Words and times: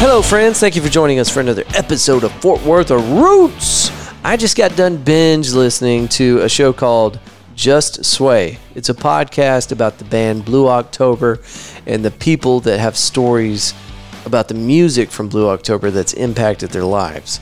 Hello, 0.00 0.22
friends. 0.22 0.58
Thank 0.58 0.76
you 0.76 0.82
for 0.82 0.88
joining 0.88 1.18
us 1.18 1.28
for 1.28 1.40
another 1.40 1.64
episode 1.74 2.24
of 2.24 2.32
Fort 2.40 2.62
Worth 2.64 2.90
of 2.90 3.06
Roots. 3.12 3.90
I 4.24 4.38
just 4.38 4.56
got 4.56 4.74
done 4.74 4.96
binge 4.96 5.52
listening 5.52 6.08
to 6.08 6.40
a 6.40 6.48
show 6.48 6.72
called 6.72 7.20
Just 7.54 8.02
Sway. 8.06 8.58
It's 8.74 8.88
a 8.88 8.94
podcast 8.94 9.72
about 9.72 9.98
the 9.98 10.06
band 10.06 10.46
Blue 10.46 10.68
October 10.68 11.40
and 11.84 12.02
the 12.02 12.10
people 12.12 12.60
that 12.60 12.80
have 12.80 12.96
stories 12.96 13.74
about 14.24 14.48
the 14.48 14.54
music 14.54 15.10
from 15.10 15.28
Blue 15.28 15.50
October 15.50 15.90
that's 15.90 16.14
impacted 16.14 16.70
their 16.70 16.82
lives. 16.82 17.38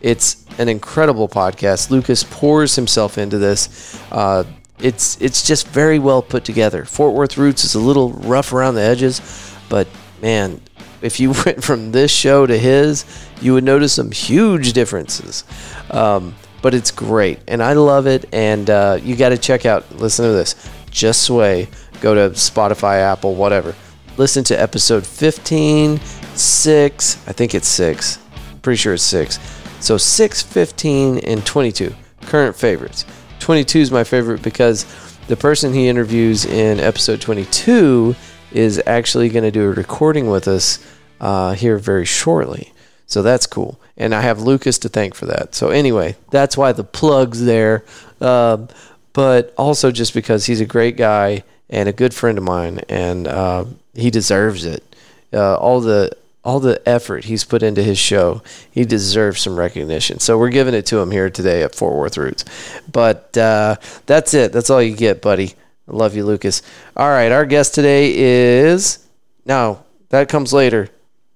It's 0.00 0.44
an 0.58 0.68
incredible 0.68 1.28
podcast. 1.28 1.90
Lucas 1.90 2.24
pours 2.28 2.74
himself 2.74 3.18
into 3.18 3.38
this. 3.38 4.02
Uh, 4.10 4.42
it's 4.80 5.16
it's 5.20 5.46
just 5.46 5.68
very 5.68 6.00
well 6.00 6.22
put 6.22 6.44
together. 6.44 6.84
Fort 6.84 7.14
Worth 7.14 7.38
Roots 7.38 7.62
is 7.64 7.76
a 7.76 7.80
little 7.80 8.10
rough 8.14 8.52
around 8.52 8.74
the 8.74 8.82
edges, 8.82 9.54
but 9.68 9.86
man, 10.20 10.60
if 11.02 11.20
you 11.20 11.32
went 11.46 11.62
from 11.62 11.92
this 11.92 12.10
show 12.10 12.46
to 12.46 12.58
his, 12.58 13.04
you 13.40 13.54
would 13.54 13.64
notice 13.64 13.92
some 13.92 14.10
huge 14.10 14.72
differences. 14.72 15.44
Um, 15.90 16.34
but 16.62 16.74
it's 16.74 16.90
great, 16.90 17.38
and 17.48 17.62
I 17.62 17.72
love 17.72 18.06
it. 18.06 18.26
And 18.32 18.68
uh, 18.68 18.98
you 19.02 19.16
got 19.16 19.30
to 19.30 19.38
check 19.38 19.64
out. 19.64 19.90
Listen 19.96 20.26
to 20.26 20.32
this. 20.32 20.70
Just 20.90 21.22
Sway. 21.22 21.68
Go 22.00 22.14
to 22.14 22.34
Spotify, 22.34 23.00
Apple, 23.00 23.34
whatever. 23.34 23.74
Listen 24.16 24.42
to 24.44 24.60
episode 24.60 25.06
15, 25.06 25.98
6. 25.98 27.28
I 27.28 27.32
think 27.32 27.54
it's 27.54 27.68
6. 27.68 28.18
Pretty 28.62 28.76
sure 28.76 28.94
it's 28.94 29.02
6. 29.04 29.38
So 29.80 29.96
6, 29.96 30.42
15, 30.42 31.18
and 31.18 31.44
22. 31.44 31.94
Current 32.22 32.56
favorites. 32.56 33.04
22 33.38 33.78
is 33.78 33.90
my 33.90 34.04
favorite 34.04 34.42
because 34.42 34.84
the 35.26 35.36
person 35.36 35.72
he 35.72 35.88
interviews 35.88 36.44
in 36.44 36.80
episode 36.80 37.20
22 37.20 38.14
is 38.52 38.82
actually 38.86 39.28
going 39.28 39.44
to 39.44 39.50
do 39.50 39.64
a 39.64 39.72
recording 39.72 40.28
with 40.30 40.48
us 40.48 40.84
uh, 41.20 41.52
here 41.52 41.78
very 41.78 42.04
shortly. 42.04 42.72
So 43.06 43.22
that's 43.22 43.46
cool. 43.46 43.80
And 43.96 44.14
I 44.14 44.20
have 44.20 44.40
Lucas 44.40 44.78
to 44.78 44.88
thank 44.88 45.14
for 45.14 45.26
that. 45.26 45.54
So, 45.54 45.70
anyway, 45.70 46.16
that's 46.30 46.56
why 46.56 46.72
the 46.72 46.84
plug's 46.84 47.44
there. 47.44 47.84
Um, 48.20 48.68
but 49.12 49.52
also 49.58 49.90
just 49.90 50.14
because 50.14 50.46
he's 50.46 50.60
a 50.60 50.66
great 50.66 50.96
guy 50.96 51.42
and 51.68 51.88
a 51.88 51.92
good 51.92 52.14
friend 52.14 52.38
of 52.38 52.44
mine, 52.44 52.80
and 52.88 53.26
uh, 53.26 53.64
he 53.94 54.10
deserves 54.10 54.64
it. 54.64 54.84
Uh, 55.32 55.56
all 55.56 55.80
the 55.80 56.16
all 56.42 56.58
the 56.58 56.80
effort 56.88 57.24
he's 57.24 57.44
put 57.44 57.62
into 57.62 57.82
his 57.82 57.98
show, 57.98 58.42
he 58.70 58.84
deserves 58.84 59.42
some 59.42 59.58
recognition. 59.58 60.18
So 60.20 60.38
we're 60.38 60.48
giving 60.48 60.74
it 60.74 60.86
to 60.86 60.98
him 60.98 61.10
here 61.10 61.28
today 61.28 61.62
at 61.62 61.74
Fort 61.74 61.94
Worth 61.94 62.16
Roots. 62.16 62.44
But 62.90 63.36
uh, 63.36 63.76
that's 64.06 64.32
it. 64.32 64.52
That's 64.52 64.70
all 64.70 64.80
you 64.80 64.96
get, 64.96 65.20
buddy. 65.20 65.54
I 65.90 65.96
love 65.96 66.14
you, 66.14 66.24
Lucas. 66.24 66.62
All 66.96 67.08
right, 67.08 67.32
our 67.32 67.44
guest 67.44 67.74
today 67.74 68.16
is 68.16 69.06
no, 69.44 69.82
that 70.10 70.28
comes 70.28 70.52
later. 70.52 70.88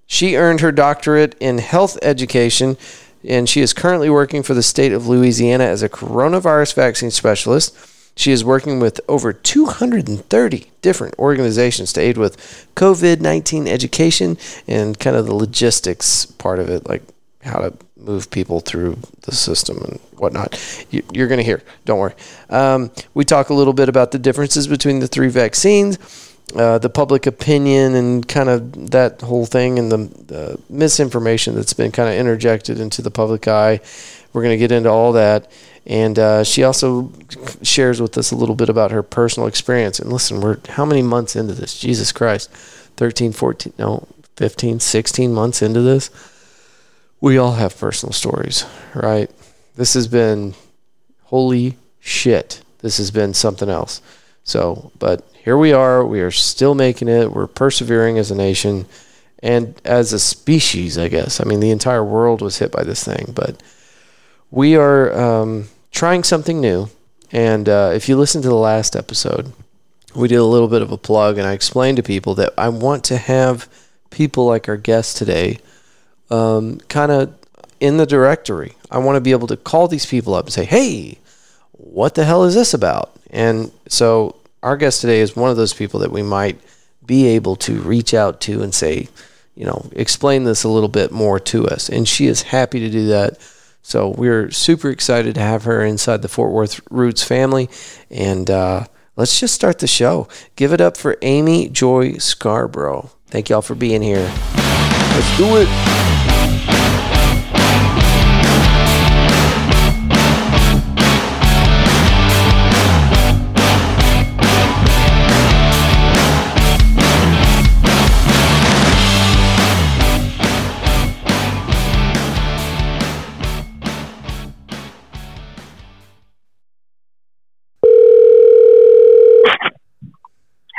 She 0.07 0.35
earned 0.35 0.61
her 0.61 0.71
doctorate 0.71 1.35
in 1.39 1.57
health 1.57 1.97
education, 2.01 2.77
and 3.27 3.49
she 3.49 3.61
is 3.61 3.73
currently 3.73 4.09
working 4.09 4.43
for 4.43 4.53
the 4.53 4.63
state 4.63 4.93
of 4.93 5.07
Louisiana 5.07 5.65
as 5.65 5.83
a 5.83 5.89
coronavirus 5.89 6.75
vaccine 6.75 7.11
specialist. 7.11 7.75
She 8.15 8.31
is 8.31 8.45
working 8.45 8.79
with 8.79 9.01
over 9.09 9.33
230 9.33 10.71
different 10.81 11.15
organizations 11.19 11.91
to 11.93 12.01
aid 12.01 12.17
with 12.17 12.37
COVID 12.75 13.19
19 13.19 13.67
education 13.67 14.37
and 14.67 14.97
kind 14.97 15.17
of 15.17 15.25
the 15.25 15.35
logistics 15.35 16.25
part 16.25 16.59
of 16.59 16.69
it, 16.69 16.87
like 16.87 17.03
how 17.41 17.59
to 17.59 17.73
move 18.05 18.29
people 18.29 18.59
through 18.59 18.97
the 19.21 19.33
system 19.33 19.77
and 19.83 19.99
whatnot. 20.17 20.57
You, 20.91 21.03
are 21.23 21.27
going 21.27 21.39
to 21.39 21.43
hear, 21.43 21.61
don't 21.85 21.99
worry. 21.99 22.13
Um, 22.49 22.91
we 23.13 23.25
talk 23.25 23.49
a 23.49 23.53
little 23.53 23.73
bit 23.73 23.89
about 23.89 24.11
the 24.11 24.19
differences 24.19 24.67
between 24.67 24.99
the 24.99 25.07
three 25.07 25.29
vaccines. 25.29 25.97
Uh, 26.55 26.77
the 26.77 26.89
public 26.89 27.25
opinion 27.25 27.95
and 27.95 28.27
kind 28.27 28.49
of 28.49 28.91
that 28.91 29.19
whole 29.21 29.47
thing 29.47 29.79
and 29.79 29.91
the, 29.91 29.97
the 29.97 30.59
misinformation 30.69 31.55
that's 31.55 31.73
been 31.73 31.91
kind 31.91 32.07
of 32.07 32.15
interjected 32.15 32.79
into 32.79 33.01
the 33.01 33.09
public 33.09 33.47
eye. 33.47 33.79
We're 34.31 34.43
going 34.43 34.53
to 34.53 34.57
get 34.57 34.71
into 34.71 34.89
all 34.89 35.13
that. 35.13 35.51
And 35.87 36.17
uh, 36.19 36.43
she 36.43 36.63
also 36.63 37.11
shares 37.63 37.99
with 37.99 38.17
us 38.17 38.31
a 38.31 38.35
little 38.35 38.55
bit 38.55 38.69
about 38.69 38.91
her 38.91 39.01
personal 39.01 39.47
experience. 39.47 39.99
And 39.99 40.13
listen, 40.13 40.39
we're 40.39 40.57
how 40.69 40.85
many 40.85 41.01
months 41.01 41.35
into 41.35 41.53
this? 41.53 41.79
Jesus 41.79 42.11
Christ. 42.11 42.51
13, 42.97 43.33
14, 43.33 43.73
no, 43.77 44.07
15, 44.37 44.79
16 44.79 45.33
months 45.33 45.61
into 45.61 45.81
this. 45.81 46.09
We 47.25 47.39
all 47.39 47.53
have 47.53 47.75
personal 47.75 48.13
stories, 48.13 48.65
right? 48.93 49.31
This 49.75 49.95
has 49.95 50.07
been 50.07 50.53
holy 51.23 51.75
shit. 51.99 52.61
This 52.81 52.99
has 52.99 53.09
been 53.09 53.33
something 53.33 53.67
else. 53.67 53.99
So, 54.43 54.91
but 54.99 55.27
here 55.43 55.57
we 55.57 55.73
are. 55.73 56.05
We 56.05 56.21
are 56.21 56.29
still 56.29 56.75
making 56.75 57.07
it. 57.07 57.31
We're 57.31 57.47
persevering 57.47 58.19
as 58.19 58.29
a 58.29 58.35
nation 58.35 58.85
and 59.41 59.73
as 59.83 60.13
a 60.13 60.19
species, 60.19 60.99
I 60.99 61.07
guess. 61.07 61.41
I 61.41 61.45
mean, 61.45 61.61
the 61.61 61.71
entire 61.71 62.03
world 62.03 62.43
was 62.43 62.59
hit 62.59 62.71
by 62.71 62.83
this 62.83 63.03
thing, 63.03 63.31
but 63.33 63.59
we 64.51 64.75
are 64.75 65.11
um, 65.19 65.69
trying 65.89 66.23
something 66.23 66.61
new. 66.61 66.89
And 67.31 67.67
uh, 67.67 67.89
if 67.95 68.07
you 68.07 68.17
listen 68.17 68.43
to 68.43 68.49
the 68.49 68.53
last 68.53 68.95
episode, 68.95 69.51
we 70.13 70.27
did 70.27 70.35
a 70.35 70.43
little 70.43 70.67
bit 70.67 70.83
of 70.83 70.91
a 70.91 70.97
plug, 70.97 71.39
and 71.39 71.47
I 71.47 71.53
explained 71.53 71.97
to 71.97 72.03
people 72.03 72.35
that 72.35 72.53
I 72.55 72.69
want 72.69 73.03
to 73.05 73.17
have 73.17 73.67
people 74.11 74.45
like 74.45 74.69
our 74.69 74.77
guest 74.77 75.17
today 75.17 75.57
um, 76.29 76.79
kind 76.87 77.11
of 77.11 77.35
in 77.79 77.97
the 77.97 78.05
directory. 78.05 78.73
I 78.89 78.99
want 78.99 79.15
to 79.15 79.21
be 79.21 79.31
able 79.31 79.47
to 79.47 79.57
call 79.57 79.87
these 79.87 80.05
people 80.05 80.33
up 80.33 80.45
and 80.45 80.53
say, 80.53 80.65
hey, 80.65 81.19
what 81.71 82.15
the 82.15 82.25
hell 82.25 82.43
is 82.43 82.55
this 82.55 82.73
about? 82.73 83.11
And 83.29 83.71
so 83.87 84.35
our 84.63 84.77
guest 84.77 85.01
today 85.01 85.19
is 85.19 85.35
one 85.35 85.51
of 85.51 85.57
those 85.57 85.73
people 85.73 85.99
that 86.01 86.11
we 86.11 86.23
might 86.23 86.59
be 87.05 87.27
able 87.27 87.55
to 87.57 87.81
reach 87.81 88.13
out 88.13 88.41
to 88.41 88.63
and 88.63 88.73
say, 88.73 89.09
you 89.55 89.65
know, 89.65 89.89
explain 89.93 90.43
this 90.43 90.63
a 90.63 90.69
little 90.69 90.89
bit 90.89 91.11
more 91.11 91.39
to 91.39 91.67
us. 91.67 91.89
And 91.89 92.07
she 92.07 92.27
is 92.27 92.41
happy 92.41 92.79
to 92.79 92.89
do 92.89 93.07
that. 93.07 93.37
So 93.81 94.09
we're 94.09 94.49
super 94.51 94.89
excited 94.89 95.35
to 95.35 95.41
have 95.41 95.63
her 95.65 95.83
inside 95.83 96.21
the 96.21 96.27
Fort 96.27 96.51
Worth 96.51 96.81
Roots 96.89 97.23
family. 97.23 97.69
And 98.09 98.49
uh, 98.49 98.85
let's 99.15 99.39
just 99.39 99.53
start 99.53 99.79
the 99.79 99.87
show. 99.87 100.27
Give 100.55 100.73
it 100.73 100.81
up 100.81 100.97
for 100.97 101.17
Amy 101.21 101.69
Joy 101.69 102.17
Scarborough. 102.17 103.11
Thank 103.27 103.49
y'all 103.49 103.61
for 103.61 103.75
being 103.75 104.01
here. 104.01 104.31
Let's 105.15 105.37
do 105.37 105.55
it. 105.55 105.67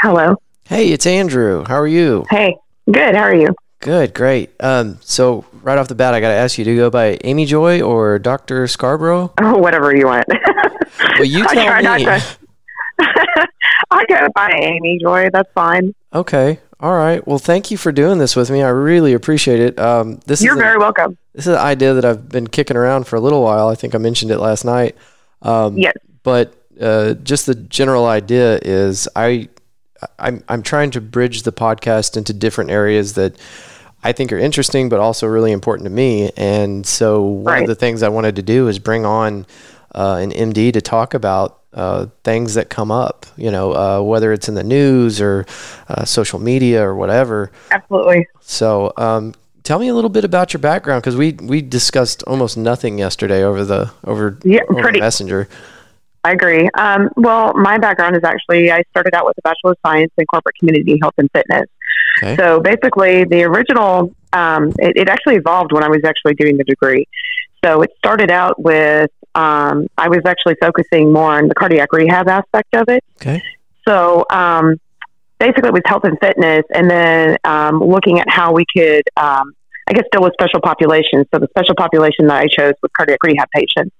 Hello. 0.03 0.37
Hey, 0.69 0.93
it's 0.93 1.07
Andrew. 1.07 1.65
How 1.67 1.77
are 1.77 1.87
you? 1.87 2.27
Hey, 2.29 2.55
good. 2.93 3.15
How 3.15 3.23
are 3.23 3.35
you? 3.35 3.55
Good, 3.87 4.15
great. 4.15 4.51
Um, 4.59 4.99
so 5.01 5.45
right 5.63 5.79
off 5.79 5.87
the 5.87 5.95
bat, 5.95 6.13
I 6.13 6.19
got 6.19 6.31
to 6.31 6.35
ask 6.35 6.59
you: 6.59 6.65
Do 6.65 6.73
you 6.73 6.77
go 6.77 6.91
by 6.91 7.21
Amy 7.23 7.47
Joy 7.47 7.81
or 7.81 8.19
Doctor 8.19 8.67
Scarborough? 8.67 9.33
Oh, 9.41 9.59
whatever 9.59 9.95
you 9.95 10.07
want. 10.07 10.25
well, 11.01 11.25
you 11.25 11.47
tell 11.47 11.77
me. 11.77 12.05
To... 12.05 12.39
I 13.93 14.05
go 14.09 14.27
by 14.35 14.51
Amy 14.61 14.99
Joy. 15.01 15.31
That's 15.33 15.49
fine. 15.55 15.95
Okay. 16.13 16.59
All 16.81 16.97
right. 16.97 17.25
Well, 17.29 17.39
thank 17.39 17.71
you 17.71 17.77
for 17.77 17.93
doing 17.93 18.19
this 18.19 18.35
with 18.35 18.51
me. 18.51 18.61
I 18.61 18.71
really 18.71 19.13
appreciate 19.13 19.61
it. 19.61 19.79
Um, 19.79 20.19
this 20.27 20.43
you're 20.43 20.55
is 20.55 20.61
very 20.61 20.79
welcome. 20.79 21.17
This 21.35 21.47
is 21.47 21.53
an 21.53 21.61
idea 21.61 21.95
that 21.95 22.05
I've 22.05 22.29
been 22.29 22.49
kicking 22.49 22.77
around 22.77 23.07
for 23.07 23.15
a 23.15 23.21
little 23.21 23.41
while. 23.41 23.69
I 23.69 23.77
think 23.77 23.95
I 23.95 23.99
mentioned 23.99 24.33
it 24.33 24.39
last 24.39 24.65
night. 24.65 24.97
Um, 25.43 25.79
yes. 25.79 25.95
But 26.25 26.53
uh, 26.81 27.15
just 27.15 27.47
the 27.47 27.55
general 27.55 28.07
idea 28.07 28.59
is 28.63 29.09
I 29.15 29.49
I'm 30.19 30.43
I'm 30.49 30.65
trying 30.65 30.91
to 30.91 31.01
bridge 31.01 31.45
the 31.45 31.53
podcast 31.53 32.17
into 32.17 32.33
different 32.33 32.71
areas 32.71 33.15
that 33.15 33.37
I 34.07 34.13
think 34.13 34.33
are 34.33 34.39
interesting, 34.39 34.89
but 34.89 35.01
also 35.01 35.27
really 35.27 35.51
important 35.51 35.87
to 35.87 35.91
me. 35.91 36.31
And 36.37 36.87
so 36.87 37.23
one 37.23 37.45
right. 37.45 37.63
of 37.63 37.67
the 37.67 37.75
things 37.75 38.05
I 38.05 38.09
wanted 38.09 38.37
to 38.37 38.43
do 38.43 38.69
is 38.69 38.79
bring 38.79 39.05
on 39.05 39.47
uh, 39.93 40.21
an 40.23 40.31
MD 40.31 40.73
to 40.75 40.81
talk 40.81 41.13
about 41.13 41.59
uh, 41.73 42.07
things 42.23 42.55
that 42.55 42.71
come 42.71 42.93
up. 42.93 43.27
You 43.37 43.51
know, 43.51 43.73
uh, 43.75 44.01
whether 44.03 44.33
it's 44.33 44.49
in 44.49 44.55
the 44.55 44.63
news 44.63 45.21
or 45.21 45.45
uh, 45.89 46.05
social 46.05 46.39
media 46.39 46.87
or 46.87 46.95
whatever. 46.95 47.51
Absolutely. 47.71 48.29
So. 48.41 48.93
Um, 48.97 49.35
tell 49.65 49.81
me 49.81 49.89
a 49.89 49.95
little 49.95 50.11
bit 50.11 50.25
about 50.25 50.53
your 50.53 50.61
background 50.61 51.03
because 51.03 51.17
we 51.17 51.33
we 51.33 51.61
discussed 51.61 52.23
almost 52.23 52.57
nothing 52.57 53.01
yesterday 53.01 53.43
over 53.43 53.65
the 53.65 53.91
over, 54.05 54.39
yeah, 54.45 54.61
over 54.69 54.83
pretty, 54.83 55.01
messenger. 55.01 55.49
I 56.23 56.31
agree. 56.31 56.69
Um, 56.75 57.11
well, 57.17 57.53
my 57.55 57.77
background 57.79 58.15
is 58.15 58.23
actually 58.23 58.71
I 58.71 58.83
started 58.91 59.15
out 59.15 59.27
with 59.27 59.37
a 59.39 59.43
Bachelor 59.43 59.73
of 59.73 59.79
Science 59.85 60.13
in 60.17 60.27
Corporate 60.27 60.55
Community 60.61 60.99
Health 61.03 61.15
and 61.19 61.29
Fitness. 61.33 61.67
Okay. 62.19 62.37
So 62.37 62.61
basically, 62.61 63.25
the 63.25 63.45
original, 63.45 64.15
um, 64.33 64.69
it, 64.79 64.97
it, 64.97 65.09
actually 65.09 65.37
evolved 65.37 65.73
when 65.73 65.83
I 65.83 65.89
was 65.89 66.01
actually 66.05 66.35
doing 66.35 66.57
the 66.57 66.65
degree. 66.65 67.07
So 67.65 67.83
it 67.83 67.91
started 67.99 68.31
out 68.31 68.61
with, 68.61 69.11
um, 69.35 69.87
I 69.99 70.09
was 70.09 70.21
actually 70.25 70.57
focusing 70.61 71.13
more 71.13 71.33
on 71.33 71.49
the 71.49 71.55
cardiac 71.55 71.93
rehab 71.93 72.29
aspect 72.29 72.75
of 72.75 72.89
it. 72.89 73.05
Okay. 73.21 73.43
So 73.87 74.25
um, 74.31 74.81
basically, 75.39 75.69
it 75.69 75.75
was 75.75 75.83
health 75.85 76.05
and 76.05 76.19
fitness, 76.21 76.65
and 76.75 76.91
then 76.91 77.37
um, 77.45 77.81
looking 77.81 78.19
at 78.19 78.29
how 78.31 78.53
we 78.53 78.65
could 78.75 79.03
um, 79.17 79.53
I 79.89 79.93
guess, 79.93 80.05
deal 80.11 80.23
with 80.23 80.33
special 80.33 80.61
populations. 80.61 81.27
So 81.33 81.39
the 81.39 81.47
special 81.51 81.77
population 81.77 82.27
that 82.27 82.39
I 82.39 82.47
chose 82.49 82.75
was 82.83 82.91
cardiac 82.97 83.23
rehab 83.23 83.49
patients 83.55 83.95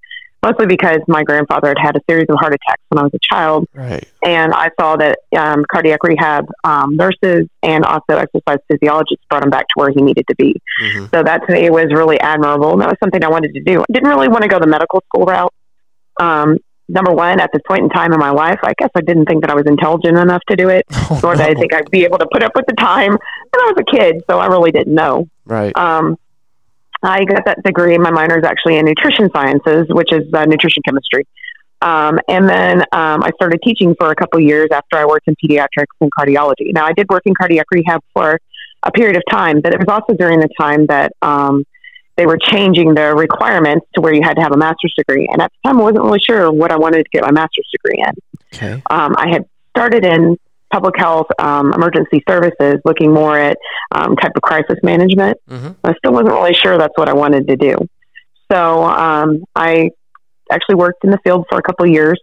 mostly 0.47 0.67
because 0.67 1.01
my 1.09 1.23
grandfather 1.23 1.69
had 1.69 1.79
had 1.79 1.97
a 1.97 2.01
series 2.09 2.27
of 2.29 2.37
heart 2.39 2.55
attacks 2.55 2.83
when 2.89 2.99
I 2.99 3.03
was 3.03 3.13
a 3.15 3.19
child. 3.23 3.69
Right. 3.75 4.07
And 4.23 4.53
I 4.55 4.71
saw 4.79 4.97
that 4.97 5.19
um, 5.37 5.65
cardiac 5.71 6.03
rehab 6.03 6.47
um, 6.65 6.97
nurses 6.97 7.49
and 7.63 7.85
also 7.85 8.17
exercise 8.17 8.59
physiologists 8.71 9.25
brought 9.29 9.43
him 9.43 9.51
back 9.51 9.67
to 9.69 9.73
where 9.77 9.91
he 9.91 10.03
needed 10.03 10.27
to 10.29 10.35
be. 10.37 10.61
Mm-hmm. 10.83 11.07
So 11.15 11.23
that 11.23 11.47
to 11.47 11.53
me 11.53 11.69
was 11.71 11.87
really 11.91 12.21
admirable. 12.21 12.73
And 12.73 12.83
that 12.83 12.89
was 12.89 12.99
something 13.03 13.23
I 13.25 13.29
wanted 13.29 13.55
to 13.55 13.61
do. 13.61 13.81
I 13.81 13.93
didn't 13.93 14.09
really 14.09 14.29
want 14.29 14.43
to 14.43 14.49
go 14.49 14.59
the 14.59 14.67
medical 14.67 15.03
school 15.09 15.27
route. 15.27 15.53
Um, 16.21 16.59
number 16.89 17.13
one, 17.13 17.41
at 17.41 17.51
this 17.53 17.63
point 17.67 17.83
in 17.83 17.89
time 17.91 18.13
in 18.13 18.19
my 18.19 18.31
life, 18.31 18.59
I 18.63 18.73
guess 18.79 18.91
I 18.95 19.01
didn't 19.01 19.27
think 19.27 19.43
that 19.43 19.51
I 19.51 19.55
was 19.55 19.65
intelligent 19.67 20.17
enough 20.17 20.43
to 20.49 20.57
do 20.57 20.69
it, 20.69 20.85
oh, 20.93 21.21
nor 21.23 21.35
did 21.35 21.43
no. 21.43 21.51
I 21.51 21.55
think 21.55 21.75
I'd 21.75 21.91
be 21.91 22.05
able 22.05 22.19
to 22.19 22.29
put 22.33 22.43
up 22.43 22.53
with 22.55 22.67
the 22.67 22.75
time. 22.75 23.13
And 23.13 23.55
I 23.55 23.73
was 23.73 23.85
a 23.87 23.97
kid, 23.97 24.23
so 24.31 24.39
I 24.39 24.47
really 24.47 24.71
didn't 24.71 24.95
know. 24.95 25.29
Right. 25.45 25.77
Um, 25.77 26.17
I 27.07 27.25
got 27.25 27.45
that 27.47 27.63
degree. 27.63 27.97
My 27.99 28.11
minor 28.11 28.39
is 28.39 28.45
actually 28.45 28.77
in 28.77 28.87
nutrition 28.87 29.31
sciences, 29.35 29.87
which 29.89 30.13
is 30.13 30.23
uh, 30.35 30.45
nutrition 30.45 30.83
chemistry. 30.85 31.27
Um, 31.83 32.19
and 32.29 32.49
then 32.49 32.81
um, 32.93 33.23
I 33.23 33.31
started 33.37 33.61
teaching 33.63 33.95
for 33.99 34.11
a 34.11 34.15
couple 34.15 34.41
years 34.41 34.69
after 34.73 34.97
I 34.97 35.05
worked 35.05 35.29
in 35.29 35.37
pediatrics 35.37 35.95
and 36.01 36.11
cardiology. 36.19 36.73
Now, 36.73 36.87
I 36.87 36.93
did 36.93 37.09
work 37.09 37.23
in 37.27 37.35
cardiac 37.35 37.67
rehab 37.71 38.01
for 38.15 38.41
a 38.83 38.91
period 38.91 39.17
of 39.17 39.23
time, 39.31 39.61
but 39.61 39.73
it 39.73 39.79
was 39.79 39.89
also 39.89 40.15
during 40.15 40.41
the 40.41 40.49
time 40.59 40.87
that 40.87 41.13
um, 41.23 41.65
they 42.17 42.27
were 42.27 42.39
changing 42.39 42.95
the 42.95 43.15
requirements 43.15 43.87
to 43.95 44.01
where 44.01 44.15
you 44.15 44.23
had 44.23 44.35
to 44.35 44.43
have 44.43 44.53
a 44.53 44.57
master's 44.57 44.95
degree. 44.97 45.29
And 45.31 45.43
at 45.43 45.53
the 45.53 45.69
time, 45.69 45.79
I 45.79 45.83
wasn't 45.83 46.05
really 46.05 46.21
sure 46.21 46.51
what 46.51 46.73
I 46.73 46.77
wanted 46.77 47.05
to 47.05 47.11
get 47.13 47.23
my 47.23 47.31
master's 47.31 47.69
degree 47.71 48.03
in. 48.05 48.15
Okay. 48.55 48.83
Um, 48.91 49.15
I 49.19 49.29
had 49.29 49.45
started 49.77 50.05
in 50.05 50.39
public 50.73 50.95
health, 50.97 51.27
um, 51.39 51.73
emergency 51.73 52.23
services, 52.29 52.77
looking 52.85 53.13
more 53.13 53.39
at 53.39 53.57
um, 53.93 54.17
type 54.17 54.33
of 54.35 54.43
crisis 54.43 54.79
management. 54.83 55.39
Mm-hmm. 55.49 55.73
I 55.85 55.95
still 55.99 56.13
wasn't 56.13 56.35
really 56.35 56.55
sure 56.55 56.77
that's 56.79 56.97
what 56.97 57.09
I 57.09 57.15
wanted 57.15 57.47
to 57.49 57.57
do. 57.57 57.77
So 58.51 58.85
um, 58.85 59.45
I 59.55 59.91
actually 60.51 60.77
worked 60.77 61.05
in 61.05 61.11
the 61.11 61.19
field 61.25 61.47
for 61.49 61.59
a 61.59 61.63
couple 61.63 61.87
of 61.87 61.93
years, 61.93 62.21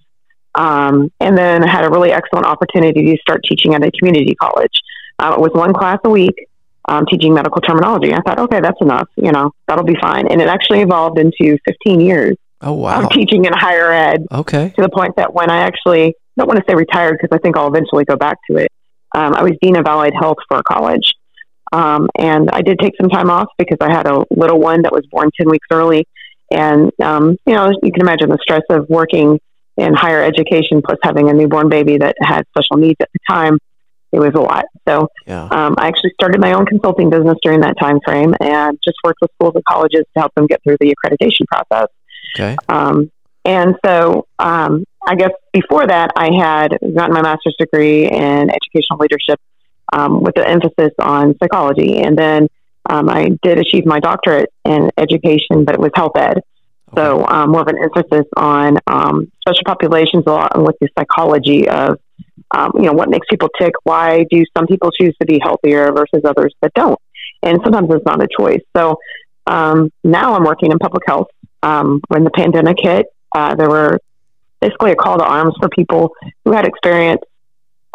um, 0.55 1.11
and 1.19 1.37
then 1.37 1.63
had 1.63 1.85
a 1.85 1.89
really 1.89 2.11
excellent 2.11 2.45
opportunity 2.45 3.13
to 3.13 3.17
start 3.21 3.41
teaching 3.47 3.73
at 3.73 3.83
a 3.83 3.91
community 3.91 4.35
college. 4.35 4.81
Uh, 5.19 5.35
it 5.37 5.41
was 5.41 5.51
one 5.53 5.73
class 5.73 5.99
a 6.03 6.09
week. 6.09 6.47
Um, 6.85 7.05
teaching 7.05 7.33
medical 7.33 7.61
terminology. 7.61 8.13
I 8.13 8.19
thought, 8.25 8.39
okay, 8.39 8.59
that's 8.59 8.81
enough. 8.81 9.07
You 9.15 9.31
know, 9.31 9.51
that'll 9.69 9.85
be 9.85 9.95
fine. 10.01 10.27
And 10.27 10.41
it 10.41 10.49
actually 10.49 10.81
evolved 10.81 11.17
into 11.17 11.57
15 11.65 12.01
years 12.01 12.35
Oh 12.59 12.73
wow! 12.73 13.03
of 13.03 13.09
teaching 13.11 13.45
in 13.45 13.53
higher 13.53 13.89
ed. 13.89 14.25
Okay. 14.29 14.73
To 14.75 14.81
the 14.81 14.89
point 14.89 15.15
that 15.15 15.33
when 15.33 15.49
I 15.49 15.59
actually 15.59 16.13
don't 16.37 16.47
want 16.47 16.59
to 16.59 16.65
say 16.67 16.75
retired 16.75 17.17
because 17.19 17.35
I 17.35 17.39
think 17.39 17.57
I'll 17.57 17.67
eventually 17.67 18.05
go 18.05 18.15
back 18.15 18.37
to 18.49 18.57
it. 18.57 18.71
Um, 19.15 19.33
I 19.33 19.43
was 19.43 19.53
dean 19.61 19.75
of 19.75 19.85
allied 19.85 20.13
health 20.19 20.37
for 20.47 20.57
a 20.57 20.63
college, 20.63 21.13
um, 21.71 22.09
and 22.17 22.49
I 22.51 22.61
did 22.61 22.79
take 22.79 22.93
some 22.99 23.09
time 23.09 23.29
off 23.29 23.47
because 23.57 23.77
I 23.81 23.91
had 23.91 24.07
a 24.07 24.25
little 24.35 24.59
one 24.59 24.81
that 24.83 24.91
was 24.91 25.05
born 25.11 25.29
ten 25.39 25.49
weeks 25.49 25.67
early, 25.71 26.07
and 26.51 26.91
um, 27.01 27.37
you 27.45 27.53
know 27.53 27.69
you 27.83 27.91
can 27.91 28.01
imagine 28.01 28.29
the 28.29 28.39
stress 28.41 28.63
of 28.69 28.87
working 28.89 29.39
in 29.77 29.93
higher 29.93 30.23
education 30.23 30.81
plus 30.85 30.99
having 31.01 31.29
a 31.29 31.33
newborn 31.33 31.69
baby 31.69 31.97
that 31.97 32.15
had 32.21 32.45
special 32.55 32.77
needs 32.77 32.97
at 32.99 33.09
the 33.13 33.19
time. 33.27 33.57
It 34.11 34.19
was 34.19 34.33
a 34.35 34.41
lot. 34.41 34.65
So 34.87 35.07
yeah. 35.25 35.45
um, 35.45 35.73
I 35.79 35.87
actually 35.87 36.11
started 36.13 36.39
my 36.39 36.53
own 36.53 36.67
consulting 36.67 37.09
business 37.09 37.35
during 37.41 37.61
that 37.61 37.79
time 37.79 37.99
frame 38.05 38.35
and 38.39 38.77
just 38.83 38.97
worked 39.03 39.17
with 39.21 39.31
schools 39.33 39.53
and 39.55 39.65
colleges 39.65 40.05
to 40.13 40.19
help 40.19 40.35
them 40.35 40.45
get 40.45 40.61
through 40.63 40.77
the 40.79 40.93
accreditation 40.93 41.47
process. 41.47 41.87
Okay. 42.35 42.55
Um, 42.69 43.11
and 43.45 43.75
so 43.85 44.27
um, 44.39 44.85
I 45.05 45.15
guess 45.15 45.31
before 45.51 45.85
that, 45.87 46.11
I 46.15 46.31
had 46.33 46.77
gotten 46.95 47.13
my 47.13 47.21
master's 47.21 47.55
degree 47.59 48.05
in 48.05 48.49
educational 48.49 48.99
leadership 48.99 49.39
um, 49.91 50.23
with 50.23 50.37
an 50.37 50.45
emphasis 50.45 50.93
on 50.99 51.35
psychology. 51.41 52.01
And 52.01 52.17
then 52.17 52.47
um, 52.89 53.09
I 53.09 53.31
did 53.41 53.59
achieve 53.59 53.85
my 53.85 53.99
doctorate 53.99 54.51
in 54.65 54.91
education, 54.97 55.65
but 55.65 55.75
it 55.75 55.79
was 55.79 55.91
health 55.95 56.15
ed. 56.15 56.41
So 56.95 57.25
um, 57.25 57.51
more 57.51 57.61
of 57.61 57.67
an 57.67 57.79
emphasis 57.81 58.27
on 58.37 58.77
um, 58.87 59.31
special 59.41 59.63
populations, 59.65 60.23
a 60.27 60.31
lot 60.31 60.61
with 60.61 60.75
the 60.79 60.87
psychology 60.97 61.67
of, 61.67 61.99
um, 62.55 62.71
you 62.75 62.83
know, 62.83 62.93
what 62.93 63.09
makes 63.09 63.27
people 63.29 63.49
tick. 63.59 63.73
Why 63.83 64.25
do 64.29 64.43
some 64.55 64.67
people 64.67 64.91
choose 64.91 65.15
to 65.19 65.25
be 65.25 65.39
healthier 65.41 65.91
versus 65.91 66.21
others 66.23 66.53
that 66.61 66.73
don't? 66.75 66.99
And 67.41 67.59
sometimes 67.63 67.89
it's 67.91 68.05
not 68.05 68.21
a 68.21 68.27
choice. 68.39 68.61
So 68.77 68.97
um, 69.47 69.91
now 70.03 70.35
I'm 70.35 70.43
working 70.43 70.71
in 70.71 70.77
public 70.77 71.03
health. 71.05 71.27
Um, 71.63 72.01
when 72.09 72.25
the 72.25 72.29
pandemic 72.29 72.77
hit, 72.79 73.05
uh, 73.33 73.55
there 73.55 73.69
were 73.69 73.99
basically 74.61 74.91
a 74.91 74.95
call 74.95 75.17
to 75.17 75.25
arms 75.25 75.53
for 75.59 75.69
people 75.69 76.13
who 76.45 76.51
had 76.51 76.65
experience 76.65 77.21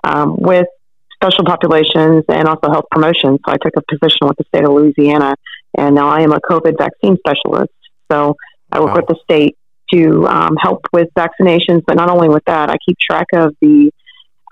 um, 0.05 0.37
with 0.37 0.67
special 1.15 1.45
populations 1.45 2.25
and 2.29 2.47
also 2.47 2.71
health 2.71 2.85
promotion. 2.91 3.39
So 3.45 3.53
I 3.53 3.57
took 3.57 3.75
a 3.77 3.83
position 3.83 4.29
with 4.29 4.37
the 4.37 4.45
state 4.45 4.65
of 4.65 4.71
Louisiana, 4.71 5.35
and 5.77 5.95
now 5.95 6.09
I 6.09 6.21
am 6.21 6.33
a 6.33 6.41
COVID 6.41 6.79
vaccine 6.79 7.17
specialist. 7.19 7.73
So 8.11 8.37
I 8.71 8.81
work 8.81 8.91
wow. 8.91 8.97
with 8.97 9.07
the 9.07 9.17
state 9.25 9.57
to 9.93 10.27
um, 10.27 10.57
help 10.61 10.87
with 10.93 11.09
vaccinations, 11.15 11.83
but 11.87 11.97
not 11.97 12.11
only 12.11 12.29
with 12.29 12.45
that, 12.45 12.71
I 12.71 12.77
keep 12.87 12.99
track 12.99 13.27
of 13.33 13.55
the 13.61 13.91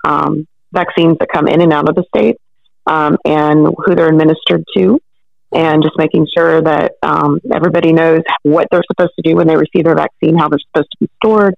um, 0.03 0.47
vaccines 0.71 1.17
that 1.19 1.29
come 1.29 1.47
in 1.47 1.61
and 1.61 1.71
out 1.71 1.87
of 1.87 1.95
the 1.95 2.03
state 2.15 2.37
um, 2.85 3.17
and 3.23 3.67
who 3.85 3.95
they're 3.95 4.09
administered 4.09 4.63
to. 4.75 4.99
And 5.53 5.81
just 5.81 5.97
making 5.97 6.27
sure 6.37 6.61
that 6.61 6.93
um, 7.01 7.39
everybody 7.53 7.93
knows 7.93 8.21
what 8.43 8.67
they're 8.69 8.83
supposed 8.91 9.13
to 9.15 9.21
do 9.21 9.37
when 9.37 9.47
they 9.47 9.55
receive 9.55 9.85
their 9.85 9.95
vaccine, 9.95 10.37
how 10.37 10.49
they're 10.49 10.59
supposed 10.59 10.91
to 10.91 10.97
be 10.99 11.09
stored, 11.23 11.55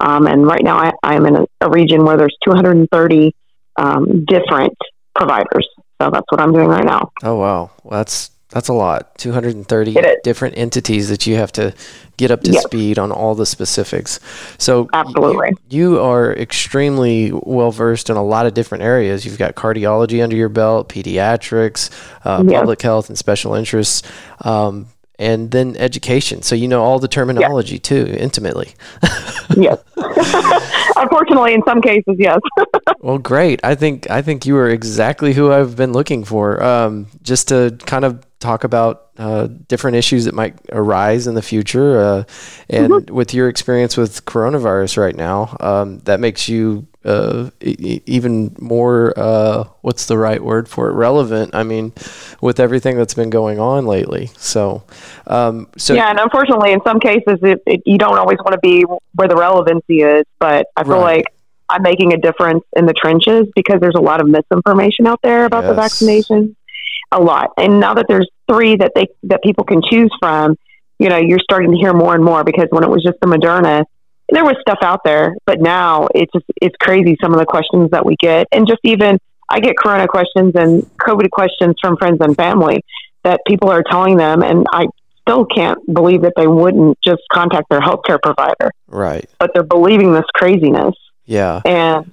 um, 0.00 0.26
and 0.26 0.46
right 0.46 0.62
now, 0.62 0.92
I, 1.02 1.14
am 1.14 1.26
in 1.26 1.36
a, 1.36 1.44
a, 1.60 1.70
region 1.70 2.04
where 2.04 2.16
there's 2.16 2.36
230 2.44 3.34
um, 3.76 4.24
different 4.26 4.76
providers. 5.14 5.68
So 6.00 6.10
that's 6.10 6.26
what 6.30 6.40
I'm 6.40 6.52
doing 6.52 6.68
right 6.68 6.84
now. 6.84 7.10
Oh 7.24 7.34
wow, 7.34 7.70
well, 7.82 7.98
that's 7.98 8.30
that's 8.50 8.68
a 8.68 8.72
lot. 8.72 9.16
230 9.18 9.96
different 10.24 10.56
entities 10.56 11.10
that 11.10 11.26
you 11.26 11.36
have 11.36 11.52
to 11.52 11.74
get 12.16 12.30
up 12.30 12.40
to 12.42 12.52
yes. 12.52 12.62
speed 12.62 12.98
on 12.98 13.12
all 13.12 13.34
the 13.34 13.44
specifics. 13.44 14.20
So 14.56 14.88
absolutely, 14.92 15.50
you, 15.68 15.92
you 15.92 16.00
are 16.00 16.32
extremely 16.32 17.30
well 17.32 17.70
versed 17.70 18.08
in 18.08 18.16
a 18.16 18.24
lot 18.24 18.46
of 18.46 18.54
different 18.54 18.84
areas. 18.84 19.26
You've 19.26 19.38
got 19.38 19.54
cardiology 19.54 20.22
under 20.22 20.34
your 20.34 20.48
belt, 20.48 20.88
pediatrics, 20.88 21.90
uh, 22.24 22.42
yes. 22.46 22.58
public 22.58 22.80
health, 22.80 23.08
and 23.08 23.18
special 23.18 23.54
interests. 23.54 24.02
Um, 24.40 24.88
and 25.18 25.50
then 25.50 25.76
education. 25.76 26.42
So 26.42 26.54
you 26.54 26.68
know 26.68 26.82
all 26.82 27.00
the 27.00 27.08
terminology 27.08 27.74
yes. 27.74 27.82
too 27.82 28.06
intimately. 28.18 28.74
yes. 29.56 29.78
Unfortunately, 30.96 31.54
in 31.54 31.62
some 31.66 31.80
cases, 31.80 32.16
yes. 32.18 32.38
well, 33.00 33.18
great. 33.18 33.60
I 33.64 33.74
think 33.74 34.08
I 34.10 34.22
think 34.22 34.46
you 34.46 34.56
are 34.56 34.68
exactly 34.68 35.32
who 35.32 35.52
I've 35.52 35.76
been 35.76 35.92
looking 35.92 36.24
for. 36.24 36.62
Um, 36.62 37.08
just 37.22 37.48
to 37.48 37.76
kind 37.84 38.04
of 38.04 38.24
talk 38.40 38.64
about 38.64 39.08
uh, 39.18 39.48
different 39.66 39.96
issues 39.96 40.24
that 40.24 40.34
might 40.34 40.54
arise 40.70 41.26
in 41.26 41.34
the 41.34 41.42
future, 41.42 42.00
uh, 42.00 42.24
and 42.70 42.92
mm-hmm. 42.92 43.14
with 43.14 43.34
your 43.34 43.48
experience 43.48 43.96
with 43.96 44.24
coronavirus 44.24 44.96
right 44.96 45.16
now, 45.16 45.56
um, 45.60 45.98
that 46.00 46.20
makes 46.20 46.48
you 46.48 46.86
uh, 47.04 47.50
e- 47.60 48.02
even 48.06 48.54
more 48.60 49.12
uh, 49.16 49.64
what's 49.80 50.06
the 50.06 50.18
right 50.18 50.42
word 50.42 50.68
for 50.68 50.90
it 50.90 50.92
relevant 50.92 51.54
i 51.54 51.62
mean 51.62 51.92
with 52.40 52.60
everything 52.60 52.96
that's 52.96 53.14
been 53.14 53.30
going 53.30 53.58
on 53.58 53.86
lately 53.86 54.30
so 54.36 54.82
um, 55.26 55.68
so 55.76 55.94
yeah 55.94 56.10
and 56.10 56.18
unfortunately 56.18 56.72
in 56.72 56.80
some 56.82 57.00
cases 57.00 57.38
it, 57.42 57.62
it, 57.66 57.82
you 57.86 57.98
don't 57.98 58.18
always 58.18 58.38
want 58.38 58.52
to 58.52 58.58
be 58.58 58.82
where 59.14 59.28
the 59.28 59.36
relevancy 59.36 60.00
is 60.00 60.24
but 60.38 60.66
i 60.76 60.82
feel 60.82 60.94
right. 60.94 61.18
like 61.18 61.26
i'm 61.70 61.82
making 61.82 62.12
a 62.12 62.18
difference 62.18 62.64
in 62.76 62.84
the 62.84 62.92
trenches 62.92 63.46
because 63.54 63.80
there's 63.80 63.96
a 63.96 64.00
lot 64.00 64.20
of 64.20 64.28
misinformation 64.28 65.06
out 65.06 65.20
there 65.22 65.44
about 65.44 65.64
yes. 65.64 65.70
the 65.70 65.74
vaccination 65.74 66.56
a 67.12 67.20
lot 67.20 67.50
and 67.56 67.80
now 67.80 67.94
that 67.94 68.06
there's 68.08 68.28
three 68.50 68.76
that 68.76 68.92
they 68.94 69.06
that 69.22 69.42
people 69.42 69.64
can 69.64 69.80
choose 69.82 70.10
from 70.20 70.56
you 70.98 71.08
know 71.08 71.16
you're 71.16 71.38
starting 71.38 71.70
to 71.70 71.76
hear 71.78 71.92
more 71.92 72.14
and 72.14 72.24
more 72.24 72.44
because 72.44 72.66
when 72.70 72.84
it 72.84 72.90
was 72.90 73.02
just 73.02 73.18
the 73.20 73.26
moderna 73.26 73.84
there 74.30 74.44
was 74.44 74.56
stuff 74.60 74.78
out 74.82 75.00
there, 75.04 75.36
but 75.46 75.60
now 75.60 76.08
it's 76.14 76.32
just 76.32 76.44
it's 76.60 76.76
crazy 76.80 77.16
some 77.20 77.32
of 77.32 77.40
the 77.40 77.46
questions 77.46 77.90
that 77.90 78.04
we 78.04 78.16
get, 78.16 78.46
and 78.52 78.66
just 78.66 78.80
even 78.84 79.18
I 79.48 79.60
get 79.60 79.76
Corona 79.76 80.06
questions 80.06 80.52
and 80.54 80.82
COVID 80.98 81.30
questions 81.30 81.76
from 81.80 81.96
friends 81.96 82.18
and 82.20 82.36
family 82.36 82.84
that 83.24 83.40
people 83.46 83.70
are 83.70 83.82
telling 83.82 84.16
them, 84.16 84.42
and 84.42 84.66
I 84.70 84.86
still 85.22 85.46
can't 85.46 85.78
believe 85.92 86.22
that 86.22 86.34
they 86.36 86.46
wouldn't 86.46 86.98
just 87.02 87.22
contact 87.32 87.68
their 87.70 87.80
healthcare 87.80 88.20
provider. 88.22 88.70
Right. 88.86 89.28
But 89.38 89.52
they're 89.54 89.62
believing 89.62 90.12
this 90.12 90.24
craziness. 90.34 90.94
Yeah. 91.24 91.60
And 91.64 92.12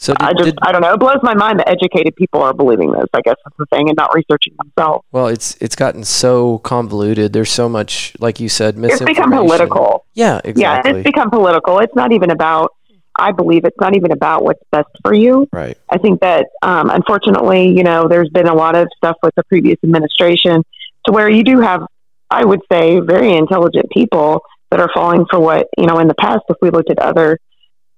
so 0.00 0.14
did, 0.14 0.22
I 0.22 0.32
just 0.32 0.44
did, 0.44 0.58
I 0.62 0.70
don't 0.70 0.80
know. 0.80 0.92
It 0.92 1.00
blows 1.00 1.18
my 1.24 1.34
mind 1.34 1.58
that 1.58 1.68
educated 1.68 2.14
people 2.14 2.40
are 2.40 2.54
believing 2.54 2.92
this. 2.92 3.06
I 3.12 3.20
guess 3.20 3.34
that's 3.44 3.56
the 3.58 3.66
thing, 3.66 3.88
and 3.88 3.96
not 3.96 4.14
researching 4.14 4.54
themselves. 4.56 5.04
Well, 5.10 5.26
it's 5.26 5.56
it's 5.60 5.74
gotten 5.74 6.04
so 6.04 6.58
convoluted. 6.58 7.32
There's 7.32 7.50
so 7.50 7.68
much, 7.68 8.14
like 8.20 8.38
you 8.38 8.48
said, 8.48 8.78
misinformation. 8.78 9.08
It's 9.08 9.18
become 9.18 9.46
political. 9.46 10.06
Yeah, 10.14 10.40
exactly. 10.44 10.92
Yeah, 10.92 10.96
it's 10.98 11.04
become 11.04 11.30
political. 11.30 11.80
It's 11.80 11.96
not 11.96 12.12
even 12.12 12.30
about. 12.30 12.74
I 13.20 13.32
believe 13.32 13.64
it's 13.64 13.80
not 13.80 13.96
even 13.96 14.12
about 14.12 14.44
what's 14.44 14.62
best 14.70 14.86
for 15.02 15.12
you. 15.12 15.48
Right. 15.52 15.76
I 15.90 15.98
think 15.98 16.20
that 16.20 16.46
um, 16.62 16.88
unfortunately, 16.88 17.66
you 17.66 17.82
know, 17.82 18.06
there's 18.06 18.28
been 18.28 18.46
a 18.46 18.54
lot 18.54 18.76
of 18.76 18.86
stuff 18.96 19.16
with 19.24 19.34
the 19.34 19.42
previous 19.42 19.78
administration 19.82 20.62
to 21.06 21.12
where 21.12 21.28
you 21.28 21.42
do 21.42 21.58
have, 21.58 21.82
I 22.30 22.44
would 22.44 22.60
say, 22.70 23.00
very 23.00 23.34
intelligent 23.34 23.90
people 23.90 24.42
that 24.70 24.78
are 24.78 24.90
falling 24.94 25.26
for 25.28 25.40
what 25.40 25.66
you 25.76 25.86
know. 25.86 25.98
In 25.98 26.06
the 26.06 26.14
past, 26.14 26.42
if 26.48 26.56
we 26.62 26.70
looked 26.70 26.90
at 26.90 27.00
other 27.00 27.40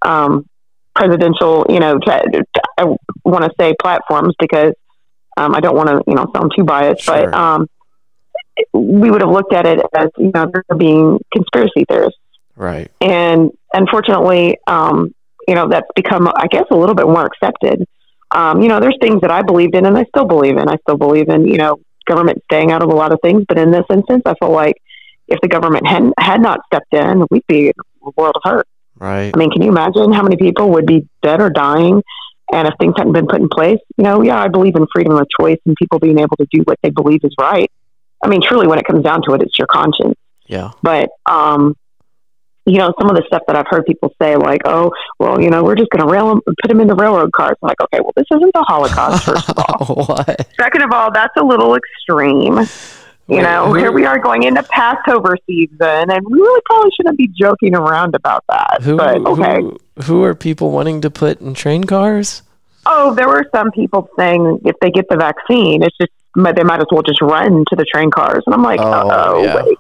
um, 0.00 0.46
presidential, 1.00 1.64
you 1.68 1.80
know, 1.80 1.98
I 2.06 2.84
want 3.24 3.44
to 3.44 3.50
say 3.58 3.74
platforms 3.80 4.34
because 4.38 4.74
um, 5.36 5.54
I 5.54 5.60
don't 5.60 5.74
want 5.74 5.88
to, 5.88 6.02
you 6.06 6.14
know, 6.14 6.30
sound 6.34 6.52
too 6.56 6.64
biased, 6.64 7.02
sure. 7.02 7.30
but 7.30 7.34
um, 7.34 7.66
we 8.72 9.10
would 9.10 9.22
have 9.22 9.30
looked 9.30 9.54
at 9.54 9.66
it 9.66 9.80
as 9.96 10.08
you 10.18 10.30
know 10.34 10.50
there 10.52 10.76
being 10.76 11.18
conspiracy 11.32 11.84
theorists. 11.88 12.20
Right. 12.56 12.90
And 13.00 13.50
unfortunately, 13.72 14.58
um, 14.66 15.14
you 15.48 15.54
know, 15.54 15.68
that's 15.68 15.86
become, 15.96 16.28
I 16.28 16.46
guess, 16.50 16.64
a 16.70 16.76
little 16.76 16.94
bit 16.94 17.06
more 17.06 17.24
accepted. 17.24 17.86
Um, 18.32 18.60
you 18.60 18.68
know, 18.68 18.80
there's 18.80 18.98
things 19.00 19.22
that 19.22 19.30
I 19.30 19.42
believed 19.42 19.74
in 19.74 19.86
and 19.86 19.96
I 19.96 20.04
still 20.04 20.26
believe 20.26 20.58
in. 20.58 20.68
I 20.68 20.76
still 20.82 20.98
believe 20.98 21.30
in, 21.30 21.46
you 21.46 21.56
know, 21.56 21.80
government 22.06 22.42
staying 22.44 22.70
out 22.70 22.82
of 22.82 22.90
a 22.90 22.94
lot 22.94 23.12
of 23.12 23.18
things. 23.22 23.44
But 23.48 23.58
in 23.58 23.70
this 23.70 23.84
instance, 23.90 24.22
I 24.26 24.34
feel 24.34 24.52
like 24.52 24.76
if 25.26 25.40
the 25.40 25.48
government 25.48 25.86
had, 25.86 26.12
had 26.18 26.42
not 26.42 26.60
stepped 26.66 26.92
in, 26.92 27.24
we'd 27.30 27.46
be 27.48 27.68
in 27.68 27.72
a 28.06 28.10
world 28.16 28.34
of 28.36 28.42
hurt. 28.44 28.68
Right. 29.00 29.32
I 29.34 29.38
mean, 29.38 29.50
can 29.50 29.62
you 29.62 29.70
imagine 29.70 30.12
how 30.12 30.22
many 30.22 30.36
people 30.36 30.70
would 30.70 30.86
be 30.86 31.08
dead 31.22 31.40
or 31.40 31.50
dying? 31.50 32.02
And 32.52 32.68
if 32.68 32.74
things 32.78 32.94
hadn't 32.96 33.12
been 33.12 33.26
put 33.26 33.40
in 33.40 33.48
place, 33.48 33.78
you 33.96 34.04
know, 34.04 34.22
yeah, 34.22 34.40
I 34.40 34.48
believe 34.48 34.76
in 34.76 34.86
freedom 34.92 35.16
of 35.16 35.26
choice 35.40 35.58
and 35.64 35.74
people 35.76 35.98
being 35.98 36.18
able 36.18 36.36
to 36.36 36.46
do 36.52 36.62
what 36.64 36.78
they 36.82 36.90
believe 36.90 37.20
is 37.22 37.34
right. 37.40 37.70
I 38.22 38.28
mean, 38.28 38.42
truly, 38.42 38.66
when 38.66 38.78
it 38.78 38.84
comes 38.84 39.02
down 39.02 39.22
to 39.22 39.34
it, 39.34 39.42
it's 39.42 39.58
your 39.58 39.68
conscience. 39.68 40.18
Yeah. 40.46 40.72
But, 40.82 41.10
um, 41.26 41.76
you 42.66 42.78
know, 42.78 42.92
some 43.00 43.08
of 43.08 43.16
the 43.16 43.22
stuff 43.26 43.42
that 43.46 43.56
I've 43.56 43.68
heard 43.68 43.86
people 43.86 44.12
say, 44.20 44.36
like, 44.36 44.62
oh, 44.64 44.92
well, 45.18 45.40
you 45.40 45.48
know, 45.48 45.64
we're 45.64 45.76
just 45.76 45.90
going 45.90 46.06
to 46.06 46.12
rail 46.12 46.28
them, 46.28 46.40
put 46.44 46.68
them 46.68 46.80
in 46.80 46.88
the 46.88 46.94
railroad 46.94 47.32
cars. 47.32 47.56
I'm 47.62 47.68
like, 47.68 47.80
okay, 47.80 48.00
well, 48.00 48.12
this 48.16 48.26
isn't 48.30 48.52
the 48.52 48.64
Holocaust, 48.68 49.24
first 49.24 49.48
of 49.48 49.58
all. 49.58 49.94
what? 50.06 50.46
Second 50.60 50.82
of 50.82 50.92
all, 50.92 51.10
that's 51.12 51.34
a 51.38 51.44
little 51.44 51.76
extreme. 51.76 52.58
You 53.30 53.42
know, 53.42 53.72
here 53.74 53.92
we 53.92 54.04
are 54.04 54.18
going 54.18 54.42
into 54.42 54.62
Passover 54.64 55.36
season, 55.46 55.78
and 55.80 56.20
we 56.26 56.38
really 56.38 56.62
probably 56.64 56.90
shouldn't 56.96 57.16
be 57.16 57.28
joking 57.28 57.74
around 57.74 58.14
about 58.14 58.44
that. 58.48 58.82
Who, 58.82 58.96
but 58.96 59.18
okay. 59.18 59.60
Who, 59.60 59.78
who 60.02 60.24
are 60.24 60.34
people 60.34 60.72
wanting 60.72 61.00
to 61.02 61.10
put 61.10 61.40
in 61.40 61.54
train 61.54 61.84
cars? 61.84 62.42
Oh, 62.86 63.14
there 63.14 63.28
were 63.28 63.46
some 63.54 63.70
people 63.70 64.08
saying 64.18 64.60
if 64.64 64.76
they 64.80 64.90
get 64.90 65.06
the 65.08 65.16
vaccine, 65.16 65.82
it's 65.82 65.96
just 65.96 66.10
they 66.34 66.62
might 66.62 66.80
as 66.80 66.86
well 66.90 67.02
just 67.02 67.20
run 67.20 67.64
to 67.70 67.76
the 67.76 67.84
train 67.84 68.10
cars. 68.10 68.42
And 68.46 68.54
I'm 68.54 68.62
like, 68.62 68.80
oh, 68.80 69.42
yeah. 69.42 69.56
wait 69.56 69.78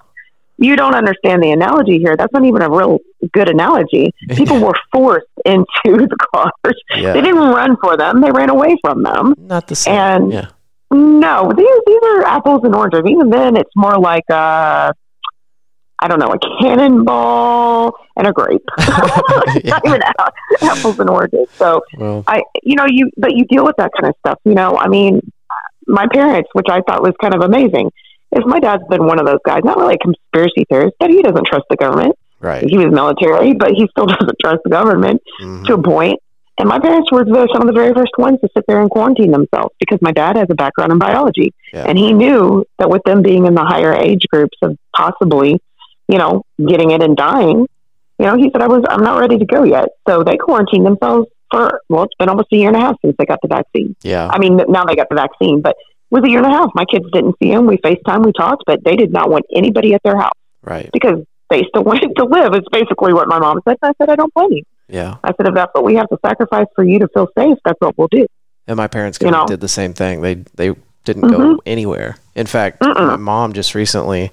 you 0.60 0.76
don't 0.76 0.94
understand 0.94 1.42
the 1.42 1.50
analogy 1.50 1.98
here. 1.98 2.16
That's 2.16 2.32
not 2.32 2.44
even 2.44 2.60
a 2.62 2.70
real 2.70 2.98
good 3.32 3.48
analogy. 3.48 4.14
People 4.28 4.60
yeah. 4.60 4.66
were 4.66 4.74
forced 4.92 5.26
into 5.44 5.70
the 5.84 6.16
cars. 6.34 6.82
Yeah. 6.94 7.14
They 7.14 7.22
didn't 7.22 7.40
run 7.40 7.76
for 7.78 7.96
them; 7.96 8.20
they 8.20 8.30
ran 8.30 8.50
away 8.50 8.76
from 8.82 9.02
them. 9.02 9.34
Not 9.38 9.66
the 9.66 9.74
same. 9.74 9.94
And 9.94 10.32
yeah. 10.32 10.48
No, 10.90 11.52
these 11.56 11.80
these 11.86 12.00
are 12.02 12.22
apples 12.24 12.60
and 12.64 12.74
oranges. 12.74 13.02
Even 13.06 13.30
then, 13.30 13.56
it's 13.56 13.70
more 13.76 13.98
like 13.98 14.24
a 14.30 14.92
I 16.02 16.08
don't 16.08 16.18
know, 16.18 16.32
a 16.32 16.38
cannonball 16.62 17.92
and 18.16 18.26
a 18.26 18.32
grape. 18.32 18.64
Not 18.78 19.82
even 19.86 20.00
apples 20.62 20.98
and 20.98 21.10
oranges. 21.10 21.48
So 21.56 21.82
well. 21.96 22.24
I, 22.26 22.42
you 22.62 22.74
know, 22.74 22.86
you 22.88 23.10
but 23.16 23.36
you 23.36 23.44
deal 23.44 23.64
with 23.64 23.76
that 23.76 23.90
kind 23.98 24.10
of 24.10 24.16
stuff. 24.20 24.38
You 24.44 24.54
know, 24.54 24.76
I 24.78 24.88
mean, 24.88 25.20
my 25.86 26.06
parents, 26.12 26.48
which 26.54 26.68
I 26.70 26.80
thought 26.82 27.02
was 27.02 27.12
kind 27.20 27.34
of 27.34 27.42
amazing 27.42 27.90
is 28.32 28.44
my 28.46 28.60
dad's 28.60 28.84
been 28.88 29.04
one 29.04 29.18
of 29.18 29.26
those 29.26 29.40
guys, 29.44 29.60
not 29.64 29.76
really 29.76 29.94
a 29.94 29.98
conspiracy 29.98 30.64
theorist, 30.68 30.94
but 31.00 31.10
he 31.10 31.20
doesn't 31.20 31.46
trust 31.46 31.64
the 31.68 31.76
government. 31.76 32.16
Right. 32.38 32.64
He 32.68 32.78
was 32.78 32.92
military, 32.92 33.54
but 33.54 33.70
he 33.70 33.86
still 33.90 34.06
doesn't 34.18 34.36
trust 34.40 34.60
the 34.64 34.70
government 34.70 35.20
mm-hmm. 35.42 35.64
to 35.64 35.74
a 35.74 35.82
point. 35.82 36.20
And 36.60 36.68
my 36.68 36.78
parents 36.78 37.10
were 37.10 37.24
the, 37.24 37.48
some 37.54 37.62
of 37.62 37.68
the 37.68 37.72
very 37.72 37.94
first 37.94 38.12
ones 38.18 38.38
to 38.42 38.48
sit 38.54 38.64
there 38.68 38.82
and 38.82 38.90
quarantine 38.90 39.30
themselves 39.30 39.74
because 39.80 39.98
my 40.02 40.12
dad 40.12 40.36
has 40.36 40.46
a 40.50 40.54
background 40.54 40.92
in 40.92 40.98
biology. 40.98 41.54
Yeah. 41.72 41.84
And 41.88 41.96
he 41.96 42.12
knew 42.12 42.66
that 42.78 42.90
with 42.90 43.02
them 43.04 43.22
being 43.22 43.46
in 43.46 43.54
the 43.54 43.64
higher 43.64 43.94
age 43.94 44.26
groups 44.30 44.58
of 44.60 44.76
possibly, 44.94 45.58
you 46.06 46.18
know, 46.18 46.44
getting 46.58 46.90
it 46.90 47.02
and 47.02 47.16
dying, 47.16 47.66
you 48.18 48.26
know, 48.26 48.36
he 48.36 48.50
said, 48.52 48.60
I 48.60 48.68
was, 48.68 48.84
I'm 48.90 49.02
not 49.02 49.18
ready 49.18 49.38
to 49.38 49.46
go 49.46 49.64
yet. 49.64 49.88
So 50.06 50.22
they 50.22 50.36
quarantined 50.36 50.84
themselves 50.84 51.28
for, 51.50 51.80
well, 51.88 52.04
it's 52.04 52.14
been 52.18 52.28
almost 52.28 52.48
a 52.52 52.56
year 52.56 52.68
and 52.68 52.76
a 52.76 52.80
half 52.80 52.96
since 53.02 53.16
they 53.18 53.24
got 53.24 53.38
the 53.40 53.48
vaccine. 53.48 53.96
Yeah. 54.02 54.28
I 54.30 54.38
mean, 54.38 54.60
now 54.68 54.84
they 54.84 54.94
got 54.94 55.08
the 55.08 55.14
vaccine, 55.14 55.62
but 55.62 55.76
was 56.10 56.22
a 56.24 56.28
year 56.28 56.44
and 56.44 56.46
a 56.46 56.50
half. 56.50 56.70
My 56.74 56.84
kids 56.84 57.06
didn't 57.12 57.36
see 57.42 57.50
him. 57.50 57.66
We 57.66 57.78
FaceTime, 57.78 58.26
we 58.26 58.32
talked, 58.32 58.64
but 58.66 58.84
they 58.84 58.96
did 58.96 59.12
not 59.12 59.30
want 59.30 59.46
anybody 59.54 59.94
at 59.94 60.02
their 60.02 60.18
house. 60.18 60.36
Right. 60.62 60.90
Because 60.92 61.24
they 61.48 61.64
still 61.68 61.84
wanted 61.90 62.14
to 62.16 62.24
live. 62.24 62.52
It's 62.52 62.68
basically 62.70 63.14
what 63.14 63.28
my 63.28 63.38
mom 63.38 63.60
said. 63.66 63.78
I 63.82 63.92
said, 63.96 64.10
I 64.10 64.16
don't 64.16 64.34
blame 64.34 64.52
you. 64.52 64.62
Yeah. 64.90 65.16
I 65.22 65.32
said, 65.36 65.48
if 65.48 65.54
that's 65.54 65.72
what 65.74 65.84
we 65.84 65.94
have 65.94 66.08
to 66.08 66.18
sacrifice 66.24 66.66
for 66.74 66.84
you 66.84 66.98
to 66.98 67.08
feel 67.08 67.28
safe, 67.36 67.58
that's 67.64 67.80
what 67.80 67.96
we'll 67.96 68.08
do. 68.10 68.26
And 68.66 68.76
my 68.76 68.88
parents 68.88 69.18
you 69.20 69.30
know? 69.30 69.46
did 69.46 69.60
the 69.60 69.68
same 69.68 69.94
thing. 69.94 70.20
They 70.20 70.34
they 70.54 70.74
didn't 71.04 71.22
mm-hmm. 71.22 71.54
go 71.54 71.62
anywhere. 71.66 72.16
In 72.34 72.46
fact, 72.46 72.80
Mm-mm. 72.80 72.94
my 72.94 73.16
mom 73.16 73.52
just 73.52 73.74
recently 73.74 74.30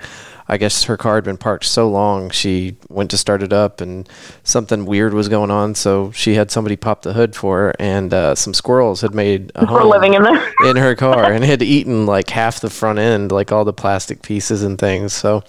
I 0.50 0.58
guess 0.58 0.86
her 0.86 0.96
car 0.96 1.16
had 1.16 1.26
been 1.26 1.38
parked 1.38 1.66
so 1.66 1.90
long, 1.90 2.30
she 2.30 2.78
went 2.88 3.12
to 3.12 3.18
start 3.18 3.44
it 3.44 3.52
up 3.52 3.82
and 3.82 4.08
something 4.44 4.86
weird 4.86 5.14
was 5.14 5.28
going 5.28 5.52
on. 5.52 5.76
So 5.76 6.12
she 6.12 6.36
had 6.36 6.52
somebody 6.52 6.78
pop 6.78 7.02
the 7.02 7.14
hood 7.14 7.36
for 7.36 7.58
her, 7.58 7.74
and 7.80 8.14
uh, 8.14 8.36
some 8.36 8.54
squirrels 8.54 9.02
had 9.02 9.14
made 9.14 9.52
a 9.56 9.66
home 9.66 9.90
living 9.90 10.14
in 10.14 10.24
there 10.24 10.54
in 10.66 10.78
her 10.78 10.96
car 10.96 11.34
and 11.34 11.44
had 11.44 11.62
eaten 11.62 12.06
like 12.06 12.30
half 12.30 12.62
the 12.62 12.70
front 12.70 13.00
end, 13.00 13.32
like 13.32 13.52
all 13.52 13.66
the 13.66 13.74
plastic 13.74 14.22
pieces 14.22 14.64
and 14.64 14.80
things. 14.80 15.14
So 15.14 15.44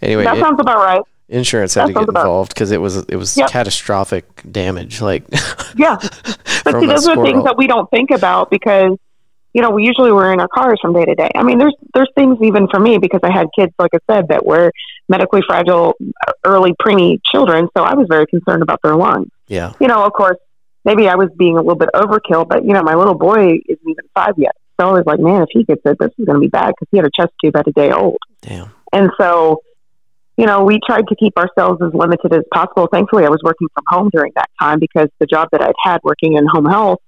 anyway, 0.00 0.24
that 0.24 0.38
sounds 0.38 0.60
about 0.60 0.78
right. 0.78 1.02
Insurance 1.28 1.74
had 1.74 1.88
that 1.88 1.94
to 1.94 2.06
get 2.06 2.08
involved 2.08 2.54
because 2.54 2.70
it 2.70 2.80
was 2.80 2.96
it 2.96 3.16
was 3.16 3.36
yep. 3.36 3.50
catastrophic 3.50 4.24
damage. 4.50 5.00
Like 5.00 5.24
yeah, 5.76 5.96
but 6.64 6.80
see, 6.80 6.86
those 6.86 7.08
are 7.08 7.22
things 7.22 7.44
that 7.44 7.56
we 7.56 7.66
don't 7.66 7.90
think 7.90 8.10
about 8.10 8.50
because 8.50 8.96
you 9.56 9.62
know, 9.62 9.70
we 9.70 9.84
usually 9.84 10.12
were 10.12 10.34
in 10.34 10.38
our 10.38 10.48
cars 10.48 10.78
from 10.82 10.92
day 10.92 11.06
to 11.06 11.14
day. 11.14 11.30
I 11.34 11.42
mean, 11.42 11.56
there's 11.56 11.74
there's 11.94 12.10
things 12.14 12.36
even 12.42 12.68
for 12.68 12.78
me 12.78 12.98
because 12.98 13.20
I 13.22 13.32
had 13.32 13.46
kids, 13.58 13.72
like 13.78 13.92
I 13.94 13.98
said, 14.06 14.28
that 14.28 14.44
were 14.44 14.70
medically 15.08 15.40
fragile, 15.46 15.94
uh, 16.28 16.32
early 16.44 16.74
preemie 16.74 17.20
children. 17.24 17.68
So 17.74 17.82
I 17.82 17.94
was 17.94 18.06
very 18.06 18.26
concerned 18.26 18.62
about 18.62 18.82
their 18.82 18.94
lungs. 18.96 19.30
Yeah. 19.48 19.72
You 19.80 19.88
know, 19.88 20.04
of 20.04 20.12
course, 20.12 20.36
maybe 20.84 21.08
I 21.08 21.14
was 21.14 21.30
being 21.38 21.56
a 21.56 21.62
little 21.62 21.76
bit 21.76 21.88
overkill, 21.94 22.46
but 22.46 22.66
you 22.66 22.74
know, 22.74 22.82
my 22.82 22.96
little 22.96 23.14
boy 23.14 23.60
isn't 23.66 23.88
even 23.88 24.04
five 24.12 24.34
yet. 24.36 24.56
So 24.78 24.90
I 24.90 24.92
was 24.92 25.06
like, 25.06 25.20
man, 25.20 25.40
if 25.40 25.48
he 25.50 25.64
gets 25.64 25.80
it, 25.86 25.98
this 25.98 26.10
is 26.18 26.26
going 26.26 26.36
to 26.36 26.40
be 26.40 26.48
bad 26.48 26.74
because 26.78 26.88
he 26.90 26.98
had 26.98 27.06
a 27.06 27.10
chest 27.16 27.32
tube 27.42 27.56
at 27.56 27.66
a 27.66 27.72
day 27.72 27.92
old. 27.92 28.18
Damn. 28.42 28.70
And 28.92 29.10
so, 29.18 29.62
you 30.36 30.46
know, 30.46 30.64
we 30.64 30.78
tried 30.86 31.06
to 31.08 31.16
keep 31.16 31.36
ourselves 31.38 31.80
as 31.82 31.94
limited 31.94 32.32
as 32.32 32.42
possible. 32.52 32.88
Thankfully, 32.92 33.24
I 33.24 33.30
was 33.30 33.40
working 33.42 33.68
from 33.74 33.84
home 33.88 34.10
during 34.12 34.32
that 34.36 34.50
time 34.60 34.78
because 34.78 35.08
the 35.18 35.26
job 35.26 35.48
that 35.52 35.62
I'd 35.62 35.74
had 35.82 36.00
working 36.04 36.36
in 36.36 36.46
home 36.46 36.66
health 36.66 37.00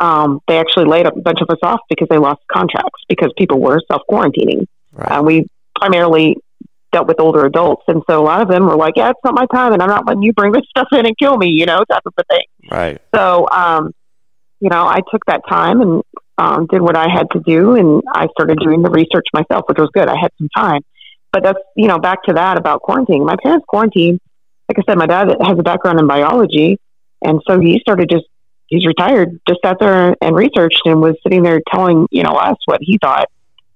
um, 0.00 0.40
they 0.48 0.58
actually 0.58 0.86
laid 0.86 1.06
a 1.06 1.12
bunch 1.12 1.40
of 1.42 1.50
us 1.50 1.58
off 1.62 1.80
because 1.88 2.08
they 2.08 2.18
lost 2.18 2.40
contracts 2.50 3.00
because 3.08 3.32
people 3.36 3.60
were 3.60 3.80
self 3.90 4.02
quarantining. 4.10 4.66
Right. 4.92 5.18
Uh, 5.18 5.22
we 5.22 5.46
primarily 5.78 6.36
dealt 6.92 7.06
with 7.06 7.20
older 7.20 7.44
adults, 7.44 7.84
and 7.86 8.02
so 8.08 8.20
a 8.20 8.24
lot 8.24 8.40
of 8.40 8.48
them 8.48 8.66
were 8.66 8.76
like, 8.76 8.94
"Yeah, 8.96 9.10
it's 9.10 9.20
not 9.24 9.34
my 9.34 9.46
time, 9.46 9.72
and 9.72 9.82
I'm 9.82 9.88
not 9.88 10.06
letting 10.06 10.22
you 10.22 10.32
bring 10.32 10.52
this 10.52 10.64
stuff 10.70 10.88
in 10.92 11.06
and 11.06 11.16
kill 11.18 11.36
me," 11.36 11.48
you 11.48 11.66
know, 11.66 11.84
type 11.90 12.02
of 12.06 12.14
a 12.16 12.24
thing. 12.24 12.44
Right. 12.70 13.00
So, 13.14 13.46
um, 13.50 13.92
you 14.60 14.70
know, 14.70 14.86
I 14.86 15.00
took 15.10 15.24
that 15.26 15.42
time 15.48 15.80
and 15.80 16.02
um, 16.38 16.66
did 16.66 16.80
what 16.80 16.96
I 16.96 17.08
had 17.12 17.30
to 17.32 17.40
do, 17.40 17.74
and 17.74 18.02
I 18.12 18.28
started 18.32 18.58
doing 18.58 18.82
the 18.82 18.90
research 18.90 19.26
myself, 19.34 19.64
which 19.68 19.78
was 19.78 19.90
good. 19.92 20.08
I 20.08 20.16
had 20.18 20.30
some 20.38 20.48
time, 20.56 20.80
but 21.32 21.42
that's 21.42 21.58
you 21.76 21.86
know 21.88 21.98
back 21.98 22.22
to 22.24 22.34
that 22.34 22.58
about 22.58 22.82
quarantine. 22.82 23.24
My 23.24 23.36
parents 23.42 23.64
quarantined. 23.68 24.20
Like 24.68 24.78
I 24.78 24.82
said, 24.88 24.98
my 24.98 25.06
dad 25.06 25.28
has 25.42 25.58
a 25.58 25.62
background 25.62 25.98
in 25.98 26.06
biology, 26.06 26.78
and 27.22 27.40
so 27.46 27.58
he 27.58 27.80
started 27.80 28.08
just 28.08 28.26
he's 28.70 28.86
retired, 28.86 29.40
just 29.46 29.60
sat 29.62 29.78
there 29.78 30.16
and 30.22 30.34
researched 30.34 30.82
and 30.86 31.02
was 31.02 31.16
sitting 31.22 31.42
there 31.42 31.60
telling, 31.70 32.06
you 32.10 32.22
know, 32.22 32.32
us 32.32 32.56
what 32.64 32.78
he 32.80 32.98
thought, 32.98 33.28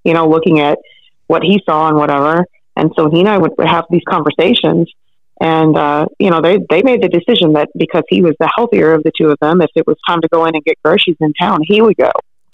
you 0.03 0.13
know, 0.13 0.27
looking 0.27 0.59
at 0.59 0.79
what 1.27 1.43
he 1.43 1.61
saw 1.65 1.87
and 1.87 1.97
whatever. 1.97 2.45
And 2.75 2.91
so 2.97 3.09
he 3.11 3.19
and 3.19 3.29
I 3.29 3.37
would 3.37 3.51
have 3.63 3.85
these 3.89 4.03
conversations. 4.09 4.91
And, 5.39 5.77
uh, 5.77 6.05
you 6.17 6.31
know, 6.31 6.41
they, 6.41 6.59
they 6.69 6.81
made 6.81 7.03
the 7.03 7.09
decision 7.09 7.53
that 7.53 7.69
because 7.77 8.03
he 8.07 8.21
was 8.21 8.35
the 8.39 8.49
healthier 8.55 8.93
of 8.93 9.03
the 9.03 9.11
two 9.15 9.29
of 9.29 9.37
them, 9.41 9.61
if 9.61 9.69
it 9.75 9.85
was 9.85 9.97
time 10.07 10.21
to 10.21 10.29
go 10.29 10.45
in 10.45 10.55
and 10.55 10.63
get 10.63 10.81
groceries 10.83 11.17
in 11.19 11.33
town, 11.33 11.59
he 11.63 11.81
would 11.81 11.97
go. 11.97 12.11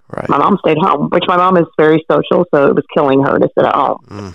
Right. 0.09 0.27
My 0.27 0.39
mom 0.39 0.57
stayed 0.57 0.77
home, 0.79 1.09
which 1.09 1.23
my 1.27 1.37
mom 1.37 1.57
is 1.57 1.65
very 1.77 2.03
social, 2.11 2.45
so 2.53 2.67
it 2.67 2.75
was 2.75 2.83
killing 2.93 3.23
her 3.23 3.37
to 3.37 3.47
sit 3.55 3.65
at 3.65 3.75
home. 3.75 3.99
Mm 4.09 4.33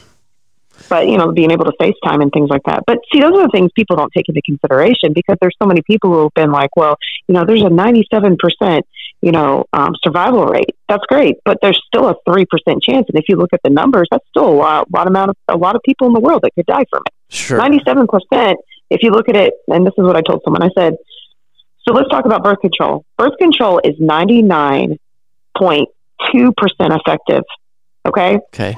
but 0.88 1.08
you 1.08 1.16
know, 1.16 1.32
being 1.32 1.50
able 1.50 1.64
to 1.64 1.72
FaceTime 1.80 2.22
and 2.22 2.30
things 2.32 2.48
like 2.50 2.62
that. 2.66 2.84
But 2.86 2.98
see, 3.12 3.20
those 3.20 3.32
are 3.34 3.42
the 3.42 3.50
things 3.52 3.70
people 3.74 3.96
don't 3.96 4.12
take 4.12 4.28
into 4.28 4.42
consideration 4.42 5.12
because 5.12 5.36
there's 5.40 5.56
so 5.60 5.66
many 5.66 5.82
people 5.82 6.12
who 6.12 6.22
have 6.22 6.34
been 6.34 6.50
like, 6.52 6.70
well, 6.76 6.96
you 7.28 7.34
know, 7.34 7.44
there's 7.44 7.62
a 7.62 7.68
97 7.68 8.36
percent, 8.38 8.86
you 9.20 9.32
know, 9.32 9.64
um, 9.72 9.94
survival 10.02 10.46
rate. 10.46 10.76
That's 10.88 11.04
great, 11.06 11.36
but 11.44 11.58
there's 11.62 11.80
still 11.86 12.08
a 12.08 12.14
three 12.28 12.46
percent 12.46 12.82
chance. 12.82 13.06
And 13.08 13.18
if 13.18 13.28
you 13.28 13.36
look 13.36 13.52
at 13.52 13.60
the 13.64 13.70
numbers, 13.70 14.08
that's 14.10 14.26
still 14.28 14.48
a 14.48 14.54
lot, 14.54 14.90
lot 14.92 15.06
amount 15.06 15.30
of 15.30 15.36
a 15.48 15.56
lot 15.56 15.76
of 15.76 15.82
people 15.84 16.06
in 16.06 16.12
the 16.12 16.20
world 16.20 16.42
that 16.42 16.54
could 16.54 16.66
die 16.66 16.84
from 16.90 17.02
it. 17.06 17.12
Sure, 17.28 17.58
97 17.58 18.06
percent. 18.06 18.58
If 18.88 19.02
you 19.02 19.10
look 19.10 19.28
at 19.28 19.36
it, 19.36 19.54
and 19.68 19.84
this 19.84 19.94
is 19.98 20.04
what 20.04 20.16
I 20.16 20.20
told 20.22 20.42
someone, 20.44 20.62
I 20.62 20.70
said, 20.78 20.94
so 21.86 21.92
let's 21.92 22.08
talk 22.08 22.24
about 22.24 22.44
birth 22.44 22.60
control. 22.60 23.04
Birth 23.18 23.36
control 23.38 23.80
is 23.82 23.98
99.2 23.98 24.96
percent 26.56 26.92
effective. 26.92 27.42
Okay. 28.06 28.38
Okay. 28.54 28.76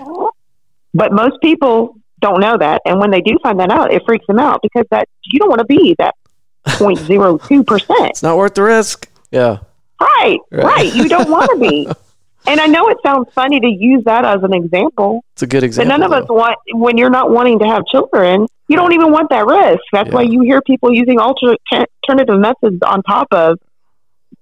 But 0.95 1.13
most 1.13 1.41
people 1.43 1.97
don't 2.21 2.41
know 2.41 2.57
that, 2.59 2.83
and 2.85 2.99
when 2.99 3.11
they 3.11 3.21
do 3.21 3.39
find 3.43 3.61
that 3.61 3.71
out, 3.71 3.93
it 3.93 4.03
freaks 4.07 4.27
them 4.27 4.39
out 4.39 4.61
because 4.63 4.87
that 4.91 5.09
you 5.25 5.39
don't 5.39 5.49
want 5.49 5.61
to 5.61 5.67
be 5.67 5.95
that 5.99 6.15
0.02 6.67 7.67
percent. 7.67 8.11
It's 8.11 8.23
not 8.23 8.37
worth 8.37 8.55
the 8.55 8.63
risk. 8.63 9.09
Yeah. 9.31 9.59
Right, 10.01 10.39
right. 10.51 10.65
right. 10.65 10.95
You 10.95 11.09
don't 11.09 11.31
want 11.31 11.51
to 11.51 11.59
be. 11.59 11.89
And 12.47 12.61
I 12.61 12.67
know 12.67 12.89
it 12.89 12.97
sounds 13.05 13.29
funny 13.35 13.61
to 13.61 13.67
use 13.67 14.05
that 14.05 14.25
as 14.25 14.43
an 14.43 14.55
example. 14.55 15.23
It's 15.35 15.43
a 15.43 15.47
good 15.47 15.63
example. 15.65 15.91
But 15.91 15.99
none 15.99 16.03
of 16.03 16.11
though. 16.27 16.35
us 16.35 16.45
want 16.45 16.59
when 16.73 16.97
you're 16.97 17.11
not 17.11 17.31
wanting 17.31 17.59
to 17.59 17.67
have 17.67 17.85
children. 17.87 18.47
You 18.69 18.77
don't 18.77 18.95
even 18.95 19.13
want 19.13 19.29
that 19.31 19.45
risk. 19.45 19.81
That's 19.93 20.09
yeah. 20.09 20.15
why 20.15 20.23
you 20.23 20.43
hear 20.43 20.63
people 20.63 20.93
using 20.93 21.19
alternative 21.19 22.39
methods 22.39 22.81
on 22.87 23.03
top 23.03 23.29
of 23.33 23.59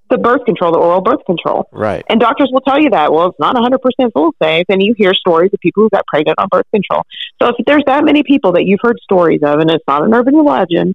the 0.08 0.18
birth 0.18 0.44
control, 0.44 0.72
the 0.72 0.78
oral 0.78 1.00
birth 1.00 1.24
control. 1.26 1.68
Right. 1.72 2.04
And 2.08 2.20
doctors 2.20 2.50
will 2.52 2.60
tell 2.60 2.80
you 2.80 2.90
that. 2.90 3.12
Well, 3.12 3.28
it's 3.28 3.38
not 3.38 3.56
100% 3.56 4.12
full 4.12 4.34
safe. 4.40 4.66
And 4.68 4.82
you 4.82 4.94
hear 4.96 5.14
stories 5.14 5.50
of 5.52 5.60
people 5.60 5.82
who 5.82 5.90
got 5.90 6.06
pregnant 6.06 6.38
on 6.38 6.48
birth 6.50 6.66
control. 6.72 7.02
So 7.42 7.48
if 7.48 7.56
there's 7.66 7.82
that 7.86 8.04
many 8.04 8.22
people 8.22 8.52
that 8.52 8.64
you've 8.64 8.80
heard 8.82 8.98
stories 9.02 9.40
of, 9.42 9.58
and 9.58 9.70
it's 9.70 9.84
not 9.88 10.02
an 10.02 10.14
urban 10.14 10.42
legend, 10.44 10.94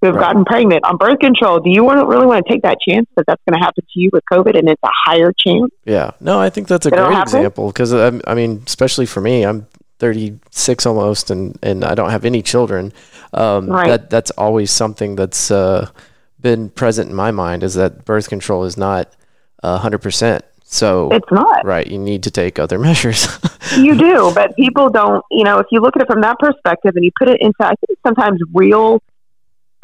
who 0.00 0.06
have 0.06 0.16
right. 0.16 0.22
gotten 0.22 0.44
pregnant 0.44 0.84
on 0.84 0.96
birth 0.96 1.18
control, 1.20 1.60
do 1.60 1.70
you 1.70 1.84
want, 1.84 2.06
really 2.08 2.26
want 2.26 2.44
to 2.44 2.52
take 2.52 2.62
that 2.62 2.78
chance 2.86 3.06
that 3.16 3.24
that's 3.26 3.42
going 3.48 3.58
to 3.58 3.64
happen 3.64 3.84
to 3.84 4.00
you 4.00 4.10
with 4.12 4.24
COVID 4.32 4.58
and 4.58 4.68
it's 4.68 4.82
a 4.82 4.90
higher 5.06 5.32
chance? 5.32 5.70
Yeah. 5.84 6.12
No, 6.20 6.40
I 6.40 6.50
think 6.50 6.68
that's 6.68 6.86
a 6.86 6.90
great 6.90 7.18
example 7.20 7.68
because, 7.68 7.92
um, 7.92 8.20
I 8.26 8.34
mean, 8.34 8.62
especially 8.66 9.06
for 9.06 9.20
me, 9.20 9.44
I'm 9.44 9.66
36 10.00 10.86
almost 10.86 11.30
and, 11.30 11.56
and 11.62 11.84
I 11.84 11.94
don't 11.94 12.10
have 12.10 12.24
any 12.24 12.42
children. 12.42 12.92
Um, 13.32 13.68
right. 13.68 13.86
that, 13.86 14.10
that's 14.10 14.32
always 14.32 14.70
something 14.72 15.14
that's 15.14 15.52
uh, 15.52 15.88
been 16.42 16.70
present 16.70 17.10
in 17.10 17.16
my 17.16 17.30
mind 17.30 17.62
is 17.62 17.74
that 17.74 18.04
birth 18.04 18.28
control 18.28 18.64
is 18.64 18.76
not 18.76 19.14
uh, 19.62 19.78
100%. 19.80 20.42
So 20.64 21.10
it's 21.12 21.30
not 21.30 21.66
right. 21.66 21.86
You 21.86 21.98
need 21.98 22.22
to 22.22 22.30
take 22.30 22.58
other 22.58 22.78
measures. 22.88 23.28
you 23.76 23.94
do, 23.94 24.32
but 24.34 24.56
people 24.56 24.88
don't. 24.88 25.24
You 25.30 25.44
know, 25.44 25.58
if 25.58 25.66
you 25.70 25.80
look 25.80 25.96
at 25.96 26.02
it 26.02 26.08
from 26.08 26.22
that 26.22 26.38
perspective 26.38 26.92
and 26.96 27.04
you 27.04 27.10
put 27.18 27.28
it 27.28 27.40
into, 27.40 27.58
I 27.60 27.74
think 27.86 27.98
sometimes 28.06 28.40
real 28.54 29.02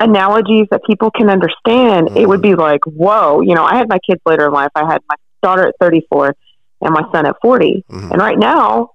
analogies 0.01 0.67
that 0.71 0.83
people 0.85 1.11
can 1.11 1.29
understand, 1.29 2.09
mm-hmm. 2.09 2.17
it 2.17 2.29
would 2.29 2.41
be 2.41 2.55
like, 2.55 2.81
whoa. 2.87 3.43
You 3.43 3.55
know, 3.55 3.65
I 3.65 3.77
had 3.77 3.89
my 3.89 3.99
kids 3.99 4.21
later 4.25 4.47
in 4.47 4.53
life. 4.53 4.71
I 4.75 4.91
had 4.91 5.03
my 5.09 5.17
daughter 5.43 5.67
at 5.69 5.75
34 5.79 6.35
and 6.81 6.95
my 6.95 7.03
son 7.13 7.27
at 7.27 7.37
40, 7.43 7.85
mm-hmm. 7.91 8.13
and 8.13 8.21
right 8.21 8.39
now 8.39 8.93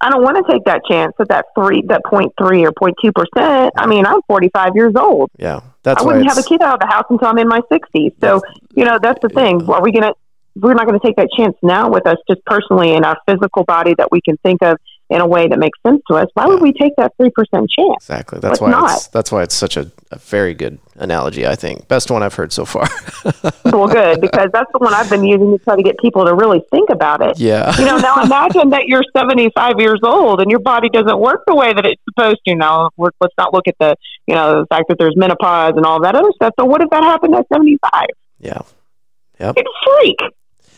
I 0.00 0.10
don't 0.10 0.22
want 0.22 0.44
to 0.44 0.52
take 0.52 0.64
that 0.64 0.82
chance 0.88 1.14
at 1.18 1.28
that 1.28 1.46
three, 1.54 1.82
that 1.88 2.02
point 2.04 2.32
three 2.38 2.64
or 2.64 2.72
point 2.72 2.96
two 3.02 3.12
percent. 3.12 3.72
I 3.76 3.86
mean, 3.86 4.04
I'm 4.04 4.20
45 4.28 4.72
years 4.74 4.94
old. 4.94 5.30
Yeah, 5.38 5.60
that's. 5.82 6.02
I 6.02 6.04
wouldn't 6.04 6.28
have 6.28 6.38
a 6.38 6.42
kid 6.42 6.60
out 6.60 6.74
of 6.74 6.80
the 6.80 6.94
house 6.94 7.04
until 7.08 7.28
I'm 7.28 7.38
in 7.38 7.48
my 7.48 7.60
60s. 7.72 8.12
So 8.20 8.42
you 8.74 8.84
know, 8.84 8.98
that's 9.02 9.20
the 9.22 9.28
thing. 9.28 9.68
Are 9.70 9.82
we 9.82 9.92
gonna? 9.92 10.12
We're 10.54 10.74
not 10.74 10.86
going 10.86 10.98
to 10.98 11.06
take 11.06 11.16
that 11.16 11.28
chance 11.36 11.54
now 11.62 11.90
with 11.90 12.06
us, 12.06 12.16
just 12.26 12.42
personally 12.46 12.94
in 12.94 13.04
our 13.04 13.18
physical 13.26 13.64
body 13.64 13.94
that 13.98 14.10
we 14.10 14.22
can 14.22 14.38
think 14.38 14.62
of 14.62 14.78
in 15.08 15.20
a 15.20 15.26
way 15.26 15.46
that 15.46 15.58
makes 15.58 15.78
sense 15.86 16.02
to 16.08 16.14
us. 16.14 16.28
Why 16.34 16.44
yeah. 16.44 16.48
would 16.50 16.62
we 16.62 16.72
take 16.72 16.94
that 16.96 17.12
three 17.16 17.30
percent 17.30 17.70
chance? 17.70 17.96
Exactly. 18.02 18.40
That's 18.40 18.60
Let's 18.60 18.60
why. 18.60 18.70
Not. 18.70 18.96
It's, 18.96 19.06
that's 19.08 19.30
why 19.30 19.42
it's 19.42 19.54
such 19.54 19.76
a, 19.76 19.90
a, 20.10 20.18
very 20.18 20.54
good 20.54 20.78
analogy. 20.96 21.46
I 21.46 21.54
think 21.54 21.86
best 21.88 22.10
one 22.10 22.22
I've 22.22 22.34
heard 22.34 22.52
so 22.52 22.64
far. 22.64 22.88
well, 23.64 23.88
good 23.88 24.20
because 24.20 24.48
that's 24.52 24.70
the 24.72 24.78
one 24.78 24.94
I've 24.94 25.08
been 25.08 25.24
using 25.24 25.56
to 25.56 25.62
try 25.64 25.76
to 25.76 25.82
get 25.82 25.98
people 25.98 26.24
to 26.24 26.34
really 26.34 26.62
think 26.70 26.90
about 26.90 27.22
it. 27.22 27.38
Yeah. 27.38 27.76
You 27.78 27.84
know, 27.84 27.98
now 27.98 28.22
imagine 28.22 28.70
that 28.70 28.86
you're 28.86 29.04
75 29.16 29.74
years 29.78 30.00
old 30.02 30.40
and 30.40 30.50
your 30.50 30.60
body 30.60 30.88
doesn't 30.88 31.18
work 31.18 31.44
the 31.46 31.54
way 31.54 31.72
that 31.72 31.86
it's 31.86 32.02
supposed 32.04 32.40
to. 32.48 32.54
Now, 32.54 32.90
let's 32.98 33.34
not 33.38 33.54
look 33.54 33.68
at 33.68 33.76
the 33.78 33.96
you 34.26 34.34
know 34.34 34.60
the 34.60 34.66
fact 34.66 34.88
that 34.88 34.98
there's 34.98 35.16
menopause 35.16 35.74
and 35.76 35.86
all 35.86 36.00
that 36.02 36.14
other 36.16 36.32
stuff. 36.34 36.54
So, 36.58 36.64
what 36.64 36.82
if 36.82 36.90
that 36.90 37.04
happened 37.04 37.34
at 37.34 37.46
75? 37.52 38.06
Yeah. 38.40 38.62
Yep. 39.38 39.54
It's 39.56 39.70
freak. 39.84 40.18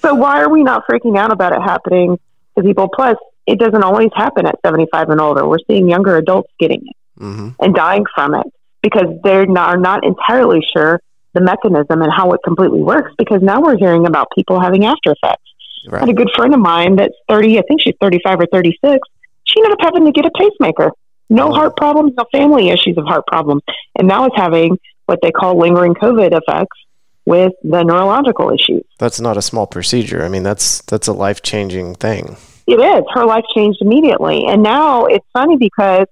So 0.00 0.14
why 0.14 0.40
are 0.40 0.48
we 0.48 0.62
not 0.62 0.84
freaking 0.88 1.18
out 1.18 1.32
about 1.32 1.52
it 1.52 1.60
happening 1.60 2.18
to 2.56 2.62
people? 2.62 2.88
Plus, 2.88 3.16
it 3.48 3.58
doesn't 3.58 3.82
always 3.82 4.10
happen 4.14 4.46
at 4.46 4.56
75 4.64 5.08
and 5.08 5.20
older. 5.20 5.48
We're 5.48 5.58
seeing 5.66 5.88
younger 5.88 6.16
adults 6.18 6.50
getting 6.60 6.82
it 6.86 6.96
mm-hmm. 7.20 7.48
and 7.58 7.74
dying 7.74 8.04
from 8.14 8.34
it 8.34 8.46
because 8.82 9.06
they're 9.24 9.46
not, 9.46 9.70
are 9.70 9.80
not 9.80 10.04
entirely 10.04 10.60
sure 10.72 11.00
the 11.32 11.40
mechanism 11.40 12.02
and 12.02 12.12
how 12.12 12.32
it 12.32 12.40
completely 12.44 12.82
works 12.82 13.12
because 13.16 13.40
now 13.42 13.60
we're 13.60 13.78
hearing 13.78 14.06
about 14.06 14.28
people 14.34 14.60
having 14.60 14.84
after 14.84 15.12
effects. 15.12 15.42
Right. 15.86 15.98
I 15.98 16.00
had 16.00 16.08
a 16.10 16.14
good 16.14 16.30
friend 16.36 16.52
of 16.52 16.60
mine 16.60 16.96
that's 16.96 17.14
30, 17.28 17.58
I 17.58 17.62
think 17.62 17.80
she's 17.80 17.94
35 18.00 18.40
or 18.40 18.46
36. 18.52 18.98
She 19.44 19.60
ended 19.60 19.72
up 19.72 19.78
having 19.80 20.04
to 20.04 20.12
get 20.12 20.26
a 20.26 20.30
pacemaker. 20.30 20.90
No 21.30 21.48
oh. 21.48 21.54
heart 21.54 21.76
problems, 21.76 22.12
no 22.18 22.24
family 22.30 22.68
issues 22.68 22.98
of 22.98 23.04
heart 23.06 23.26
problems. 23.26 23.62
And 23.98 24.06
now 24.06 24.26
is 24.26 24.32
having 24.36 24.78
what 25.06 25.20
they 25.22 25.30
call 25.30 25.58
lingering 25.58 25.94
COVID 25.94 26.38
effects 26.38 26.76
with 27.24 27.52
the 27.62 27.82
neurological 27.82 28.50
issues. 28.50 28.84
That's 28.98 29.20
not 29.20 29.36
a 29.38 29.42
small 29.42 29.66
procedure. 29.66 30.22
I 30.22 30.28
mean, 30.28 30.42
that's 30.42 30.82
that's 30.82 31.08
a 31.08 31.12
life-changing 31.12 31.94
thing. 31.96 32.36
It 32.68 32.78
is. 32.78 33.04
Her 33.14 33.24
life 33.24 33.44
changed 33.54 33.80
immediately. 33.80 34.44
And 34.46 34.62
now 34.62 35.06
it's 35.06 35.24
funny 35.32 35.56
because, 35.56 36.06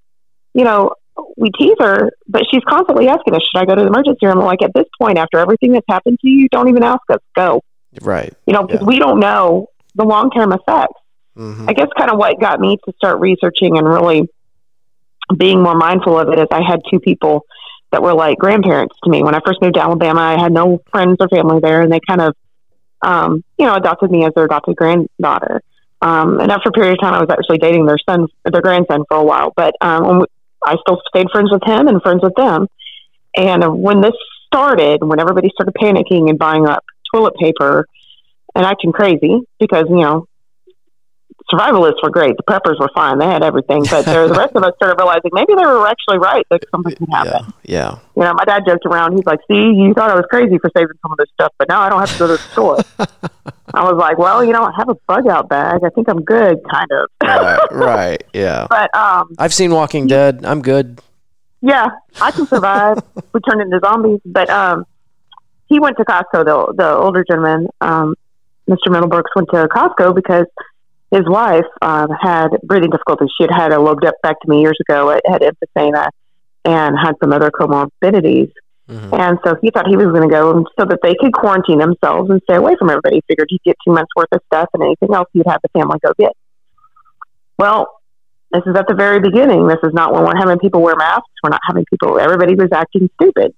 you 0.55 0.63
know, 0.63 0.95
we 1.37 1.51
tease 1.51 1.75
her, 1.79 2.11
but 2.27 2.43
she's 2.49 2.63
constantly 2.67 3.07
asking 3.07 3.35
us, 3.35 3.43
should 3.43 3.61
I 3.61 3.65
go 3.65 3.75
to 3.75 3.81
the 3.81 3.87
emergency 3.87 4.25
room? 4.25 4.39
Like 4.39 4.63
at 4.63 4.73
this 4.73 4.87
point, 4.99 5.19
after 5.19 5.37
everything 5.37 5.73
that's 5.73 5.85
happened 5.87 6.17
to 6.21 6.27
you, 6.27 6.49
don't 6.49 6.67
even 6.67 6.81
ask 6.81 7.03
us, 7.09 7.19
go. 7.35 7.61
Right. 8.01 8.33
You 8.47 8.53
know, 8.53 8.63
because 8.63 8.81
yeah. 8.81 8.87
we 8.87 8.97
don't 8.97 9.19
know 9.19 9.67
the 9.93 10.03
long 10.03 10.31
term 10.31 10.51
effects. 10.51 10.99
Mm-hmm. 11.37 11.69
I 11.69 11.73
guess 11.73 11.89
kind 11.95 12.09
of 12.09 12.17
what 12.17 12.39
got 12.39 12.59
me 12.59 12.77
to 12.85 12.93
start 12.97 13.19
researching 13.19 13.77
and 13.77 13.87
really 13.87 14.27
being 15.35 15.61
more 15.61 15.75
mindful 15.75 16.19
of 16.19 16.29
it 16.29 16.39
is 16.39 16.47
I 16.49 16.63
had 16.67 16.81
two 16.89 16.99
people 16.99 17.45
that 17.91 18.01
were 18.01 18.15
like 18.15 18.39
grandparents 18.39 18.95
to 19.03 19.11
me. 19.11 19.21
When 19.21 19.35
I 19.35 19.41
first 19.45 19.61
moved 19.61 19.75
to 19.75 19.83
Alabama, 19.83 20.21
I 20.21 20.41
had 20.41 20.51
no 20.51 20.81
friends 20.89 21.17
or 21.19 21.29
family 21.29 21.59
there, 21.59 21.81
and 21.81 21.93
they 21.93 21.99
kind 22.07 22.21
of, 22.21 22.35
um, 23.03 23.43
you 23.59 23.65
know, 23.67 23.75
adopted 23.75 24.09
me 24.09 24.25
as 24.25 24.33
their 24.33 24.45
adopted 24.45 24.75
granddaughter. 24.75 25.61
Um, 26.01 26.39
and 26.39 26.51
after 26.51 26.69
a 26.69 26.71
period 26.71 26.93
of 26.93 26.99
time, 27.01 27.13
I 27.13 27.19
was 27.19 27.29
actually 27.29 27.57
dating 27.57 27.85
their 27.85 27.97
son, 28.07 28.27
their 28.45 28.61
grandson 28.61 29.03
for 29.07 29.17
a 29.17 29.23
while. 29.23 29.51
But 29.55 29.75
um, 29.81 30.25
I 30.63 30.75
still 30.81 31.01
stayed 31.07 31.27
friends 31.31 31.51
with 31.51 31.63
him 31.63 31.87
and 31.87 32.01
friends 32.01 32.21
with 32.21 32.35
them. 32.35 32.67
And 33.35 33.81
when 33.81 34.01
this 34.01 34.13
started, 34.47 35.03
when 35.03 35.19
everybody 35.19 35.49
started 35.53 35.73
panicking 35.75 36.29
and 36.29 36.37
buying 36.37 36.67
up 36.67 36.83
toilet 37.13 37.35
paper 37.35 37.87
and 38.55 38.65
acting 38.65 38.91
crazy, 38.91 39.39
because 39.59 39.85
you 39.89 39.97
know 39.97 40.27
survivalists 41.51 42.03
were 42.03 42.09
great. 42.09 42.35
The 42.37 42.43
preppers 42.43 42.79
were 42.79 42.89
fine. 42.93 43.19
They 43.19 43.25
had 43.25 43.43
everything. 43.43 43.83
But 43.89 44.05
the 44.05 44.33
rest 44.33 44.55
of 44.55 44.63
us 44.63 44.73
started 44.75 44.95
realizing 44.97 45.31
maybe 45.31 45.53
they 45.55 45.65
were 45.65 45.87
actually 45.87 46.17
right 46.17 46.45
that 46.49 46.63
something 46.71 46.95
could 46.95 47.09
happen. 47.09 47.53
Yeah, 47.63 47.95
yeah. 47.95 47.99
You 48.15 48.23
know, 48.23 48.33
my 48.33 48.45
dad 48.45 48.63
joked 48.67 48.85
around. 48.85 49.15
He's 49.15 49.25
like, 49.25 49.39
see, 49.47 49.73
you 49.73 49.93
thought 49.93 50.11
I 50.11 50.15
was 50.15 50.25
crazy 50.29 50.57
for 50.57 50.69
saving 50.75 50.97
some 51.01 51.11
of 51.11 51.17
this 51.17 51.29
stuff, 51.33 51.53
but 51.57 51.69
now 51.69 51.81
I 51.81 51.89
don't 51.89 51.99
have 51.99 52.11
to 52.11 52.19
go 52.19 52.27
to 52.27 52.33
the 52.33 52.39
store. 52.51 52.77
I 53.73 53.83
was 53.83 53.97
like, 53.97 54.17
well, 54.17 54.43
you 54.43 54.53
know, 54.53 54.63
I 54.63 54.71
have 54.77 54.89
a 54.89 54.95
bug 55.07 55.27
out 55.27 55.49
bag. 55.49 55.81
I 55.83 55.89
think 55.89 56.09
I'm 56.09 56.23
good, 56.23 56.59
kind 56.71 56.87
of. 56.91 57.09
right, 57.21 57.71
right, 57.71 58.23
yeah. 58.33 58.67
But 58.69 58.95
um, 58.95 59.35
I've 59.37 59.53
seen 59.53 59.71
Walking 59.71 60.07
Dead. 60.07 60.45
I'm 60.45 60.61
good. 60.61 61.01
Yeah, 61.61 61.87
I 62.21 62.31
can 62.31 62.47
survive. 62.47 62.99
we 63.33 63.39
turned 63.41 63.61
into 63.61 63.79
zombies. 63.83 64.19
But 64.25 64.49
um, 64.49 64.85
he 65.67 65.79
went 65.79 65.97
to 65.97 66.05
Costco, 66.05 66.45
the, 66.45 66.73
the 66.77 66.89
older 66.95 67.25
gentleman. 67.27 67.67
Um, 67.81 68.15
Mr. 68.69 68.87
Middlebrooks 68.87 69.33
went 69.35 69.49
to 69.51 69.67
Costco 69.67 70.13
because– 70.13 70.45
his 71.11 71.23
wife 71.25 71.65
um, 71.81 72.09
had 72.09 72.49
breathing 72.63 72.89
difficulties. 72.89 73.29
She 73.37 73.43
had 73.43 73.51
had 73.51 73.71
a 73.71 73.77
lobectomy 73.77 74.61
years 74.61 74.77
ago, 74.87 75.09
it 75.09 75.21
had 75.25 75.41
emphysema, 75.41 76.09
and 76.65 76.97
had 76.97 77.13
some 77.21 77.31
other 77.31 77.49
comorbidities. 77.49 78.51
Mm-hmm. 78.89 79.13
And 79.13 79.37
so 79.45 79.55
he 79.61 79.71
thought 79.71 79.87
he 79.87 79.97
was 79.97 80.07
going 80.07 80.27
to 80.27 80.33
go 80.33 80.65
so 80.79 80.85
that 80.85 80.99
they 81.03 81.13
could 81.19 81.33
quarantine 81.33 81.79
themselves 81.79 82.29
and 82.29 82.41
stay 82.43 82.55
away 82.55 82.75
from 82.77 82.89
everybody. 82.89 83.17
He 83.17 83.23
figured 83.27 83.47
he'd 83.49 83.63
get 83.63 83.75
two 83.85 83.93
months 83.93 84.09
worth 84.15 84.29
of 84.31 84.41
stuff 84.47 84.69
and 84.73 84.83
anything 84.83 85.13
else 85.13 85.27
he'd 85.33 85.47
have 85.47 85.59
the 85.61 85.79
family 85.79 85.97
go 86.05 86.13
get. 86.17 86.31
Well, 87.57 87.87
this 88.51 88.63
is 88.65 88.75
at 88.77 88.87
the 88.87 88.93
very 88.93 89.19
beginning. 89.19 89.67
This 89.67 89.79
is 89.83 89.93
not 89.93 90.13
when 90.13 90.23
we're 90.23 90.37
having 90.37 90.59
people 90.59 90.81
wear 90.81 90.95
masks. 90.95 91.27
We're 91.43 91.49
not 91.49 91.61
having 91.67 91.85
people, 91.89 92.19
everybody 92.19 92.55
was 92.55 92.69
acting 92.71 93.09
stupid. 93.21 93.53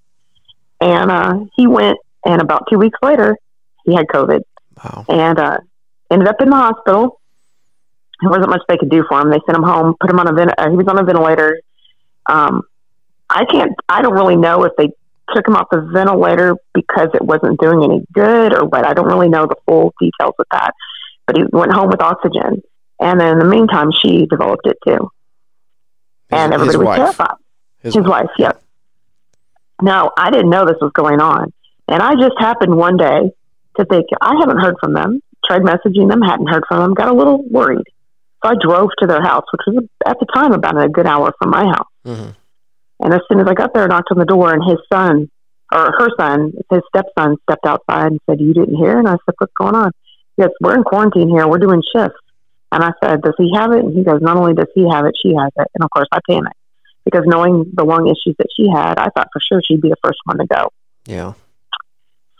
And 0.80 1.10
uh, 1.10 1.34
he 1.56 1.66
went, 1.66 1.98
and 2.24 2.40
about 2.40 2.64
two 2.70 2.78
weeks 2.78 2.98
later, 3.02 3.36
he 3.84 3.94
had 3.94 4.06
COVID. 4.06 4.40
Wow. 4.82 5.04
And 5.08 5.38
uh, 5.38 5.58
ended 6.10 6.26
up 6.26 6.40
in 6.40 6.50
the 6.50 6.56
hospital 6.56 7.19
there 8.20 8.30
wasn't 8.30 8.50
much 8.50 8.62
they 8.68 8.76
could 8.76 8.90
do 8.90 9.04
for 9.08 9.20
him. 9.20 9.30
They 9.30 9.40
sent 9.46 9.56
him 9.56 9.62
home, 9.62 9.94
put 10.00 10.10
him 10.10 10.18
on 10.18 10.28
a 10.28 10.32
vent. 10.32 10.52
Uh, 10.58 10.70
he 10.70 10.76
was 10.76 10.86
on 10.88 10.98
a 10.98 11.04
ventilator. 11.04 11.60
Um, 12.28 12.62
I 13.28 13.44
can't. 13.44 13.72
I 13.88 14.02
don't 14.02 14.14
really 14.14 14.36
know 14.36 14.64
if 14.64 14.72
they 14.76 14.88
took 15.34 15.46
him 15.46 15.56
off 15.56 15.68
the 15.70 15.80
ventilator 15.92 16.56
because 16.74 17.08
it 17.14 17.22
wasn't 17.22 17.60
doing 17.60 17.82
any 17.84 18.04
good 18.12 18.52
or 18.52 18.66
what. 18.66 18.86
I 18.86 18.92
don't 18.92 19.06
really 19.06 19.28
know 19.28 19.46
the 19.46 19.56
full 19.66 19.94
details 20.00 20.34
with 20.38 20.48
that. 20.50 20.72
But 21.26 21.36
he 21.36 21.44
went 21.50 21.72
home 21.72 21.88
with 21.88 22.02
oxygen, 22.02 22.62
and 23.00 23.20
then 23.20 23.34
in 23.34 23.38
the 23.38 23.44
meantime, 23.44 23.90
she 23.92 24.26
developed 24.26 24.66
it 24.66 24.76
too, 24.86 25.10
and 26.30 26.52
everybody 26.52 26.76
was 26.78 26.86
wife. 26.86 26.98
terrified. 26.98 27.36
His, 27.78 27.94
his 27.94 28.04
wife, 28.04 28.30
yep. 28.36 28.62
Now 29.80 30.10
I 30.18 30.30
didn't 30.30 30.50
know 30.50 30.66
this 30.66 30.76
was 30.80 30.92
going 30.92 31.20
on, 31.20 31.52
and 31.88 32.02
I 32.02 32.14
just 32.16 32.34
happened 32.38 32.76
one 32.76 32.96
day 32.96 33.30
to 33.76 33.84
think 33.84 34.06
I 34.20 34.34
haven't 34.40 34.58
heard 34.58 34.74
from 34.80 34.92
them. 34.92 35.22
Tried 35.46 35.62
messaging 35.62 36.10
them, 36.10 36.20
hadn't 36.20 36.48
heard 36.48 36.64
from 36.68 36.80
them. 36.80 36.94
Got 36.94 37.08
a 37.08 37.14
little 37.14 37.42
worried. 37.48 37.86
So 38.42 38.50
I 38.50 38.54
drove 38.60 38.90
to 38.98 39.06
their 39.06 39.22
house, 39.22 39.44
which 39.52 39.60
was 39.66 39.84
at 40.06 40.18
the 40.18 40.26
time 40.34 40.52
about 40.52 40.82
a 40.82 40.88
good 40.88 41.06
hour 41.06 41.32
from 41.38 41.50
my 41.50 41.64
house. 41.64 41.88
Mm-hmm. 42.06 42.30
And 43.02 43.14
as 43.14 43.20
soon 43.28 43.40
as 43.40 43.46
I 43.46 43.54
got 43.54 43.74
there, 43.74 43.84
I 43.84 43.86
knocked 43.86 44.08
on 44.10 44.18
the 44.18 44.24
door, 44.24 44.52
and 44.52 44.62
his 44.62 44.78
son, 44.92 45.30
or 45.72 45.92
her 45.98 46.08
son, 46.18 46.52
his 46.70 46.80
stepson, 46.88 47.36
stepped 47.42 47.66
outside 47.66 48.12
and 48.12 48.20
said, 48.28 48.40
"You 48.40 48.54
didn't 48.54 48.76
hear?" 48.76 48.98
And 48.98 49.08
I 49.08 49.12
said, 49.12 49.34
"What's 49.38 49.52
going 49.58 49.74
on?" 49.74 49.92
Yes, 50.36 50.50
we're 50.60 50.76
in 50.76 50.84
quarantine 50.84 51.28
here. 51.28 51.46
We're 51.46 51.58
doing 51.58 51.82
shifts. 51.94 52.18
And 52.72 52.84
I 52.84 52.92
said, 53.02 53.22
"Does 53.22 53.34
he 53.38 53.52
have 53.54 53.72
it?" 53.72 53.84
And 53.84 53.94
he 53.94 54.04
goes, 54.04 54.20
"Not 54.20 54.36
only 54.36 54.54
does 54.54 54.68
he 54.74 54.88
have 54.88 55.04
it, 55.06 55.14
she 55.20 55.34
has 55.34 55.50
it." 55.56 55.68
And 55.74 55.84
of 55.84 55.90
course, 55.90 56.08
I 56.12 56.18
panicked 56.28 56.56
because 57.04 57.24
knowing 57.26 57.70
the 57.74 57.84
lung 57.84 58.06
issues 58.06 58.36
that 58.38 58.48
she 58.56 58.68
had, 58.68 58.98
I 58.98 59.08
thought 59.10 59.28
for 59.32 59.40
sure 59.40 59.60
she'd 59.64 59.80
be 59.80 59.88
the 59.88 59.96
first 60.04 60.18
one 60.24 60.38
to 60.38 60.46
go. 60.46 60.70
Yeah. 61.06 61.32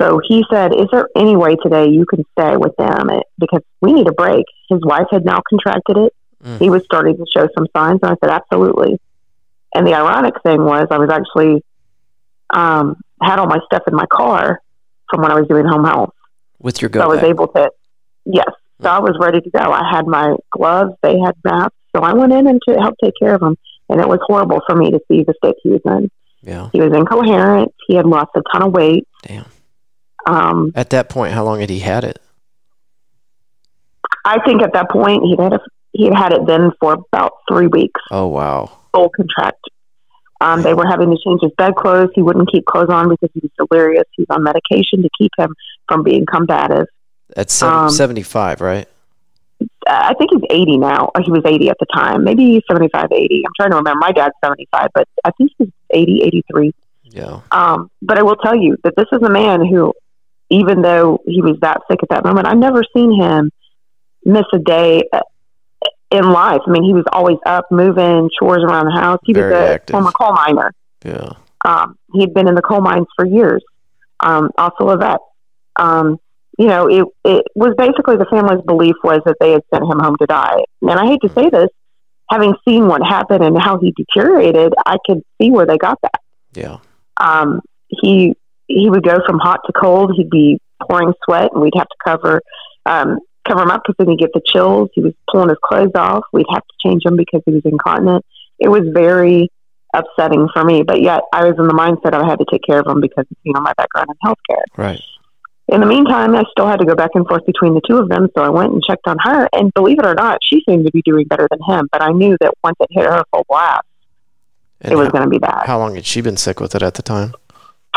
So 0.01 0.21
he 0.27 0.45
said, 0.51 0.75
Is 0.75 0.87
there 0.91 1.09
any 1.15 1.37
way 1.37 1.57
today 1.57 1.89
you 1.89 2.07
can 2.07 2.25
stay 2.33 2.57
with 2.57 2.75
them? 2.77 3.09
Because 3.39 3.63
we 3.81 3.93
need 3.93 4.09
a 4.09 4.13
break. 4.13 4.47
His 4.69 4.81
wife 4.83 5.07
had 5.11 5.25
now 5.25 5.41
contracted 5.49 5.99
it. 5.99 6.15
Mm. 6.43 6.59
He 6.59 6.71
was 6.71 6.83
starting 6.85 7.17
to 7.17 7.27
show 7.37 7.49
some 7.57 7.67
signs. 7.77 8.01
And 8.03 8.13
I 8.13 8.17
said, 8.25 8.31
Absolutely. 8.31 8.99
And 9.75 9.87
the 9.87 9.95
ironic 9.95 10.35
thing 10.43 10.65
was, 10.65 10.89
I 10.91 10.99
was 10.99 11.11
actually 11.11 11.63
um, 12.51 12.97
had 13.23 13.39
all 13.39 13.47
my 13.47 13.59
stuff 13.67 13.83
in 13.87 13.95
my 13.95 14.07
car 14.07 14.61
from 15.11 15.23
when 15.23 15.31
I 15.31 15.35
was 15.39 15.47
doing 15.49 15.67
home 15.67 15.85
health. 15.85 16.15
with 16.59 16.81
your 16.81 16.89
go. 16.89 17.01
So 17.01 17.05
I 17.05 17.07
was 17.07 17.23
able 17.23 17.49
to, 17.49 17.71
yes. 18.25 18.51
So 18.83 18.89
I 18.89 18.99
was 19.01 19.17
ready 19.21 19.43
to 19.43 19.51
go. 19.51 19.61
I 19.61 19.89
had 19.91 20.07
my 20.07 20.35
gloves. 20.51 20.95
They 21.03 21.19
had 21.19 21.35
masks. 21.45 21.77
So 21.95 22.03
I 22.03 22.15
went 22.15 22.33
in 22.33 22.47
and 22.47 22.61
to 22.67 22.81
help 22.81 22.95
take 23.03 23.13
care 23.21 23.35
of 23.35 23.43
him. 23.43 23.57
And 23.91 24.01
it 24.01 24.09
was 24.09 24.21
horrible 24.23 24.61
for 24.67 24.75
me 24.75 24.91
to 24.93 25.01
see 25.09 25.25
the 25.25 25.35
state 25.37 25.57
he 25.63 25.69
was 25.69 25.83
in. 25.85 26.11
Yeah. 26.43 26.71
He 26.73 26.81
was 26.81 26.93
incoherent. 26.97 27.75
He 27.87 27.97
had 27.97 28.07
lost 28.07 28.31
a 28.35 28.43
ton 28.51 28.63
of 28.63 28.73
weight. 28.73 29.07
Damn. 29.23 29.45
Um, 30.26 30.72
at 30.74 30.90
that 30.90 31.09
point, 31.09 31.33
how 31.33 31.44
long 31.44 31.61
had 31.61 31.70
he 31.70 31.80
had 31.80 32.04
it? 32.04 32.20
I 34.24 34.38
think 34.44 34.62
at 34.62 34.72
that 34.74 34.90
point 34.90 35.22
he'd 35.24 35.40
had 35.40 35.54
a, 35.54 35.61
he'd 35.92 36.14
had 36.14 36.33
it 36.33 36.46
then 36.46 36.72
for 36.78 36.92
about 36.92 37.33
three 37.48 37.66
weeks. 37.66 38.00
Oh 38.11 38.26
wow! 38.26 38.70
Full 38.92 39.11
contract. 39.11 39.61
Um, 40.42 40.62
they 40.62 40.72
were 40.72 40.87
having 40.87 41.11
to 41.11 41.18
change 41.22 41.40
his 41.42 41.52
bedclothes. 41.59 42.11
He 42.14 42.22
wouldn't 42.22 42.50
keep 42.50 42.64
clothes 42.64 42.88
on 42.88 43.11
because 43.11 43.28
he 43.35 43.40
was 43.42 43.68
delirious. 43.68 44.04
He 44.12 44.22
was 44.22 44.37
on 44.37 44.42
medication 44.42 45.02
to 45.02 45.11
keep 45.18 45.33
him 45.37 45.54
from 45.87 46.02
being 46.02 46.24
combative. 46.24 46.87
At 47.37 47.50
70, 47.50 47.76
um, 47.76 47.90
75, 47.90 48.61
right? 48.62 48.88
I 49.87 50.14
think 50.14 50.30
he's 50.33 50.42
80 50.48 50.78
now. 50.78 51.11
He 51.22 51.30
was 51.30 51.42
80 51.44 51.68
at 51.68 51.76
the 51.78 51.87
time. 51.94 52.24
Maybe 52.24 52.62
75, 52.70 53.09
80. 53.12 53.42
I'm 53.44 53.52
trying 53.56 53.70
to 53.70 53.76
remember. 53.76 53.98
My 53.98 54.12
dad's 54.12 54.35
75, 54.42 54.88
but 54.94 55.09
I 55.24 55.30
think 55.33 55.52
he's 55.59 55.68
80, 55.90 56.22
83. 56.22 56.72
Yeah. 57.04 57.40
Um, 57.50 57.90
but 58.00 58.18
I 58.18 58.22
will 58.22 58.37
tell 58.37 58.56
you 58.56 58.76
that 58.85 58.94
this 58.96 59.06
is 59.12 59.20
a 59.22 59.30
man 59.30 59.66
who, 59.66 59.92
even 60.51 60.83
though 60.83 61.21
he 61.27 61.41
was 61.41 61.57
that 61.61 61.81
sick 61.91 62.01
at 62.03 62.09
that 62.11 62.25
moment, 62.25 62.47
I've 62.47 62.59
never 62.59 62.83
seen 62.95 63.19
him 63.21 63.51
miss 64.25 64.45
a 64.53 64.59
day 64.59 65.05
in 66.11 66.31
life. 66.31 66.61
I 66.67 66.71
mean, 66.71 66.83
he 66.83 66.93
was 66.93 67.05
always 67.13 67.39
up, 67.47 67.67
moving, 67.71 68.29
chores 68.39 68.63
around 68.63 68.87
the 68.87 68.93
house. 68.93 69.21
He 69.25 69.33
Very 69.33 69.53
was 69.53 69.61
a 69.61 69.75
active. 69.75 69.93
former 69.95 70.11
coal 70.11 70.33
miner. 70.33 70.75
Yeah. 71.05 71.31
Um, 71.65 71.97
he'd 72.15 72.35
been 72.35 72.49
in 72.49 72.55
the 72.55 72.63
coal 72.63 72.81
mines 72.81 73.07
for 73.17 73.25
years. 73.25 73.63
Um, 74.19 74.51
also 74.59 74.89
a 74.89 74.97
vet. 74.97 75.21
Um, 75.77 76.19
you 76.59 76.67
know, 76.67 76.89
it 76.89 77.05
it 77.25 77.47
was 77.55 77.75
basically 77.79 78.17
the 78.17 78.27
family's 78.27 78.63
belief 78.67 78.97
was 79.03 79.21
that 79.25 79.37
they 79.41 79.53
had 79.53 79.63
sent 79.73 79.85
him 79.85 79.99
home 79.99 80.17
to 80.21 80.27
die. 80.27 80.63
And 80.83 80.91
I 80.91 81.07
hate 81.07 81.21
to 81.23 81.33
say 81.33 81.49
this, 81.49 81.69
having 82.29 82.55
seen 82.69 82.87
what 82.87 83.03
happened 83.03 83.45
and 83.45 83.57
how 83.61 83.79
he 83.79 83.95
deteriorated, 83.97 84.75
I 84.85 84.99
could 85.07 85.23
see 85.41 85.51
where 85.51 85.65
they 85.65 85.79
got 85.79 85.99
that. 86.03 86.21
Yeah. 86.55 86.79
Um, 87.17 87.61
he 87.89 88.35
he 88.70 88.88
would 88.88 89.02
go 89.02 89.18
from 89.26 89.38
hot 89.38 89.61
to 89.66 89.72
cold. 89.72 90.12
He'd 90.16 90.30
be 90.30 90.61
pouring 90.83 91.12
sweat, 91.24 91.50
and 91.52 91.61
we'd 91.61 91.74
have 91.76 91.88
to 91.88 91.96
cover 92.04 92.42
um, 92.87 93.18
cover 93.46 93.62
him 93.62 93.70
up 93.70 93.83
because 93.85 93.96
then 93.98 94.09
he'd 94.11 94.18
get 94.18 94.30
the 94.33 94.42
chills. 94.44 94.90
He 94.94 95.00
was 95.00 95.12
pulling 95.30 95.48
his 95.48 95.59
clothes 95.62 95.92
off. 95.94 96.24
We'd 96.33 96.46
have 96.50 96.62
to 96.62 96.88
change 96.88 97.04
him 97.04 97.16
because 97.16 97.42
he 97.46 97.52
was 97.52 97.62
incontinent. 97.64 98.24
It 98.59 98.68
was 98.68 98.83
very 98.92 99.50
upsetting 99.94 100.48
for 100.52 100.64
me, 100.64 100.83
but 100.83 101.02
yet 101.02 101.22
I 101.33 101.44
was 101.44 101.56
in 101.59 101.66
the 101.66 101.74
mindset 101.74 102.14
I 102.14 102.28
had 102.28 102.38
to 102.38 102.46
take 102.50 102.62
care 102.62 102.78
of 102.78 102.87
him 102.87 103.00
because 103.00 103.24
you 103.42 103.52
know 103.52 103.61
my 103.61 103.72
background 103.76 104.09
in 104.11 104.16
healthcare. 104.28 104.64
Right. 104.76 105.02
In 105.68 105.80
the 105.80 105.87
meantime, 105.87 106.35
I 106.35 106.42
still 106.50 106.66
had 106.66 106.80
to 106.80 106.87
go 106.87 106.96
back 106.96 107.11
and 107.14 107.26
forth 107.26 107.46
between 107.46 107.74
the 107.74 107.80
two 107.88 107.96
of 107.96 108.09
them, 108.09 108.28
so 108.37 108.42
I 108.42 108.48
went 108.48 108.72
and 108.72 108.83
checked 108.83 109.06
on 109.06 109.16
her. 109.22 109.48
And 109.52 109.72
believe 109.72 110.00
it 110.00 110.06
or 110.06 110.14
not, 110.14 110.38
she 110.42 110.62
seemed 110.68 110.85
to 110.87 110.90
be 110.90 111.00
doing 111.02 111.26
better 111.28 111.46
than 111.48 111.61
him. 111.64 111.88
But 111.92 112.02
I 112.02 112.11
knew 112.11 112.37
that 112.40 112.52
once 112.64 112.76
it 112.80 112.88
hit 112.90 113.04
her 113.04 113.22
full 113.30 113.46
blast, 113.48 113.87
And 114.80 114.92
it 114.92 114.96
was 114.96 115.11
going 115.11 115.22
to 115.22 115.30
be 115.30 115.38
bad. 115.38 115.66
How 115.66 115.78
long 115.78 115.94
had 115.94 116.06
she 116.06 116.22
been 116.22 116.37
sick 116.37 116.59
with 116.59 116.74
it 116.74 116.83
at 116.83 116.94
the 116.94 117.02
time? 117.02 117.35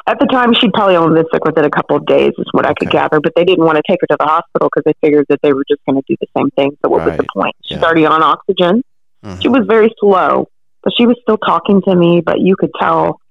At 0.06 0.20
the 0.20 0.26
time, 0.26 0.54
she'd 0.54 0.74
probably 0.74 0.98
only 0.98 1.22
been 1.22 1.30
sick 1.34 1.46
within 1.46 1.64
a 1.64 1.70
couple 1.70 1.96
of 1.96 2.06
days, 2.06 2.34
is 2.38 2.48
what 2.52 2.66
I 2.66 2.74
could 2.74 2.90
gather. 2.90 3.22
But 3.22 3.34
they 3.36 3.46
didn't 3.46 3.64
want 3.64 3.78
to 3.78 3.84
take 3.90 4.00
her 4.02 4.08
to 4.08 4.18
the 4.20 4.26
hospital 4.26 4.70
because 4.70 4.84
they 4.86 4.94
figured 5.08 5.26
that 5.30 5.40
they 5.42 5.54
were 5.54 5.64
just 5.70 5.82
going 5.86 5.96
to 5.96 6.04
do 6.08 6.16
the 6.20 6.28
same 6.38 6.50
thing. 6.52 6.78
So 6.84 6.90
what 6.90 7.06
was 7.06 7.18
the 7.18 7.26
point? 7.34 7.56
She's 7.64 7.78
Yeah. 7.78 7.86
already 7.86 8.06
on 8.06 8.22
oxygen. 8.22 8.84
Mhm. 9.24 9.42
She 9.42 9.48
was 9.48 9.66
very 9.66 9.94
slow, 10.00 10.50
but 10.84 10.94
she 10.98 11.06
was 11.06 11.16
still 11.22 11.38
talking 11.38 11.82
to 11.84 11.96
me. 11.96 12.20
But 12.20 12.42
you 12.42 12.58
could 12.58 12.72
tell 12.78 13.22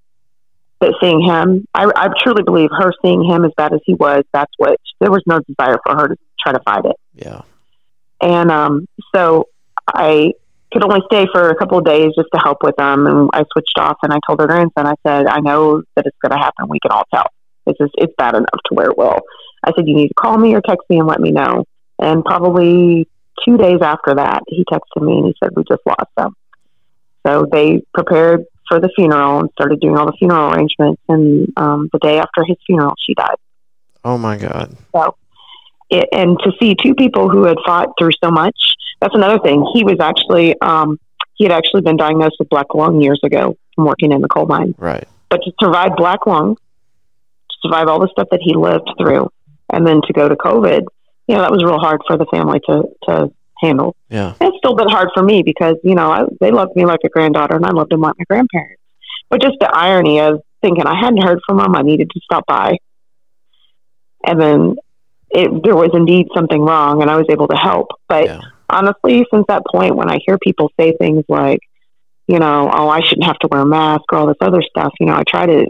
that 0.81 0.95
seeing 1.01 1.21
him, 1.21 1.67
I, 1.75 1.91
I 1.95 2.09
truly 2.23 2.43
believe 2.43 2.71
her 2.73 2.93
seeing 3.03 3.23
him 3.23 3.45
as 3.45 3.53
bad 3.57 3.75
as 3.75 3.81
he 3.85 3.95
was, 3.95 4.25
that's 4.33 4.53
what 4.57 4.81
there 5.01 5.11
was 5.11 5.23
no 5.27 5.41
desire 5.41 5.79
for 5.87 5.95
her 5.95 6.09
to 6.09 6.17
try 6.41 6.53
to 6.53 6.61
fight 6.61 6.87
it. 6.87 6.97
Yeah. 7.15 7.43
And 8.21 8.51
um, 8.51 8.87
so 9.15 9.49
I 9.87 10.33
could 10.73 10.85
only 10.85 11.01
stay 11.13 11.27
for 11.33 11.51
a 11.51 11.57
couple 11.57 11.79
of 11.79 11.85
days 11.85 12.11
just 12.17 12.29
to 12.35 12.41
help 12.43 12.59
with 12.63 12.77
them. 12.77 13.07
And 13.07 13.31
I 13.33 13.45
switched 13.53 13.79
off 13.79 13.99
and 14.03 14.13
I 14.13 14.19
told 14.27 14.41
her 14.41 14.47
grandson, 14.47 14.87
I 14.87 14.95
said, 15.07 15.27
I 15.27 15.41
know 15.41 15.83
that 15.97 16.07
it's 16.07 16.17
going 16.23 16.33
to 16.33 16.39
happen. 16.39 16.69
We 16.69 16.81
can 16.81 16.91
all 16.91 17.05
tell. 17.13 17.27
It's 17.67 17.79
just, 17.79 17.93
it's 17.99 18.13
bad 18.19 18.35
enough 18.35 18.49
to 18.67 18.75
where 18.75 18.91
it 18.91 18.99
will. 18.99 19.21
I 19.65 19.73
said, 19.77 19.87
you 19.87 19.95
need 19.95 20.09
to 20.09 20.15
call 20.15 20.37
me 20.37 20.55
or 20.55 20.61
text 20.61 20.89
me 20.91 20.99
and 20.99 21.07
let 21.07 21.21
me 21.21 21.31
know. 21.31 21.65
And 21.99 22.25
probably 22.25 23.07
two 23.45 23.57
days 23.57 23.81
after 23.81 24.15
that, 24.17 24.43
he 24.49 24.65
texted 24.65 25.03
me 25.03 25.19
and 25.19 25.27
he 25.27 25.35
said, 25.43 25.55
we 25.55 25.65
just 25.69 25.83
lost 25.87 26.11
them. 26.17 26.35
So 27.27 27.47
they 27.51 27.85
prepared 27.95 28.45
for 28.69 28.81
the 28.81 28.91
funeral 28.97 29.41
and 29.41 29.51
started 29.53 29.81
doing 29.81 29.97
all 29.97 30.07
the 30.07 30.17
funeral 30.19 30.53
arrangements. 30.53 31.01
And 31.09 31.53
um, 31.57 31.89
the 31.93 31.99
day 32.01 32.19
after 32.19 32.43
his 32.45 32.57
funeral, 32.67 32.95
she 33.07 33.15
died. 33.15 33.37
Oh 34.05 34.19
my 34.19 34.37
God. 34.37 34.77
So, 34.95 35.17
it, 35.91 36.09
and 36.13 36.39
to 36.41 36.53
see 36.61 36.75
two 36.75 36.95
people 36.95 37.29
who 37.29 37.45
had 37.45 37.59
fought 37.65 37.91
through 37.99 38.13
so 38.23 38.31
much, 38.31 38.57
that's 39.03 39.17
another 39.17 39.41
thing. 39.41 39.67
He 39.75 39.83
was 39.83 39.97
actually, 39.99 40.59
um, 40.61 40.99
he 41.35 41.45
had 41.45 41.53
actually 41.53 41.81
been 41.81 41.97
diagnosed 41.97 42.37
with 42.39 42.49
black 42.49 42.73
lung 42.73 43.03
years 43.03 43.21
ago 43.25 43.57
from 43.75 43.85
working 43.85 44.13
in 44.13 44.21
the 44.21 44.29
coal 44.29 44.47
mine. 44.47 44.77
Right. 44.79 45.09
But 45.29 45.41
to 45.43 45.53
survive 45.61 45.97
black 45.97 46.25
lung, 46.25 46.55
to 46.55 47.57
survive 47.63 47.89
all 47.89 48.01
the 48.01 48.09
stuff 48.13 48.29
that 48.31 48.39
he 48.41 48.55
lived 48.55 48.89
through, 49.01 49.29
and 49.73 49.85
then 49.85 50.03
to 50.07 50.13
go 50.13 50.29
to 50.29 50.37
COVID, 50.37 50.83
you 51.27 51.35
know, 51.35 51.41
that 51.41 51.51
was 51.51 51.65
real 51.65 51.81
hard 51.81 52.01
for 52.07 52.17
the 52.17 52.27
family 52.27 52.61
to, 52.67 52.85
to 53.09 53.33
handle. 53.61 53.97
Yeah. 54.09 54.35
It's 54.41 54.57
still 54.59 54.77
been 54.77 54.89
hard 54.89 55.09
for 55.15 55.23
me 55.25 55.43
because, 55.43 55.77
you 55.83 55.97
know, 55.97 56.09
I, 56.13 56.25
they 56.41 56.53
loved 56.53 56.77
me 56.77 56.87
like 56.87 57.01
a 57.05 57.09
granddaughter 57.09 57.57
and 57.57 57.67
I 57.67 57.71
loved 57.71 57.91
them 57.91 58.03
like 58.03 58.15
my 58.19 58.25
grandparents. 58.29 58.81
But 59.31 59.43
just 59.43 59.57
the 59.59 59.69
irony 59.69 60.21
of 60.21 60.43
thinking 60.61 60.87
I 60.87 60.95
hadn't 60.95 61.25
heard 61.25 61.41
from 61.45 61.59
them, 61.59 61.75
I 61.75 61.83
needed 61.83 62.09
to 62.11 62.21
stop 62.23 62.47
by. 62.47 62.77
And 64.25 64.41
then 64.41 64.77
it, 65.31 65.63
there 65.65 65.75
was 65.75 65.91
indeed 65.93 66.29
something 66.37 66.61
wrong 66.61 67.03
and 67.03 67.11
I 67.11 67.17
was 67.17 67.27
able 67.31 67.49
to 67.49 67.57
help. 67.57 67.89
But 68.09 68.27
Yeah. 68.27 68.41
Honestly, 68.73 69.25
since 69.33 69.45
that 69.49 69.63
point, 69.71 69.97
when 69.97 70.11
I 70.11 70.19
hear 70.25 70.39
people 70.39 70.71
say 70.79 70.95
things 70.99 71.25
like, 71.29 71.61
you 72.27 72.39
know, 72.39 72.71
oh, 72.73 72.89
I 72.89 73.01
shouldn't 73.03 73.27
have 73.27 73.39
to 73.41 73.49
wear 73.51 73.61
a 73.63 73.67
mask 73.67 74.05
or 74.13 74.19
all 74.19 74.27
this 74.27 74.37
other 74.41 74.63
stuff, 74.63 74.93
you 74.99 75.07
know, 75.07 75.15
I 75.15 75.23
try 75.29 75.47
to 75.47 75.67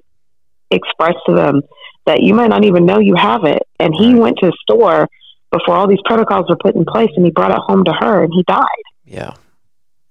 express 0.71 1.15
to 1.27 1.35
them 1.35 1.63
that 2.07 2.23
you 2.23 2.35
might 2.35 2.49
not 2.49 2.65
even 2.65 2.87
know 2.87 2.99
you 2.99 3.15
have 3.17 3.45
it. 3.45 3.63
And 3.79 3.95
he 3.95 4.15
went 4.15 4.39
to 4.39 4.49
a 4.49 4.53
store 4.63 5.09
before 5.53 5.77
all 5.77 5.87
these 5.87 6.01
protocols 6.05 6.47
were 6.49 6.57
put 6.57 6.75
in 6.75 6.85
place 6.85 7.11
and 7.15 7.25
he 7.25 7.31
brought 7.31 7.51
it 7.53 7.59
home 7.59 7.85
to 7.85 7.93
her 7.93 8.25
and 8.25 8.33
he 8.35 8.43
died 8.45 8.65
Yeah. 9.05 9.35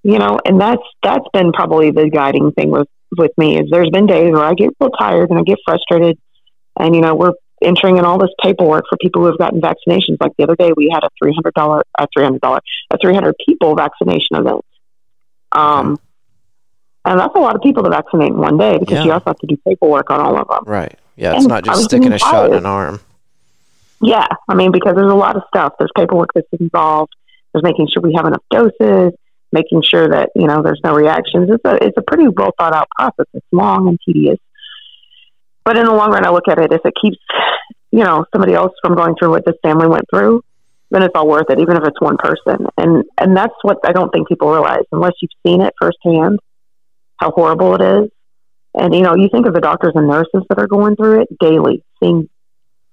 you 0.03 0.19
know 0.19 0.39
and 0.45 0.61
that's 0.61 0.83
that's 1.01 1.25
been 1.33 1.51
probably 1.51 1.89
the 1.91 2.09
guiding 2.09 2.51
thing 2.51 2.69
with 2.69 2.87
with 3.17 3.31
me 3.37 3.59
is 3.59 3.67
there's 3.71 3.89
been 3.89 4.05
days 4.05 4.31
where 4.31 4.43
i 4.43 4.53
get 4.53 4.69
real 4.79 4.91
tired 4.91 5.31
and 5.31 5.39
i 5.39 5.41
get 5.41 5.57
frustrated 5.65 6.17
and 6.79 6.95
you 6.95 7.01
know 7.01 7.15
we're 7.15 7.33
entering 7.61 7.97
in 7.97 8.05
all 8.05 8.17
this 8.17 8.29
paperwork 8.41 8.85
for 8.89 8.97
people 9.01 9.21
who 9.21 9.27
have 9.27 9.37
gotten 9.37 9.61
vaccinations 9.61 10.17
like 10.19 10.31
the 10.37 10.43
other 10.43 10.55
day 10.55 10.71
we 10.75 10.89
had 10.93 11.03
a 11.03 11.09
$300 11.23 11.81
a 11.99 12.07
$300 12.17 12.59
a 12.91 12.97
300 12.97 13.35
people 13.45 13.75
vaccination 13.75 14.35
event 14.37 14.61
um 15.51 15.99
and 17.03 17.19
that's 17.19 17.35
a 17.35 17.39
lot 17.39 17.55
of 17.55 17.61
people 17.61 17.83
to 17.83 17.89
vaccinate 17.89 18.29
in 18.29 18.37
one 18.37 18.57
day 18.57 18.77
because 18.77 18.97
Yeah. 18.99 19.03
you 19.05 19.11
also 19.11 19.25
have 19.27 19.39
to 19.39 19.47
do 19.47 19.57
paperwork 19.67 20.09
on 20.11 20.19
all 20.19 20.37
of 20.37 20.47
them 20.47 20.63
Right. 20.65 20.97
Yeah. 21.15 21.33
It's 21.33 21.39
And 21.43 21.49
not 21.49 21.63
just 21.63 21.83
sticking 21.85 22.13
a 22.13 22.17
shot 22.19 22.47
in 22.51 22.53
an 22.57 22.65
arm. 22.65 22.99
Yeah, 24.03 24.25
I 24.49 24.55
mean, 24.55 24.71
because 24.71 24.95
there's 24.95 25.11
a 25.11 25.15
lot 25.15 25.35
of 25.35 25.43
stuff. 25.47 25.73
There's 25.77 25.91
paperwork 25.95 26.29
that's 26.33 26.47
involved. 26.59 27.13
There's 27.53 27.61
making 27.63 27.87
sure 27.93 28.01
we 28.01 28.13
have 28.15 28.25
enough 28.25 28.41
doses, 28.49 29.13
making 29.51 29.83
sure 29.83 30.07
that 30.09 30.29
you 30.35 30.47
know 30.47 30.63
there's 30.63 30.79
no 30.83 30.95
reactions. 30.95 31.49
It's 31.51 31.63
a 31.65 31.75
it's 31.85 31.97
a 31.97 32.01
pretty 32.01 32.27
well 32.27 32.49
thought 32.57 32.73
out 32.73 32.87
process. 32.97 33.27
It's 33.35 33.45
long 33.51 33.87
and 33.89 33.99
tedious, 34.03 34.39
but 35.63 35.77
in 35.77 35.85
the 35.85 35.93
long 35.93 36.11
run, 36.11 36.25
I 36.25 36.31
look 36.31 36.47
at 36.47 36.59
it 36.59 36.71
if 36.71 36.81
it 36.85 36.93
keeps 37.01 37.17
you 37.91 38.03
know 38.03 38.25
somebody 38.31 38.53
else 38.53 38.73
from 38.81 38.95
going 38.95 39.15
through 39.15 39.31
what 39.31 39.45
this 39.45 39.55
family 39.63 39.87
went 39.87 40.05
through, 40.09 40.43
then 40.89 41.03
it's 41.03 41.13
all 41.15 41.27
worth 41.27 41.49
it, 41.49 41.59
even 41.59 41.77
if 41.77 41.83
it's 41.83 41.99
one 42.01 42.17
person. 42.17 42.67
And 42.77 43.05
and 43.17 43.35
that's 43.35 43.55
what 43.61 43.79
I 43.85 43.91
don't 43.91 44.11
think 44.11 44.27
people 44.27 44.51
realize 44.51 44.83
unless 44.91 45.13
you've 45.21 45.31
seen 45.45 45.61
it 45.61 45.73
firsthand, 45.79 46.39
how 47.17 47.31
horrible 47.31 47.75
it 47.75 47.81
is. 47.81 48.11
And 48.73 48.95
you 48.95 49.01
know, 49.01 49.15
you 49.15 49.29
think 49.29 49.47
of 49.47 49.53
the 49.53 49.61
doctors 49.61 49.93
and 49.95 50.07
nurses 50.07 50.43
that 50.49 50.59
are 50.59 50.67
going 50.67 50.95
through 50.95 51.21
it 51.21 51.39
daily, 51.39 51.83
seeing 52.01 52.29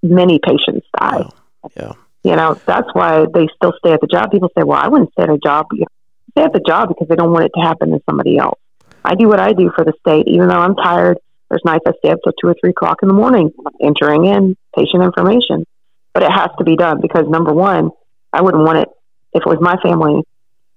many 0.03 0.39
patients 0.39 0.87
die. 0.99 1.29
Yeah. 1.77 1.93
You 2.25 2.37
know, 2.37 2.61
that's 2.67 2.89
why 2.93 3.27
they 3.33 3.49
still 3.57 3.73
stay 3.79 3.93
at 3.93 4.01
the 4.01 4.07
job. 4.07 4.31
People 4.31 4.51
say, 4.57 4.65
well, 4.65 4.79
I 4.79 4.89
wouldn't 4.89 5.13
stay 5.13 5.23
at 5.23 5.31
a 5.31 5.39
job. 5.39 5.67
You 5.73 5.81
know, 5.81 5.87
stay 6.33 6.43
at 6.43 6.53
the 6.53 6.61
job 6.61 6.89
because 6.89 7.09
they 7.09 7.17
don't 7.17 7.33
want 7.33 7.45
it 7.45 7.53
to 7.55 7.61
happen 7.61 7.91
to 7.91 8.03
somebody 8.09 8.39
else. 8.39 8.59
I 9.05 9.15
do 9.15 9.29
what 9.29 9.41
I 9.41 9.53
do 9.53 9.71
for 9.75 9.85
the 9.85 9.93
state, 10.01 10.27
even 10.27 10.49
though 10.49 10.59
I'm 10.59 10.75
tired. 10.75 11.19
There's 11.51 11.63
nights 11.65 11.85
I 11.87 11.93
stay 11.99 12.11
up 12.11 12.19
till 12.23 12.33
two 12.41 12.49
or 12.49 12.55
three 12.61 12.71
o'clock 12.71 12.99
in 13.03 13.09
the 13.09 13.15
morning 13.15 13.51
entering 13.83 14.27
in 14.27 14.57
patient 14.77 15.03
information. 15.03 15.65
But 16.13 16.23
it 16.23 16.31
has 16.31 16.49
to 16.59 16.65
be 16.65 16.77
done 16.77 17.01
because 17.01 17.25
number 17.29 17.53
one, 17.53 17.91
I 18.33 18.43
wouldn't 18.43 18.65
want 18.65 18.79
it 18.79 18.89
if 19.33 19.43
it 19.45 19.49
was 19.49 19.59
my 19.61 19.77
family, 19.83 20.23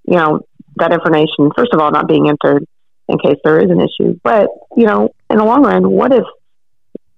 you 0.08 0.16
know, 0.16 0.42
that 0.78 0.94
information, 0.94 1.52
first 1.56 1.74
of 1.74 1.80
all, 1.80 1.92
not 1.92 2.08
being 2.08 2.30
entered 2.30 2.66
in 3.08 3.18
case 3.18 3.38
there 3.44 3.60
is 3.60 3.70
an 3.70 3.82
issue. 3.82 4.20
But, 4.24 4.50
you 4.76 4.86
know, 4.86 5.10
in 5.30 5.38
the 5.38 5.44
long 5.44 5.64
run, 5.64 5.90
what 5.90 6.14
if, 6.14 6.24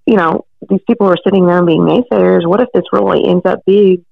you 0.06 0.16
know, 0.16 0.46
these 0.70 0.82
people 0.88 1.08
are 1.08 1.18
sitting 1.24 1.46
there 1.46 1.58
and 1.58 1.68
being 1.68 1.82
naysayers? 1.82 2.48
What 2.48 2.62
if 2.62 2.70
this 2.74 2.84
really 2.92 3.28
ends 3.28 3.46
up 3.46 3.60
being, 3.66 4.06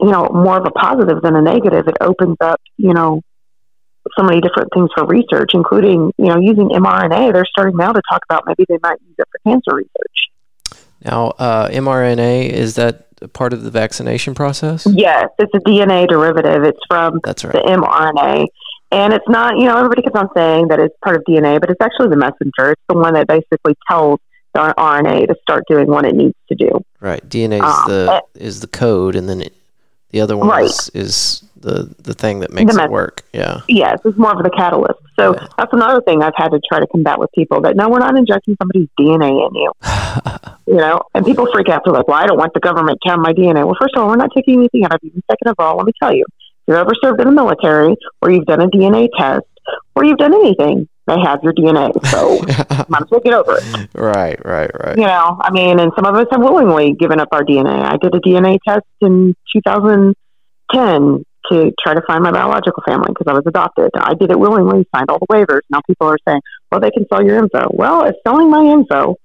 you 0.00 0.10
know, 0.10 0.28
more 0.28 0.58
of 0.58 0.66
a 0.66 0.70
positive 0.70 1.22
than 1.22 1.36
a 1.36 1.42
negative? 1.42 1.88
It 1.88 1.96
opens 2.00 2.36
up, 2.40 2.60
you 2.76 2.92
know, 2.92 3.22
so 4.16 4.24
many 4.24 4.40
different 4.40 4.72
things 4.72 4.90
for 4.96 5.04
research, 5.06 5.50
including, 5.54 6.12
you 6.18 6.26
know, 6.26 6.38
using 6.38 6.68
mRNA. 6.68 7.32
They're 7.32 7.44
starting 7.46 7.76
now 7.76 7.92
to 7.92 8.02
talk 8.10 8.22
about 8.28 8.44
maybe 8.46 8.64
they 8.68 8.78
might 8.82 9.00
use 9.06 9.14
it 9.18 9.26
for 9.30 9.50
cancer 9.50 9.74
research. 9.74 10.84
Now, 11.04 11.28
uh, 11.38 11.68
mRNA 11.68 12.50
is 12.50 12.74
that 12.76 13.06
part 13.32 13.52
of 13.52 13.62
the 13.62 13.70
vaccination 13.70 14.34
process? 14.34 14.86
Yes, 14.90 15.26
it's 15.38 15.52
a 15.54 15.58
DNA 15.58 16.06
derivative. 16.08 16.64
It's 16.64 16.78
from 16.88 17.20
That's 17.24 17.44
right. 17.44 17.52
the 17.52 17.60
mRNA. 17.60 18.46
And 18.90 19.12
it's 19.12 19.28
not, 19.28 19.58
you 19.58 19.64
know, 19.66 19.76
everybody 19.76 20.02
keeps 20.02 20.16
on 20.16 20.28
saying 20.34 20.68
that 20.68 20.80
it's 20.80 20.94
part 21.04 21.16
of 21.16 21.22
DNA, 21.24 21.60
but 21.60 21.70
it's 21.70 21.80
actually 21.80 22.08
the 22.08 22.16
messenger. 22.16 22.72
It's 22.72 22.82
the 22.88 22.96
one 22.96 23.14
that 23.14 23.26
basically 23.26 23.74
tells 23.88 24.18
the 24.54 24.74
RNA 24.78 25.26
to 25.28 25.36
start 25.42 25.64
doing 25.68 25.88
what 25.88 26.06
it 26.06 26.14
needs 26.14 26.34
to 26.48 26.54
do. 26.54 26.70
Right. 27.00 27.26
DNA 27.28 27.56
is 27.56 27.62
Um, 27.62 27.84
the 27.88 28.12
eh. 28.14 28.20
is 28.46 28.60
the 28.60 28.66
code, 28.66 29.14
and 29.14 29.28
then 29.28 29.42
it, 29.42 29.52
the 30.10 30.22
other 30.22 30.36
one 30.38 30.48
Right. 30.48 30.64
is, 30.64 30.90
is 30.94 31.42
the 31.60 31.94
the 32.02 32.14
thing 32.14 32.40
that 32.40 32.52
makes 32.52 32.74
The 32.76 32.84
it 32.84 32.90
work. 32.90 33.22
Yeah. 33.32 33.60
Yes, 33.68 33.98
it's 34.04 34.16
more 34.18 34.32
of 34.36 34.42
the 34.42 34.50
catalyst. 34.50 35.00
So 35.18 35.34
Yeah. 35.34 35.46
that's 35.58 35.72
another 35.72 36.00
thing 36.02 36.22
I've 36.22 36.32
had 36.36 36.48
to 36.50 36.60
try 36.68 36.80
to 36.80 36.86
combat 36.86 37.18
with 37.18 37.30
people 37.32 37.60
that 37.62 37.76
no, 37.76 37.88
we're 37.88 37.98
not 37.98 38.16
injecting 38.16 38.56
somebody's 38.60 38.88
DNA 38.98 39.30
in 39.48 39.54
you. 39.54 39.72
you 40.66 40.76
know, 40.76 41.00
and 41.14 41.24
people 41.26 41.46
freak 41.52 41.68
out. 41.68 41.82
They're 41.84 41.92
like, 41.94 42.08
well, 42.08 42.18
I 42.18 42.26
don't 42.26 42.38
want 42.38 42.54
the 42.54 42.60
government 42.60 42.98
to 43.02 43.10
have 43.10 43.18
my 43.20 43.32
DNA. 43.32 43.64
Well, 43.66 43.76
first 43.80 43.94
of 43.96 44.02
all, 44.02 44.08
we're 44.08 44.16
not 44.16 44.30
taking 44.34 44.58
anything 44.58 44.84
out 44.84 44.94
of 44.94 45.00
you. 45.02 45.10
Second 45.30 45.48
of 45.48 45.54
all, 45.58 45.76
let 45.76 45.86
me 45.86 45.92
tell 46.00 46.14
you, 46.14 46.24
if 46.28 46.68
you've 46.68 46.76
ever 46.76 46.92
served 47.02 47.20
in 47.20 47.26
the 47.26 47.32
military 47.32 47.96
or 48.22 48.30
you've 48.30 48.46
done 48.46 48.60
a 48.60 48.68
DNA 48.68 49.08
test 49.18 49.46
or 49.96 50.04
you've 50.04 50.18
done 50.18 50.34
anything, 50.34 50.88
they 51.06 51.18
have 51.20 51.42
your 51.42 51.54
DNA. 51.54 51.90
So 52.08 52.38
might 52.88 53.02
as 53.02 53.10
well 53.10 53.20
get 53.20 53.32
over 53.32 53.56
it. 53.56 53.88
right. 53.94 54.38
Right. 54.44 54.70
Right. 54.78 54.96
You 54.98 55.06
know, 55.06 55.38
I 55.40 55.50
mean, 55.50 55.80
and 55.80 55.90
some 55.96 56.04
of 56.04 56.14
us 56.14 56.26
have 56.30 56.40
willingly 56.42 56.92
given 56.92 57.18
up 57.18 57.28
our 57.32 57.42
DNA. 57.42 57.82
I 57.82 57.96
did 57.96 58.14
a 58.14 58.20
DNA 58.20 58.58
test 58.66 58.84
in 59.00 59.34
2010 59.54 61.24
to 61.50 61.72
try 61.82 61.94
to 61.94 62.02
find 62.06 62.22
my 62.22 62.30
biological 62.30 62.82
family 62.86 63.08
because 63.08 63.26
I 63.28 63.32
was 63.32 63.44
adopted. 63.46 63.90
I 63.94 64.14
did 64.14 64.30
it 64.30 64.38
willingly, 64.38 64.86
signed 64.94 65.10
all 65.10 65.18
the 65.18 65.26
waivers. 65.26 65.60
Now 65.70 65.80
people 65.86 66.08
are 66.08 66.18
saying, 66.26 66.40
well, 66.70 66.80
they 66.80 66.90
can 66.90 67.06
sell 67.08 67.24
your 67.24 67.36
info. 67.36 67.68
Well, 67.70 68.04
if 68.04 68.14
selling 68.26 68.50
my 68.50 68.64
info 68.64 69.16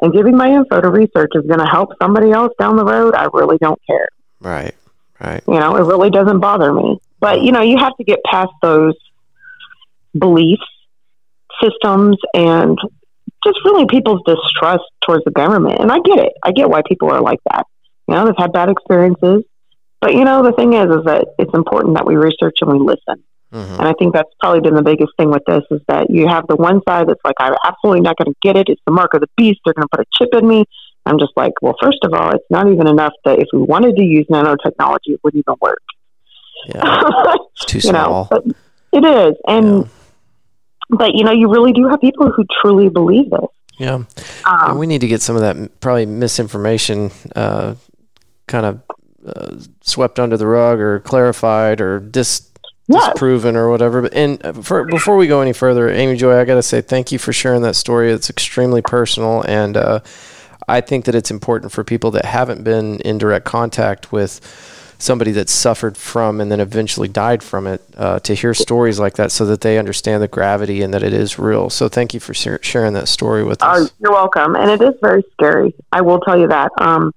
and 0.00 0.12
giving 0.12 0.36
my 0.36 0.48
info 0.48 0.80
to 0.80 0.90
research 0.90 1.30
is 1.34 1.46
going 1.46 1.60
to 1.60 1.66
help 1.66 1.90
somebody 2.00 2.30
else 2.30 2.52
down 2.58 2.76
the 2.76 2.84
road, 2.84 3.14
I 3.14 3.28
really 3.32 3.58
don't 3.58 3.80
care. 3.86 4.08
Right. 4.40 4.74
Right. 5.20 5.42
You 5.48 5.58
know, 5.58 5.76
it 5.76 5.82
really 5.82 6.10
doesn't 6.10 6.40
bother 6.40 6.72
me. 6.72 7.00
But, 7.20 7.42
you 7.42 7.50
know, 7.50 7.62
you 7.62 7.76
have 7.78 7.96
to 7.96 8.04
get 8.04 8.20
past 8.24 8.52
those 8.62 8.94
beliefs, 10.16 10.62
systems, 11.60 12.16
and 12.34 12.78
just 13.44 13.58
really 13.64 13.86
people's 13.86 14.22
distrust 14.24 14.84
towards 15.04 15.24
the 15.24 15.32
government. 15.32 15.80
And 15.80 15.90
I 15.90 15.98
get 15.98 16.18
it. 16.18 16.32
I 16.44 16.52
get 16.52 16.70
why 16.70 16.82
people 16.86 17.10
are 17.10 17.20
like 17.20 17.40
that. 17.50 17.66
You 18.06 18.14
know, 18.14 18.26
they've 18.26 18.34
had 18.38 18.52
bad 18.52 18.68
experiences. 18.68 19.42
But, 20.00 20.14
you 20.14 20.24
know, 20.24 20.42
the 20.42 20.52
thing 20.52 20.74
is, 20.74 20.86
is 20.94 21.04
that 21.04 21.28
it's 21.38 21.52
important 21.54 21.96
that 21.96 22.06
we 22.06 22.14
research 22.16 22.58
and 22.60 22.70
we 22.72 22.78
listen. 22.78 23.22
hmm 23.52 23.58
And 23.78 23.88
I 23.88 23.94
think 23.98 24.14
that's 24.14 24.30
probably 24.40 24.60
been 24.60 24.74
the 24.74 24.82
biggest 24.82 25.12
thing 25.18 25.30
with 25.30 25.42
this 25.46 25.64
is 25.70 25.80
that 25.88 26.08
you 26.10 26.28
have 26.28 26.46
the 26.46 26.56
one 26.56 26.80
side 26.88 27.08
that's 27.08 27.20
like, 27.24 27.34
I'm 27.40 27.54
absolutely 27.64 28.02
not 28.02 28.16
going 28.16 28.32
to 28.32 28.38
get 28.42 28.56
it. 28.56 28.68
It's 28.68 28.82
the 28.86 28.92
mark 28.92 29.14
of 29.14 29.20
the 29.20 29.28
beast. 29.36 29.60
They're 29.64 29.74
going 29.74 29.88
to 29.90 29.96
put 29.96 30.00
a 30.06 30.10
chip 30.16 30.28
in 30.40 30.46
me. 30.46 30.64
I'm 31.06 31.18
just 31.18 31.32
like, 31.36 31.52
well, 31.62 31.74
first 31.80 31.98
of 32.04 32.12
all, 32.12 32.30
it's 32.30 32.44
not 32.50 32.70
even 32.70 32.86
enough 32.86 33.14
that 33.24 33.38
if 33.38 33.48
we 33.52 33.60
wanted 33.60 33.96
to 33.96 34.02
use 34.04 34.26
nanotechnology, 34.30 35.08
it 35.14 35.20
wouldn't 35.24 35.42
even 35.46 35.56
work. 35.60 35.82
Yeah. 36.66 37.02
It's 37.54 37.64
too 37.64 37.78
know, 37.92 38.04
small. 38.04 38.28
but 38.30 38.44
it 38.92 39.04
is. 39.04 39.34
And, 39.48 39.66
Yeah. 39.78 39.84
but, 40.90 41.14
you 41.14 41.24
know, 41.24 41.32
you 41.32 41.50
really 41.50 41.72
do 41.72 41.88
have 41.88 42.00
people 42.00 42.30
who 42.30 42.44
truly 42.62 42.88
believe 42.88 43.30
this. 43.30 43.50
Yeah. 43.78 43.94
And 43.94 44.06
Um, 44.72 44.78
we 44.78 44.86
need 44.86 45.00
to 45.00 45.08
get 45.08 45.22
some 45.22 45.34
of 45.34 45.42
that 45.42 45.80
probably 45.80 46.06
misinformation 46.06 47.10
uh, 47.34 47.74
kind 48.46 48.66
of 48.66 48.80
uh, 49.26 49.56
swept 49.82 50.18
under 50.18 50.36
the 50.36 50.46
rug 50.46 50.78
or 50.80 51.00
clarified 51.00 51.80
or 51.80 51.98
dis- 52.00 52.44
Yes. 52.90 53.10
disproven 53.12 53.54
or 53.54 53.68
whatever. 53.68 54.00
But 54.00 54.14
and 54.14 54.42
uh, 54.46 54.54
for, 54.54 54.84
before 54.84 55.18
we 55.18 55.26
go 55.26 55.42
any 55.42 55.52
further, 55.52 55.90
Amy 55.90 56.16
Joy, 56.16 56.38
I 56.40 56.46
got 56.46 56.54
to 56.54 56.62
say 56.62 56.80
thank 56.80 57.12
you 57.12 57.18
for 57.18 57.34
sharing 57.34 57.60
that 57.60 57.76
story. 57.76 58.10
It's 58.10 58.30
extremely 58.30 58.80
personal, 58.80 59.42
and 59.42 59.76
uh, 59.76 60.00
I 60.66 60.80
think 60.80 61.04
that 61.04 61.14
it's 61.14 61.30
important 61.30 61.70
for 61.70 61.84
people 61.84 62.10
that 62.12 62.24
haven't 62.24 62.64
been 62.64 62.98
in 63.00 63.18
direct 63.18 63.44
contact 63.44 64.10
with 64.10 64.40
somebody 64.98 65.32
that 65.32 65.50
suffered 65.50 65.98
from 65.98 66.40
and 66.40 66.50
then 66.50 66.60
eventually 66.60 67.08
died 67.08 67.42
from 67.42 67.66
it 67.66 67.82
uh, 67.98 68.20
to 68.20 68.34
hear 68.34 68.54
stories 68.54 68.98
like 68.98 69.16
that 69.16 69.30
so 69.32 69.44
that 69.44 69.60
they 69.60 69.76
understand 69.78 70.22
the 70.22 70.26
gravity 70.28 70.80
and 70.80 70.94
that 70.94 71.02
it 71.02 71.12
is 71.12 71.38
real. 71.38 71.68
So 71.68 71.88
thank 71.90 72.14
you 72.14 72.20
for 72.20 72.32
shar- 72.32 72.58
sharing 72.62 72.94
that 72.94 73.06
story 73.08 73.44
with 73.44 73.62
Oh, 73.62 73.84
us. 73.84 73.92
you're 74.00 74.12
welcome. 74.12 74.56
And 74.56 74.70
it 74.70 74.80
is 74.82 74.94
very 75.02 75.22
scary. 75.34 75.74
I 75.92 76.00
will 76.00 76.20
tell 76.20 76.38
you 76.40 76.48
that. 76.48 76.72
Um, 76.78 77.12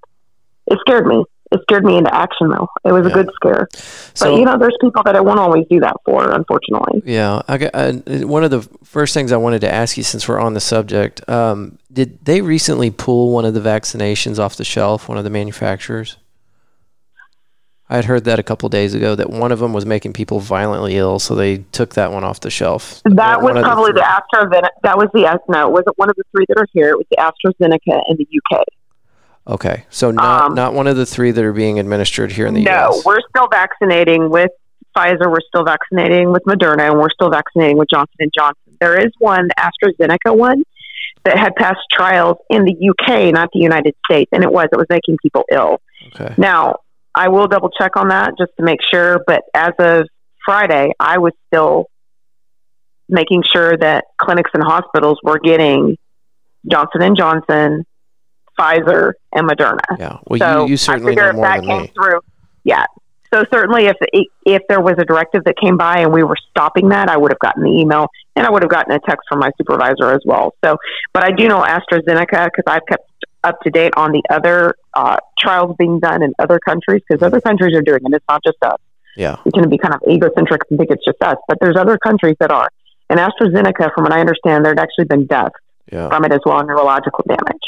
it 0.66 0.78
scared 0.82 1.06
me. 1.06 1.24
It 1.52 1.60
scared 1.62 1.84
me 1.84 1.96
into 1.98 2.12
action, 2.14 2.48
though. 2.48 2.66
It 2.84 2.92
was 2.92 3.04
Yeah. 3.06 3.10
a 3.12 3.14
good 3.14 3.30
scare. 3.34 3.68
So- 4.14 4.32
but 4.32 4.38
you 4.38 4.44
know, 4.44 4.56
there's 4.58 4.76
people 4.80 5.02
that 5.04 5.14
I 5.14 5.20
won't 5.20 5.38
always 5.38 5.66
do 5.70 5.80
that 5.80 5.96
for, 6.04 6.30
unfortunately. 6.30 7.02
Yeah, 7.04 7.42
I 7.48 7.70
uh, 7.74 7.92
one 8.26 8.42
of 8.42 8.50
the 8.50 8.62
first 8.84 9.12
things 9.14 9.32
I 9.32 9.36
wanted 9.36 9.60
to 9.60 9.72
ask 9.72 9.96
you, 9.96 10.02
since 10.02 10.26
we're 10.26 10.40
on 10.40 10.54
the 10.54 10.60
subject, 10.60 11.28
um, 11.28 11.78
did 11.92 12.24
they 12.24 12.40
recently 12.40 12.90
pull 12.90 13.32
one 13.32 13.44
of 13.44 13.54
the 13.54 13.60
vaccinations 13.60 14.38
off 14.38 14.56
the 14.56 14.64
shelf? 14.64 15.08
One 15.08 15.18
of 15.18 15.24
the 15.24 15.30
manufacturers. 15.30 16.16
I 17.90 17.96
had 17.96 18.06
heard 18.06 18.24
that 18.24 18.38
a 18.38 18.42
couple 18.42 18.70
days 18.70 18.94
ago 18.94 19.14
that 19.16 19.28
one 19.28 19.52
of 19.52 19.58
them 19.58 19.74
was 19.74 19.84
making 19.84 20.14
people 20.14 20.40
violently 20.40 20.96
ill, 20.96 21.18
so 21.18 21.34
they 21.34 21.58
took 21.72 21.92
that 21.94 22.10
one 22.10 22.24
off 22.24 22.40
the 22.40 22.48
shelf. 22.48 23.02
That 23.04 23.42
One 23.42 23.54
was 23.56 23.62
probably 23.62 23.92
three. 23.92 24.00
the, 24.00 24.06
AstraZeneca. 24.06 24.68
That 24.82 24.96
was 24.96 25.08
the 25.12 25.38
no, 25.48 25.66
it 25.68 25.72
wasn't 25.72 25.98
one 25.98 26.08
of 26.08 26.16
the 26.16 26.22
three 26.34 26.46
that 26.48 26.58
are 26.58 26.66
here. 26.72 26.88
It 26.88 26.96
was 26.96 27.06
the 27.10 27.18
AstraZeneca 27.18 28.00
in 28.08 28.16
the 28.16 28.26
UK. 28.56 28.62
Okay, 29.46 29.84
so 29.90 30.10
not 30.10 30.44
Um, 30.44 30.54
not 30.54 30.74
one 30.74 30.86
of 30.86 30.96
the 30.96 31.06
three 31.06 31.30
that 31.32 31.44
are 31.44 31.52
being 31.52 31.78
administered 31.78 32.32
here 32.32 32.46
in 32.46 32.54
the 32.54 32.62
no, 32.62 32.70
U.S. 32.70 32.96
No, 32.96 33.02
we're 33.04 33.20
still 33.28 33.48
vaccinating 33.48 34.30
with 34.30 34.50
Pfizer. 34.96 35.30
We're 35.30 35.40
still 35.40 35.64
vaccinating 35.64 36.30
with 36.30 36.44
Moderna, 36.44 36.90
and 36.90 36.98
we're 36.98 37.10
still 37.10 37.30
vaccinating 37.30 37.76
with 37.76 37.88
Johnson 37.90 38.16
and 38.20 38.32
Johnson. 38.32 38.76
There 38.80 38.98
is 38.98 39.12
one 39.18 39.48
AstraZeneca 39.58 40.36
one 40.36 40.62
that 41.24 41.38
had 41.38 41.54
passed 41.56 41.80
trials 41.90 42.36
in 42.50 42.64
the 42.64 42.74
UK, 42.90 43.32
not 43.32 43.48
the 43.52 43.60
United 43.60 43.94
States, 44.08 44.28
and 44.32 44.44
it 44.44 44.52
was 44.52 44.66
it 44.72 44.76
was 44.76 44.86
making 44.88 45.16
people 45.22 45.44
ill. 45.50 45.80
Okay, 46.14 46.34
Now, 46.36 46.76
I 47.14 47.28
will 47.28 47.46
double 47.46 47.70
check 47.70 47.96
on 47.96 48.08
that 48.08 48.34
just 48.38 48.52
to 48.58 48.64
make 48.64 48.80
sure, 48.92 49.22
but 49.26 49.42
as 49.54 49.72
of 49.78 50.08
Friday, 50.44 50.92
I 50.98 51.18
was 51.18 51.32
still 51.46 51.86
making 53.08 53.42
sure 53.52 53.76
that 53.76 54.04
clinics 54.18 54.50
and 54.54 54.62
hospitals 54.62 55.18
were 55.22 55.38
getting 55.38 55.96
Johnson 56.70 57.02
and 57.02 57.16
Johnson, 57.16 57.84
Pfizer, 58.58 59.12
and 59.32 59.48
Moderna. 59.48 59.80
yeah. 59.98 60.18
Well, 60.26 60.38
so 60.38 60.64
you, 60.64 60.70
you 60.70 60.74
I 60.74 60.76
certainly 60.76 61.12
figure 61.12 61.24
know 61.24 61.28
if 61.30 61.34
more 61.36 61.44
that 61.46 61.56
than 61.60 61.66
came 61.66 61.82
me. 61.82 61.92
through, 61.94 62.20
yeah. 62.64 62.84
So 63.32 63.44
certainly, 63.50 63.86
if 63.86 63.96
if 64.44 64.62
there 64.68 64.80
was 64.80 64.94
a 64.98 65.04
directive 65.04 65.44
that 65.44 65.56
came 65.56 65.78
by 65.78 66.00
and 66.00 66.12
we 66.12 66.22
were 66.22 66.36
stopping 66.50 66.90
that, 66.90 67.08
I 67.08 67.16
would 67.16 67.30
have 67.32 67.38
gotten 67.38 67.62
the 67.62 67.70
email 67.70 68.08
and 68.36 68.46
I 68.46 68.50
would 68.50 68.62
have 68.62 68.70
gotten 68.70 68.92
a 68.92 69.00
text 69.00 69.26
from 69.28 69.38
my 69.38 69.50
supervisor 69.56 70.12
as 70.12 70.20
well. 70.26 70.54
So, 70.62 70.76
but 71.14 71.24
I 71.24 71.30
do 71.30 71.48
know 71.48 71.62
AstraZeneca 71.62 72.46
because 72.46 72.64
I've 72.66 72.84
kept 72.86 73.10
up 73.44 73.60
to 73.62 73.70
date 73.70 73.92
on 73.96 74.12
the 74.12 74.22
other 74.30 74.74
uh, 74.94 75.16
trials 75.38 75.74
being 75.78 75.98
done 75.98 76.22
in 76.22 76.32
other 76.38 76.60
countries 76.60 77.02
because 77.08 77.22
other 77.22 77.40
countries 77.40 77.74
are 77.74 77.82
doing 77.82 78.00
it. 78.04 78.14
It's 78.14 78.24
not 78.28 78.42
just 78.44 78.58
us. 78.62 78.78
Yeah, 79.16 79.36
We 79.44 79.52
can 79.52 79.68
be 79.68 79.76
kind 79.76 79.94
of 79.94 80.00
egocentric 80.08 80.62
and 80.70 80.78
think 80.78 80.90
it's 80.90 81.04
just 81.04 81.20
us, 81.22 81.36
but 81.46 81.58
there's 81.60 81.76
other 81.76 81.98
countries 81.98 82.36
that 82.40 82.50
are. 82.50 82.68
And 83.10 83.20
AstraZeneca, 83.20 83.92
from 83.94 84.04
what 84.04 84.12
I 84.12 84.20
understand, 84.20 84.64
there'd 84.64 84.78
actually 84.78 85.04
been 85.04 85.26
deaths 85.26 85.54
yeah. 85.92 86.08
from 86.08 86.24
it 86.24 86.32
as 86.32 86.40
well, 86.46 86.64
neurological 86.64 87.22
damage. 87.28 87.60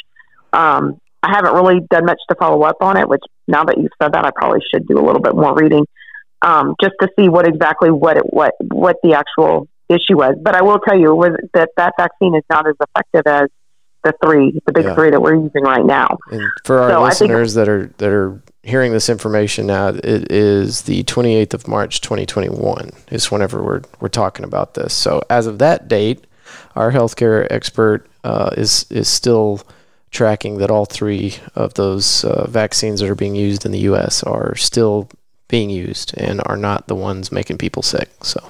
Um, 0.54 0.98
I 1.22 1.30
haven't 1.30 1.54
really 1.54 1.80
done 1.90 2.04
much 2.04 2.20
to 2.28 2.34
follow 2.36 2.62
up 2.62 2.76
on 2.80 2.96
it, 2.96 3.08
which 3.08 3.22
now 3.48 3.64
that 3.64 3.78
you've 3.78 3.92
said 4.00 4.12
that, 4.12 4.24
I 4.24 4.30
probably 4.34 4.60
should 4.72 4.86
do 4.86 4.98
a 4.98 5.04
little 5.04 5.22
bit 5.22 5.34
more 5.34 5.54
reading 5.54 5.86
um, 6.42 6.74
just 6.80 6.94
to 7.00 7.08
see 7.18 7.28
what 7.28 7.46
exactly 7.48 7.90
what 7.90 8.16
it, 8.18 8.24
what 8.32 8.54
what 8.70 8.96
the 9.02 9.14
actual 9.14 9.66
issue 9.88 10.16
was. 10.16 10.36
But 10.40 10.54
I 10.54 10.62
will 10.62 10.78
tell 10.78 10.98
you 10.98 11.14
was 11.14 11.32
that 11.54 11.70
that 11.76 11.94
vaccine 11.98 12.34
is 12.34 12.42
not 12.50 12.66
as 12.68 12.74
effective 12.80 13.22
as 13.26 13.48
the 14.02 14.12
three, 14.22 14.60
the 14.66 14.72
big 14.72 14.84
Yeah. 14.84 14.94
three 14.94 15.10
that 15.10 15.20
we're 15.20 15.34
using 15.34 15.62
right 15.62 15.84
now. 15.84 16.18
And 16.30 16.42
for 16.64 16.78
our 16.80 16.90
So 16.90 17.02
listeners 17.02 17.54
that 17.54 17.68
are 17.68 17.90
that 17.98 18.10
are 18.10 18.40
hearing 18.62 18.92
this 18.92 19.08
information 19.08 19.66
now, 19.66 19.88
it 19.88 20.30
is 20.30 20.82
the 20.82 21.02
28th 21.04 21.54
of 21.54 21.66
March, 21.68 22.00
2021 22.02 22.90
is 23.10 23.30
whenever 23.30 23.62
we're 23.62 23.80
we're 24.00 24.08
talking 24.08 24.44
about 24.44 24.74
this. 24.74 24.92
So 24.92 25.22
as 25.30 25.46
of 25.46 25.58
that 25.58 25.88
date, 25.88 26.26
our 26.76 26.92
healthcare 26.92 27.46
expert 27.50 28.06
uh, 28.24 28.50
is 28.56 28.84
is 28.90 29.08
still 29.08 29.62
tracking 30.14 30.58
that 30.58 30.70
all 30.70 30.86
three 30.86 31.34
of 31.54 31.74
those 31.74 32.24
uh, 32.24 32.46
vaccines 32.48 33.00
that 33.00 33.10
are 33.10 33.14
being 33.14 33.34
used 33.34 33.66
in 33.66 33.72
the 33.72 33.80
U.S. 33.80 34.22
are 34.22 34.54
still 34.54 35.10
being 35.48 35.68
used 35.68 36.16
and 36.16 36.40
are 36.46 36.56
not 36.56 36.86
the 36.86 36.94
ones 36.94 37.30
making 37.30 37.58
people 37.58 37.82
sick. 37.82 38.08
So 38.22 38.40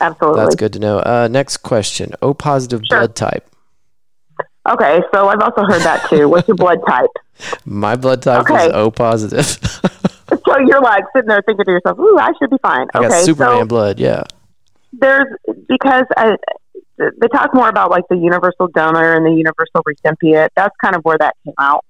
Absolutely. 0.00 0.40
that's 0.42 0.54
good 0.56 0.72
to 0.74 0.78
know. 0.78 0.98
Uh, 0.98 1.28
next 1.30 1.58
question: 1.58 2.12
O 2.20 2.34
positive 2.34 2.82
Sure. 2.84 2.98
blood 2.98 3.16
type. 3.16 3.48
Okay, 4.68 5.00
so 5.14 5.28
I've 5.28 5.40
also 5.40 5.62
heard 5.64 5.82
that 5.82 6.08
too. 6.10 6.28
What's 6.28 6.46
your 6.46 6.56
blood 6.56 6.78
type? 6.86 7.10
My 7.64 7.96
blood 7.96 8.22
type 8.22 8.42
Okay. 8.42 8.66
is 8.66 8.72
O 8.74 8.90
positive. 8.90 9.58
So 10.46 10.58
you're 10.66 10.80
like 10.80 11.04
sitting 11.14 11.28
there 11.28 11.42
thinking 11.44 11.66
to 11.66 11.70
yourself, 11.72 11.98
"Ooh, 11.98 12.16
I 12.18 12.32
should 12.38 12.48
be 12.48 12.56
fine." 12.62 12.86
I 12.94 13.00
got 13.00 13.10
okay, 13.12 13.22
Superman 13.22 13.64
so 13.64 13.66
blood. 13.66 14.00
Yeah. 14.00 14.22
there's 14.94 15.26
because 15.68 16.04
uh, 16.16 16.36
they 17.20 17.28
talk 17.28 17.54
more 17.54 17.68
about 17.68 17.90
like 17.90 18.04
the 18.08 18.16
universal 18.16 18.68
donor 18.68 19.14
and 19.14 19.26
the 19.26 19.30
universal 19.32 19.82
recipient. 19.84 20.52
That's 20.56 20.74
kind 20.82 20.94
of 20.94 21.02
where 21.02 21.18
that 21.18 21.34
came 21.44 21.54
out 21.58 21.84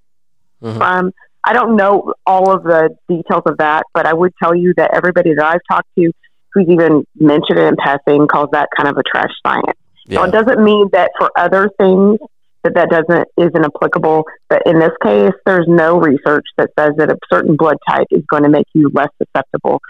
Mhm. 0.62 0.77
from. 0.79 1.12
I 1.44 1.53
don't 1.53 1.77
know 1.77 2.14
all 2.25 2.53
of 2.53 2.62
the 2.62 2.96
details 3.09 3.42
of 3.46 3.59
that, 3.59 3.85
but 3.94 4.07
I 4.07 4.14
would 4.14 4.33
tell 4.40 4.55
you 4.55 4.75
that 4.77 4.92
everybody 4.94 5.35
that 5.35 5.44
I've 5.44 5.61
talked 5.70 5.88
to 5.98 6.12
who's 6.55 6.68
even 6.68 7.05
mentioned 7.18 7.59
it 7.59 7.66
in 7.66 7.77
passing 7.77 8.27
calls 8.29 8.51
that 8.53 8.68
kind 8.77 8.88
of 8.88 8.96
a 8.96 9.03
trash 9.03 9.31
science. 9.44 9.79
Yeah. 10.07 10.18
Now, 10.18 10.25
it 10.25 10.33
doesn't 10.33 10.62
mean 10.62 10.88
that 10.92 11.11
for 11.18 11.31
other 11.37 11.70
things 11.79 12.18
that 12.62 12.75
that 12.75 12.90
doesn't 12.90 13.29
isn't 13.37 13.64
applicable. 13.64 14.25
But 14.48 14.62
in 14.66 14.79
this 14.79 14.92
case, 15.03 15.33
there's 15.46 15.66
no 15.66 15.98
research 15.98 16.46
that 16.59 16.70
says 16.79 16.92
that 16.96 17.11
a 17.11 17.18
certain 17.33 17.57
blood 17.57 17.77
type 17.88 18.07
is 18.11 18.22
going 18.31 18.44
to 18.44 18.48
make 18.48 18.66
you 18.72 18.90
less 18.92 19.09
susceptible 19.18 19.81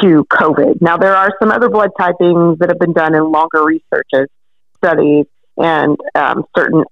to 0.00 0.24
COVID. 0.26 0.80
Now, 0.80 0.96
there 0.96 1.16
are 1.16 1.30
some 1.40 1.50
other 1.50 1.68
blood 1.68 1.90
typings 1.98 2.58
that 2.58 2.68
have 2.68 2.78
been 2.78 2.92
done 2.92 3.14
in 3.14 3.32
longer 3.32 3.64
researches, 3.64 4.28
studies, 4.82 5.26
and 5.56 5.96
um, 6.14 6.44
certain 6.56 6.84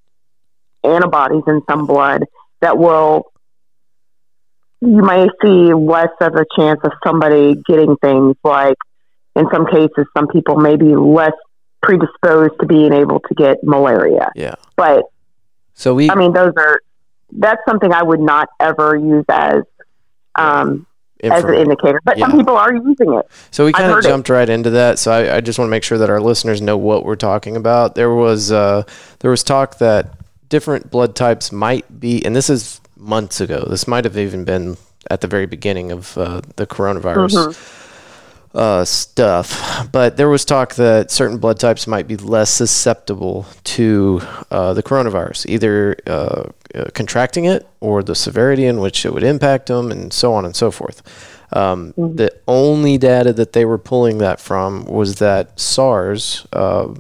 antibodies 0.85 1.43
in 1.47 1.63
some 1.69 1.87
blood 1.87 2.25
that 2.61 2.79
will 2.79 3.33
you 4.81 5.03
may 5.03 5.29
see 5.43 5.75
less 5.75 6.11
of 6.21 6.35
a 6.35 6.45
chance 6.57 6.81
of 6.85 6.93
somebody 7.05 7.57
getting 7.67 7.97
things 7.97 8.37
like 8.45 8.77
in 9.35 9.47
some 9.53 9.67
cases 9.67 10.07
some 10.17 10.29
people 10.29 10.57
may 10.57 10.77
be 10.77 10.95
less 10.95 11.33
predisposed 11.83 12.55
to 12.61 12.67
being 12.67 12.93
able 12.93 13.21
to 13.21 13.35
get 13.35 13.63
malaria. 13.63 14.31
Yeah. 14.35 14.55
But 14.77 15.05
so 15.75 15.95
we 15.95 16.11
I 16.11 16.15
mean 16.15 16.33
those 16.33 16.53
are 16.57 16.81
that's 17.33 17.61
something 17.69 17.93
I 17.93 18.03
would 18.03 18.21
not 18.21 18.49
ever 18.61 18.97
use 18.97 19.25
as 19.29 19.63
um 20.37 20.87
as 21.25 21.45
an 21.45 21.55
indicator. 21.55 22.01
But 22.05 22.19
yeah. 22.19 22.27
some 22.27 22.39
people 22.39 22.57
are 22.57 22.73
using 22.73 23.15
it. 23.15 23.29
So 23.51 23.65
we 23.65 23.73
kind 23.73 23.93
of 23.93 24.03
jumped 24.03 24.31
it. 24.31 24.33
right 24.33 24.49
into 24.49 24.71
that. 24.71 24.99
So 24.99 25.13
I, 25.13 25.37
I 25.37 25.41
just 25.41 25.59
want 25.59 25.69
to 25.69 25.71
make 25.71 25.83
sure 25.83 25.99
that 25.99 26.11
our 26.11 26.21
listeners 26.21 26.61
know 26.61 26.77
what 26.77 27.05
we're 27.05 27.17
talking 27.17 27.57
about. 27.57 27.95
There 27.95 28.15
was 28.15 28.53
uh, 28.53 28.85
there 29.21 29.31
was 29.31 29.43
talk 29.43 29.79
that 29.79 30.15
different 30.49 30.91
blood 30.91 31.15
types 31.15 31.53
might 31.53 32.01
be, 32.01 32.25
and 32.25 32.35
this 32.35 32.51
is 32.51 32.81
months 32.97 33.41
ago. 33.41 33.65
This 33.69 33.87
might 33.87 34.05
have 34.05 34.17
even 34.17 34.45
been 34.45 34.77
at 35.11 35.21
the 35.21 35.27
very 35.27 35.47
beginning 35.47 35.93
of 35.93 36.17
uh, 36.19 36.43
the 36.57 36.67
coronavirus. 36.67 37.35
Mm-hmm. 37.35 37.88
Uh, 38.55 38.83
stuff, 38.83 39.87
but 39.93 40.17
there 40.17 40.29
was 40.29 40.43
talk 40.43 40.75
that 40.77 41.11
certain 41.11 41.37
blood 41.37 41.61
types 41.61 41.87
might 41.87 42.09
be 42.09 42.17
less 42.17 42.49
susceptible 42.49 43.47
to 43.63 44.23
uh, 44.51 44.73
the 44.73 44.83
coronavirus, 44.83 45.45
either 45.51 45.95
uh, 46.07 46.45
uh, 46.75 46.85
contracting 46.95 47.45
it 47.45 47.69
or 47.81 48.03
the 48.03 48.15
severity 48.15 48.65
in 48.65 48.81
which 48.81 49.05
it 49.05 49.13
would 49.13 49.23
impact 49.23 49.67
them, 49.67 49.93
and 49.93 50.15
so 50.15 50.33
on 50.33 50.47
and 50.47 50.57
so 50.57 50.71
forth. 50.71 51.03
Um, 51.53 51.93
mm-hmm. 51.93 52.17
The 52.17 52.35
only 52.47 52.99
data 52.99 53.33
that 53.35 53.53
they 53.53 53.65
were 53.65 53.79
pulling 53.79 54.19
that 54.19 54.41
from 54.41 54.85
was 54.87 55.17
that 55.17 55.59
SARS, 55.61 56.47
uh, 56.53 56.95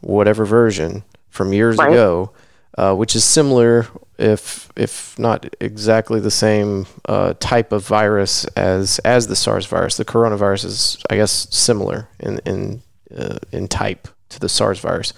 whatever 0.00 0.44
version 0.44 1.02
from 1.30 1.52
years 1.52 1.78
right. 1.78 1.90
ago, 1.90 2.32
uh, 2.78 2.94
which 2.94 3.16
is 3.16 3.24
similar, 3.24 3.86
if 4.18 4.70
if 4.76 5.18
not 5.18 5.54
exactly 5.60 6.20
the 6.20 6.30
same 6.30 6.86
uh, 7.06 7.34
type 7.38 7.72
of 7.72 7.86
virus 7.86 8.44
as 8.56 8.98
as 9.00 9.26
the 9.26 9.36
SARS 9.36 9.66
virus. 9.66 9.96
The 9.96 10.04
coronavirus 10.04 10.64
is, 10.64 10.96
I 11.10 11.16
guess, 11.16 11.48
similar 11.50 12.08
in 12.20 12.40
in 12.46 12.82
uh, 13.16 13.38
in 13.52 13.68
type 13.68 14.08
to 14.30 14.40
the 14.40 14.48
SARS 14.48 14.80
virus. 14.80 15.12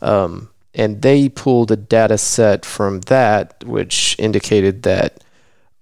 Um, 0.00 0.50
and 0.74 1.02
they 1.02 1.28
pulled 1.28 1.70
a 1.70 1.76
data 1.76 2.18
set 2.18 2.64
from 2.64 3.00
that, 3.02 3.64
which 3.64 4.14
indicated 4.18 4.82
that 4.84 5.22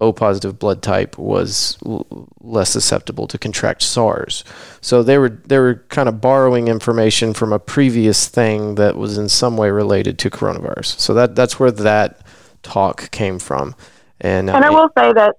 O 0.00 0.12
positive 0.12 0.58
blood 0.58 0.82
type 0.82 1.16
was 1.16 1.78
l- 1.86 2.28
less 2.40 2.70
susceptible 2.70 3.26
to 3.28 3.38
contract 3.38 3.82
SARS. 3.82 4.44
So 4.80 5.02
they 5.02 5.16
were 5.16 5.30
they 5.30 5.58
were 5.58 5.84
kind 5.88 6.08
of 6.08 6.20
borrowing 6.20 6.68
information 6.68 7.32
from 7.32 7.52
a 7.52 7.58
previous 7.58 8.28
thing 8.28 8.74
that 8.74 8.96
was 8.96 9.16
in 9.16 9.28
some 9.28 9.56
way 9.56 9.70
related 9.70 10.18
to 10.18 10.30
coronavirus. 10.30 10.98
So 11.00 11.14
that 11.14 11.34
that's 11.34 11.58
where 11.58 11.70
that 11.70 12.20
talk 12.66 13.10
came 13.10 13.38
from. 13.38 13.74
And 14.20 14.50
and 14.50 14.64
I 14.64 14.70
will 14.70 14.88
say 14.98 15.12
that. 15.12 15.36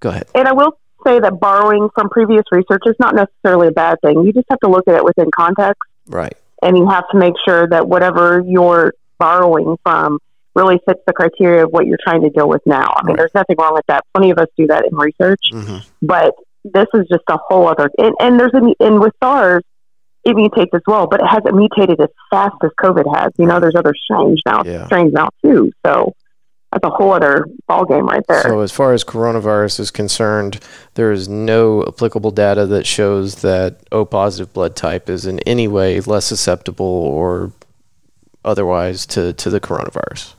Go 0.00 0.10
ahead. 0.10 0.28
And 0.34 0.46
I 0.46 0.52
will 0.52 0.78
say 1.06 1.18
that 1.20 1.40
borrowing 1.40 1.88
from 1.94 2.08
previous 2.08 2.44
research 2.50 2.82
is 2.86 2.96
not 2.98 3.14
necessarily 3.14 3.68
a 3.68 3.72
bad 3.72 4.00
thing. 4.00 4.22
You 4.24 4.32
just 4.32 4.46
have 4.50 4.60
to 4.60 4.68
look 4.68 4.86
at 4.88 4.94
it 4.94 5.04
within 5.04 5.30
context. 5.34 5.80
Right. 6.06 6.36
And 6.62 6.76
you 6.76 6.88
have 6.88 7.04
to 7.10 7.18
make 7.18 7.34
sure 7.44 7.68
that 7.68 7.88
whatever 7.88 8.42
you're 8.46 8.94
borrowing 9.18 9.76
from 9.82 10.18
really 10.54 10.80
fits 10.86 11.00
the 11.06 11.12
criteria 11.12 11.64
of 11.64 11.70
what 11.70 11.86
you're 11.86 11.98
trying 12.02 12.22
to 12.22 12.30
deal 12.30 12.48
with 12.48 12.62
now. 12.66 12.94
I 12.96 13.02
mean, 13.04 13.10
right. 13.10 13.18
there's 13.18 13.34
nothing 13.34 13.56
wrong 13.58 13.74
with 13.74 13.86
that. 13.86 14.04
Plenty 14.12 14.30
of 14.30 14.38
us 14.38 14.48
do 14.56 14.66
that 14.66 14.84
in 14.90 14.96
research, 14.96 15.50
mm-hmm. 15.52 15.78
but 16.02 16.34
this 16.64 16.86
is 16.94 17.06
just 17.08 17.24
a 17.28 17.38
whole 17.48 17.68
other. 17.68 17.90
And, 17.98 18.14
and 18.20 18.40
there's 18.40 18.54
a 18.54 18.74
and 18.84 19.00
with 19.00 19.14
SARS, 19.22 19.62
it 20.28 20.36
mutates 20.36 20.74
as 20.74 20.82
well, 20.86 21.06
but 21.06 21.20
it 21.20 21.26
hasn't 21.26 21.54
mutated 21.54 22.00
as 22.00 22.08
fast 22.30 22.56
as 22.62 22.70
COVID 22.80 23.04
has. 23.16 23.32
You 23.38 23.46
know, 23.46 23.60
there's 23.60 23.74
other 23.74 23.94
strains 23.94 24.42
now, 24.46 24.62
yeah. 24.64 24.86
strains 24.86 25.12
now 25.12 25.28
too. 25.42 25.72
So 25.84 26.14
that's 26.72 26.84
a 26.84 26.90
whole 26.90 27.12
other 27.12 27.46
ballgame 27.68 28.08
right 28.08 28.22
there. 28.28 28.42
So, 28.42 28.60
as 28.60 28.72
far 28.72 28.92
as 28.92 29.04
coronavirus 29.04 29.80
is 29.80 29.90
concerned, 29.90 30.60
there 30.94 31.10
is 31.12 31.28
no 31.28 31.84
applicable 31.86 32.30
data 32.30 32.66
that 32.66 32.86
shows 32.86 33.36
that 33.36 33.80
O 33.90 34.04
positive 34.04 34.52
blood 34.52 34.76
type 34.76 35.08
is 35.08 35.26
in 35.26 35.40
any 35.40 35.66
way 35.66 36.00
less 36.00 36.26
susceptible 36.26 36.84
or 36.84 37.52
otherwise 38.44 39.06
to, 39.06 39.32
to 39.32 39.50
the 39.50 39.60
coronavirus 39.60 40.34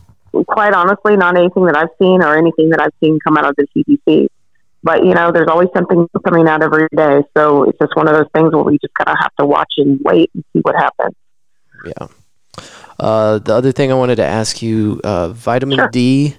quite 0.60 0.73
honestly, 0.73 1.15
not 1.15 1.38
anything 1.38 1.65
that 1.65 1.78
I've 1.78 1.89
seen 1.99 2.21
or 2.21 2.38
anything 2.38 2.69
that 2.69 2.82
I've 2.82 2.93
seen 3.02 3.19
come 3.23 3.38
out 3.38 3.45
of 3.45 3.56
the 3.56 3.67
CDC. 3.75 4.28
But 4.81 5.05
you 5.05 5.13
know, 5.13 5.31
there's 5.31 5.47
always 5.49 5.69
something 5.75 6.07
coming 6.25 6.47
out 6.47 6.63
every 6.63 6.87
day, 6.95 7.21
so 7.35 7.63
it's 7.63 7.77
just 7.79 7.95
one 7.95 8.07
of 8.07 8.15
those 8.15 8.29
things 8.33 8.53
where 8.53 8.63
we 8.63 8.77
just 8.79 8.93
kind 8.93 9.09
of 9.09 9.17
have 9.21 9.35
to 9.39 9.45
watch 9.45 9.73
and 9.77 9.99
wait 10.03 10.31
and 10.33 10.43
see 10.53 10.59
what 10.61 10.75
happens. 10.75 11.15
Yeah. 11.85 12.07
Uh, 12.99 13.39
the 13.39 13.53
other 13.53 13.71
thing 13.71 13.91
I 13.91 13.95
wanted 13.95 14.15
to 14.17 14.25
ask 14.25 14.61
you: 14.61 15.01
uh, 15.03 15.29
vitamin 15.29 15.77
sure. 15.77 15.89
D 15.89 16.35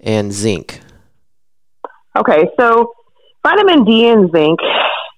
and 0.00 0.32
zinc. 0.32 0.80
Okay, 2.16 2.48
so 2.58 2.92
vitamin 3.42 3.84
D 3.84 4.08
and 4.08 4.30
zinc. 4.32 4.58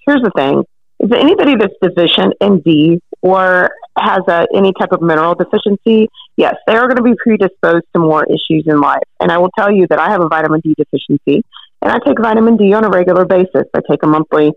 Here's 0.06 0.22
the 0.22 0.32
thing: 0.36 0.64
is 1.00 1.10
anybody 1.12 1.56
that's 1.56 1.74
deficient 1.82 2.34
in 2.40 2.60
D 2.60 3.00
or 3.22 3.70
has 3.98 4.20
a, 4.28 4.46
any 4.54 4.72
type 4.78 4.92
of 4.92 5.00
mineral 5.02 5.34
deficiency, 5.34 6.08
yes, 6.36 6.54
they 6.66 6.74
are 6.74 6.86
going 6.86 6.96
to 6.96 7.02
be 7.02 7.14
predisposed 7.22 7.84
to 7.94 8.00
more 8.00 8.24
issues 8.24 8.64
in 8.66 8.80
life. 8.80 9.02
And 9.20 9.32
I 9.32 9.38
will 9.38 9.50
tell 9.58 9.72
you 9.72 9.86
that 9.88 9.98
I 9.98 10.10
have 10.10 10.20
a 10.20 10.28
vitamin 10.28 10.60
D 10.60 10.74
deficiency, 10.76 11.42
and 11.82 11.92
I 11.92 11.98
take 12.04 12.18
vitamin 12.20 12.56
D 12.56 12.72
on 12.72 12.84
a 12.84 12.88
regular 12.88 13.24
basis. 13.24 13.66
I 13.74 13.80
take 13.88 14.02
a 14.02 14.06
monthly 14.06 14.52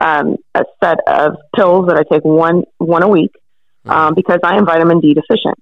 um, 0.00 0.36
a 0.54 0.64
set 0.82 0.98
of 1.06 1.36
pills 1.54 1.86
that 1.88 1.96
I 1.96 2.02
take 2.10 2.24
one 2.24 2.64
one 2.78 3.02
a 3.02 3.08
week 3.08 3.32
mm-hmm. 3.86 3.90
um, 3.90 4.14
because 4.14 4.40
I 4.42 4.56
am 4.56 4.66
vitamin 4.66 5.00
D 5.00 5.14
deficient. 5.14 5.58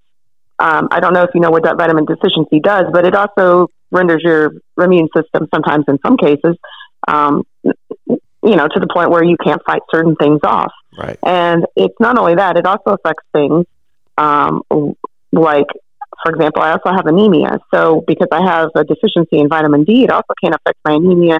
Um, 0.58 0.88
I 0.90 1.00
don't 1.00 1.12
know 1.12 1.22
if 1.24 1.30
you 1.34 1.40
know 1.40 1.50
what 1.50 1.64
that 1.64 1.76
vitamin 1.76 2.04
deficiency 2.04 2.60
does, 2.60 2.84
but 2.92 3.04
it 3.04 3.14
also 3.14 3.68
renders 3.90 4.22
your 4.22 4.52
immune 4.80 5.08
system 5.14 5.48
sometimes, 5.52 5.84
in 5.88 5.98
some 6.04 6.16
cases, 6.16 6.56
um, 7.08 7.44
you 8.06 8.56
know, 8.56 8.68
to 8.68 8.80
the 8.80 8.86
point 8.92 9.10
where 9.10 9.24
you 9.24 9.36
can't 9.42 9.62
fight 9.64 9.82
certain 9.90 10.14
things 10.16 10.40
off. 10.44 10.72
Right. 10.96 11.18
And 11.22 11.66
it's 11.74 11.98
not 11.98 12.18
only 12.18 12.36
that; 12.36 12.56
it 12.56 12.66
also 12.66 12.90
affects 12.90 13.24
things 13.32 13.66
um, 14.18 14.62
like, 15.32 15.66
for 16.22 16.32
example, 16.32 16.62
I 16.62 16.72
also 16.72 16.90
have 16.94 17.06
anemia. 17.06 17.58
So 17.74 18.02
because 18.06 18.28
I 18.32 18.42
have 18.42 18.70
a 18.74 18.84
deficiency 18.84 19.38
in 19.38 19.48
vitamin 19.48 19.84
D, 19.84 20.04
it 20.04 20.10
also 20.10 20.34
can 20.42 20.54
affect 20.54 20.78
my 20.84 20.94
anemia 20.94 21.38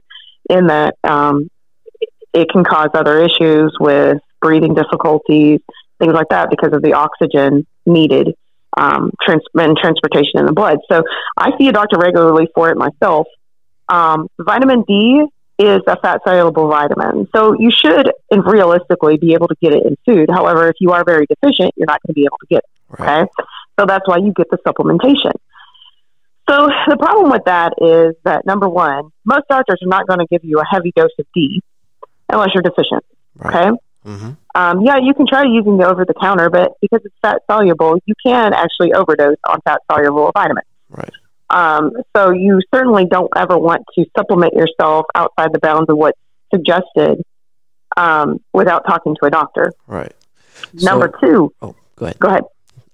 in 0.50 0.66
that 0.66 0.96
um, 1.04 1.48
it 2.32 2.48
can 2.50 2.64
cause 2.64 2.88
other 2.94 3.22
issues 3.22 3.76
with 3.78 4.18
breathing 4.40 4.74
difficulties, 4.74 5.60
things 6.00 6.12
like 6.12 6.28
that, 6.30 6.50
because 6.50 6.72
of 6.72 6.82
the 6.82 6.94
oxygen 6.94 7.66
needed 7.86 8.34
um, 8.76 9.10
trans- 9.22 9.42
and 9.54 9.76
transportation 9.76 10.40
in 10.40 10.46
the 10.46 10.52
blood. 10.52 10.78
So 10.90 11.04
I 11.36 11.50
see 11.58 11.68
a 11.68 11.72
doctor 11.72 11.98
regularly 11.98 12.48
for 12.54 12.70
it 12.70 12.76
myself. 12.76 13.26
Um, 13.88 14.28
vitamin 14.40 14.82
D 14.86 15.26
is 15.58 15.80
a 15.86 15.96
fat 16.00 16.22
soluble 16.26 16.68
vitamin. 16.68 17.28
So 17.34 17.54
you 17.58 17.70
should 17.70 18.10
realistically 18.30 19.18
be 19.18 19.34
able 19.34 19.48
to 19.48 19.56
get 19.60 19.72
it 19.72 19.84
in 19.84 19.96
food. 20.06 20.28
However, 20.30 20.68
if 20.68 20.76
you 20.80 20.90
are 20.92 21.04
very 21.04 21.26
deficient, 21.26 21.72
you're 21.76 21.86
not 21.86 22.00
going 22.02 22.14
to 22.14 22.14
be 22.14 22.24
able 22.24 22.38
to 22.38 22.46
get 22.48 22.58
it. 22.58 22.71
Right. 22.98 23.22
Okay. 23.22 23.30
So 23.78 23.86
that's 23.86 24.06
why 24.06 24.18
you 24.18 24.32
get 24.32 24.48
the 24.50 24.58
supplementation. 24.66 25.32
So 26.48 26.68
the 26.88 26.96
problem 26.96 27.30
with 27.30 27.44
that 27.46 27.74
is 27.80 28.14
that 28.24 28.44
number 28.44 28.68
one, 28.68 29.10
most 29.24 29.44
doctors 29.48 29.78
are 29.82 29.88
not 29.88 30.06
going 30.06 30.18
to 30.18 30.26
give 30.26 30.44
you 30.44 30.58
a 30.58 30.64
heavy 30.68 30.92
dose 30.94 31.10
of 31.18 31.26
D 31.34 31.62
unless 32.28 32.48
you're 32.54 32.62
deficient. 32.62 33.04
Right. 33.36 33.54
Okay. 33.54 33.78
Mm-hmm. 34.04 34.30
Um, 34.54 34.80
yeah, 34.84 34.96
you 35.00 35.14
can 35.14 35.26
try 35.26 35.44
using 35.44 35.78
the 35.78 35.88
over 35.88 36.04
the 36.04 36.14
counter, 36.14 36.50
but 36.50 36.72
because 36.80 37.00
it's 37.04 37.14
fat 37.22 37.42
soluble, 37.48 37.98
you 38.04 38.14
can 38.24 38.52
actually 38.52 38.92
overdose 38.92 39.36
on 39.48 39.60
fat 39.64 39.80
soluble 39.90 40.32
vitamins. 40.34 40.66
Right. 40.90 41.10
Um, 41.48 41.92
so 42.16 42.30
you 42.30 42.60
certainly 42.74 43.06
don't 43.06 43.30
ever 43.36 43.56
want 43.56 43.84
to 43.94 44.04
supplement 44.16 44.54
yourself 44.54 45.06
outside 45.14 45.52
the 45.52 45.60
bounds 45.60 45.88
of 45.88 45.96
what's 45.96 46.18
suggested 46.52 47.22
um, 47.96 48.40
without 48.52 48.84
talking 48.86 49.14
to 49.20 49.26
a 49.26 49.30
doctor. 49.30 49.72
Right. 49.86 50.12
Number 50.74 51.12
so, 51.20 51.26
two. 51.26 51.54
Oh, 51.62 51.76
go 51.96 52.06
ahead. 52.06 52.18
Go 52.18 52.28
ahead. 52.28 52.44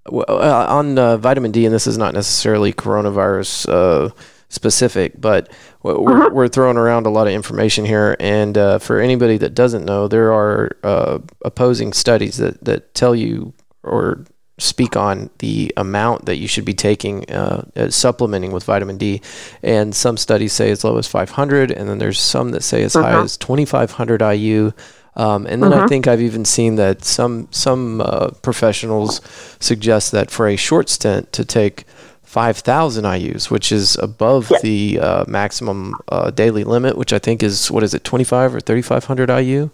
Uh, 0.08 0.66
on 0.68 0.98
uh, 0.98 1.16
vitamin 1.16 1.50
D, 1.50 1.64
and 1.64 1.74
this 1.74 1.86
is 1.86 1.98
not 1.98 2.14
necessarily 2.14 2.72
coronavirus 2.72 3.68
uh, 3.68 4.10
specific, 4.48 5.20
but 5.20 5.52
we're, 5.82 5.96
uh-huh. 5.96 6.30
we're, 6.32 6.48
throwing 6.48 6.76
around 6.76 7.06
a 7.06 7.10
lot 7.10 7.26
of 7.26 7.32
information 7.32 7.84
here. 7.84 8.16
And 8.18 8.56
uh, 8.56 8.78
for 8.78 9.00
anybody 9.00 9.36
that 9.38 9.54
doesn't 9.54 9.84
know, 9.84 10.08
there 10.08 10.32
are 10.32 10.70
uh, 10.82 11.18
opposing 11.44 11.92
studies 11.92 12.38
that, 12.38 12.64
that 12.64 12.94
tell 12.94 13.14
you 13.14 13.52
or 13.82 14.24
speak 14.58 14.96
on 14.96 15.30
the 15.38 15.72
amount 15.76 16.26
that 16.26 16.36
you 16.36 16.48
should 16.48 16.64
be 16.64 16.74
taking, 16.74 17.30
uh, 17.30 17.64
uh 17.76 17.90
supplementing 17.90 18.50
with 18.50 18.64
vitamin 18.64 18.98
D. 18.98 19.20
And 19.62 19.94
some 19.94 20.16
studies 20.16 20.52
say 20.52 20.70
as 20.70 20.82
low 20.82 20.98
as 20.98 21.06
500, 21.06 21.70
and 21.70 21.88
then 21.88 21.98
there's 21.98 22.18
some 22.20 22.50
that 22.50 22.62
say 22.62 22.82
as 22.82 22.96
uh-huh. 22.96 23.08
high 23.08 23.22
as 23.22 23.36
2,500 23.36 24.20
IU. 24.20 24.72
Um, 25.18 25.46
and 25.46 25.62
then 25.62 25.72
uh-huh. 25.72 25.84
I 25.84 25.88
think 25.88 26.06
I've 26.06 26.20
even 26.20 26.44
seen 26.44 26.76
that 26.76 27.04
some 27.04 27.48
some 27.50 28.00
uh, 28.00 28.30
professionals 28.40 29.20
suggest 29.58 30.12
that 30.12 30.30
for 30.30 30.46
a 30.46 30.54
short 30.54 30.88
stint 30.88 31.32
to 31.32 31.44
take 31.44 31.84
5,000 32.22 33.04
IU's, 33.04 33.50
which 33.50 33.72
is 33.72 33.96
above 33.96 34.50
yes. 34.50 34.62
the 34.62 35.00
uh, 35.00 35.24
maximum 35.26 35.94
uh, 36.08 36.30
daily 36.30 36.62
limit, 36.62 36.96
which 36.98 37.14
I 37.14 37.18
think 37.18 37.42
is, 37.42 37.70
what 37.70 37.82
is 37.82 37.94
it, 37.94 38.04
25 38.04 38.54
or 38.54 38.60
3,500 38.60 39.30
IU? 39.30 39.70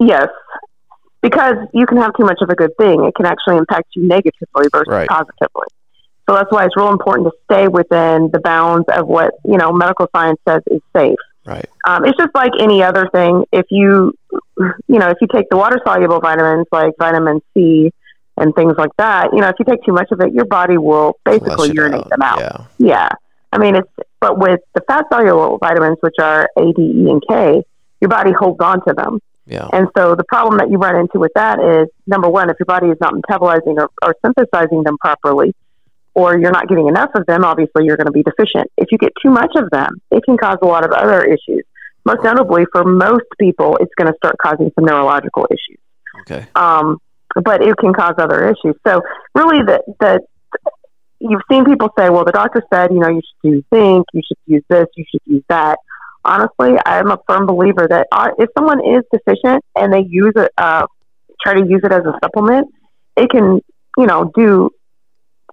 Yes. 0.00 0.28
Because 1.20 1.56
you 1.74 1.84
can 1.84 1.98
have 1.98 2.14
too 2.16 2.24
much 2.24 2.38
of 2.40 2.48
a 2.48 2.54
good 2.54 2.74
thing. 2.78 3.04
It 3.04 3.14
can 3.14 3.26
actually 3.26 3.58
impact 3.58 3.88
you 3.94 4.08
negatively 4.08 4.66
versus 4.72 4.88
right. 4.88 5.08
positively. 5.08 5.66
So 6.26 6.34
that's 6.34 6.50
why 6.50 6.64
it's 6.64 6.74
real 6.74 6.90
important 6.90 7.28
to 7.28 7.32
stay 7.44 7.68
within 7.68 8.30
the 8.32 8.40
bounds 8.42 8.86
of 8.88 9.06
what, 9.06 9.34
you 9.44 9.58
know, 9.58 9.70
medical 9.70 10.08
science 10.16 10.40
says 10.48 10.62
is 10.68 10.80
safe. 10.96 11.18
Right. 11.46 11.68
Um, 11.86 12.04
it's 12.04 12.16
just 12.16 12.34
like 12.34 12.52
any 12.58 12.82
other 12.82 13.08
thing. 13.12 13.44
If 13.52 13.66
you, 13.70 14.14
you 14.58 14.98
know, 14.98 15.10
if 15.10 15.18
you 15.20 15.28
take 15.32 15.48
the 15.50 15.56
water 15.56 15.78
soluble 15.86 16.20
vitamins 16.20 16.66
like 16.72 16.94
vitamin 16.98 17.40
C 17.52 17.92
and 18.36 18.54
things 18.54 18.74
like 18.78 18.90
that, 18.98 19.28
you 19.32 19.40
know, 19.40 19.48
if 19.48 19.56
you 19.58 19.64
take 19.64 19.84
too 19.84 19.92
much 19.92 20.08
of 20.10 20.20
it, 20.20 20.32
your 20.32 20.46
body 20.46 20.78
will 20.78 21.18
basically 21.24 21.72
urinate 21.72 22.00
out. 22.00 22.10
them 22.10 22.22
out. 22.22 22.40
Yeah. 22.40 22.66
yeah. 22.78 23.08
I 23.52 23.58
mean, 23.58 23.76
it's, 23.76 23.88
but 24.20 24.38
with 24.38 24.60
the 24.74 24.80
fat 24.88 25.04
soluble 25.12 25.58
vitamins, 25.58 25.98
which 26.00 26.16
are 26.18 26.48
A, 26.56 26.72
D, 26.72 26.82
E, 26.82 27.10
and 27.10 27.22
K, 27.28 27.62
your 28.00 28.08
body 28.08 28.32
holds 28.32 28.60
on 28.60 28.84
to 28.86 28.94
them. 28.94 29.20
Yeah. 29.46 29.68
And 29.72 29.88
so 29.96 30.14
the 30.14 30.24
problem 30.24 30.58
that 30.58 30.70
you 30.70 30.78
run 30.78 30.96
into 30.96 31.18
with 31.18 31.32
that 31.34 31.60
is 31.60 31.88
number 32.06 32.28
one, 32.28 32.48
if 32.48 32.56
your 32.58 32.66
body 32.66 32.88
is 32.88 32.96
not 33.00 33.12
metabolizing 33.12 33.76
or, 33.76 33.90
or 34.02 34.16
synthesizing 34.24 34.82
them 34.82 34.96
properly, 34.98 35.54
or 36.14 36.38
you're 36.38 36.52
not 36.52 36.68
getting 36.68 36.88
enough 36.88 37.10
of 37.14 37.26
them, 37.26 37.44
obviously 37.44 37.84
you're 37.84 37.96
going 37.96 38.06
to 38.06 38.12
be 38.12 38.22
deficient. 38.22 38.70
If 38.76 38.88
you 38.92 38.98
get 38.98 39.12
too 39.22 39.30
much 39.30 39.52
of 39.56 39.70
them, 39.70 40.00
it 40.10 40.22
can 40.24 40.36
cause 40.36 40.58
a 40.62 40.66
lot 40.66 40.84
of 40.84 40.92
other 40.92 41.24
issues. 41.24 41.64
Most 42.04 42.22
notably, 42.22 42.64
for 42.70 42.84
most 42.84 43.24
people, 43.38 43.76
it's 43.80 43.92
going 43.96 44.12
to 44.12 44.16
start 44.18 44.36
causing 44.40 44.70
some 44.74 44.84
neurological 44.84 45.46
issues. 45.50 45.80
Okay. 46.20 46.46
Um, 46.54 46.98
but 47.34 47.62
it 47.62 47.76
can 47.78 47.92
cause 47.92 48.14
other 48.18 48.44
issues. 48.48 48.76
So 48.86 49.02
really, 49.34 49.62
the 49.64 49.82
the 49.98 50.20
you've 51.18 51.42
seen 51.50 51.64
people 51.64 51.88
say, 51.98 52.10
well, 52.10 52.24
the 52.24 52.32
doctor 52.32 52.62
said, 52.72 52.90
you 52.92 52.98
know, 52.98 53.08
you 53.08 53.20
should 53.22 53.50
use 53.50 53.64
zinc, 53.74 54.06
you 54.12 54.22
should 54.26 54.38
use 54.46 54.62
this, 54.68 54.86
you 54.96 55.04
should 55.10 55.22
use 55.24 55.42
that. 55.48 55.78
Honestly, 56.24 56.74
I'm 56.86 57.10
a 57.10 57.18
firm 57.26 57.46
believer 57.46 57.86
that 57.88 58.06
uh, 58.12 58.30
if 58.38 58.48
someone 58.56 58.80
is 58.80 59.02
deficient 59.12 59.64
and 59.74 59.92
they 59.92 60.04
use 60.08 60.32
it, 60.36 60.52
uh, 60.56 60.86
try 61.42 61.54
to 61.54 61.66
use 61.66 61.80
it 61.82 61.92
as 61.92 62.04
a 62.04 62.18
supplement, 62.22 62.68
it 63.16 63.30
can, 63.30 63.60
you 63.98 64.06
know, 64.06 64.30
do 64.34 64.70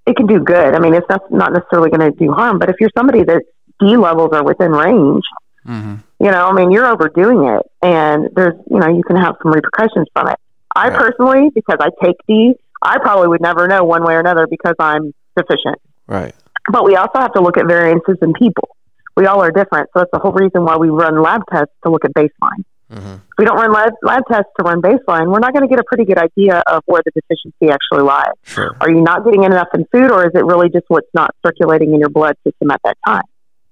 it 0.06 0.16
can 0.16 0.26
do 0.26 0.40
good. 0.40 0.74
I 0.74 0.78
mean, 0.78 0.94
it's 0.94 1.06
not 1.08 1.30
not 1.30 1.52
necessarily 1.52 1.90
going 1.90 2.12
to 2.12 2.16
do 2.16 2.32
harm. 2.32 2.58
But 2.58 2.70
if 2.70 2.76
you're 2.80 2.90
somebody 2.96 3.22
that 3.24 3.42
D 3.80 3.96
levels 3.96 4.30
are 4.32 4.44
within 4.44 4.72
range, 4.72 5.24
mm-hmm. 5.66 5.96
you 6.24 6.30
know, 6.30 6.46
I 6.46 6.52
mean, 6.52 6.70
you're 6.70 6.86
overdoing 6.86 7.44
it, 7.44 7.62
and 7.82 8.28
there's, 8.34 8.54
you 8.70 8.78
know, 8.78 8.88
you 8.88 9.02
can 9.02 9.16
have 9.16 9.36
some 9.42 9.52
repercussions 9.52 10.08
from 10.12 10.28
it. 10.28 10.38
I 10.74 10.90
personally, 10.90 11.50
because 11.54 11.78
I 11.80 11.90
take 12.02 12.16
D, 12.26 12.54
I 12.82 12.98
probably 12.98 13.28
would 13.28 13.42
never 13.42 13.68
know 13.68 13.84
one 13.84 14.04
way 14.04 14.14
or 14.14 14.20
another 14.20 14.46
because 14.46 14.74
I'm 14.78 15.14
deficient. 15.36 15.76
Right. 16.06 16.34
But 16.70 16.84
we 16.84 16.96
also 16.96 17.18
have 17.18 17.32
to 17.34 17.40
look 17.40 17.56
at 17.56 17.66
variances 17.66 18.16
in 18.22 18.32
people. 18.34 18.76
We 19.16 19.26
all 19.26 19.42
are 19.42 19.50
different, 19.50 19.90
so 19.92 20.00
that's 20.00 20.10
the 20.12 20.18
whole 20.18 20.32
reason 20.32 20.64
why 20.64 20.76
we 20.76 20.88
run 20.88 21.20
lab 21.20 21.42
tests 21.50 21.74
to 21.84 21.90
look 21.90 22.04
at 22.04 22.12
baseline. 22.14 22.64
Mm-hmm. 22.92 23.14
If 23.14 23.38
we 23.38 23.44
don't 23.46 23.56
run 23.56 23.72
lab, 23.72 23.92
lab 24.02 24.22
tests 24.30 24.50
to 24.58 24.64
run 24.64 24.82
baseline, 24.82 25.32
we're 25.32 25.38
not 25.38 25.54
going 25.54 25.66
to 25.66 25.68
get 25.68 25.80
a 25.80 25.84
pretty 25.84 26.04
good 26.04 26.18
idea 26.18 26.62
of 26.66 26.82
where 26.86 27.00
the 27.04 27.10
deficiency 27.12 27.70
actually 27.72 28.02
lies. 28.02 28.34
Sure. 28.42 28.76
Are 28.80 28.90
you 28.90 29.00
not 29.00 29.24
getting 29.24 29.44
enough 29.44 29.68
in 29.74 29.86
food, 29.86 30.10
or 30.10 30.26
is 30.26 30.32
it 30.34 30.44
really 30.44 30.68
just 30.68 30.84
what's 30.88 31.08
not 31.14 31.34
circulating 31.44 31.94
in 31.94 32.00
your 32.00 32.10
blood 32.10 32.36
system 32.44 32.70
at 32.70 32.80
that 32.84 32.98
time? 33.06 33.22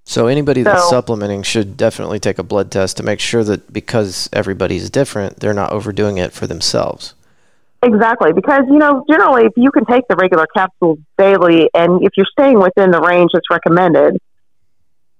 So 0.04 0.26
anybody 0.26 0.64
so, 0.64 0.70
that's 0.70 0.88
supplementing 0.88 1.42
should 1.42 1.76
definitely 1.76 2.18
take 2.18 2.38
a 2.38 2.42
blood 2.42 2.70
test 2.70 2.96
to 2.96 3.02
make 3.02 3.20
sure 3.20 3.44
that 3.44 3.72
because 3.72 4.30
everybody's 4.32 4.88
different, 4.88 5.40
they're 5.40 5.54
not 5.54 5.70
overdoing 5.72 6.16
it 6.18 6.32
for 6.32 6.46
themselves. 6.46 7.14
Exactly, 7.82 8.32
because 8.32 8.62
you 8.68 8.78
know 8.78 9.04
generally 9.08 9.44
if 9.44 9.52
you 9.56 9.70
can 9.70 9.84
take 9.84 10.08
the 10.08 10.16
regular 10.16 10.46
capsules 10.54 10.98
daily, 11.18 11.68
and 11.74 12.02
if 12.02 12.12
you're 12.16 12.26
staying 12.32 12.58
within 12.58 12.90
the 12.90 13.00
range 13.00 13.30
that's 13.34 13.48
recommended, 13.50 14.16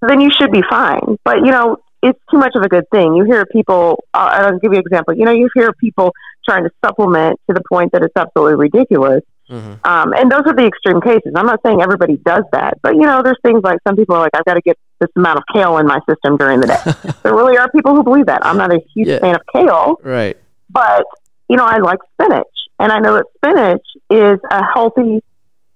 then 0.03 0.20
you 0.20 0.30
should 0.30 0.51
be 0.51 0.62
fine. 0.68 1.18
But 1.24 1.38
you 1.38 1.53
know 1.53 1.78
it's 2.03 2.18
too 2.30 2.38
much 2.38 2.53
of 2.55 2.62
a 2.62 2.68
good 2.68 2.84
thing. 2.90 3.14
You 3.14 3.24
hear 3.24 3.44
people, 3.46 4.05
uh, 4.14 4.30
I'll 4.32 4.59
give 4.59 4.72
you 4.72 4.78
an 4.78 4.84
example. 4.86 5.14
You 5.14 5.24
know, 5.24 5.32
you 5.32 5.48
hear 5.55 5.72
people 5.72 6.12
trying 6.44 6.64
to 6.64 6.70
supplement 6.84 7.38
to 7.48 7.55
the 7.55 7.62
point 7.68 7.92
that 7.92 8.03
it's 8.03 8.16
absolutely 8.16 8.57
ridiculous. 8.57 9.22
Mm-hmm. 9.51 9.84
Um, 9.84 10.14
and 10.14 10.30
those 10.30 10.42
are 10.46 10.55
the 10.55 10.64
extreme 10.64 11.01
cases. 11.01 11.32
I'm 11.34 11.46
not 11.46 11.61
saying 11.64 11.82
everybody 11.82 12.16
does 12.16 12.44
that, 12.53 12.78
but 12.82 12.94
you 12.94 13.03
know, 13.03 13.20
there's 13.22 13.38
things 13.42 13.62
like 13.64 13.78
some 13.86 13.96
people 13.96 14.14
are 14.14 14.20
like, 14.20 14.30
I've 14.34 14.44
got 14.44 14.55
to 14.55 14.61
get 14.61 14.78
this 15.01 15.11
amount 15.16 15.38
of 15.38 15.44
kale 15.53 15.76
in 15.78 15.86
my 15.86 15.98
system 16.09 16.36
during 16.36 16.61
the 16.61 16.68
day. 16.68 17.12
there 17.22 17.34
really 17.34 17.59
are 17.59 17.68
people 17.70 17.94
who 17.94 18.05
believe 18.05 18.26
that. 18.26 18.46
I'm 18.46 18.57
not 18.57 18.72
a 18.72 18.80
huge 18.94 19.09
yeah. 19.09 19.18
fan 19.18 19.34
of 19.34 19.42
kale, 19.53 19.96
right? 20.05 20.36
But 20.70 21.05
you 21.48 21.57
know, 21.57 21.64
I 21.64 21.78
like 21.78 21.98
spinach, 22.14 22.46
and 22.78 22.92
I 22.92 23.01
know 23.01 23.14
that 23.16 23.26
spinach 23.36 23.82
is 24.09 24.38
a 24.51 24.64
healthy 24.72 25.20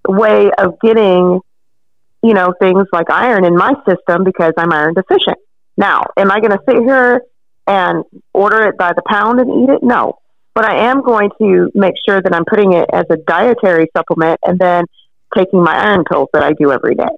way 0.07 0.53
of 0.57 0.79
getting, 0.81 1.41
you 2.23 2.35
know, 2.35 2.55
things 2.61 2.87
like 2.93 3.11
iron 3.11 3.45
in 3.45 3.57
my 3.57 3.75
system 3.89 4.23
because 4.23 4.53
I'm 4.57 4.73
iron 4.73 4.95
deficient. 4.95 5.39
Now, 5.77 6.05
am 6.17 6.31
I 6.31 6.41
going 6.41 6.53
to 6.53 6.61
sit 6.69 6.77
here 6.83 7.23
and 7.67 8.05
order 8.33 8.69
it 8.69 8.77
by 8.77 8.93
the 8.93 9.03
pound 9.07 9.41
and 9.41 9.51
eat 9.63 9.73
it? 9.73 9.83
No. 9.83 10.19
But 10.55 10.65
I 10.65 10.89
am 10.91 11.03
going 11.03 11.31
to 11.41 11.71
make 11.75 11.95
sure 12.09 12.23
that 12.23 12.33
I'm 12.33 12.45
putting 12.45 12.75
it 12.75 12.89
as 12.93 13.05
a 13.11 13.17
dietary 13.17 13.89
supplement 13.97 14.39
and 14.45 14.59
then 14.59 14.85
taking 15.37 15.63
my 15.63 15.75
iron 15.75 16.05
pills 16.05 16.29
that 16.33 16.43
I 16.43 16.53
do 16.53 16.71
every 16.71 16.95
day. 16.95 17.09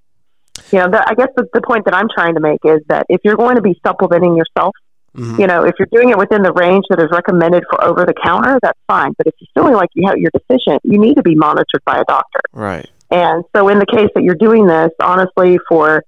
You 0.72 0.78
know, 0.78 0.90
the, 0.90 1.04
I 1.06 1.14
guess 1.14 1.28
the, 1.36 1.46
the 1.52 1.60
point 1.60 1.84
that 1.84 1.94
I'm 1.94 2.08
trying 2.12 2.34
to 2.34 2.40
make 2.40 2.60
is 2.64 2.80
that 2.88 3.06
if 3.08 3.20
you're 3.24 3.36
going 3.36 3.56
to 3.56 3.62
be 3.62 3.78
supplementing 3.86 4.36
yourself, 4.36 4.74
mm-hmm. 5.14 5.38
you 5.38 5.46
know, 5.46 5.64
if 5.64 5.74
you're 5.78 5.88
doing 5.92 6.08
it 6.08 6.18
within 6.18 6.42
the 6.42 6.52
range 6.52 6.84
that 6.88 6.98
is 6.98 7.08
recommended 7.12 7.64
for 7.68 7.84
over 7.84 8.06
the 8.06 8.14
counter, 8.14 8.58
that's 8.62 8.78
fine. 8.88 9.12
But 9.18 9.26
if 9.26 9.34
you're 9.38 9.62
feeling 9.62 9.74
like 9.74 9.90
you 9.92 10.08
have, 10.08 10.16
you're 10.16 10.32
deficient, 10.32 10.80
you 10.82 10.98
need 10.98 11.16
to 11.16 11.22
be 11.22 11.34
monitored 11.34 11.84
by 11.84 11.98
a 11.98 12.04
doctor. 12.04 12.40
Right. 12.52 12.88
And 13.10 13.44
so, 13.54 13.68
in 13.68 13.78
the 13.78 13.86
case 13.86 14.08
that 14.14 14.24
you're 14.24 14.34
doing 14.34 14.66
this, 14.66 14.90
honestly, 15.00 15.58
for 15.68 16.02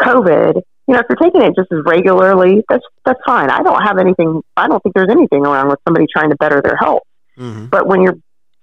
COVID, 0.00 0.62
you 0.86 0.94
know, 0.94 1.00
if 1.00 1.06
you're 1.08 1.16
taking 1.16 1.42
it 1.42 1.54
just 1.56 1.70
as 1.72 1.80
regularly, 1.84 2.62
that's 2.68 2.84
that's 3.04 3.20
fine. 3.26 3.50
I 3.50 3.62
don't 3.62 3.82
have 3.82 3.98
anything. 3.98 4.42
I 4.56 4.68
don't 4.68 4.82
think 4.82 4.94
there's 4.94 5.10
anything 5.10 5.42
wrong 5.42 5.68
with 5.68 5.80
somebody 5.86 6.06
trying 6.12 6.30
to 6.30 6.36
better 6.36 6.62
their 6.62 6.76
health. 6.76 7.02
Mm-hmm. 7.38 7.66
But 7.66 7.86
when 7.86 8.02
you're 8.02 8.18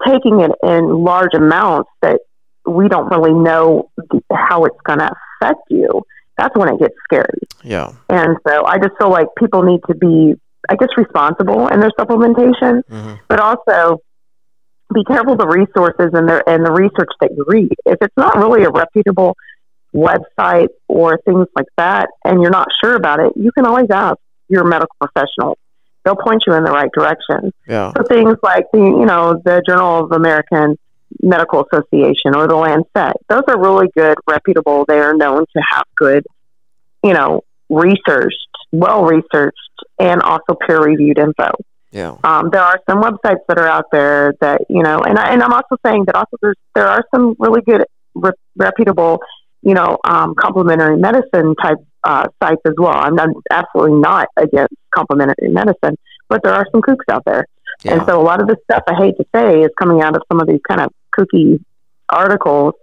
taking 0.08 0.40
it 0.42 0.52
in 0.64 1.04
large 1.04 1.34
amounts 1.34 1.90
that 2.02 2.22
we 2.66 2.88
don't 2.88 3.10
really 3.10 3.34
know 3.34 3.90
how 4.32 4.64
it's 4.66 4.80
going 4.86 5.00
to 5.00 5.12
affect 5.42 5.62
you, 5.70 6.04
that's 6.38 6.56
when 6.56 6.70
it 6.70 6.80
gets 6.80 6.96
scary. 7.04 7.40
Yeah. 7.64 7.92
And 8.10 8.38
so 8.48 8.66
I 8.66 8.78
just 8.78 8.92
feel 8.98 9.10
like 9.10 9.28
people 9.38 9.64
need 9.64 9.82
to 9.88 9.96
be, 9.96 10.34
I 10.70 10.76
guess, 10.76 10.90
responsible 10.98 11.68
in 11.68 11.80
their 11.80 11.92
supplementation, 12.00 12.84
mm-hmm. 12.90 13.14
but 13.28 13.40
also 13.40 14.02
be 14.94 15.04
careful 15.04 15.36
the 15.36 15.48
resources 15.48 16.12
and 16.14 16.28
the 16.30 16.44
and 16.48 16.66
the 16.66 16.72
research 16.72 17.10
that 17.20 17.32
you 17.36 17.44
read. 17.48 17.74
If 17.86 17.98
it's 18.02 18.16
not 18.16 18.38
really 18.38 18.64
a 18.64 18.70
reputable 18.70 19.36
website 19.94 20.70
or 20.88 21.20
things 21.26 21.48
like 21.56 21.68
that 21.78 22.10
and 22.26 22.42
you're 22.42 22.52
not 22.52 22.68
sure 22.84 22.96
about 22.96 23.20
it, 23.20 23.34
you 23.36 23.52
can 23.52 23.66
always 23.66 23.90
ask 23.92 24.18
your 24.50 24.64
medical 24.64 24.96
professional. 25.00 25.58
They'll 26.04 26.16
point 26.16 26.44
you 26.46 26.54
in 26.54 26.64
the 26.64 26.72
right 26.72 26.92
direction. 26.94 27.54
Yeah. 27.68 27.94
So 27.96 28.04
things 28.04 28.38
like 28.44 28.66
the 28.74 28.80
you 28.80 29.06
know 29.06 29.42
the 29.44 29.62
Journal 29.66 30.04
of 30.04 30.12
American 30.12 30.78
Medical 31.22 31.66
Association 31.72 32.36
or 32.36 32.48
the 32.48 32.56
Lancet, 32.56 33.16
those 33.30 33.44
are 33.48 33.60
really 33.60 33.88
good, 33.96 34.18
reputable. 34.28 34.86
They 34.86 35.00
are 35.00 35.14
known 35.14 35.46
to 35.56 35.62
have 35.72 35.86
good, 35.96 36.26
you 37.04 37.14
know, 37.14 37.42
researched, 37.70 38.50
well 38.74 39.06
researched, 39.06 39.58
and 39.98 40.22
also 40.22 40.56
peer 40.56 40.82
reviewed 40.82 41.20
info. 41.20 41.52
Yeah. 41.92 42.18
Um, 42.24 42.50
there 42.52 42.62
are 42.62 42.80
some 42.90 43.02
websites 43.02 43.46
that 43.48 43.60
are 43.60 43.68
out 43.68 43.86
there 43.92 44.34
that 44.42 44.62
you 44.70 44.84
know, 44.84 45.00
and 45.00 45.18
I, 45.18 45.32
and 45.32 45.42
I'm 45.42 45.54
also 45.54 45.78
saying 45.86 46.06
that 46.06 46.16
also 46.16 46.38
there's 46.42 46.58
there 46.76 46.88
are 46.88 47.06
some 47.14 47.36
really 47.40 47.62
good 47.62 47.86
re- 48.16 48.32
reputable 48.58 49.20
you 49.64 49.74
know, 49.74 49.98
um, 50.04 50.36
complementary 50.36 50.98
medicine 50.98 51.56
type 51.62 51.78
uh, 52.04 52.28
sites 52.42 52.62
as 52.66 52.74
well. 52.78 52.94
I'm, 52.94 53.20
I'm 53.20 53.34
absolutely 53.50 54.00
not 54.00 54.28
against 54.38 54.74
complementary 54.94 55.50
medicine, 55.50 55.98
but 56.30 56.44
there 56.44 56.54
are 56.54 56.66
some 56.72 56.82
kooks 56.82 57.06
out 57.10 57.24
there. 57.26 57.46
Yeah. 57.84 57.94
And 57.94 58.06
so 58.06 58.22
a 58.22 58.24
lot 58.24 58.42
of 58.42 58.48
the 58.48 58.58
stuff 58.64 58.84
I 58.88 58.94
hate 58.96 59.16
to 59.18 59.26
say 59.34 59.62
is 59.62 59.70
coming 59.80 60.02
out 60.02 60.16
of 60.16 60.22
some 60.30 60.40
of 60.40 60.48
these 60.48 60.60
kind 60.68 60.82
of 60.82 60.92
kooky 61.18 61.64
articles. 62.10 62.74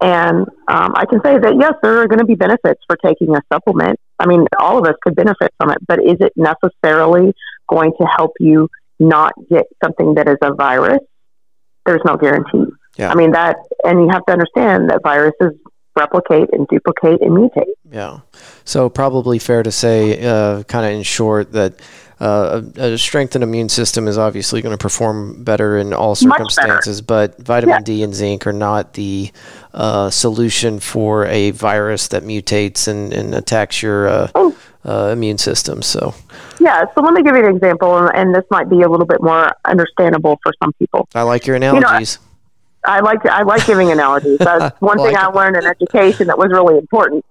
And 0.00 0.46
um, 0.68 0.92
I 0.94 1.06
can 1.08 1.20
say 1.24 1.38
that 1.38 1.54
yes, 1.58 1.72
there 1.82 1.98
are 1.98 2.08
going 2.08 2.18
to 2.18 2.26
be 2.26 2.34
benefits 2.34 2.82
for 2.86 2.96
taking 2.96 3.34
a 3.34 3.40
supplement. 3.52 3.98
I 4.18 4.26
mean, 4.26 4.44
all 4.58 4.78
of 4.78 4.84
us 4.84 4.94
could 5.02 5.14
benefit 5.14 5.54
from 5.58 5.70
it, 5.70 5.78
but 5.86 6.00
is 6.02 6.16
it 6.20 6.32
necessarily 6.36 7.34
going 7.68 7.92
to 8.00 8.06
help 8.16 8.32
you 8.40 8.68
not 8.98 9.32
get 9.48 9.66
something 9.82 10.14
that 10.14 10.28
is 10.28 10.36
a 10.42 10.54
virus? 10.54 11.00
There's 11.86 12.02
no 12.04 12.16
guarantee. 12.16 12.64
Yeah. 12.96 13.10
I 13.10 13.14
mean 13.14 13.32
that, 13.32 13.56
and 13.84 14.00
you 14.00 14.08
have 14.10 14.24
to 14.26 14.32
understand 14.32 14.90
that 14.90 15.00
viruses 15.02 15.58
replicate 15.96 16.50
and 16.52 16.66
duplicate 16.68 17.20
and 17.20 17.32
mutate. 17.32 17.64
Yeah. 17.90 18.20
So 18.64 18.88
probably 18.88 19.38
fair 19.38 19.62
to 19.62 19.72
say, 19.72 20.24
uh, 20.24 20.62
kind 20.64 20.86
of 20.86 20.92
in 20.92 21.02
short, 21.02 21.52
that 21.52 21.80
uh, 22.20 22.62
a, 22.76 22.92
a, 22.94 22.98
strengthened 22.98 23.44
immune 23.44 23.68
system 23.68 24.08
is 24.08 24.16
obviously 24.16 24.62
going 24.62 24.72
to 24.72 24.82
perform 24.82 25.44
better 25.44 25.76
in 25.76 25.92
all 25.92 26.14
circumstances, 26.14 27.02
but 27.02 27.38
vitamin 27.38 27.76
yeah. 27.76 27.80
D 27.80 28.02
and 28.02 28.14
zinc 28.14 28.46
are 28.46 28.54
not 28.54 28.94
the 28.94 29.30
uh, 29.74 30.08
solution 30.08 30.80
for 30.80 31.26
a 31.26 31.50
virus 31.50 32.08
that 32.08 32.22
mutates 32.22 32.88
and, 32.88 33.12
and 33.12 33.34
attacks 33.34 33.82
your 33.82 34.08
uh, 34.08 34.30
oh. 34.34 34.56
Uh, 34.86 35.10
immune 35.12 35.36
system. 35.36 35.82
So, 35.82 36.14
yeah. 36.60 36.84
So 36.94 37.02
let 37.02 37.12
me 37.12 37.22
give 37.22 37.34
you 37.34 37.44
an 37.44 37.56
example, 37.56 38.08
and 38.14 38.32
this 38.32 38.44
might 38.50 38.70
be 38.70 38.82
a 38.82 38.88
little 38.88 39.04
bit 39.04 39.20
more 39.20 39.50
understandable 39.64 40.38
for 40.44 40.52
some 40.62 40.72
people. 40.74 41.08
I 41.14 41.22
like 41.22 41.44
your 41.44 41.56
analogies. 41.56 42.14
You 42.14 42.20
know, 42.20 42.25
I 42.86 43.00
like 43.00 43.24
I 43.26 43.42
like 43.42 43.66
giving 43.66 43.90
analogies. 43.90 44.38
That's 44.38 44.74
one 44.80 44.98
thing 44.98 45.16
I 45.16 45.26
learned 45.26 45.56
in 45.56 45.66
education 45.66 46.28
that 46.28 46.38
was 46.38 46.48
really 46.50 46.78
important. 46.78 47.24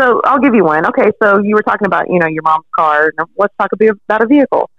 So 0.00 0.20
I'll 0.24 0.40
give 0.40 0.54
you 0.54 0.64
one. 0.64 0.86
Okay, 0.86 1.10
so 1.22 1.42
you 1.42 1.54
were 1.54 1.62
talking 1.62 1.86
about 1.86 2.08
you 2.08 2.18
know 2.18 2.26
your 2.26 2.42
mom's 2.42 2.66
car. 2.74 3.12
Let's 3.36 3.54
talk 3.58 3.70
about 3.72 4.22
a 4.22 4.26
vehicle. 4.26 4.70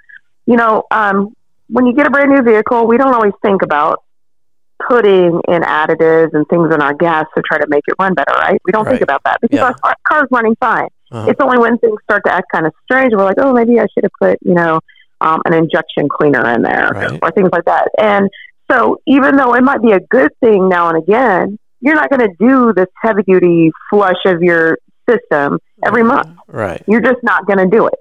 You 0.46 0.58
know, 0.58 0.84
um, 0.92 1.34
when 1.70 1.86
you 1.86 1.94
get 1.94 2.08
a 2.08 2.10
brand 2.10 2.32
new 2.32 2.42
vehicle, 2.42 2.88
we 2.88 2.98
don't 2.98 3.14
always 3.14 3.34
think 3.42 3.62
about 3.62 4.04
putting 4.88 5.42
in 5.48 5.62
additives 5.62 6.34
and 6.34 6.46
things 6.48 6.74
in 6.74 6.82
our 6.82 6.94
gas 6.94 7.26
to 7.36 7.42
try 7.42 7.58
to 7.58 7.68
make 7.68 7.84
it 7.88 7.96
run 8.00 8.14
better, 8.14 8.34
right? 8.34 8.60
We 8.66 8.72
don't 8.72 8.86
right. 8.86 8.92
think 8.92 9.02
about 9.02 9.24
that 9.24 9.40
because 9.42 9.60
yeah. 9.60 9.74
our 9.84 9.96
car's 10.08 10.28
running 10.32 10.56
fine. 10.60 10.90
Uh-huh. 11.12 11.30
It's 11.30 11.40
only 11.40 11.60
when 11.60 11.78
things 11.78 11.98
start 12.04 12.24
to 12.26 12.34
act 12.34 12.48
kind 12.52 12.66
of 12.66 12.74
strange 12.84 13.14
we're 13.14 13.24
like, 13.24 13.38
oh, 13.38 13.54
maybe 13.54 13.80
I 13.80 13.86
should 13.94 14.04
have 14.04 14.12
put 14.20 14.40
you 14.42 14.56
know 14.56 14.80
um, 15.22 15.42
an 15.46 15.54
injection 15.54 16.10
cleaner 16.10 16.48
in 16.54 16.62
there 16.62 16.90
right. 16.90 17.20
or 17.22 17.32
things 17.32 17.50
like 17.52 17.66
that. 17.66 17.90
And 17.98 18.30
so 18.72 19.00
even 19.08 19.36
though 19.36 19.54
it 19.56 19.64
might 19.64 19.82
be 19.82 19.92
a 19.92 20.00
good 20.00 20.32
thing 20.40 20.70
now 20.70 20.90
and 20.90 20.98
again, 20.98 21.60
you're 21.82 21.96
not 21.96 22.10
going 22.10 22.22
to 22.22 22.34
do 22.40 22.74
this 22.74 22.88
heavy 23.02 23.24
duty 23.24 23.72
flush 23.90 24.16
of 24.26 24.42
your 24.42 24.78
system 25.10 25.60
every 25.86 26.02
mm-hmm. 26.02 26.16
month. 26.16 26.38
Right. 26.48 26.82
You're 26.88 27.02
just 27.02 27.22
not 27.24 27.46
going 27.46 27.60
to 27.60 27.68
do 27.68 27.88
it. 27.88 28.00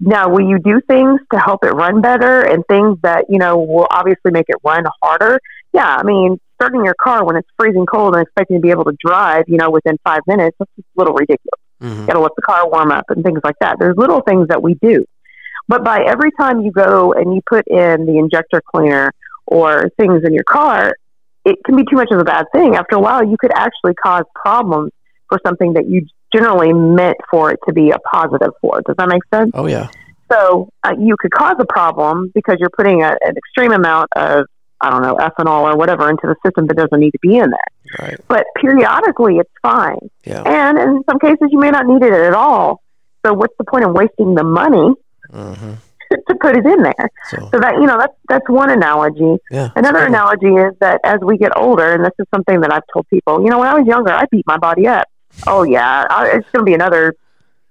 Now, 0.00 0.28
will 0.28 0.46
you 0.46 0.58
do 0.58 0.82
things 0.86 1.20
to 1.32 1.38
help 1.38 1.64
it 1.64 1.70
run 1.70 2.02
better 2.02 2.42
and 2.42 2.62
things 2.68 2.98
that, 3.02 3.24
you 3.30 3.38
know, 3.38 3.56
will 3.56 3.86
obviously 3.90 4.30
make 4.30 4.46
it 4.48 4.56
run 4.62 4.84
harder? 5.02 5.40
Yeah. 5.72 5.86
I 5.86 6.02
mean, 6.02 6.38
starting 6.56 6.84
your 6.84 6.94
car 7.02 7.24
when 7.24 7.36
it's 7.36 7.48
freezing 7.58 7.86
cold 7.86 8.14
and 8.14 8.22
expecting 8.22 8.58
to 8.58 8.60
be 8.60 8.70
able 8.70 8.84
to 8.84 8.96
drive, 9.04 9.44
you 9.46 9.56
know, 9.56 9.70
within 9.70 9.96
five 10.04 10.20
minutes, 10.26 10.56
that's 10.58 10.70
just 10.76 10.86
a 10.96 11.00
little 11.00 11.14
ridiculous. 11.14 11.60
Mm-hmm. 11.80 12.06
Got 12.06 12.12
to 12.14 12.20
let 12.20 12.32
the 12.36 12.42
car 12.42 12.68
warm 12.68 12.90
up 12.90 13.06
and 13.08 13.24
things 13.24 13.40
like 13.42 13.56
that. 13.60 13.76
There's 13.78 13.96
little 13.96 14.20
things 14.20 14.48
that 14.48 14.62
we 14.62 14.74
do. 14.74 15.06
But 15.66 15.82
by 15.82 16.04
every 16.04 16.30
time 16.32 16.60
you 16.60 16.72
go 16.72 17.14
and 17.14 17.34
you 17.34 17.40
put 17.48 17.66
in 17.66 18.04
the 18.04 18.18
injector 18.18 18.62
cleaner 18.74 19.12
or 19.46 19.90
things 19.96 20.22
in 20.24 20.32
your 20.32 20.44
car, 20.44 20.94
it 21.44 21.56
can 21.64 21.76
be 21.76 21.84
too 21.84 21.96
much 21.96 22.08
of 22.10 22.18
a 22.18 22.24
bad 22.24 22.46
thing. 22.54 22.76
After 22.76 22.96
a 22.96 23.00
while, 23.00 23.24
you 23.24 23.36
could 23.38 23.52
actually 23.54 23.94
cause 23.94 24.24
problems 24.34 24.92
for 25.28 25.38
something 25.46 25.74
that 25.74 25.86
you 25.86 26.06
generally 26.34 26.72
meant 26.72 27.16
for 27.30 27.50
it 27.52 27.60
to 27.66 27.72
be 27.72 27.90
a 27.90 27.98
positive 27.98 28.52
for. 28.60 28.82
Does 28.86 28.96
that 28.96 29.08
make 29.08 29.22
sense? 29.32 29.50
Oh, 29.54 29.66
yeah. 29.66 29.88
So 30.32 30.68
uh, 30.82 30.94
you 30.98 31.16
could 31.18 31.32
cause 31.32 31.56
a 31.58 31.66
problem 31.66 32.32
because 32.34 32.56
you're 32.58 32.70
putting 32.70 33.02
a, 33.02 33.16
an 33.20 33.36
extreme 33.36 33.72
amount 33.72 34.08
of, 34.16 34.46
I 34.80 34.90
don't 34.90 35.02
know, 35.02 35.16
ethanol 35.16 35.62
or 35.62 35.76
whatever 35.76 36.10
into 36.10 36.26
the 36.26 36.36
system 36.44 36.66
that 36.66 36.76
doesn't 36.76 36.98
need 36.98 37.12
to 37.12 37.18
be 37.20 37.36
in 37.36 37.50
there. 37.50 38.06
Right. 38.06 38.20
But 38.26 38.46
periodically, 38.56 39.36
it's 39.36 39.50
fine. 39.62 40.10
Yeah. 40.24 40.42
And 40.42 40.78
in 40.78 41.04
some 41.08 41.18
cases, 41.18 41.48
you 41.50 41.58
may 41.58 41.70
not 41.70 41.86
need 41.86 42.02
it 42.02 42.12
at 42.12 42.34
all. 42.34 42.82
So 43.24 43.32
what's 43.32 43.54
the 43.58 43.64
point 43.64 43.84
of 43.84 43.92
wasting 43.92 44.34
the 44.34 44.44
money 44.44 44.94
mm-hmm. 45.30 45.72
To 46.10 46.34
put 46.40 46.56
it 46.56 46.66
in 46.66 46.82
there? 46.82 47.10
So, 47.30 47.48
so, 47.52 47.60
that 47.60 47.74
you 47.74 47.86
know, 47.86 47.98
that's 47.98 48.14
that's 48.28 48.48
one 48.48 48.70
analogy. 48.70 49.36
Yeah, 49.50 49.70
Another 49.76 50.00
cool. 50.00 50.08
analogy 50.08 50.54
is 50.54 50.74
that 50.80 51.00
as 51.04 51.20
we 51.20 51.38
get 51.38 51.56
older, 51.56 51.92
and 51.92 52.04
this 52.04 52.12
is 52.18 52.26
something 52.34 52.60
that 52.60 52.72
I've 52.72 52.84
told 52.92 53.08
people, 53.08 53.42
you 53.42 53.50
know, 53.50 53.58
when 53.58 53.68
I 53.68 53.74
was 53.74 53.86
younger, 53.86 54.12
I 54.12 54.24
beat 54.30 54.46
my 54.46 54.58
body 54.58 54.86
up. 54.86 55.06
Oh 55.46 55.62
yeah, 55.62 56.04
I, 56.08 56.26
it's 56.36 56.48
going 56.50 56.64
to 56.64 56.64
be 56.64 56.74
another 56.74 57.14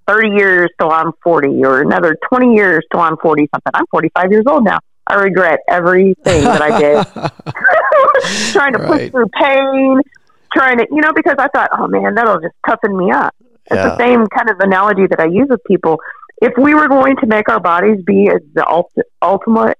30 0.08 0.30
years 0.30 0.70
till 0.80 0.92
I'm 0.92 1.12
40 1.24 1.64
or 1.64 1.82
another 1.82 2.18
20 2.30 2.56
years 2.56 2.84
till 2.92 3.00
I'm 3.00 3.18
40 3.18 3.48
something. 3.54 3.72
I'm 3.74 3.86
45 3.92 4.32
years 4.32 4.46
old 4.48 4.64
now. 4.64 4.80
I 5.08 5.16
regret 5.16 5.60
everything 5.68 6.44
that 6.44 6.62
I 6.62 6.80
did. 6.80 7.06
trying 8.52 8.74
to 8.74 8.80
right. 8.80 8.88
push 8.88 9.12
through 9.12 9.28
pain, 9.40 10.02
trying 10.54 10.78
to, 10.78 10.88
you 10.90 11.02
know, 11.02 11.12
because 11.14 11.36
I 11.38 11.48
thought, 11.50 11.70
oh 11.78 11.88
man, 11.88 12.16
that'll 12.16 12.40
just 12.40 12.56
toughen 12.68 12.98
me 12.98 13.12
up. 13.12 13.36
It's 13.66 13.76
yeah. 13.76 13.90
the 13.90 13.98
same 13.98 14.28
kind 14.28 14.50
of 14.50 14.60
analogy 14.60 15.08
that 15.08 15.20
I 15.20 15.26
use 15.26 15.48
with 15.50 15.64
people. 15.66 16.00
If 16.42 16.54
we 16.58 16.76
were 16.76 16.88
going 16.88 17.16
to 17.18 17.28
make 17.28 17.50
our 17.50 17.60
bodies 17.60 18.04
be 18.06 18.30
the 18.54 18.86
ultimate 19.22 19.78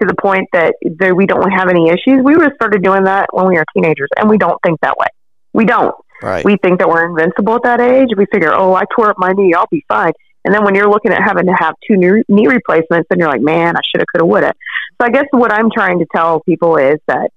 to 0.00 0.06
the 0.06 0.14
point 0.14 0.48
that 0.52 0.74
we 1.14 1.26
don't 1.26 1.50
have 1.50 1.68
any 1.68 1.88
issues, 1.88 2.22
we 2.22 2.36
would 2.36 2.42
have 2.42 2.52
started 2.54 2.82
doing 2.82 3.04
that 3.04 3.28
when 3.32 3.46
we 3.46 3.56
were 3.56 3.64
teenagers, 3.74 4.08
and 4.16 4.28
we 4.28 4.38
don't 4.38 4.58
think 4.64 4.80
that 4.82 4.96
way. 4.98 5.06
We 5.52 5.64
don't. 5.64 5.94
Right. 6.22 6.44
We 6.44 6.56
think 6.56 6.78
that 6.78 6.88
we're 6.88 7.08
invincible 7.08 7.54
at 7.56 7.62
that 7.64 7.80
age. 7.80 8.10
We 8.16 8.26
figure, 8.26 8.52
oh, 8.54 8.74
I 8.74 8.84
tore 8.94 9.10
up 9.10 9.18
my 9.18 9.32
knee, 9.32 9.54
I'll 9.54 9.66
be 9.70 9.84
fine. 9.88 10.12
And 10.44 10.54
then 10.54 10.64
when 10.64 10.74
you're 10.74 10.88
looking 10.88 11.12
at 11.12 11.22
having 11.22 11.46
to 11.46 11.52
have 11.52 11.74
two 11.88 11.96
new 11.96 12.22
knee 12.28 12.46
replacements, 12.46 13.08
then 13.10 13.18
you're 13.18 13.28
like, 13.28 13.40
man, 13.40 13.76
I 13.76 13.80
should 13.90 14.00
have, 14.00 14.06
could 14.06 14.20
have, 14.20 14.28
would 14.28 14.44
have. 14.44 14.54
So 15.00 15.06
I 15.06 15.10
guess 15.10 15.26
what 15.32 15.52
I'm 15.52 15.70
trying 15.70 15.98
to 15.98 16.06
tell 16.14 16.40
people 16.40 16.76
is 16.76 16.98
that 17.08 17.30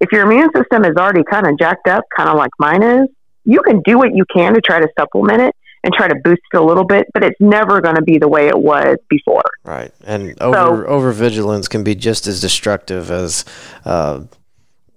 if 0.00 0.12
your 0.12 0.30
immune 0.30 0.50
system 0.54 0.84
is 0.84 0.96
already 0.96 1.24
kind 1.24 1.46
of 1.46 1.58
jacked 1.58 1.88
up, 1.88 2.04
kind 2.14 2.28
of 2.28 2.36
like 2.36 2.50
mine 2.58 2.82
is, 2.82 3.08
you 3.44 3.62
can 3.62 3.80
do 3.82 3.96
what 3.96 4.14
you 4.14 4.24
can 4.32 4.54
to 4.54 4.60
try 4.60 4.78
to 4.80 4.88
supplement 4.98 5.40
it 5.40 5.54
and 5.82 5.94
try 5.94 6.08
to 6.08 6.14
boost 6.22 6.42
it 6.52 6.56
a 6.56 6.62
little 6.62 6.84
bit, 6.84 7.06
but 7.14 7.24
it's 7.24 7.40
never 7.40 7.80
going 7.80 7.96
to 7.96 8.02
be 8.02 8.18
the 8.18 8.28
way 8.28 8.48
it 8.48 8.58
was 8.58 8.96
before. 9.08 9.42
Right, 9.64 9.92
and 10.04 10.40
over 10.40 10.54
so, 10.54 10.86
over 10.86 11.12
vigilance 11.12 11.68
can 11.68 11.84
be 11.84 11.94
just 11.94 12.26
as 12.26 12.40
destructive 12.40 13.10
as 13.10 13.44
uh, 13.84 14.24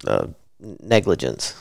uh, 0.06 0.28
negligence. 0.60 1.56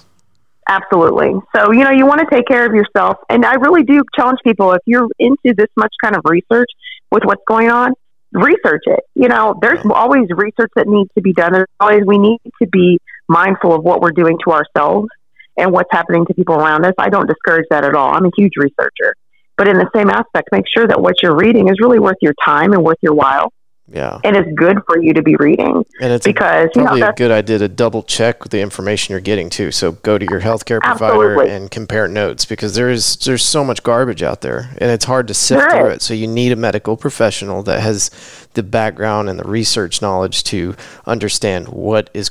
Absolutely. 0.68 1.32
So, 1.56 1.72
you 1.72 1.84
know, 1.84 1.90
you 1.90 2.06
want 2.06 2.20
to 2.20 2.34
take 2.34 2.46
care 2.46 2.64
of 2.64 2.72
yourself. 2.72 3.16
And 3.28 3.44
I 3.44 3.54
really 3.54 3.82
do 3.82 4.00
challenge 4.16 4.38
people 4.44 4.72
if 4.72 4.80
you're 4.86 5.08
into 5.18 5.54
this 5.56 5.68
much 5.76 5.92
kind 6.02 6.14
of 6.14 6.22
research 6.24 6.68
with 7.10 7.24
what's 7.24 7.42
going 7.48 7.68
on, 7.68 7.94
research 8.32 8.82
it. 8.86 9.00
You 9.14 9.28
know, 9.28 9.58
there's 9.60 9.80
always 9.90 10.28
research 10.30 10.70
that 10.76 10.86
needs 10.86 11.10
to 11.16 11.20
be 11.20 11.32
done. 11.32 11.52
There's 11.52 11.68
always, 11.80 12.04
we 12.06 12.18
need 12.18 12.38
to 12.62 12.68
be 12.68 12.98
mindful 13.28 13.74
of 13.74 13.82
what 13.82 14.00
we're 14.00 14.12
doing 14.12 14.38
to 14.44 14.52
ourselves 14.52 15.08
and 15.56 15.72
what's 15.72 15.90
happening 15.92 16.24
to 16.26 16.34
people 16.34 16.54
around 16.54 16.84
us. 16.84 16.94
I 16.98 17.08
don't 17.08 17.26
discourage 17.26 17.66
that 17.70 17.84
at 17.84 17.94
all. 17.94 18.14
I'm 18.14 18.24
a 18.24 18.30
huge 18.36 18.52
researcher. 18.56 19.14
But 19.56 19.68
in 19.68 19.78
the 19.78 19.88
same 19.94 20.10
aspect, 20.10 20.48
make 20.50 20.64
sure 20.66 20.86
that 20.86 21.00
what 21.00 21.16
you're 21.22 21.36
reading 21.36 21.68
is 21.68 21.76
really 21.80 21.98
worth 21.98 22.16
your 22.20 22.34
time 22.44 22.72
and 22.72 22.82
worth 22.82 22.98
your 23.02 23.14
while. 23.14 23.52
Yeah. 23.92 24.20
And 24.24 24.36
it's 24.36 24.48
good 24.54 24.78
for 24.86 25.02
you 25.02 25.12
to 25.12 25.22
be 25.22 25.36
reading. 25.36 25.84
And 26.00 26.12
it's 26.12 26.24
because, 26.24 26.70
a, 26.74 26.78
probably 26.78 27.00
you 27.00 27.04
know, 27.04 27.10
a 27.10 27.14
good 27.14 27.30
idea 27.30 27.58
to 27.58 27.68
double 27.68 28.02
check 28.02 28.44
the 28.44 28.60
information 28.60 29.12
you're 29.12 29.20
getting 29.20 29.50
too. 29.50 29.70
So 29.70 29.92
go 29.92 30.16
to 30.16 30.26
your 30.30 30.40
healthcare 30.40 30.80
provider 30.80 31.32
absolutely. 31.32 31.50
and 31.50 31.70
compare 31.70 32.08
notes 32.08 32.44
because 32.44 32.74
there 32.74 32.88
is 32.88 33.16
there's 33.16 33.44
so 33.44 33.64
much 33.64 33.82
garbage 33.82 34.22
out 34.22 34.40
there 34.40 34.70
and 34.78 34.90
it's 34.90 35.04
hard 35.04 35.28
to 35.28 35.34
sift 35.34 35.70
through 35.70 35.88
it. 35.88 36.00
So 36.00 36.14
you 36.14 36.26
need 36.26 36.52
a 36.52 36.56
medical 36.56 36.96
professional 36.96 37.62
that 37.64 37.80
has 37.80 38.10
the 38.54 38.62
background 38.62 39.28
and 39.28 39.38
the 39.38 39.48
research 39.48 40.00
knowledge 40.00 40.44
to 40.44 40.74
understand 41.04 41.68
what 41.68 42.08
is 42.14 42.30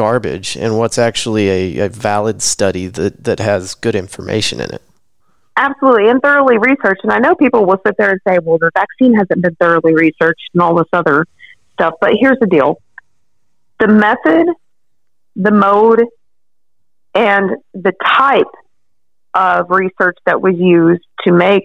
garbage 0.00 0.56
and 0.56 0.78
what's 0.78 0.96
actually 0.96 1.50
a, 1.50 1.84
a 1.84 1.88
valid 1.90 2.40
study 2.40 2.86
that, 2.86 3.22
that 3.22 3.38
has 3.38 3.74
good 3.74 3.94
information 3.94 4.58
in 4.58 4.70
it. 4.72 4.80
Absolutely, 5.58 6.08
and 6.08 6.22
thoroughly 6.22 6.56
researched. 6.56 7.02
And 7.02 7.12
I 7.12 7.18
know 7.18 7.34
people 7.34 7.66
will 7.66 7.78
sit 7.86 7.96
there 7.98 8.12
and 8.12 8.20
say, 8.26 8.38
well, 8.42 8.56
the 8.56 8.70
vaccine 8.72 9.12
hasn't 9.12 9.42
been 9.42 9.54
thoroughly 9.56 9.92
researched 9.92 10.48
and 10.54 10.62
all 10.62 10.74
this 10.74 10.88
other 10.94 11.26
stuff. 11.74 11.96
But 12.00 12.12
here's 12.18 12.38
the 12.40 12.46
deal 12.46 12.80
the 13.78 13.88
method, 13.88 14.46
the 15.36 15.50
mode, 15.50 16.02
and 17.14 17.50
the 17.74 17.92
type 18.02 18.54
of 19.34 19.66
research 19.68 20.16
that 20.24 20.40
was 20.40 20.54
used 20.56 21.04
to 21.24 21.32
make 21.32 21.64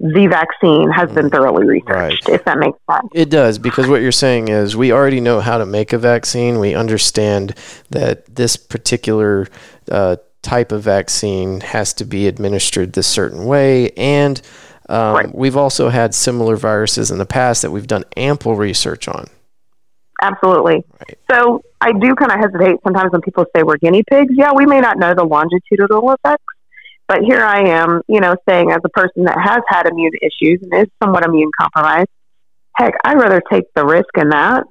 the 0.00 0.26
vaccine 0.28 0.90
has 0.90 1.10
been 1.12 1.26
mm. 1.26 1.30
thoroughly 1.30 1.66
researched, 1.66 2.26
right. 2.26 2.34
if 2.34 2.44
that 2.46 2.58
makes 2.58 2.78
sense. 2.90 3.06
It 3.14 3.28
does, 3.28 3.58
because 3.58 3.86
what 3.86 4.00
you're 4.00 4.12
saying 4.12 4.48
is 4.48 4.74
we 4.74 4.92
already 4.92 5.20
know 5.20 5.40
how 5.40 5.58
to 5.58 5.66
make 5.66 5.92
a 5.92 5.98
vaccine. 5.98 6.58
We 6.58 6.74
understand 6.74 7.54
that 7.90 8.34
this 8.34 8.56
particular 8.56 9.46
uh, 9.90 10.16
type 10.40 10.72
of 10.72 10.82
vaccine 10.82 11.60
has 11.60 11.92
to 11.94 12.06
be 12.06 12.26
administered 12.26 12.94
this 12.94 13.06
certain 13.06 13.44
way. 13.44 13.90
And 13.90 14.40
um, 14.88 15.14
right. 15.14 15.34
we've 15.34 15.56
also 15.56 15.90
had 15.90 16.14
similar 16.14 16.56
viruses 16.56 17.10
in 17.10 17.18
the 17.18 17.26
past 17.26 17.60
that 17.60 17.70
we've 17.70 17.86
done 17.86 18.04
ample 18.16 18.56
research 18.56 19.06
on. 19.06 19.26
Absolutely. 20.22 20.82
Right. 20.98 21.18
So 21.30 21.62
I 21.82 21.92
do 21.92 22.14
kind 22.14 22.32
of 22.32 22.38
hesitate 22.38 22.76
sometimes 22.82 23.12
when 23.12 23.20
people 23.20 23.44
say 23.54 23.62
we're 23.62 23.76
guinea 23.76 24.02
pigs. 24.02 24.32
Yeah, 24.34 24.52
we 24.54 24.64
may 24.64 24.80
not 24.80 24.98
know 24.98 25.14
the 25.14 25.24
longitudinal 25.24 26.10
effects 26.12 26.44
but 27.10 27.24
here 27.24 27.42
I 27.42 27.70
am, 27.70 28.02
you 28.06 28.20
know, 28.20 28.36
saying 28.48 28.70
as 28.70 28.78
a 28.84 28.88
person 28.88 29.24
that 29.24 29.36
has 29.36 29.62
had 29.66 29.88
immune 29.88 30.12
issues 30.22 30.60
and 30.62 30.72
is 30.80 30.86
somewhat 31.02 31.24
immune 31.24 31.50
compromised, 31.60 32.06
heck, 32.76 32.94
I'd 33.04 33.18
rather 33.18 33.42
take 33.50 33.64
the 33.74 33.84
risk 33.84 34.16
in 34.16 34.28
that 34.28 34.62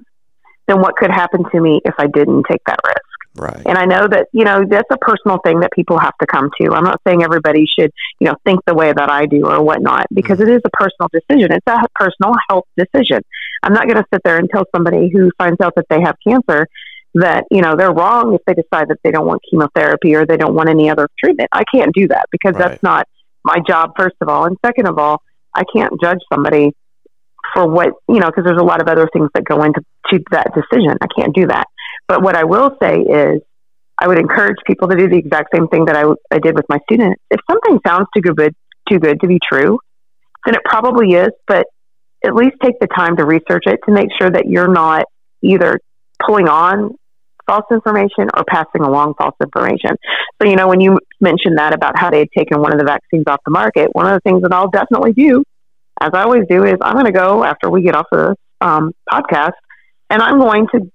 than 0.66 0.80
what 0.80 0.96
could 0.96 1.10
happen 1.10 1.44
to 1.50 1.60
me 1.60 1.82
if 1.84 1.92
I 1.98 2.06
didn't 2.06 2.44
take 2.50 2.62
that 2.64 2.78
risk. 2.82 3.10
Right. 3.36 3.66
And 3.66 3.76
I 3.76 3.84
know 3.84 4.08
that, 4.08 4.28
you 4.32 4.44
know, 4.44 4.64
that's 4.66 4.88
a 4.90 4.96
personal 4.96 5.38
thing 5.44 5.60
that 5.60 5.70
people 5.72 5.98
have 5.98 6.16
to 6.18 6.26
come 6.26 6.48
to. 6.62 6.72
I'm 6.72 6.84
not 6.84 7.02
saying 7.06 7.22
everybody 7.22 7.66
should, 7.66 7.92
you 8.20 8.26
know, 8.26 8.34
think 8.46 8.60
the 8.66 8.74
way 8.74 8.90
that 8.90 9.10
I 9.10 9.26
do 9.26 9.44
or 9.44 9.62
whatnot, 9.62 10.06
because 10.10 10.38
mm-hmm. 10.38 10.48
it 10.48 10.54
is 10.54 10.62
a 10.64 10.70
personal 10.70 11.10
decision. 11.12 11.52
It's 11.52 11.66
a 11.66 11.86
personal 11.94 12.34
health 12.48 12.64
decision. 12.74 13.20
I'm 13.62 13.74
not 13.74 13.84
going 13.84 13.98
to 13.98 14.06
sit 14.14 14.22
there 14.24 14.38
and 14.38 14.48
tell 14.48 14.64
somebody 14.74 15.10
who 15.12 15.30
finds 15.36 15.60
out 15.60 15.74
that 15.76 15.84
they 15.90 16.00
have 16.00 16.16
cancer 16.26 16.66
that 17.14 17.44
you 17.50 17.60
know 17.60 17.74
they're 17.76 17.92
wrong 17.92 18.34
if 18.34 18.40
they 18.46 18.54
decide 18.54 18.88
that 18.88 18.98
they 19.02 19.10
don't 19.10 19.26
want 19.26 19.40
chemotherapy 19.50 20.14
or 20.14 20.26
they 20.26 20.36
don't 20.36 20.54
want 20.54 20.68
any 20.68 20.88
other 20.90 21.08
treatment. 21.22 21.48
I 21.52 21.64
can't 21.72 21.94
do 21.94 22.08
that 22.08 22.26
because 22.30 22.54
right. 22.54 22.70
that's 22.70 22.82
not 22.82 23.06
my 23.44 23.58
job 23.66 23.92
first 23.96 24.16
of 24.20 24.28
all, 24.28 24.44
and 24.44 24.56
second 24.64 24.86
of 24.86 24.98
all, 24.98 25.22
I 25.54 25.64
can't 25.74 25.92
judge 26.00 26.18
somebody 26.32 26.72
for 27.54 27.66
what 27.66 27.94
you 28.08 28.20
know 28.20 28.26
because 28.26 28.44
there's 28.44 28.60
a 28.60 28.64
lot 28.64 28.80
of 28.80 28.88
other 28.88 29.08
things 29.12 29.28
that 29.34 29.44
go 29.44 29.62
into 29.62 29.80
to 30.10 30.20
that 30.30 30.52
decision. 30.54 30.96
I 31.00 31.06
can't 31.16 31.34
do 31.34 31.46
that. 31.48 31.66
But 32.06 32.22
what 32.22 32.36
I 32.36 32.44
will 32.44 32.76
say 32.82 33.00
is 33.00 33.42
I 33.98 34.08
would 34.08 34.18
encourage 34.18 34.56
people 34.66 34.88
to 34.88 34.96
do 34.96 35.08
the 35.08 35.16
exact 35.16 35.54
same 35.54 35.68
thing 35.68 35.84
that 35.86 35.96
I, 35.96 36.04
I 36.30 36.38
did 36.38 36.54
with 36.54 36.66
my 36.68 36.78
students. 36.84 37.20
If 37.30 37.40
something 37.50 37.78
sounds 37.86 38.06
too 38.14 38.22
good 38.22 38.54
too 38.88 38.98
good 38.98 39.20
to 39.20 39.26
be 39.26 39.38
true, 39.52 39.78
then 40.44 40.54
it 40.54 40.62
probably 40.64 41.14
is, 41.14 41.30
but 41.46 41.66
at 42.24 42.34
least 42.34 42.56
take 42.62 42.78
the 42.80 42.86
time 42.86 43.16
to 43.16 43.24
research 43.24 43.64
it 43.66 43.80
to 43.86 43.92
make 43.92 44.08
sure 44.18 44.30
that 44.30 44.46
you're 44.46 44.72
not 44.72 45.04
either 45.42 45.80
pulling 46.24 46.48
on 46.48 46.96
false 47.50 47.66
information 47.72 48.28
or 48.36 48.44
passing 48.44 48.82
along 48.82 49.14
false 49.18 49.34
information. 49.42 49.96
So, 50.40 50.48
you 50.48 50.54
know, 50.54 50.68
when 50.68 50.80
you 50.80 50.98
mentioned 51.20 51.58
that 51.58 51.74
about 51.74 51.98
how 51.98 52.10
they 52.10 52.20
had 52.20 52.28
taken 52.36 52.60
one 52.60 52.72
of 52.72 52.78
the 52.78 52.84
vaccines 52.84 53.24
off 53.26 53.40
the 53.44 53.50
market, 53.50 53.88
one 53.92 54.06
of 54.06 54.12
the 54.12 54.20
things 54.20 54.42
that 54.42 54.52
I'll 54.52 54.70
definitely 54.70 55.12
do, 55.12 55.42
as 56.00 56.10
I 56.14 56.22
always 56.22 56.44
do, 56.48 56.64
is 56.64 56.76
I'm 56.80 56.94
going 56.94 57.06
to 57.06 57.12
go 57.12 57.42
after 57.42 57.68
we 57.68 57.82
get 57.82 57.96
off 57.96 58.06
the 58.12 58.36
um, 58.60 58.92
podcast 59.10 59.58
and 60.10 60.22
I'm 60.22 60.38
going 60.38 60.68
to 60.74 60.90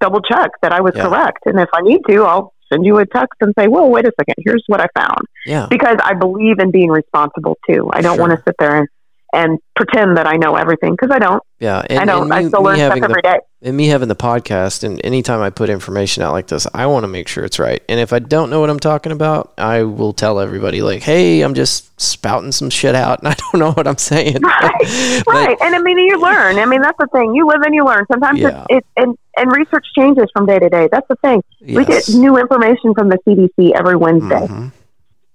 double 0.00 0.20
check 0.20 0.50
that 0.62 0.72
I 0.72 0.80
was 0.80 0.92
yeah. 0.94 1.08
correct. 1.08 1.40
And 1.46 1.58
if 1.58 1.68
I 1.74 1.80
need 1.82 2.02
to, 2.08 2.22
I'll 2.22 2.54
send 2.72 2.86
you 2.86 2.98
a 2.98 3.06
text 3.06 3.34
and 3.40 3.52
say, 3.58 3.66
well, 3.66 3.90
wait 3.90 4.06
a 4.06 4.12
second, 4.18 4.36
here's 4.38 4.62
what 4.68 4.80
I 4.80 4.86
found. 4.94 5.22
Yeah. 5.44 5.66
Because 5.68 5.96
I 6.02 6.14
believe 6.14 6.60
in 6.60 6.70
being 6.70 6.90
responsible 6.90 7.58
too. 7.68 7.90
I 7.92 8.00
don't 8.00 8.16
sure. 8.16 8.28
want 8.28 8.38
to 8.38 8.42
sit 8.46 8.54
there 8.60 8.76
and 8.76 8.88
and 9.32 9.58
pretend 9.76 10.16
that 10.16 10.26
I 10.26 10.36
know 10.36 10.56
everything 10.56 10.92
because 10.92 11.10
I 11.10 11.18
don't. 11.18 11.42
Yeah, 11.58 11.84
and, 11.88 11.98
I 11.98 12.04
don't. 12.04 12.32
I 12.32 12.46
still 12.46 12.62
learn 12.62 12.76
stuff 12.76 12.96
every 12.96 13.08
the, 13.08 13.22
day. 13.22 13.38
And 13.62 13.76
me 13.76 13.88
having 13.88 14.08
the 14.08 14.16
podcast, 14.16 14.82
and 14.82 15.00
anytime 15.04 15.40
I 15.40 15.50
put 15.50 15.68
information 15.68 16.22
out 16.22 16.32
like 16.32 16.46
this, 16.46 16.66
I 16.72 16.86
want 16.86 17.04
to 17.04 17.08
make 17.08 17.28
sure 17.28 17.44
it's 17.44 17.58
right. 17.58 17.82
And 17.88 18.00
if 18.00 18.12
I 18.12 18.18
don't 18.18 18.50
know 18.50 18.60
what 18.60 18.70
I'm 18.70 18.80
talking 18.80 19.12
about, 19.12 19.52
I 19.58 19.82
will 19.82 20.12
tell 20.12 20.40
everybody, 20.40 20.82
like, 20.82 21.02
"Hey, 21.02 21.42
I'm 21.42 21.54
just 21.54 22.00
spouting 22.00 22.52
some 22.52 22.70
shit 22.70 22.94
out, 22.94 23.18
and 23.20 23.28
I 23.28 23.34
don't 23.34 23.60
know 23.60 23.72
what 23.72 23.86
I'm 23.86 23.98
saying." 23.98 24.38
Right, 24.50 25.22
but, 25.24 25.34
right. 25.34 25.56
And 25.62 25.74
I 25.74 25.78
mean, 25.78 25.98
you 25.98 26.20
learn. 26.20 26.58
I 26.58 26.66
mean, 26.66 26.82
that's 26.82 26.98
the 26.98 27.06
thing. 27.08 27.34
You 27.34 27.46
live 27.46 27.62
and 27.62 27.74
you 27.74 27.84
learn. 27.84 28.04
Sometimes 28.10 28.40
yeah. 28.40 28.66
it, 28.68 28.78
it 28.78 28.84
and 28.96 29.16
and 29.36 29.52
research 29.52 29.86
changes 29.96 30.28
from 30.32 30.46
day 30.46 30.58
to 30.58 30.68
day. 30.68 30.88
That's 30.90 31.06
the 31.08 31.16
thing. 31.16 31.42
Yes. 31.60 31.76
We 31.76 31.84
get 31.84 32.08
new 32.20 32.36
information 32.36 32.94
from 32.94 33.08
the 33.08 33.18
CDC 33.26 33.72
every 33.72 33.96
Wednesday. 33.96 34.46
Mm-hmm. 34.46 34.68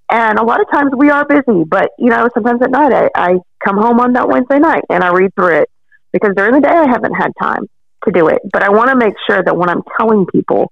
And 0.10 0.38
a 0.38 0.44
lot 0.44 0.62
of 0.62 0.68
times 0.72 0.92
we 0.96 1.10
are 1.10 1.26
busy, 1.26 1.64
but 1.68 1.92
you 1.98 2.10
know, 2.10 2.30
sometimes 2.34 2.62
at 2.62 2.72
night 2.72 2.94
I, 2.94 3.10
I 3.16 3.40
come 3.64 3.78
home 3.78 4.00
on 4.00 4.14
that 4.14 4.28
Wednesday 4.30 4.60
night 4.60 4.84
and 4.90 5.04
I 5.04 5.12
read 5.12 5.34
through 5.36 5.62
it 5.62 5.70
because 6.14 6.32
during 6.36 6.54
the 6.54 6.62
day 6.62 6.74
I 6.74 6.88
haven't 6.88 7.14
had 7.14 7.32
time 7.42 7.66
to 8.06 8.12
do 8.12 8.28
it. 8.28 8.42
But 8.54 8.64
I 8.64 8.70
want 8.70 8.90
to 8.92 8.96
make 8.96 9.16
sure 9.28 9.42
that 9.44 9.58
what 9.58 9.70
I'm 9.70 9.82
telling 9.98 10.26
people 10.28 10.68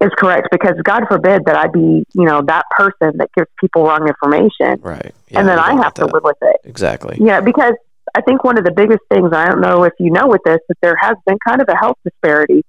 is 0.00 0.10
correct 0.18 0.48
because 0.50 0.74
God 0.84 1.04
forbid 1.08 1.44
that 1.46 1.56
I 1.56 1.68
be, 1.68 2.04
you 2.14 2.24
know, 2.24 2.42
that 2.46 2.64
person 2.76 3.18
that 3.18 3.28
gives 3.36 3.48
people 3.60 3.84
wrong 3.84 4.08
information. 4.08 4.80
Right. 4.80 5.14
Yeah, 5.28 5.40
and 5.40 5.48
then 5.48 5.58
I 5.58 5.74
have 5.74 5.94
to 5.94 6.06
live 6.06 6.22
with 6.22 6.36
it. 6.42 6.56
Exactly. 6.64 7.18
Yeah, 7.20 7.40
because 7.40 7.74
I 8.14 8.20
think 8.22 8.44
one 8.44 8.58
of 8.58 8.64
the 8.64 8.72
biggest 8.72 9.00
things, 9.10 9.32
I 9.32 9.46
don't 9.46 9.60
know 9.60 9.84
if 9.84 9.92
you 9.98 10.10
know 10.10 10.26
with 10.26 10.42
this, 10.44 10.58
that 10.68 10.78
there 10.80 10.96
has 11.00 11.16
been 11.26 11.38
kind 11.46 11.60
of 11.60 11.68
a 11.68 11.76
health 11.76 11.96
disparity 12.04 12.62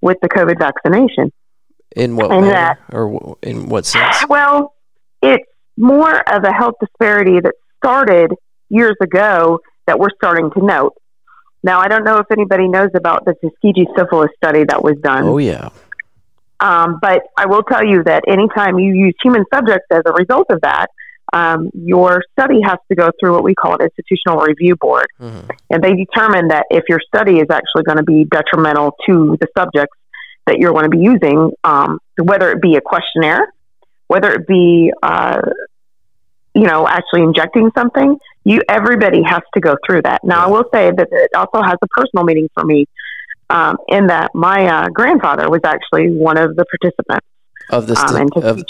with 0.00 0.18
the 0.22 0.28
COVID 0.28 0.58
vaccination. 0.58 1.32
In 1.96 2.16
what 2.16 2.30
and 2.30 2.42
manner? 2.42 2.78
That, 2.88 2.94
or 2.94 3.36
in 3.42 3.68
what 3.68 3.86
sense? 3.86 4.24
Well, 4.28 4.74
it's 5.22 5.44
more 5.76 6.16
of 6.30 6.44
a 6.44 6.52
health 6.52 6.74
disparity 6.80 7.40
that 7.40 7.54
started 7.82 8.32
years 8.68 8.96
ago 9.00 9.60
that 9.86 9.98
we're 9.98 10.14
starting 10.14 10.50
to 10.52 10.64
note. 10.64 10.94
Now, 11.62 11.80
I 11.80 11.88
don't 11.88 12.04
know 12.04 12.18
if 12.18 12.26
anybody 12.30 12.68
knows 12.68 12.90
about 12.94 13.24
the 13.24 13.34
Tuskegee 13.34 13.86
syphilis 13.96 14.30
study 14.36 14.64
that 14.64 14.82
was 14.82 14.96
done. 15.02 15.24
Oh, 15.24 15.38
yeah. 15.38 15.70
Um, 16.60 16.98
but 17.00 17.22
I 17.36 17.46
will 17.46 17.62
tell 17.62 17.84
you 17.84 18.02
that 18.04 18.24
anytime 18.28 18.78
you 18.78 18.94
use 18.94 19.14
human 19.22 19.44
subjects 19.52 19.86
as 19.90 20.02
a 20.06 20.12
result 20.12 20.46
of 20.50 20.60
that, 20.62 20.88
um, 21.32 21.70
your 21.74 22.22
study 22.32 22.60
has 22.62 22.78
to 22.88 22.94
go 22.94 23.10
through 23.18 23.34
what 23.34 23.44
we 23.44 23.54
call 23.54 23.74
an 23.74 23.80
institutional 23.82 24.40
review 24.40 24.76
board. 24.76 25.06
Mm-hmm. 25.20 25.50
And 25.70 25.82
they 25.82 25.94
determine 25.94 26.48
that 26.48 26.66
if 26.70 26.84
your 26.88 27.00
study 27.06 27.38
is 27.38 27.46
actually 27.50 27.84
going 27.84 27.98
to 27.98 28.02
be 28.02 28.24
detrimental 28.24 28.96
to 29.06 29.36
the 29.40 29.46
subjects 29.56 29.96
that 30.46 30.58
you're 30.58 30.72
going 30.72 30.90
to 30.90 30.96
be 30.96 30.98
using, 30.98 31.52
um, 31.64 31.98
whether 32.20 32.50
it 32.50 32.60
be 32.60 32.76
a 32.76 32.80
questionnaire 32.80 33.52
whether 34.10 34.32
it 34.32 34.44
be 34.44 34.92
uh, 35.04 35.40
you 36.52 36.66
know 36.66 36.88
actually 36.88 37.22
injecting 37.22 37.70
something 37.78 38.18
you 38.42 38.60
everybody 38.68 39.22
has 39.22 39.42
to 39.54 39.60
go 39.60 39.76
through 39.86 40.02
that. 40.02 40.18
Now 40.24 40.46
i 40.46 40.48
will 40.48 40.64
say 40.74 40.90
that 40.90 41.08
it 41.12 41.30
also 41.36 41.62
has 41.62 41.76
a 41.80 41.86
personal 41.88 42.24
meaning 42.24 42.48
for 42.54 42.64
me 42.64 42.86
um, 43.50 43.76
in 43.86 44.08
that 44.08 44.34
my 44.34 44.66
uh, 44.66 44.88
grandfather 44.88 45.48
was 45.48 45.60
actually 45.64 46.10
one 46.10 46.38
of 46.38 46.56
the 46.56 46.64
participants 46.64 47.26
of 47.68 47.86
this 47.86 48.00
um, 48.02 48.28
of, 48.34 48.64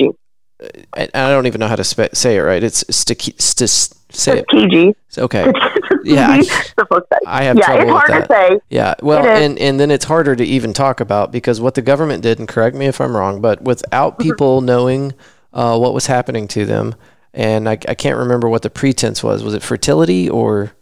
I, 0.95 1.09
I 1.15 1.31
don't 1.31 1.47
even 1.47 1.59
know 1.59 1.69
how 1.69 1.77
to 1.77 1.85
spe- 1.85 2.15
say 2.15 2.37
it 2.37 2.41
right. 2.41 2.63
It's 2.63 2.85
st- 2.95 3.41
st- 3.41 3.97
say 4.11 4.43
Tuskegee. 4.43 4.89
it 4.91 5.19
okay 5.19 5.51
yeah 6.05 6.29
I, 6.79 7.19
I, 7.27 7.43
have 7.45 7.57
yeah, 7.57 7.65
trouble 7.65 7.83
it's 7.83 7.91
hard 7.91 8.11
with 8.11 8.29
that. 8.29 8.49
to 8.49 8.55
say 8.55 8.61
yeah 8.71 8.95
well 9.03 9.25
and 9.27 9.59
and 9.59 9.79
then 9.79 9.91
it's 9.91 10.05
harder 10.05 10.37
to 10.37 10.45
even 10.45 10.73
talk 10.73 11.01
about 11.01 11.33
because 11.33 11.61
what 11.61 11.75
the 11.75 11.83
government 11.83 12.23
did 12.23 12.39
and 12.39 12.49
correct 12.49 12.77
me 12.77 12.87
if 12.87 13.01
i'm 13.01 13.17
wrong 13.17 13.41
but 13.41 13.63
without 13.63 14.15
mm-hmm. 14.15 14.23
people 14.23 14.61
knowing 14.61 15.15
uh, 15.53 15.77
what 15.77 15.93
was 15.93 16.07
happening 16.07 16.47
to 16.47 16.65
them 16.65 16.95
and 17.35 17.69
I, 17.69 17.73
I 17.73 17.95
can't 17.95 18.17
remember 18.17 18.49
what 18.49 18.63
the 18.63 18.71
pretense 18.71 19.23
was 19.23 19.43
was 19.43 19.55
it 19.55 19.63
fertility 19.63 20.29
or 20.29 20.73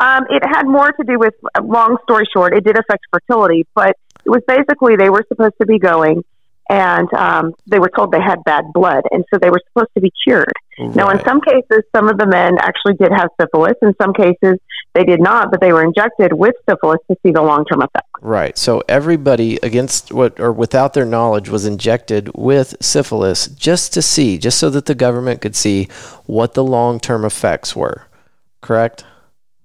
um, 0.00 0.24
it 0.28 0.44
had 0.44 0.66
more 0.66 0.90
to 0.90 1.04
do 1.04 1.18
with 1.18 1.34
long 1.62 1.96
story 2.02 2.24
short 2.32 2.56
it 2.56 2.64
did 2.64 2.76
affect 2.76 3.04
fertility 3.12 3.66
but 3.74 3.96
it 4.24 4.30
was 4.30 4.42
basically 4.46 4.96
they 4.96 5.10
were 5.10 5.24
supposed 5.28 5.54
to 5.60 5.66
be 5.66 5.78
going 5.78 6.24
and 6.68 7.12
um, 7.14 7.54
they 7.66 7.78
were 7.78 7.90
told 7.94 8.10
they 8.10 8.20
had 8.20 8.42
bad 8.44 8.72
blood, 8.72 9.04
and 9.10 9.24
so 9.32 9.38
they 9.38 9.50
were 9.50 9.60
supposed 9.68 9.90
to 9.94 10.00
be 10.00 10.10
cured. 10.22 10.52
Right. 10.78 10.96
Now, 10.96 11.10
in 11.10 11.24
some 11.24 11.40
cases, 11.40 11.84
some 11.94 12.08
of 12.08 12.18
the 12.18 12.26
men 12.26 12.58
actually 12.58 12.94
did 12.94 13.12
have 13.12 13.28
syphilis. 13.40 13.74
In 13.82 13.94
some 14.00 14.12
cases, 14.12 14.58
they 14.94 15.04
did 15.04 15.20
not, 15.20 15.50
but 15.50 15.60
they 15.60 15.72
were 15.72 15.84
injected 15.84 16.32
with 16.32 16.54
syphilis 16.68 17.00
to 17.10 17.16
see 17.22 17.32
the 17.32 17.42
long 17.42 17.64
term 17.64 17.82
effect. 17.82 18.06
Right. 18.20 18.56
So 18.56 18.82
everybody 18.88 19.58
against 19.62 20.12
what 20.12 20.38
or 20.40 20.52
without 20.52 20.94
their 20.94 21.04
knowledge 21.04 21.48
was 21.48 21.64
injected 21.64 22.30
with 22.34 22.74
syphilis 22.80 23.46
just 23.48 23.92
to 23.94 24.02
see, 24.02 24.38
just 24.38 24.58
so 24.58 24.70
that 24.70 24.86
the 24.86 24.94
government 24.94 25.40
could 25.40 25.56
see 25.56 25.88
what 26.26 26.54
the 26.54 26.64
long 26.64 27.00
term 27.00 27.24
effects 27.24 27.76
were. 27.76 28.06
Correct. 28.60 29.04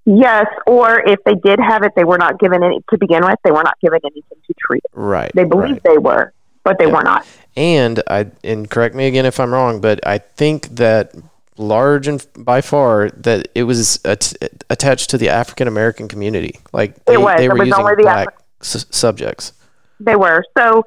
Yes, 0.06 0.48
or 0.66 1.08
if 1.08 1.20
they 1.24 1.36
did 1.36 1.60
have 1.60 1.84
it, 1.84 1.92
they 1.96 2.04
were 2.04 2.18
not 2.18 2.40
given 2.40 2.64
any 2.64 2.80
to 2.90 2.98
begin 2.98 3.24
with. 3.24 3.36
They 3.44 3.52
were 3.52 3.64
not 3.64 3.80
given 3.80 4.00
anything 4.04 4.38
to 4.48 4.54
treat 4.60 4.84
it. 4.84 4.92
Right. 4.94 5.32
They 5.36 5.44
believed 5.44 5.74
right. 5.74 5.84
they 5.84 5.98
were, 6.00 6.34
but 6.64 6.78
they 6.80 6.86
yeah. 6.86 6.94
were 6.94 7.04
not. 7.04 7.26
And 7.56 8.02
I 8.08 8.32
and 8.44 8.70
correct 8.70 8.96
me 8.96 9.08
again 9.08 9.26
if 9.26 9.40
I'm 9.40 9.52
wrong, 9.52 9.82
but 9.82 10.06
I 10.06 10.20
think 10.20 10.68
that 10.76 11.14
large 11.58 12.08
and 12.08 12.26
by 12.38 12.62
far 12.62 13.10
that 13.10 13.50
it 13.54 13.64
was 13.64 14.00
at, 14.06 14.34
attached 14.70 15.10
to 15.10 15.18
the 15.18 15.30
African 15.30 15.68
American 15.68 16.08
community. 16.08 16.60
Like 16.72 17.04
they, 17.06 17.16
it 17.16 17.22
was. 17.22 17.38
they 17.38 17.50
were 17.50 17.66
using 17.66 17.96
black 17.98 18.30
Afri- 18.62 18.94
subjects. 18.94 19.54
They 20.00 20.16
were. 20.16 20.44
So 20.58 20.84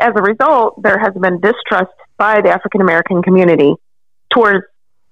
as 0.00 0.12
a 0.16 0.22
result, 0.22 0.82
there 0.82 0.98
has 0.98 1.14
been 1.14 1.40
distrust 1.40 1.92
by 2.16 2.40
the 2.40 2.50
African 2.50 2.80
American 2.80 3.22
community 3.22 3.74
towards 4.32 4.64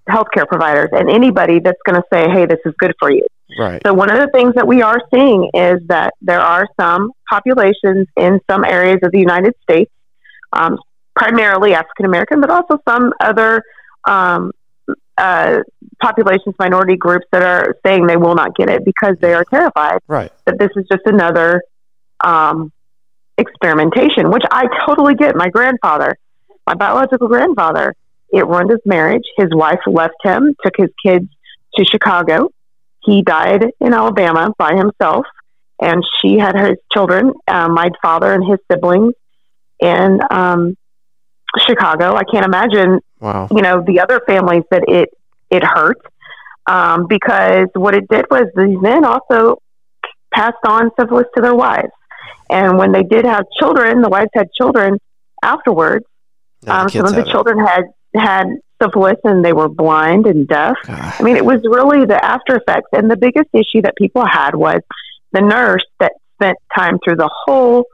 healthcare 0.09 0.47
providers 0.47 0.91
and 0.93 1.11
anybody 1.11 1.61
that's 1.61 1.81
going 1.87 2.01
to 2.01 2.07
say, 2.13 2.29
"Hey, 2.29 2.47
this 2.47 2.61
is 2.65 2.75
good 2.79 2.95
for 2.99 3.11
you." 3.11 3.27
Right. 3.59 3.81
So 3.87 3.95
one 3.95 4.11
of 4.11 4.19
the 4.19 4.29
things 4.33 4.55
that 4.55 4.67
we 4.67 4.83
are 4.83 5.01
seeing 5.13 5.51
is 5.55 5.81
that 5.87 6.15
there 6.21 6.41
are 6.41 6.67
some 6.79 7.13
populations 7.31 8.09
in 8.17 8.41
some 8.51 8.65
areas 8.65 8.99
of 9.05 9.13
the 9.13 9.21
United 9.21 9.55
States 9.63 9.91
um, 10.53 10.79
primarily 11.15 11.75
African 11.75 12.07
American, 12.07 12.41
but 12.41 12.51
also 12.51 12.79
some 12.89 13.13
other 13.21 13.63
um, 14.09 14.53
uh, 15.19 15.61
populations, 16.01 16.55
minority 16.59 16.97
groups 16.97 17.27
that 17.33 17.43
are 17.43 17.77
saying 17.85 18.07
they 18.07 18.17
will 18.17 18.35
not 18.35 18.55
get 18.55 18.69
it 18.69 18.85
because 18.85 19.17
they 19.21 19.35
are 19.35 19.45
terrified 19.45 19.99
right. 20.07 20.31
that 20.45 20.59
this 20.59 20.71
is 20.77 20.85
just 20.91 21.03
another 21.07 21.63
um, 22.25 22.71
experimentation, 23.39 24.31
which 24.31 24.45
I 24.51 24.67
totally 24.87 25.15
get. 25.15 25.35
My 25.37 25.49
grandfather, 25.49 26.17
my 26.67 26.75
biological 26.75 27.29
grandfather, 27.29 27.95
it 28.31 28.47
ruined 28.47 28.71
his 28.71 28.81
marriage. 28.85 29.25
His 29.37 29.49
wife 29.53 29.81
left 29.87 30.17
him, 30.23 30.55
took 30.63 30.75
his 30.77 30.91
kids 31.05 31.29
to 31.77 31.85
Chicago. 31.85 32.51
He 33.03 33.23
died 33.23 33.67
in 33.81 33.95
Alabama 33.95 34.53
by 34.59 34.75
himself, 34.75 35.27
and 35.81 36.03
she 36.21 36.39
had 36.39 36.57
his 36.57 36.77
children, 36.93 37.33
uh, 37.47 37.69
my 37.69 37.91
father 38.03 38.33
and 38.33 38.45
his 38.45 38.59
siblings, 38.71 39.15
in 39.81 40.21
um, 40.31 40.77
Chicago. 41.67 42.15
I 42.15 42.23
can't 42.25 42.45
imagine, 42.45 43.01
wow. 43.21 43.49
you 43.51 43.63
know, 43.63 43.83
the 43.87 44.01
other 44.01 44.21
families 44.27 44.63
that 44.71 44.85
it 44.89 45.11
it 45.51 45.63
hurt 45.63 45.99
um, 46.67 47.07
because 47.09 47.69
what 47.75 47.95
it 47.95 48.09
did 48.09 48.27
was 48.31 48.45
these 48.57 48.81
men 48.81 49.05
also 49.05 49.61
passed 50.35 50.57
on 50.67 50.91
syphilis 50.99 51.27
to 51.37 51.43
their 51.43 51.55
wives, 51.55 51.93
and 52.51 52.79
when 52.79 52.93
they 52.93 53.03
did 53.03 53.25
have 53.25 53.45
children, 53.59 54.03
the 54.03 54.09
wives 54.09 54.31
had 54.35 54.49
children 54.53 54.99
afterwards. 55.43 56.05
Um, 56.67 56.89
some 56.89 57.07
of 57.07 57.15
the 57.15 57.25
children 57.25 57.59
had 57.65 57.85
had 58.15 58.47
syphilis 58.83 59.19
and 59.25 59.45
they 59.45 59.53
were 59.53 59.69
blind 59.69 60.27
and 60.27 60.47
deaf. 60.49 60.77
God. 60.85 61.15
I 61.19 61.23
mean, 61.23 61.37
it 61.37 61.45
was 61.45 61.61
really 61.65 62.05
the 62.07 62.23
after 62.23 62.57
effects. 62.57 62.89
And 62.93 63.11
the 63.11 63.17
biggest 63.17 63.49
issue 63.53 63.83
that 63.83 63.95
people 63.97 64.25
had 64.27 64.55
was 64.55 64.81
the 65.33 65.41
nurse 65.41 65.85
that 66.01 66.13
spent 66.35 66.57
time 66.77 66.99
through 67.05 67.17
the 67.17 67.31
whole 67.47 67.85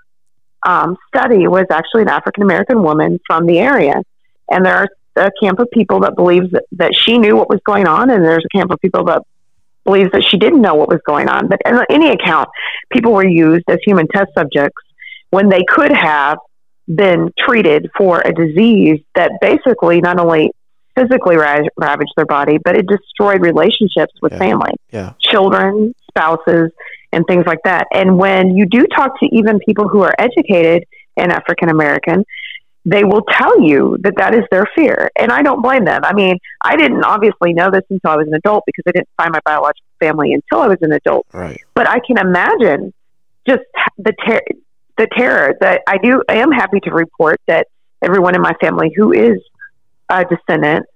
um, 0.65 0.97
study 1.09 1.47
was 1.49 1.67
actually 1.71 2.03
an 2.03 2.09
African 2.09 2.43
American 2.43 2.83
woman 2.83 3.21
from 3.27 3.47
the 3.47 3.59
area. 3.59 4.03
And 4.51 4.65
there 4.65 4.77
are 4.77 4.89
a 5.17 5.31
camp 5.43 5.59
of 5.59 5.71
people 5.71 6.01
that 6.01 6.17
believes 6.17 6.51
that, 6.53 6.65
that 6.73 6.95
she 6.95 7.19
knew 7.19 7.37
what 7.37 7.49
was 7.49 7.61
going 7.65 7.87
on, 7.87 8.11
and 8.11 8.25
there's 8.25 8.45
a 8.45 8.57
camp 8.57 8.71
of 8.71 8.81
people 8.81 9.05
that 9.05 9.23
believes 9.85 10.11
that 10.13 10.25
she 10.25 10.37
didn't 10.37 10.61
know 10.61 10.75
what 10.75 10.89
was 10.89 11.01
going 11.07 11.29
on. 11.29 11.49
But 11.49 11.61
in 11.65 11.79
any 11.91 12.11
account, 12.11 12.49
people 12.91 13.13
were 13.13 13.27
used 13.27 13.65
as 13.69 13.79
human 13.85 14.07
test 14.09 14.31
subjects 14.37 14.83
when 15.31 15.49
they 15.49 15.65
could 15.67 15.93
have 15.93 16.39
been 16.93 17.33
treated 17.39 17.91
for 17.97 18.21
a 18.21 18.33
disease 18.33 19.01
that 19.15 19.33
basically 19.41 20.01
not 20.01 20.19
only 20.19 20.53
physically 20.95 21.37
ra- 21.37 21.67
ravaged 21.77 22.13
their 22.17 22.27
body, 22.27 22.59
but 22.63 22.77
it 22.77 22.87
destroyed 22.87 23.41
relationships 23.41 24.13
with 24.21 24.33
yeah. 24.33 24.39
family, 24.39 24.73
yeah. 24.91 25.13
children, 25.21 25.95
spouses, 26.09 26.71
and 27.13 27.27
things 27.27 27.45
like 27.47 27.61
that. 27.65 27.87
And 27.93 28.19
when 28.19 28.57
you 28.57 28.67
do 28.67 28.87
talk 28.87 29.19
to 29.21 29.27
even 29.33 29.59
people 29.61 29.89
who 29.89 30.03
are 30.03 30.15
educated 30.19 30.85
and 31.17 31.31
African 31.31 31.69
American, 31.69 32.25
they 32.85 33.05
will 33.05 33.23
tell 33.31 33.63
you 33.63 33.97
that 34.01 34.15
that 34.17 34.35
is 34.35 34.43
their 34.51 34.67
fear. 34.75 35.11
And 35.17 35.31
I 35.31 35.43
don't 35.43 35.63
blame 35.63 35.85
them. 35.85 36.03
I 36.05 36.13
mean, 36.15 36.39
I 36.63 36.77
didn't 36.77 37.05
obviously 37.05 37.53
know 37.53 37.71
this 37.71 37.85
until 37.91 38.11
I 38.11 38.17
was 38.17 38.27
an 38.27 38.35
adult 38.35 38.65
because 38.67 38.83
I 38.89 38.93
didn't 38.93 39.09
find 39.17 39.31
my 39.33 39.41
biological 39.45 39.87
family 40.01 40.33
until 40.33 40.65
I 40.65 40.69
was 40.69 40.79
an 40.81 40.93
adult. 40.93 41.27
Right. 41.33 41.61
But 41.75 41.89
I 41.89 42.01
can 42.05 42.19
imagine 42.19 42.93
just 43.47 43.63
the 43.99 44.13
ter- 44.27 44.57
the 44.97 45.07
terror 45.17 45.57
that 45.61 45.83
I 45.87 45.99
do. 45.99 46.23
I 46.29 46.37
am 46.37 46.51
happy 46.51 46.81
to 46.81 46.91
report 46.91 47.41
that 47.47 47.69
everyone 48.03 48.35
in 48.35 48.43
my 48.43 48.55
family 48.61 48.93
who 48.97 49.13
is 49.13 49.39
a 50.09 50.25
descendant 50.25 50.87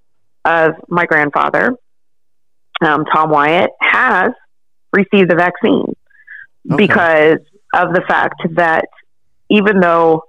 of 0.45 0.71
my 0.89 1.05
grandfather, 1.05 1.73
um, 2.81 3.05
Tom 3.05 3.29
Wyatt, 3.29 3.71
has 3.81 4.31
received 4.93 5.29
the 5.29 5.35
vaccine 5.35 5.93
okay. 6.71 6.87
because 6.87 7.39
of 7.73 7.93
the 7.93 8.01
fact 8.07 8.41
that 8.55 8.85
even 9.49 9.79
though 9.79 10.23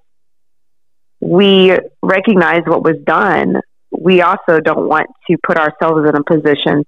we 1.20 1.76
recognize 2.02 2.62
what 2.66 2.82
was 2.82 2.96
done, 3.04 3.56
we 3.90 4.22
also 4.22 4.60
don't 4.60 4.88
want 4.88 5.08
to 5.28 5.36
put 5.44 5.56
ourselves 5.56 6.08
in 6.08 6.14
a 6.14 6.22
position 6.22 6.84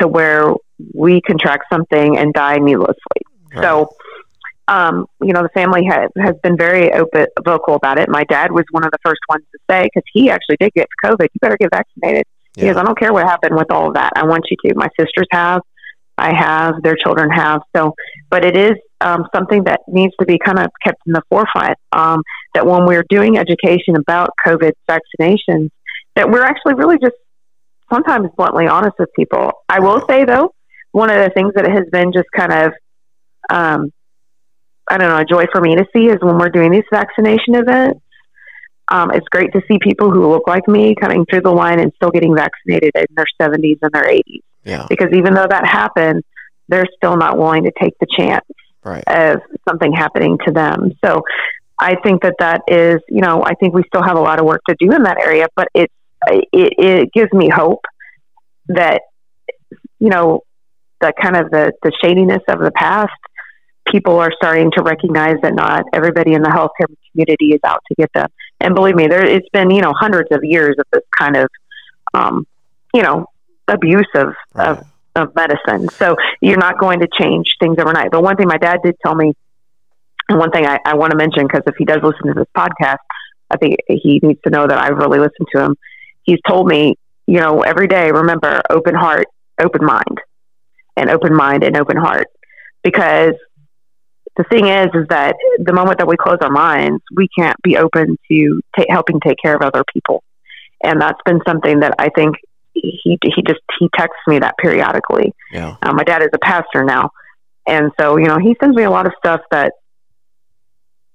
to 0.00 0.08
where 0.08 0.52
we 0.94 1.20
contract 1.20 1.64
something 1.72 2.18
and 2.18 2.32
die 2.32 2.56
needlessly. 2.56 2.94
Right. 3.54 3.62
So, 3.62 3.88
um, 4.66 5.06
you 5.22 5.32
know, 5.32 5.42
the 5.42 5.48
family 5.50 5.84
has, 5.86 6.10
has 6.16 6.34
been 6.42 6.56
very 6.56 6.92
open, 6.92 7.26
vocal 7.44 7.74
about 7.74 7.98
it. 7.98 8.08
My 8.08 8.24
dad 8.24 8.52
was 8.52 8.64
one 8.70 8.84
of 8.84 8.90
the 8.90 8.98
first 9.04 9.20
ones 9.28 9.44
to 9.52 9.58
say, 9.70 9.84
because 9.84 10.04
he 10.12 10.30
actually 10.30 10.56
did 10.60 10.72
get 10.74 10.88
COVID, 11.04 11.22
you 11.22 11.38
better 11.40 11.56
get 11.56 11.70
vaccinated. 11.70 12.24
Yeah. 12.56 12.64
Because 12.64 12.76
I 12.76 12.82
don't 12.84 12.98
care 12.98 13.12
what 13.12 13.24
happened 13.26 13.56
with 13.56 13.70
all 13.70 13.88
of 13.88 13.94
that. 13.94 14.12
I 14.16 14.24
want 14.24 14.44
you 14.50 14.56
to. 14.66 14.74
My 14.76 14.88
sisters 14.98 15.26
have. 15.30 15.62
I 16.18 16.34
have, 16.34 16.82
their 16.82 16.96
children 16.96 17.30
have. 17.30 17.62
So, 17.74 17.94
but 18.30 18.44
it 18.44 18.56
is 18.56 18.72
um, 19.00 19.26
something 19.34 19.64
that 19.64 19.80
needs 19.88 20.14
to 20.20 20.26
be 20.26 20.38
kind 20.38 20.58
of 20.58 20.66
kept 20.82 21.00
in 21.06 21.12
the 21.12 21.22
forefront. 21.30 21.78
Um, 21.92 22.22
that 22.54 22.66
when 22.66 22.86
we're 22.86 23.04
doing 23.08 23.38
education 23.38 23.96
about 23.96 24.30
COVID 24.46 24.72
vaccinations, 24.88 25.70
that 26.16 26.30
we're 26.30 26.42
actually 26.42 26.74
really 26.74 26.98
just 26.98 27.14
sometimes 27.92 28.28
bluntly 28.36 28.66
honest 28.66 28.96
with 28.98 29.10
people. 29.14 29.52
I 29.68 29.80
will 29.80 30.04
say 30.08 30.24
though, 30.24 30.52
one 30.92 31.10
of 31.10 31.16
the 31.16 31.30
things 31.30 31.52
that 31.54 31.68
has 31.68 31.84
been 31.92 32.12
just 32.12 32.28
kind 32.36 32.52
of, 32.52 32.72
um, 33.50 33.92
I 34.90 34.98
don't 34.98 35.08
know, 35.08 35.18
a 35.18 35.24
joy 35.24 35.44
for 35.52 35.60
me 35.60 35.76
to 35.76 35.86
see 35.94 36.06
is 36.06 36.16
when 36.20 36.38
we're 36.38 36.48
doing 36.48 36.72
these 36.72 36.84
vaccination 36.90 37.54
events. 37.54 38.00
Um, 38.90 39.10
it's 39.10 39.26
great 39.28 39.52
to 39.52 39.60
see 39.68 39.78
people 39.80 40.10
who 40.10 40.30
look 40.30 40.46
like 40.46 40.66
me 40.66 40.94
coming 40.94 41.26
through 41.26 41.42
the 41.42 41.50
line 41.50 41.78
and 41.78 41.92
still 41.96 42.10
getting 42.10 42.34
vaccinated 42.34 42.92
in 42.94 43.06
their 43.10 43.26
70s 43.40 43.78
and 43.82 43.92
their 43.92 44.04
80s. 44.04 44.42
Yeah. 44.64 44.86
Because 44.88 45.08
even 45.12 45.34
though 45.34 45.46
that 45.48 45.66
happened, 45.66 46.24
they're 46.68 46.86
still 46.96 47.16
not 47.16 47.38
willing 47.38 47.64
to 47.64 47.72
take 47.80 47.94
the 48.00 48.06
chance 48.16 48.44
right. 48.84 49.04
of 49.06 49.40
something 49.68 49.92
happening 49.92 50.38
to 50.46 50.52
them. 50.52 50.92
So 51.04 51.22
I 51.78 51.96
think 52.02 52.22
that 52.22 52.34
that 52.38 52.62
is, 52.68 53.00
you 53.08 53.20
know, 53.20 53.42
I 53.44 53.54
think 53.54 53.74
we 53.74 53.82
still 53.86 54.02
have 54.02 54.16
a 54.16 54.20
lot 54.20 54.40
of 54.40 54.46
work 54.46 54.62
to 54.68 54.76
do 54.78 54.92
in 54.92 55.04
that 55.04 55.18
area, 55.18 55.46
but 55.54 55.68
it, 55.74 55.90
it, 56.26 56.74
it 56.78 57.12
gives 57.12 57.32
me 57.32 57.48
hope 57.48 57.84
that, 58.68 59.02
you 59.98 60.08
know, 60.08 60.40
the 61.00 61.12
kind 61.20 61.36
of 61.36 61.50
the, 61.50 61.72
the 61.82 61.92
shadiness 62.02 62.42
of 62.48 62.58
the 62.60 62.72
past, 62.72 63.12
people 63.90 64.18
are 64.18 64.32
starting 64.36 64.70
to 64.76 64.82
recognize 64.82 65.36
that 65.42 65.54
not 65.54 65.84
everybody 65.92 66.34
in 66.34 66.42
the 66.42 66.48
healthcare 66.48 66.92
community 67.12 67.52
is 67.52 67.60
out 67.64 67.82
to 67.88 67.94
get 67.94 68.10
them. 68.14 68.28
And 68.60 68.74
believe 68.74 68.96
me, 68.96 69.06
there 69.06 69.24
it's 69.24 69.48
been, 69.50 69.70
you 69.70 69.80
know, 69.80 69.92
hundreds 69.92 70.30
of 70.32 70.42
years 70.42 70.76
of 70.78 70.86
this 70.92 71.04
kind 71.16 71.36
of, 71.36 71.48
um, 72.14 72.46
you 72.92 73.02
know, 73.02 73.26
abuse 73.68 74.08
of, 74.14 74.34
right. 74.54 74.70
of, 74.70 74.86
of 75.14 75.34
medicine. 75.34 75.88
So 75.90 76.16
you're 76.40 76.58
not 76.58 76.78
going 76.78 77.00
to 77.00 77.08
change 77.18 77.56
things 77.60 77.78
overnight. 77.78 78.10
But 78.10 78.22
one 78.22 78.36
thing 78.36 78.48
my 78.48 78.58
dad 78.58 78.80
did 78.82 78.96
tell 79.04 79.14
me, 79.14 79.32
and 80.28 80.38
one 80.38 80.50
thing 80.50 80.66
I, 80.66 80.78
I 80.84 80.94
want 80.94 81.12
to 81.12 81.16
mention, 81.16 81.46
because 81.46 81.62
if 81.66 81.76
he 81.76 81.84
does 81.84 82.02
listen 82.02 82.26
to 82.26 82.34
this 82.34 82.48
podcast, 82.56 82.98
I 83.50 83.56
think 83.56 83.76
he 83.88 84.20
needs 84.22 84.40
to 84.42 84.50
know 84.50 84.66
that 84.66 84.78
I've 84.78 84.96
really 84.96 85.18
listened 85.18 85.48
to 85.54 85.62
him. 85.62 85.76
He's 86.24 86.40
told 86.46 86.66
me, 86.66 86.96
you 87.26 87.40
know, 87.40 87.60
every 87.60 87.86
day, 87.86 88.10
remember, 88.10 88.60
open 88.68 88.94
heart, 88.94 89.26
open 89.60 89.84
mind, 89.84 90.20
and 90.96 91.10
open 91.10 91.34
mind 91.34 91.62
and 91.62 91.76
open 91.76 91.96
heart. 91.96 92.26
Because 92.82 93.34
the 94.38 94.44
thing 94.44 94.68
is, 94.68 94.86
is 94.94 95.06
that 95.10 95.34
the 95.58 95.72
moment 95.72 95.98
that 95.98 96.06
we 96.06 96.16
close 96.16 96.38
our 96.40 96.50
minds, 96.50 97.02
we 97.14 97.28
can't 97.36 97.60
be 97.62 97.76
open 97.76 98.16
to 98.30 98.60
ta- 98.76 98.84
helping 98.88 99.18
take 99.20 99.36
care 99.42 99.54
of 99.54 99.62
other 99.62 99.82
people. 99.92 100.22
And 100.82 101.02
that's 101.02 101.18
been 101.26 101.40
something 101.44 101.80
that 101.80 101.96
I 101.98 102.08
think 102.10 102.36
he 102.72 103.18
he 103.20 103.42
just 103.44 103.60
he 103.80 103.88
texts 103.96 104.22
me 104.28 104.38
that 104.38 104.54
periodically. 104.56 105.34
Yeah. 105.52 105.76
Um, 105.82 105.96
my 105.96 106.04
dad 106.04 106.22
is 106.22 106.28
a 106.32 106.38
pastor 106.38 106.84
now, 106.84 107.10
and 107.66 107.90
so 108.00 108.16
you 108.16 108.26
know 108.26 108.38
he 108.38 108.54
sends 108.60 108.76
me 108.76 108.84
a 108.84 108.90
lot 108.90 109.06
of 109.06 109.12
stuff 109.18 109.40
that 109.50 109.72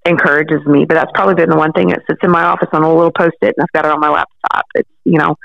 encourages 0.05 0.65
me. 0.65 0.84
But 0.84 0.95
that's 0.95 1.11
probably 1.13 1.36
been 1.36 1.49
the 1.49 1.55
one 1.55 1.71
thing 1.71 1.88
that 1.88 2.01
sits 2.09 2.19
in 2.24 2.30
my 2.30 2.43
office 2.43 2.67
on 2.74 2.84
a 2.84 2.93
little 2.93 3.13
post 3.17 3.38
it, 3.41 3.55
and 3.57 3.63
I've 3.63 3.71
got 3.71 3.86
it 3.86 3.91
on 3.91 4.01
my 4.01 4.09
laptop. 4.09 4.65
It's 4.76 4.89
you 5.05 5.17
know, 5.17 5.38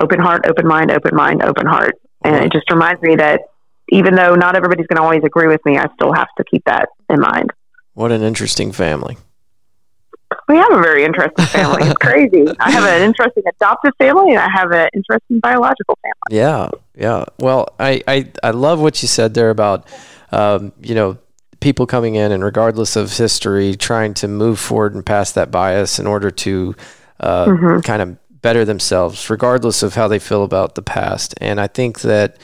open 0.00 0.18
heart, 0.18 0.46
open 0.48 0.66
mind, 0.66 0.90
open 0.90 1.14
mind, 1.14 1.42
open 1.42 1.66
heart, 1.66 1.96
and 2.24 2.36
it 2.36 2.52
just 2.52 2.70
reminds 2.70 3.02
me 3.02 3.16
that 3.16 3.42
even 3.90 4.14
though 4.14 4.34
not 4.34 4.56
everybody's 4.56 4.86
going 4.86 4.96
to 4.96 5.02
always 5.02 5.24
agree 5.24 5.46
with 5.46 5.64
me, 5.64 5.78
I 5.78 5.86
still 5.94 6.12
have 6.12 6.28
to 6.36 6.44
keep 6.44 6.64
that 6.64 6.88
in 7.10 7.20
mind. 7.20 7.52
What 7.94 8.12
an 8.12 8.22
interesting 8.22 8.72
family. 8.72 9.16
We 10.48 10.56
have 10.56 10.72
a 10.72 10.80
very 10.80 11.04
interesting 11.04 11.44
family. 11.46 11.82
It's 11.84 11.94
crazy. 12.00 12.46
I 12.60 12.70
have 12.70 12.84
an 12.84 13.02
interesting 13.02 13.42
adoptive 13.48 13.92
family 13.98 14.30
and 14.30 14.38
I 14.38 14.48
have 14.48 14.70
an 14.72 14.88
interesting 14.94 15.40
biological 15.40 15.98
family. 16.02 16.38
Yeah, 16.38 16.70
yeah. 16.94 17.24
Well, 17.38 17.74
I, 17.78 18.02
I, 18.06 18.30
I 18.42 18.50
love 18.50 18.80
what 18.80 19.02
you 19.02 19.08
said 19.08 19.34
there 19.34 19.50
about, 19.50 19.86
um, 20.32 20.72
you 20.80 20.94
know, 20.94 21.18
people 21.60 21.86
coming 21.86 22.14
in 22.14 22.30
and 22.32 22.44
regardless 22.44 22.96
of 22.96 23.16
history, 23.16 23.74
trying 23.74 24.14
to 24.14 24.28
move 24.28 24.58
forward 24.58 24.94
and 24.94 25.04
past 25.04 25.34
that 25.34 25.50
bias 25.50 25.98
in 25.98 26.06
order 26.06 26.30
to 26.30 26.74
uh, 27.20 27.46
mm-hmm. 27.46 27.80
kind 27.80 28.02
of 28.02 28.16
better 28.40 28.64
themselves, 28.64 29.28
regardless 29.28 29.82
of 29.82 29.94
how 29.94 30.08
they 30.08 30.18
feel 30.18 30.44
about 30.44 30.74
the 30.74 30.82
past. 30.82 31.34
And 31.40 31.60
I 31.60 31.66
think 31.66 32.00
that 32.02 32.36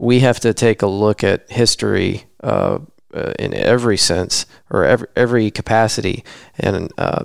we 0.00 0.20
have 0.20 0.40
to 0.40 0.54
take 0.54 0.80
a 0.80 0.86
look 0.86 1.22
at 1.22 1.48
history 1.50 2.24
uh, 2.42 2.78
uh, 3.12 3.32
in 3.38 3.52
every 3.52 3.98
sense 3.98 4.46
or 4.70 4.84
every, 4.84 5.06
every 5.14 5.50
capacity 5.50 6.24
and 6.58 6.90
uh, 6.96 7.24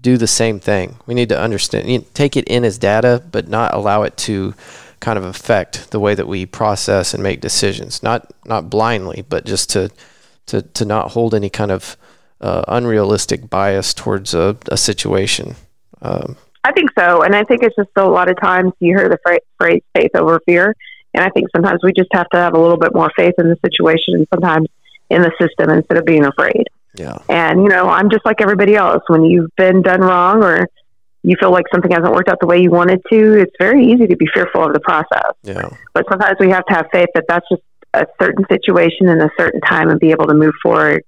do 0.00 0.16
the 0.16 0.26
same 0.26 0.58
thing. 0.58 0.96
We 1.06 1.12
need 1.12 1.28
to 1.28 1.38
understand, 1.38 1.88
you 1.88 1.98
know, 1.98 2.04
take 2.14 2.34
it 2.36 2.46
in 2.46 2.64
as 2.64 2.78
data, 2.78 3.22
but 3.30 3.48
not 3.48 3.74
allow 3.74 4.04
it 4.04 4.16
to 4.18 4.54
kind 5.00 5.18
of 5.18 5.24
affect 5.24 5.90
the 5.90 6.00
way 6.00 6.14
that 6.14 6.26
we 6.26 6.46
process 6.46 7.12
and 7.12 7.22
make 7.22 7.42
decisions. 7.42 8.02
Not 8.02 8.32
not 8.46 8.70
blindly, 8.70 9.22
but 9.28 9.44
just 9.44 9.68
to 9.70 9.90
to 10.46 10.62
to 10.62 10.84
not 10.86 11.10
hold 11.10 11.34
any 11.34 11.50
kind 11.50 11.70
of 11.70 11.96
uh, 12.40 12.64
unrealistic 12.68 13.50
bias 13.50 13.92
towards 13.92 14.32
a, 14.32 14.56
a 14.68 14.78
situation. 14.78 15.56
Um, 16.00 16.36
I 16.64 16.72
think 16.72 16.90
so, 16.98 17.22
and 17.22 17.36
I 17.36 17.44
think 17.44 17.62
it's 17.62 17.76
just 17.76 17.90
a 17.96 18.08
lot 18.08 18.30
of 18.30 18.40
times 18.40 18.72
you 18.80 18.96
hear 18.96 19.10
the 19.10 19.40
phrase 19.58 19.82
"faith 19.94 20.12
over 20.14 20.40
fear," 20.46 20.74
and 21.14 21.24
I 21.24 21.30
think 21.30 21.48
sometimes 21.54 21.80
we 21.82 21.92
just 21.92 22.10
have 22.12 22.28
to 22.30 22.38
have 22.38 22.54
a 22.54 22.60
little 22.60 22.76
bit 22.76 22.94
more 22.94 23.10
faith 23.16 23.34
in 23.38 23.48
the 23.48 23.56
situation, 23.64 24.14
and 24.14 24.26
sometimes 24.32 24.68
in 25.10 25.22
the 25.22 25.32
system 25.40 25.70
instead 25.70 25.98
of 25.98 26.04
being 26.04 26.24
afraid. 26.24 26.64
Yeah. 26.94 27.18
And, 27.28 27.62
you 27.62 27.68
know, 27.68 27.88
I'm 27.88 28.10
just 28.10 28.24
like 28.24 28.40
everybody 28.40 28.76
else. 28.76 29.02
When 29.08 29.24
you've 29.24 29.50
been 29.56 29.82
done 29.82 30.00
wrong 30.00 30.42
or 30.42 30.68
you 31.22 31.36
feel 31.40 31.50
like 31.50 31.64
something 31.72 31.90
hasn't 31.90 32.12
worked 32.12 32.28
out 32.28 32.38
the 32.40 32.46
way 32.46 32.60
you 32.60 32.70
wanted 32.70 33.02
to, 33.10 33.40
it's 33.40 33.54
very 33.58 33.84
easy 33.92 34.06
to 34.06 34.16
be 34.16 34.26
fearful 34.32 34.64
of 34.64 34.72
the 34.72 34.80
process. 34.80 35.32
Yeah. 35.42 35.70
But 35.92 36.06
sometimes 36.08 36.36
we 36.38 36.50
have 36.50 36.64
to 36.66 36.74
have 36.74 36.86
faith 36.92 37.08
that 37.14 37.24
that's 37.28 37.46
just 37.48 37.62
a 37.94 38.06
certain 38.20 38.44
situation 38.50 39.08
in 39.08 39.20
a 39.20 39.30
certain 39.38 39.60
time 39.60 39.88
and 39.88 39.98
be 39.98 40.10
able 40.10 40.26
to 40.26 40.34
move 40.34 40.54
forward 40.62 41.04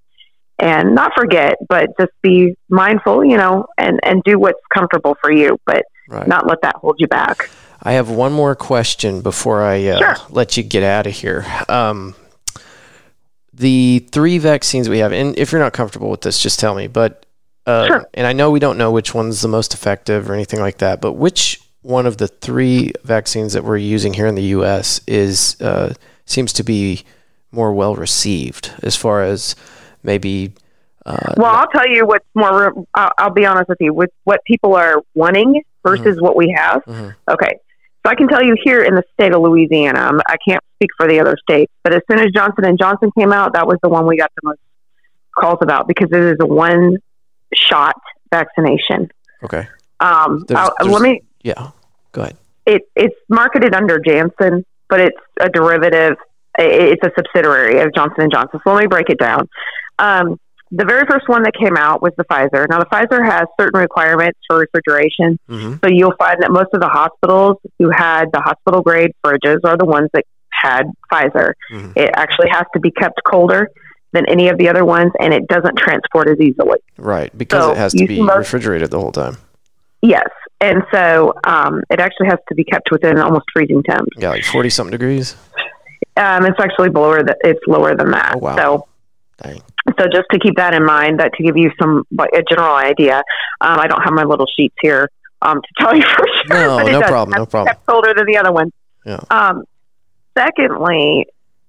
and 0.58 0.94
not 0.94 1.12
forget, 1.16 1.56
but 1.68 1.90
just 2.00 2.12
be 2.22 2.56
mindful, 2.68 3.24
you 3.24 3.36
know, 3.36 3.66
and, 3.76 4.00
and 4.02 4.22
do 4.24 4.38
what's 4.38 4.60
comfortable 4.74 5.16
for 5.20 5.30
you, 5.30 5.58
but 5.66 5.84
right. 6.08 6.26
not 6.26 6.46
let 6.46 6.62
that 6.62 6.76
hold 6.76 6.96
you 6.98 7.06
back. 7.06 7.50
I 7.86 7.92
have 7.92 8.10
one 8.10 8.32
more 8.32 8.56
question 8.56 9.20
before 9.20 9.62
I 9.62 9.86
uh, 9.86 9.98
sure. 9.98 10.26
let 10.30 10.56
you 10.56 10.64
get 10.64 10.82
out 10.82 11.06
of 11.06 11.12
here. 11.12 11.46
Um, 11.68 12.16
the 13.54 14.00
three 14.10 14.38
vaccines 14.38 14.88
we 14.88 14.98
have, 14.98 15.12
and 15.12 15.38
if 15.38 15.52
you're 15.52 15.60
not 15.60 15.72
comfortable 15.72 16.10
with 16.10 16.22
this, 16.22 16.42
just 16.42 16.58
tell 16.58 16.74
me. 16.74 16.88
But 16.88 17.24
uh, 17.64 17.86
sure. 17.86 18.08
and 18.12 18.26
I 18.26 18.32
know 18.32 18.50
we 18.50 18.58
don't 18.58 18.76
know 18.76 18.90
which 18.90 19.14
one's 19.14 19.40
the 19.40 19.46
most 19.46 19.72
effective 19.72 20.28
or 20.28 20.34
anything 20.34 20.58
like 20.58 20.78
that, 20.78 21.00
but 21.00 21.12
which 21.12 21.60
one 21.82 22.06
of 22.06 22.16
the 22.16 22.26
three 22.26 22.90
vaccines 23.04 23.52
that 23.52 23.62
we're 23.62 23.76
using 23.76 24.14
here 24.14 24.26
in 24.26 24.34
the 24.34 24.42
U.S. 24.42 25.00
is 25.06 25.56
uh, 25.60 25.94
seems 26.24 26.52
to 26.54 26.64
be 26.64 27.04
more 27.52 27.72
well 27.72 27.94
received 27.94 28.72
as 28.82 28.96
far 28.96 29.22
as 29.22 29.54
maybe. 30.02 30.52
Uh, 31.06 31.34
well, 31.36 31.54
I'll 31.54 31.68
tell 31.68 31.88
you 31.88 32.04
what's 32.04 32.26
more. 32.34 32.74
I'll, 32.94 33.12
I'll, 33.16 33.30
be 33.30 33.46
honest 33.46 33.68
with 33.68 33.78
you. 33.80 33.94
With 33.94 34.10
what 34.24 34.42
people 34.44 34.74
are 34.74 35.02
wanting 35.14 35.62
versus 35.84 36.16
mm-hmm. 36.16 36.24
what 36.24 36.34
we 36.34 36.52
have. 36.58 36.84
Mm-hmm. 36.84 37.10
Okay, 37.30 37.60
so 38.06 38.10
I 38.10 38.14
can 38.14 38.28
tell 38.28 38.42
you 38.42 38.56
here 38.62 38.84
in 38.84 38.94
the 38.94 39.02
state 39.14 39.32
of 39.32 39.42
Louisiana, 39.42 40.20
I 40.28 40.36
can't 40.46 40.62
speak 40.76 40.90
for 40.96 41.08
the 41.08 41.18
other 41.18 41.36
states, 41.42 41.72
but 41.82 41.92
as 41.92 42.02
soon 42.08 42.20
as 42.20 42.30
Johnson 42.30 42.64
and 42.64 42.78
Johnson 42.78 43.10
came 43.18 43.32
out, 43.32 43.54
that 43.54 43.66
was 43.66 43.78
the 43.82 43.88
one 43.88 44.06
we 44.06 44.16
got 44.16 44.30
the 44.40 44.48
most 44.48 44.60
calls 45.36 45.58
about 45.60 45.88
because 45.88 46.08
it 46.12 46.20
is 46.20 46.36
a 46.40 46.46
one 46.46 46.98
shot 47.52 47.96
vaccination. 48.30 49.10
Okay. 49.42 49.66
Um, 49.98 50.44
there's, 50.46 50.70
there's, 50.78 50.92
let 50.92 51.02
me. 51.02 51.22
Yeah. 51.42 51.70
Go 52.12 52.22
ahead. 52.22 52.36
It 52.64 52.82
it's 52.94 53.16
marketed 53.28 53.74
under 53.74 53.98
Janssen, 53.98 54.64
but 54.88 55.00
it's 55.00 55.18
a 55.40 55.48
derivative. 55.48 56.16
It's 56.58 57.02
a 57.02 57.10
subsidiary 57.16 57.80
of 57.80 57.92
Johnson 57.92 58.22
and 58.22 58.32
Johnson. 58.32 58.60
So 58.62 58.72
let 58.72 58.82
me 58.82 58.86
break 58.86 59.10
it 59.10 59.18
down. 59.18 59.48
Um, 59.98 60.38
the 60.70 60.84
very 60.84 61.06
first 61.08 61.28
one 61.28 61.42
that 61.44 61.54
came 61.54 61.76
out 61.76 62.02
was 62.02 62.12
the 62.16 62.24
Pfizer. 62.24 62.68
Now, 62.68 62.78
the 62.78 62.86
Pfizer 62.86 63.24
has 63.24 63.46
certain 63.60 63.80
requirements 63.80 64.38
for 64.48 64.58
refrigeration. 64.58 65.38
Mm-hmm. 65.48 65.74
So 65.84 65.90
you'll 65.90 66.16
find 66.18 66.42
that 66.42 66.50
most 66.50 66.70
of 66.74 66.80
the 66.80 66.88
hospitals 66.88 67.58
who 67.78 67.90
had 67.90 68.26
the 68.32 68.40
hospital 68.40 68.82
grade 68.82 69.12
fridges 69.24 69.60
are 69.64 69.76
the 69.76 69.84
ones 69.84 70.10
that 70.12 70.24
had 70.50 70.86
Pfizer. 71.12 71.52
Mm-hmm. 71.72 71.92
It 71.96 72.10
actually 72.14 72.48
has 72.50 72.64
to 72.74 72.80
be 72.80 72.90
kept 72.90 73.20
colder 73.24 73.70
than 74.12 74.28
any 74.28 74.48
of 74.48 74.58
the 74.58 74.68
other 74.68 74.84
ones, 74.84 75.12
and 75.20 75.34
it 75.34 75.46
doesn't 75.46 75.76
transport 75.76 76.28
as 76.28 76.40
easily. 76.40 76.78
Right, 76.96 77.36
because 77.36 77.62
so 77.62 77.72
it 77.72 77.76
has 77.76 77.92
to 77.92 78.06
be 78.06 78.22
most, 78.22 78.38
refrigerated 78.38 78.90
the 78.90 78.98
whole 78.98 79.12
time. 79.12 79.36
Yes, 80.00 80.28
and 80.60 80.82
so 80.92 81.34
um, 81.44 81.82
it 81.90 82.00
actually 82.00 82.28
has 82.28 82.38
to 82.48 82.54
be 82.54 82.64
kept 82.64 82.90
within 82.90 83.18
almost 83.18 83.44
freezing 83.52 83.82
temps. 83.82 84.08
Yeah, 84.16 84.30
like 84.30 84.44
forty 84.44 84.70
something 84.70 84.92
degrees. 84.92 85.36
Um, 86.16 86.46
it's 86.46 86.58
actually 86.58 86.90
lower. 86.90 87.22
That 87.22 87.36
it's 87.44 87.60
lower 87.66 87.94
than 87.94 88.10
that. 88.12 88.36
Oh, 88.36 88.38
wow. 88.38 88.56
So, 88.56 88.88
Dang. 89.42 89.60
So 89.98 90.06
just 90.12 90.26
to 90.32 90.38
keep 90.38 90.56
that 90.56 90.74
in 90.74 90.84
mind, 90.84 91.20
that 91.20 91.32
to 91.34 91.42
give 91.42 91.56
you 91.56 91.70
some 91.80 92.04
a 92.20 92.42
general 92.48 92.74
idea. 92.74 93.18
Um, 93.60 93.78
I 93.78 93.86
don't 93.86 94.02
have 94.02 94.12
my 94.12 94.24
little 94.24 94.46
sheets 94.56 94.74
here 94.80 95.10
um, 95.42 95.60
to 95.62 95.68
tell 95.78 95.96
you 95.96 96.02
for 96.02 96.26
sure. 96.46 96.56
No, 96.56 97.00
no 97.00 97.00
problem. 97.02 97.38
No 97.38 97.46
problem. 97.46 97.76
Older 97.88 98.14
than 98.14 98.26
the 98.26 98.36
other 98.36 98.52
one. 98.52 98.72
Yeah. 99.04 99.20
Um, 99.30 99.64
secondly, 100.36 101.26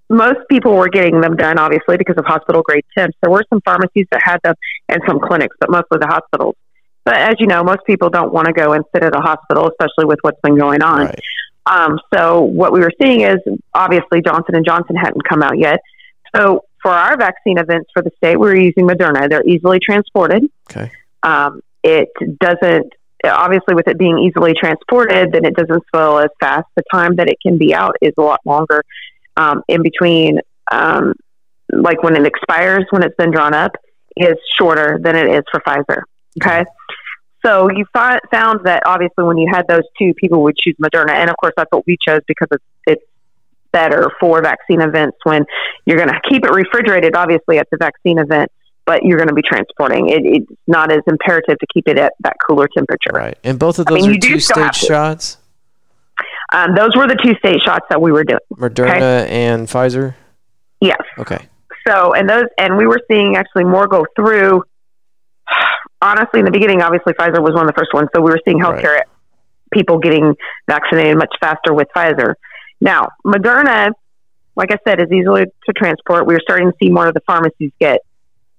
most 0.10 0.40
people 0.50 0.74
were 0.74 0.90
getting 0.90 1.22
them 1.22 1.36
done, 1.36 1.60
obviously, 1.60 1.98
because 1.98 2.18
of 2.18 2.26
hospital 2.26 2.62
grade 2.62 2.86
temps. 2.98 3.18
There 3.22 3.32
were 3.32 3.44
some 3.50 3.62
pharmacies 3.62 4.08
that 4.12 4.22
had 4.24 4.40
them 4.44 4.56
and 4.90 5.02
some 5.08 5.20
clinics, 5.20 5.56
but 5.60 5.70
mostly 5.70 6.00
the 6.00 6.08
hospitals. 6.08 6.56
But 7.04 7.18
as 7.18 7.36
you 7.40 7.48
know, 7.48 7.64
most 7.64 7.86
people 7.86 8.10
don't 8.10 8.34
want 8.34 8.48
to 8.48 8.54
go 8.54 8.74
and 8.74 8.84
sit 8.94 9.04
at 9.04 9.16
a 9.16 9.20
hospital, 9.20 9.70
especially 9.70 10.06
with 10.06 10.20
what's 10.22 10.40
been 10.42 10.58
going 10.58 10.82
on. 10.82 11.06
Right. 11.06 11.20
Um, 11.66 12.00
so 12.14 12.42
what 12.42 12.72
we 12.72 12.80
were 12.80 12.92
seeing 13.02 13.22
is 13.22 13.38
obviously 13.74 14.22
Johnson 14.22 14.56
and 14.56 14.66
Johnson 14.66 14.96
hadn't 14.96 15.24
come 15.28 15.44
out 15.44 15.58
yet. 15.58 15.82
So 16.36 16.64
for 16.82 16.92
our 16.92 17.18
vaccine 17.18 17.58
events 17.58 17.90
for 17.94 18.02
the 18.02 18.12
state, 18.18 18.38
we 18.38 18.50
are 18.50 18.56
using 18.56 18.88
Moderna. 18.88 19.30
They're 19.30 19.48
easily 19.48 19.80
transported. 19.80 20.50
Okay. 20.70 20.92
Um, 21.24 21.62
it 21.84 22.10
doesn't 22.40 22.94
obviously 23.26 23.76
with 23.76 23.88
it 23.88 23.98
being 23.98 24.20
easily 24.20 24.54
transported, 24.54 25.32
then 25.32 25.46
it 25.46 25.56
doesn't 25.56 25.86
spoil 25.88 26.20
as 26.20 26.30
fast. 26.40 26.68
The 26.76 26.84
time 26.92 27.16
that 27.16 27.28
it 27.28 27.38
can 27.42 27.58
be 27.58 27.74
out 27.74 27.96
is 28.02 28.14
a 28.18 28.22
lot 28.22 28.42
longer 28.46 28.84
um, 29.36 29.64
in 29.68 29.84
between, 29.84 30.40
um, 30.72 31.14
like 31.72 32.04
when 32.04 32.16
it 32.16 32.26
expires, 32.26 32.86
when 32.92 33.04
it's 33.04 33.16
been 33.18 33.32
drawn 33.32 33.54
up, 33.54 33.72
is 34.16 34.36
shorter 34.60 35.00
than 35.02 35.16
it 35.16 35.28
is 35.28 35.44
for 35.52 35.60
Pfizer. 35.62 36.04
Okay. 36.42 36.66
So 37.46 37.70
you 37.70 37.86
fi- 37.94 38.20
found 38.32 38.66
that 38.66 38.84
obviously 38.86 39.24
when 39.24 39.38
you 39.38 39.50
had 39.52 39.68
those 39.68 39.84
two, 39.98 40.14
people 40.16 40.44
would 40.44 40.58
choose 40.58 40.76
Moderna, 40.82 41.12
and 41.12 41.30
of 41.30 41.38
course 41.38 41.54
that's 41.56 41.72
what 41.72 41.86
we 41.86 41.98
chose 42.06 42.22
because 42.28 42.48
it's, 42.52 42.64
it's 42.88 43.04
better 43.72 44.12
for 44.20 44.42
vaccine 44.42 44.82
events 44.82 45.18
when 45.24 45.46
you're 45.86 45.98
going 45.98 46.10
to 46.10 46.20
keep 46.30 46.44
it 46.46 46.52
refrigerated, 46.52 47.16
obviously 47.16 47.58
at 47.60 47.68
the 47.72 47.78
vaccine 47.78 48.20
event, 48.20 48.52
but 48.86 49.04
you're 49.04 49.18
going 49.18 49.30
to 49.30 49.36
be 49.36 49.42
transporting. 49.42 50.10
It, 50.10 50.22
it's 50.26 50.52
not 50.68 50.92
as 50.92 51.02
imperative 51.08 51.60
to 51.60 51.68
keep 51.74 51.88
it 51.88 51.98
at 51.98 52.14
that 52.22 52.36
cooler 52.48 52.68
temperature. 52.68 53.12
Right, 53.14 53.38
and 53.44 53.60
both 53.60 53.80
of 53.80 53.86
those 53.86 54.04
I 54.04 54.08
mean, 54.08 54.18
are 54.18 54.20
two 54.20 54.40
stage 54.40 54.76
shots. 54.76 55.38
Um, 56.54 56.76
those 56.76 56.96
were 56.96 57.08
the 57.08 57.18
two 57.22 57.36
state 57.36 57.62
shots 57.62 57.86
that 57.90 58.02
we 58.02 58.12
were 58.12 58.24
doing. 58.24 58.40
Moderna 58.54 59.24
okay? 59.24 59.48
and 59.48 59.68
Pfizer. 59.68 60.16
Yes. 60.80 61.02
Okay. 61.18 61.48
So, 61.88 62.14
and 62.14 62.30
those, 62.30 62.46
and 62.58 62.78
we 62.78 62.86
were 62.86 63.02
seeing 63.10 63.36
actually 63.36 63.66
more 63.66 63.88
go 63.88 64.06
through. 64.16 64.64
Honestly, 66.02 66.40
in 66.40 66.46
the 66.46 66.52
beginning, 66.52 66.82
obviously 66.82 67.14
Pfizer 67.14 67.42
was 67.42 67.54
one 67.54 67.68
of 67.68 67.68
the 67.68 67.78
first 67.78 67.94
ones, 67.94 68.10
so 68.16 68.22
we 68.22 68.32
were 68.32 68.40
seeing 68.46 68.60
healthcare 68.60 68.98
right. 68.98 69.06
people 69.74 69.98
getting 69.98 70.36
vaccinated 70.70 71.18
much 71.18 71.34
faster 71.40 71.74
with 71.74 71.88
Pfizer. 71.96 72.36
Now, 72.80 73.10
Moderna, 73.26 73.92
like 74.56 74.72
I 74.72 74.78
said, 74.88 75.00
is 75.00 75.12
easily 75.12 75.46
to 75.46 75.74
transport. 75.74 76.26
We 76.26 76.36
are 76.36 76.42
starting 76.42 76.72
to 76.72 76.78
see 76.82 76.90
more 76.90 77.08
of 77.08 77.14
the 77.14 77.22
pharmacies 77.22 77.72
get 77.80 78.02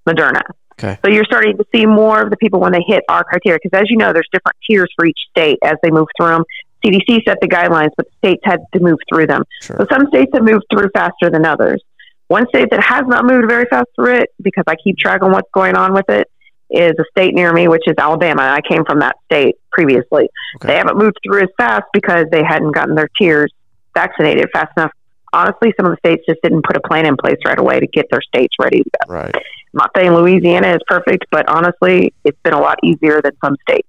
Moderna. 0.09 0.43
Okay. 0.73 0.99
So 1.05 1.11
you're 1.11 1.25
starting 1.25 1.57
to 1.57 1.65
see 1.75 1.87
more 1.87 2.23
of 2.23 2.31
the 2.31 2.37
people 2.37 2.61
when 2.61 2.73
they 2.73 2.85
hit 2.87 3.03
our 3.09 3.25
criteria, 3.25 3.59
because 3.63 3.81
as 3.81 3.91
you 3.91 3.97
know, 3.97 4.13
there's 4.13 4.29
different 4.33 4.57
tiers 4.69 4.89
for 4.97 5.07
each 5.07 5.19
state 5.31 5.59
as 5.65 5.75
they 5.83 5.91
move 5.91 6.07
through 6.17 6.29
them. 6.29 6.45
CDC 6.85 7.25
set 7.25 7.41
the 7.41 7.49
guidelines, 7.49 7.91
but 7.97 8.07
the 8.07 8.13
states 8.19 8.43
had 8.45 8.61
to 8.73 8.79
move 8.79 8.99
through 9.09 9.27
them. 9.27 9.43
Sure. 9.61 9.77
So 9.81 9.87
some 9.91 10.07
states 10.07 10.31
have 10.35 10.45
moved 10.45 10.65
through 10.73 10.89
faster 10.95 11.31
than 11.31 11.45
others. 11.45 11.83
One 12.29 12.47
state 12.49 12.71
that 12.71 12.81
has 12.85 13.05
not 13.09 13.25
moved 13.25 13.49
very 13.49 13.65
fast 13.65 13.89
through 13.97 14.15
it, 14.15 14.31
because 14.41 14.65
I 14.69 14.77
keep 14.77 14.99
track 14.99 15.23
on 15.23 15.33
what's 15.33 15.51
going 15.53 15.75
on 15.75 15.93
with 15.95 16.09
it, 16.09 16.31
is 16.71 16.93
a 16.99 17.05
state 17.11 17.35
near 17.35 17.53
me, 17.53 17.67
which 17.67 17.85
is 17.87 17.95
Alabama. 17.99 18.43
I 18.43 18.61
came 18.61 18.85
from 18.85 19.01
that 19.01 19.17
state 19.25 19.57
previously. 19.73 20.29
Okay. 20.57 20.69
They 20.69 20.77
haven't 20.77 20.99
moved 20.99 21.17
through 21.25 21.43
as 21.43 21.49
fast 21.57 21.85
because 21.93 22.27
they 22.31 22.45
hadn't 22.45 22.73
gotten 22.73 22.95
their 22.95 23.09
tiers 23.19 23.53
vaccinated 23.99 24.49
fast 24.53 24.73
enough. 24.77 24.93
Honestly, 25.33 25.75
some 25.77 25.87
of 25.87 25.93
the 25.93 25.99
states 25.99 26.25
just 26.27 26.41
didn't 26.43 26.63
put 26.65 26.77
a 26.77 26.81
plan 26.81 27.05
in 27.05 27.17
place 27.17 27.37
right 27.45 27.59
away 27.59 27.81
to 27.81 27.87
get 27.87 28.07
their 28.11 28.23
states 28.23 28.55
ready 28.59 28.83
to 28.83 28.91
go. 29.01 29.15
Right. 29.15 29.35
I'm 29.35 29.43
not 29.75 29.91
saying 29.97 30.13
Louisiana 30.13 30.69
is 30.69 30.81
perfect, 30.87 31.27
but 31.31 31.49
honestly, 31.49 32.15
it's 32.25 32.39
been 32.43 32.55
a 32.55 32.61
lot 32.61 32.79
easier 32.83 33.21
than 33.21 33.33
some 33.45 33.57
states. 33.69 33.89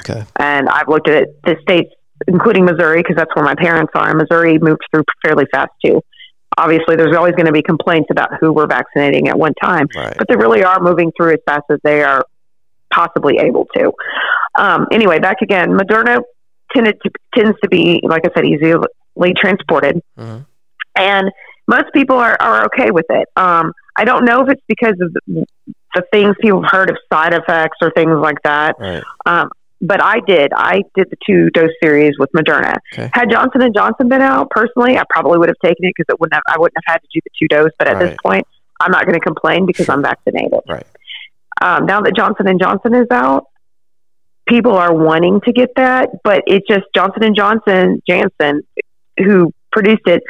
Okay. 0.00 0.24
And 0.38 0.68
I've 0.68 0.88
looked 0.88 1.08
at 1.08 1.22
it, 1.22 1.42
the 1.42 1.56
states 1.62 1.92
including 2.26 2.64
Missouri, 2.64 3.00
because 3.00 3.16
that's 3.16 3.34
where 3.34 3.44
my 3.44 3.54
parents 3.54 3.92
are. 3.94 4.14
Missouri 4.14 4.58
moved 4.58 4.82
through 4.90 5.04
fairly 5.24 5.46
fast 5.52 5.70
too. 5.84 6.02
Obviously, 6.56 6.96
there's 6.96 7.16
always 7.16 7.34
going 7.34 7.46
to 7.46 7.52
be 7.52 7.62
complaints 7.62 8.08
about 8.10 8.30
who 8.40 8.52
we're 8.52 8.66
vaccinating 8.66 9.28
at 9.28 9.38
one 9.38 9.54
time, 9.62 9.86
right. 9.94 10.16
but 10.18 10.26
they 10.28 10.36
really 10.36 10.64
are 10.64 10.80
moving 10.80 11.12
through 11.16 11.32
as 11.34 11.38
fast 11.46 11.64
as 11.70 11.78
they 11.84 12.02
are 12.02 12.24
possibly 12.92 13.38
able 13.38 13.66
to. 13.76 13.92
Um, 14.58 14.86
anyway, 14.90 15.20
back 15.20 15.40
again, 15.40 15.70
Moderna 15.70 16.20
tended 16.74 16.98
to, 17.02 17.10
tends 17.34 17.56
to 17.62 17.68
be, 17.68 18.00
like 18.02 18.22
I 18.26 18.30
said, 18.34 18.44
transported, 19.36 20.02
mm-hmm. 20.18 20.42
and 20.96 21.30
most 21.66 21.92
people 21.92 22.16
are, 22.16 22.36
are 22.40 22.64
okay 22.66 22.90
with 22.90 23.06
it. 23.10 23.28
Um, 23.36 23.72
I 23.96 24.04
don't 24.04 24.24
know 24.24 24.42
if 24.42 24.50
it's 24.50 24.62
because 24.68 24.94
of 25.00 25.12
the, 25.12 25.44
the, 25.94 26.02
things 26.12 26.34
people 26.40 26.62
have 26.62 26.70
heard 26.70 26.90
of 26.90 26.96
side 27.12 27.34
effects 27.34 27.78
or 27.82 27.90
things 27.90 28.16
like 28.20 28.40
that. 28.44 28.76
Right. 28.78 29.02
Um, 29.26 29.50
but 29.80 30.02
I 30.02 30.20
did. 30.20 30.52
I 30.56 30.82
did 30.94 31.08
the 31.10 31.16
two 31.24 31.50
dose 31.50 31.70
series 31.82 32.14
with 32.18 32.30
Moderna. 32.32 32.76
Okay. 32.92 33.10
Had 33.12 33.30
Johnson 33.30 33.62
and 33.62 33.74
Johnson 33.74 34.08
been 34.08 34.22
out, 34.22 34.50
personally, 34.50 34.96
I 34.96 35.04
probably 35.10 35.38
would 35.38 35.48
have 35.48 35.58
taken 35.62 35.84
it 35.84 35.92
because 35.96 36.12
it 36.12 36.20
wouldn't 36.20 36.34
have. 36.34 36.42
I 36.48 36.58
wouldn't 36.58 36.76
have 36.84 36.94
had 36.94 37.02
to 37.02 37.08
do 37.12 37.20
the 37.22 37.30
two 37.38 37.48
dose. 37.48 37.70
But 37.78 37.86
at 37.86 37.94
right. 37.94 38.10
this 38.10 38.16
point, 38.24 38.46
I'm 38.80 38.90
not 38.90 39.04
going 39.04 39.14
to 39.14 39.20
complain 39.20 39.66
because 39.66 39.86
sure. 39.86 39.94
I'm 39.94 40.02
vaccinated. 40.02 40.60
Right. 40.68 40.86
Um, 41.60 41.86
now 41.86 42.00
that 42.00 42.14
Johnson 42.16 42.48
and 42.48 42.60
Johnson 42.60 42.94
is 42.94 43.06
out, 43.10 43.46
people 44.48 44.72
are 44.72 44.92
wanting 44.92 45.40
to 45.42 45.52
get 45.52 45.70
that, 45.76 46.10
but 46.24 46.42
it's 46.46 46.66
just 46.66 46.86
Johnson 46.94 47.22
and 47.24 47.36
Johnson 47.36 48.02
Janssen, 48.08 48.62
who 49.18 49.52
produced 49.72 50.06
it, 50.06 50.22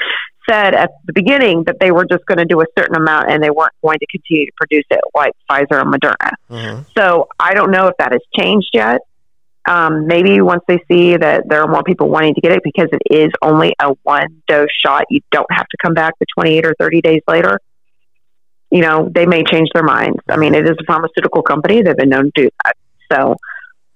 said 0.49 0.75
at 0.75 0.91
the 1.07 1.13
beginning 1.13 1.65
that 1.65 1.77
they 1.81 1.91
were 1.91 2.07
just 2.07 2.25
going 2.27 2.39
to 2.39 2.45
do 2.45 2.61
a 2.61 2.65
certain 2.77 2.97
amount 2.97 3.31
and 3.31 3.43
they 3.43 3.51
weren't 3.51 3.73
going 3.83 3.99
to 3.99 4.07
continue 4.07 4.47
to 4.47 4.53
produce 4.57 4.85
it 4.91 5.01
like 5.15 5.33
Pfizer 5.51 5.81
and 5.81 5.93
Moderna. 5.93 6.31
Mm-hmm. 6.51 6.83
So 6.97 7.29
I 7.39 7.55
don't 7.55 7.71
know 7.71 7.89
if 7.89 7.97
that 7.99 8.13
has 8.13 8.23
changed 8.37 8.71
yet. 8.73 9.03
Um, 9.69 10.07
maybe 10.07 10.41
once 10.41 10.63
they 10.67 10.79
see 10.91 11.17
that 11.17 11.47
there 11.47 11.61
are 11.61 11.69
more 11.69 11.83
people 11.83 12.09
wanting 12.09 12.35
to 12.35 12.41
get 12.41 12.53
it 12.53 12.63
because 12.65 12.89
it 12.91 13.03
is 13.15 13.31
only 13.43 13.75
a 13.81 13.93
one 14.03 14.43
dose 14.49 14.71
shot, 14.83 15.05
you 15.11 15.21
don't 15.31 15.51
have 15.53 15.69
to 15.69 15.77
come 15.83 15.93
back 15.93 16.15
the 16.19 16.27
28 16.35 16.65
or 16.65 16.75
30 16.79 17.01
days 17.03 17.23
later. 17.29 17.61
You 18.71 18.81
know, 18.81 19.11
they 19.15 19.27
may 19.27 19.45
change 19.45 19.69
their 19.75 19.83
minds. 19.83 20.21
I 20.29 20.37
mean, 20.37 20.55
it 20.55 20.65
is 20.65 20.77
a 20.81 20.85
pharmaceutical 20.87 21.43
company. 21.43 21.83
They've 21.83 21.97
been 21.97 22.09
known 22.09 22.31
to 22.37 22.43
do 22.43 22.51
that. 22.65 22.77
So, 23.13 23.37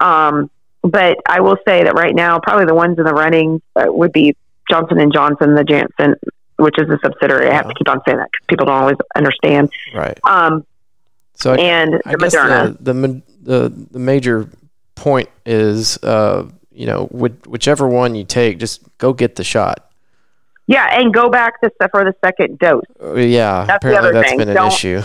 um, 0.01 0.51
but 0.83 1.19
I 1.27 1.41
will 1.41 1.57
say 1.67 1.85
that 1.85 1.95
right 1.95 2.15
now, 2.15 2.39
probably 2.41 2.67
the 2.67 2.75
ones 2.75 2.99
in 2.99 3.05
the 3.05 3.15
running 3.15 3.63
uh, 3.77 3.85
would 3.89 4.13
be 4.13 4.37
Johnson 4.71 4.99
and 4.99 5.13
Johnson, 5.13 5.55
the 5.55 5.65
Janssen, 5.65 6.15
which 6.57 6.75
is 6.79 6.89
a 6.89 6.99
subsidiary. 7.05 7.49
I 7.49 7.55
have 7.55 7.69
to 7.69 7.75
keep 7.75 7.89
on 7.89 8.01
saying 8.07 8.19
that 8.19 8.29
because 8.31 8.47
people 8.49 8.67
don't 8.67 8.77
always 8.77 8.97
understand. 9.17 9.71
Right. 9.95 10.19
Um, 10.25 10.65
so 11.35 11.55
I, 11.55 11.57
and 11.57 12.01
I 12.07 12.15
guess 12.15 12.33
the, 12.33 12.77
the, 12.81 13.23
the 13.43 13.87
the 13.91 13.99
major 13.99 14.49
point 14.95 15.29
is, 15.45 15.97
uh, 16.05 16.49
you 16.71 16.87
know, 16.87 17.07
whichever 17.07 17.89
one 17.89 18.15
you 18.15 18.25
take, 18.25 18.59
just 18.59 18.83
go 18.99 19.13
get 19.13 19.37
the 19.37 19.45
shot. 19.45 19.91
Yeah, 20.69 20.87
and 20.93 21.13
go 21.13 21.29
back 21.29 21.61
to, 21.61 21.71
for 21.91 22.05
the 22.05 22.15
second 22.25 22.59
dose. 22.59 22.85
Uh, 23.03 23.15
yeah, 23.15 23.65
that's 23.65 23.85
apparently 23.85 24.13
that's 24.13 24.29
thing. 24.29 24.39
been 24.39 24.49
an 24.51 24.55
Don't, 24.55 24.73
issue. 24.73 25.03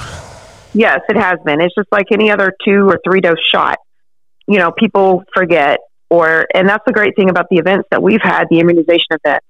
Yes, 0.74 1.02
it 1.10 1.16
has 1.18 1.40
been. 1.44 1.60
It's 1.60 1.74
just 1.74 1.92
like 1.92 2.12
any 2.12 2.30
other 2.30 2.54
two 2.64 2.88
or 2.88 3.00
three 3.04 3.22
dose 3.22 3.44
shot. 3.52 3.80
You 4.46 4.60
know, 4.60 4.72
people 4.72 5.24
forget, 5.34 5.80
or 6.10 6.48
and 6.54 6.68
that's 6.68 6.84
the 6.86 6.94
great 6.94 7.16
thing 7.16 7.30
about 7.30 7.48
the 7.50 7.58
events 7.58 7.88
that 7.92 8.02
we've 8.02 8.22
had, 8.22 8.46
the 8.50 8.60
immunization 8.60 9.18
event. 9.24 9.44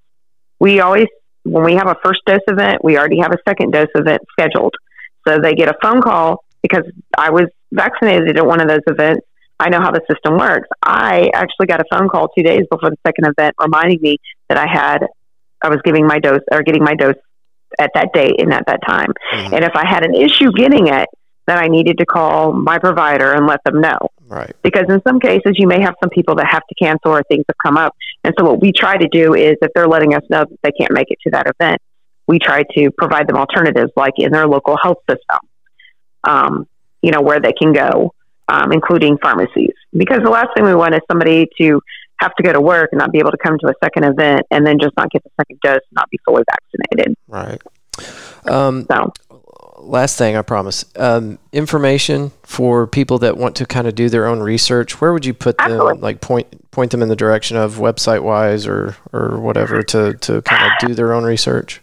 We 0.58 0.80
always, 0.80 1.06
when 1.44 1.64
we 1.64 1.74
have 1.74 1.86
a 1.86 1.96
first 2.04 2.20
dose 2.26 2.40
event, 2.48 2.82
we 2.82 2.98
already 2.98 3.20
have 3.20 3.32
a 3.32 3.38
second 3.48 3.72
dose 3.72 3.88
event 3.94 4.22
scheduled. 4.32 4.74
So 5.26 5.38
they 5.40 5.54
get 5.54 5.68
a 5.68 5.74
phone 5.82 6.00
call 6.00 6.44
because 6.62 6.84
I 7.16 7.30
was 7.30 7.44
vaccinated 7.72 8.36
at 8.36 8.46
one 8.46 8.60
of 8.60 8.68
those 8.68 8.82
events 8.86 9.24
I 9.60 9.70
know 9.70 9.80
how 9.80 9.90
the 9.90 10.02
system 10.10 10.38
works. 10.38 10.68
I 10.82 11.30
actually 11.34 11.66
got 11.66 11.80
a 11.80 11.84
phone 11.90 12.08
call 12.08 12.28
two 12.28 12.42
days 12.42 12.64
before 12.70 12.90
the 12.90 12.96
second 13.04 13.26
event 13.26 13.56
reminding 13.60 14.00
me 14.00 14.18
that 14.48 14.56
I 14.56 14.66
had, 14.66 14.98
I 15.62 15.68
was 15.68 15.80
giving 15.84 16.06
my 16.06 16.18
dose 16.18 16.42
or 16.52 16.62
getting 16.62 16.84
my 16.84 16.94
dose 16.94 17.16
at 17.78 17.90
that 17.94 18.12
date 18.12 18.40
and 18.40 18.52
at 18.52 18.66
that 18.66 18.80
time. 18.86 19.12
Mm-hmm. 19.32 19.54
And 19.54 19.64
if 19.64 19.72
I 19.74 19.86
had 19.86 20.04
an 20.04 20.14
issue 20.14 20.52
getting 20.52 20.86
it, 20.86 21.08
then 21.46 21.58
I 21.58 21.66
needed 21.66 21.98
to 21.98 22.06
call 22.06 22.52
my 22.52 22.78
provider 22.78 23.32
and 23.32 23.46
let 23.46 23.62
them 23.64 23.80
know. 23.80 23.98
Right. 24.28 24.54
Because 24.62 24.84
in 24.88 25.00
some 25.06 25.20
cases, 25.20 25.54
you 25.54 25.66
may 25.66 25.80
have 25.80 25.94
some 26.02 26.10
people 26.10 26.34
that 26.36 26.46
have 26.50 26.62
to 26.68 26.74
cancel 26.74 27.12
or 27.12 27.22
things 27.24 27.44
have 27.48 27.56
come 27.64 27.76
up. 27.76 27.96
And 28.24 28.34
so 28.38 28.44
what 28.44 28.60
we 28.60 28.72
try 28.72 28.96
to 28.96 29.08
do 29.08 29.34
is 29.34 29.56
if 29.62 29.72
they're 29.74 29.88
letting 29.88 30.14
us 30.14 30.22
know 30.28 30.44
that 30.44 30.58
they 30.62 30.72
can't 30.72 30.92
make 30.92 31.10
it 31.10 31.18
to 31.24 31.30
that 31.30 31.46
event, 31.46 31.80
we 32.26 32.38
try 32.38 32.62
to 32.76 32.90
provide 32.90 33.26
them 33.26 33.36
alternatives 33.36 33.90
like 33.96 34.14
in 34.18 34.30
their 34.32 34.46
local 34.46 34.76
health 34.80 34.98
system. 35.08 35.38
Um, 36.24 36.68
you 37.00 37.10
know, 37.10 37.22
where 37.22 37.40
they 37.40 37.52
can 37.52 37.72
go, 37.72 38.12
um, 38.48 38.72
including 38.72 39.18
pharmacies. 39.18 39.72
Because 39.96 40.20
the 40.22 40.30
last 40.30 40.48
thing 40.54 40.64
we 40.64 40.74
want 40.74 40.94
is 40.94 41.00
somebody 41.10 41.48
to 41.58 41.80
have 42.20 42.34
to 42.34 42.42
go 42.42 42.52
to 42.52 42.60
work 42.60 42.90
and 42.92 42.98
not 42.98 43.12
be 43.12 43.18
able 43.18 43.30
to 43.30 43.36
come 43.38 43.56
to 43.60 43.68
a 43.68 43.74
second 43.82 44.04
event 44.04 44.42
and 44.50 44.66
then 44.66 44.78
just 44.80 44.96
not 44.96 45.10
get 45.10 45.22
the 45.22 45.30
second 45.40 45.60
dose 45.62 45.76
and 45.76 45.92
not 45.92 46.10
be 46.10 46.18
fully 46.24 46.42
vaccinated. 46.50 47.16
Right. 47.28 47.62
Um, 48.46 48.86
so 48.90 49.12
last 49.80 50.18
thing, 50.18 50.36
I 50.36 50.42
promise. 50.42 50.84
Um, 50.96 51.38
information 51.52 52.32
for 52.42 52.86
people 52.86 53.18
that 53.18 53.36
want 53.36 53.56
to 53.56 53.66
kind 53.66 53.86
of 53.86 53.94
do 53.94 54.08
their 54.08 54.26
own 54.26 54.40
research. 54.40 55.00
Where 55.00 55.12
would 55.12 55.24
you 55.24 55.34
put 55.34 55.58
them? 55.58 55.72
Absolutely. 55.72 56.00
Like 56.00 56.20
point 56.20 56.70
point 56.70 56.90
them 56.90 57.02
in 57.02 57.08
the 57.08 57.16
direction 57.16 57.56
of 57.56 57.76
website 57.76 58.22
wise 58.22 58.66
or 58.66 58.96
or 59.12 59.38
whatever 59.40 59.82
to 59.82 60.14
to 60.14 60.42
kind 60.42 60.64
of 60.64 60.88
do 60.88 60.94
their 60.94 61.12
own 61.12 61.24
research. 61.24 61.80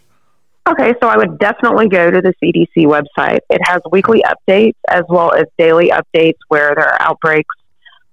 Okay, 0.67 0.95
so 0.99 1.07
I 1.07 1.15
would 1.15 1.37
definitely 1.37 1.87
go 1.87 2.09
to 2.09 2.21
the 2.21 2.33
CDC 2.41 2.87
website. 2.87 3.39
It 3.51 3.61
has 3.65 3.81
weekly 3.91 4.23
updates 4.23 4.73
as 4.89 5.03
well 5.07 5.31
as 5.31 5.45
daily 5.59 5.91
updates 5.91 6.39
where 6.47 6.73
there 6.73 6.87
are 6.87 7.01
outbreaks 7.01 7.53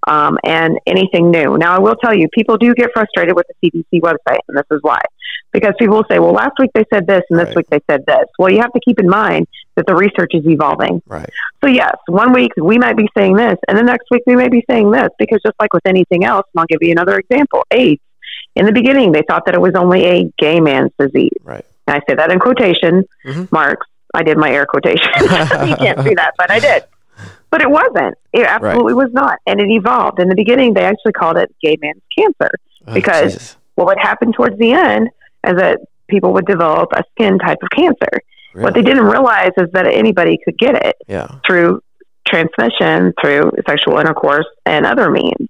um, 0.07 0.37
and 0.43 0.79
anything 0.85 1.31
new. 1.31 1.57
Now, 1.57 1.75
I 1.75 1.79
will 1.79 1.95
tell 1.95 2.13
you, 2.13 2.27
people 2.31 2.57
do 2.57 2.75
get 2.75 2.91
frustrated 2.93 3.35
with 3.35 3.47
the 3.47 3.69
CDC 3.71 4.01
website, 4.01 4.39
and 4.47 4.55
this 4.55 4.65
is 4.69 4.79
why. 4.83 4.99
Because 5.53 5.73
people 5.77 5.97
will 5.97 6.05
say, 6.09 6.19
well, 6.19 6.33
last 6.33 6.53
week 6.59 6.71
they 6.73 6.83
said 6.91 7.05
this, 7.05 7.21
and 7.29 7.39
this 7.39 7.47
right. 7.47 7.57
week 7.57 7.67
they 7.69 7.79
said 7.89 8.05
this. 8.07 8.25
Well, 8.39 8.51
you 8.51 8.59
have 8.59 8.73
to 8.73 8.79
keep 8.83 8.99
in 8.99 9.07
mind 9.07 9.47
that 9.75 9.85
the 9.85 9.95
research 9.95 10.31
is 10.33 10.45
evolving. 10.45 11.01
Right. 11.05 11.29
So, 11.63 11.69
yes, 11.69 11.95
one 12.07 12.33
week 12.33 12.51
we 12.57 12.77
might 12.77 12.97
be 12.97 13.07
saying 13.15 13.35
this, 13.35 13.57
and 13.67 13.77
the 13.77 13.83
next 13.83 14.07
week 14.09 14.23
we 14.25 14.35
may 14.35 14.49
be 14.49 14.63
saying 14.69 14.91
this, 14.91 15.09
because 15.19 15.41
just 15.45 15.55
like 15.59 15.71
with 15.71 15.85
anything 15.85 16.25
else, 16.25 16.47
and 16.53 16.59
I'll 16.59 16.65
give 16.65 16.79
you 16.81 16.91
another 16.91 17.17
example 17.19 17.63
AIDS. 17.71 18.01
In 18.55 18.65
the 18.65 18.71
beginning, 18.71 19.11
they 19.11 19.23
thought 19.27 19.45
that 19.45 19.55
it 19.55 19.61
was 19.61 19.73
only 19.75 20.05
a 20.05 20.33
gay 20.37 20.59
man's 20.59 20.91
disease. 20.99 21.31
Right. 21.43 21.65
And 21.87 21.97
I 21.97 21.99
say 22.07 22.15
that 22.15 22.31
in 22.31 22.39
quotation 22.39 23.03
mm-hmm. 23.25 23.45
marks. 23.51 23.87
I 24.13 24.21
did 24.21 24.37
my 24.37 24.51
air 24.51 24.65
quotation. 24.65 25.09
you 25.19 25.75
can't 25.75 26.03
see 26.03 26.13
that, 26.13 26.33
but 26.37 26.51
I 26.51 26.59
did. 26.59 26.83
But 27.49 27.61
it 27.61 27.69
wasn't. 27.69 28.15
It 28.31 28.45
absolutely 28.45 28.93
right. 28.93 29.05
was 29.05 29.13
not. 29.13 29.39
And 29.47 29.59
it 29.59 29.69
evolved. 29.69 30.19
In 30.19 30.29
the 30.29 30.35
beginning, 30.35 30.73
they 30.73 30.83
actually 30.83 31.13
called 31.13 31.37
it 31.37 31.53
gay 31.61 31.77
man's 31.81 32.01
cancer 32.15 32.51
oh, 32.87 32.93
because 32.93 33.55
what 33.75 33.87
would 33.87 33.99
happen 33.99 34.33
towards 34.33 34.57
the 34.59 34.73
end 34.73 35.09
is 35.47 35.57
that 35.57 35.79
people 36.07 36.33
would 36.33 36.45
develop 36.45 36.91
a 36.93 37.03
skin 37.11 37.39
type 37.39 37.57
of 37.61 37.69
cancer. 37.69 38.21
Really? 38.53 38.63
What 38.63 38.73
they 38.73 38.81
didn't 38.81 39.05
realize 39.05 39.51
is 39.57 39.69
that 39.73 39.87
anybody 39.87 40.37
could 40.43 40.57
get 40.57 40.85
it 40.85 40.95
yeah. 41.07 41.39
through 41.45 41.81
transmission, 42.27 43.13
through 43.19 43.51
sexual 43.67 43.97
intercourse, 43.97 44.45
and 44.65 44.85
other 44.85 45.09
means. 45.09 45.49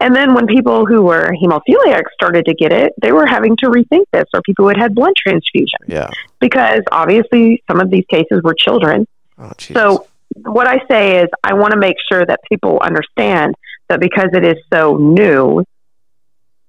And 0.00 0.16
then 0.16 0.34
when 0.34 0.46
people 0.46 0.86
who 0.86 1.02
were 1.02 1.30
hemophiliacs 1.42 2.10
started 2.14 2.46
to 2.46 2.54
get 2.54 2.72
it, 2.72 2.94
they 3.00 3.12
were 3.12 3.26
having 3.26 3.56
to 3.58 3.66
rethink 3.66 4.04
this, 4.12 4.24
or 4.32 4.40
people 4.42 4.64
who 4.64 4.68
had 4.68 4.78
had 4.78 4.94
blood 4.94 5.12
transfusion. 5.14 5.78
Yeah. 5.86 6.10
Because 6.40 6.80
obviously 6.90 7.62
some 7.70 7.80
of 7.80 7.90
these 7.90 8.04
cases 8.08 8.40
were 8.42 8.54
children. 8.54 9.06
Oh, 9.38 9.52
so 9.58 10.06
what 10.36 10.66
I 10.66 10.80
say 10.90 11.22
is, 11.22 11.28
I 11.44 11.54
want 11.54 11.72
to 11.72 11.78
make 11.78 11.96
sure 12.10 12.24
that 12.24 12.40
people 12.50 12.80
understand 12.82 13.54
that 13.88 14.00
because 14.00 14.30
it 14.32 14.44
is 14.44 14.56
so 14.72 14.96
new, 14.96 15.64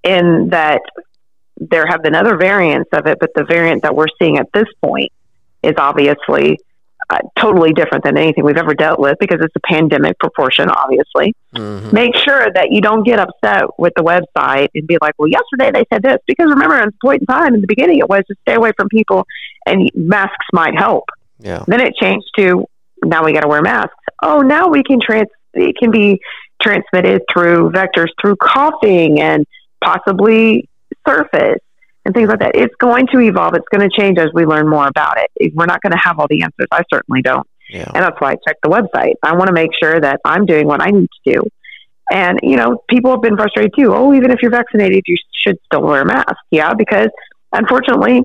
in 0.04 0.50
that 0.50 0.82
there 1.70 1.86
have 1.86 2.02
been 2.02 2.16
other 2.16 2.36
variants 2.38 2.90
of 2.92 3.06
it, 3.06 3.20
but 3.20 3.32
the 3.36 3.44
variant 3.44 3.84
that 3.84 3.96
we're 3.96 4.08
seeing 4.20 4.38
at 4.38 4.52
this 4.54 4.68
point 4.82 5.12
is 5.64 5.74
obviously 5.78 6.60
uh, 7.12 7.20
totally 7.38 7.72
different 7.74 8.04
than 8.04 8.18
anything 8.18 8.44
we've 8.44 8.58
ever 8.58 8.74
dealt 8.74 9.00
with 9.00 9.18
because 9.20 9.40
it's 9.42 9.56
a 9.56 9.60
pandemic 9.60 10.18
proportion, 10.18 10.70
obviously. 10.70 11.36
Mm-hmm. 11.54 11.94
Make 11.94 12.16
sure 12.16 12.48
that 12.54 12.72
you 12.72 12.82
don't 12.82 13.04
get 13.04 13.20
upset 13.20 13.66
with 13.78 13.94
the 13.96 14.02
website 14.02 14.70
and 14.74 14.88
be 14.88 14.98
like, 15.02 15.14
well, 15.18 15.28
yesterday 15.28 15.72
they 15.72 15.86
said 15.94 16.02
this. 16.02 16.18
Because 16.26 16.50
remember, 16.50 16.76
at 16.76 16.88
a 16.88 16.92
point 17.04 17.22
in 17.22 17.28
time, 17.28 17.54
in 17.54 17.62
the 17.62 17.68
beginning, 17.68 18.00
it 18.00 18.10
was 18.10 18.24
to 18.28 18.36
stay 18.42 18.56
away 18.56 18.72
from 18.76 18.90
people 18.90 19.26
and 19.66 19.92
masks 19.94 20.46
might 20.54 20.76
help. 20.76 21.06
Yeah. 21.40 21.64
Then 21.68 21.82
it 21.82 21.96
changed 21.96 22.28
to 22.38 22.66
now 23.04 23.24
we 23.24 23.34
got 23.34 23.42
to 23.42 23.48
wear 23.48 23.62
masks. 23.62 23.94
Oh, 24.24 24.42
now 24.42 24.70
we 24.70 24.84
can 24.84 25.00
trans. 25.02 25.28
It 25.54 25.76
can 25.78 25.92
be 25.92 26.22
transmitted 26.62 27.24
through 27.32 27.72
vectors 27.72 28.08
through 28.22 28.38
coughing 28.38 29.20
and 29.20 29.46
possibly 29.84 30.70
surface 31.08 31.60
and 32.06 32.16
things 32.16 32.30
like 32.30 32.40
that. 32.40 32.56
It's 32.56 32.76
going 32.76 33.08
to 33.08 33.20
evolve. 33.20 33.54
It's 33.56 33.68
going 33.74 33.88
to 33.88 33.96
change 33.96 34.18
as 34.18 34.30
we 34.34 34.46
learn 34.46 34.68
more 34.68 34.88
about 34.88 35.18
it. 35.18 35.54
We're 35.54 35.66
not 35.66 35.82
going 35.82 35.92
to 35.92 36.00
have 36.04 36.20
all 36.20 36.28
the 36.28 36.42
answers. 36.44 36.68
I 36.72 36.84
certainly 36.92 37.22
don't. 37.22 37.48
Yeah. 37.70 37.90
And 37.94 38.04
that's 38.04 38.20
why 38.20 38.32
I 38.32 38.36
check 38.48 38.58
the 38.64 38.70
website. 38.70 39.14
I 39.24 39.36
want 39.36 39.48
to 39.48 39.54
make 39.54 39.72
sure 39.82 40.00
that 40.00 40.20
I'm 40.26 40.46
doing 40.46 40.68
what 40.68 40.82
I 40.82 40.90
need 40.90 41.08
to 41.24 41.34
do. 41.34 41.44
And, 42.12 42.40
you 42.44 42.58
know, 42.58 42.84
people 42.90 43.12
have 43.12 43.22
been 43.22 43.38
frustrated 43.38 43.74
too. 43.78 43.94
Oh, 43.94 44.14
even 44.14 44.32
if 44.32 44.42
you're 44.42 44.52
vaccinated, 44.52 45.04
you 45.08 45.16
should 45.34 45.58
still 45.66 45.82
wear 45.82 46.02
a 46.02 46.06
mask. 46.06 46.36
Yeah, 46.50 46.74
because 46.74 47.08
unfortunately, 47.54 48.24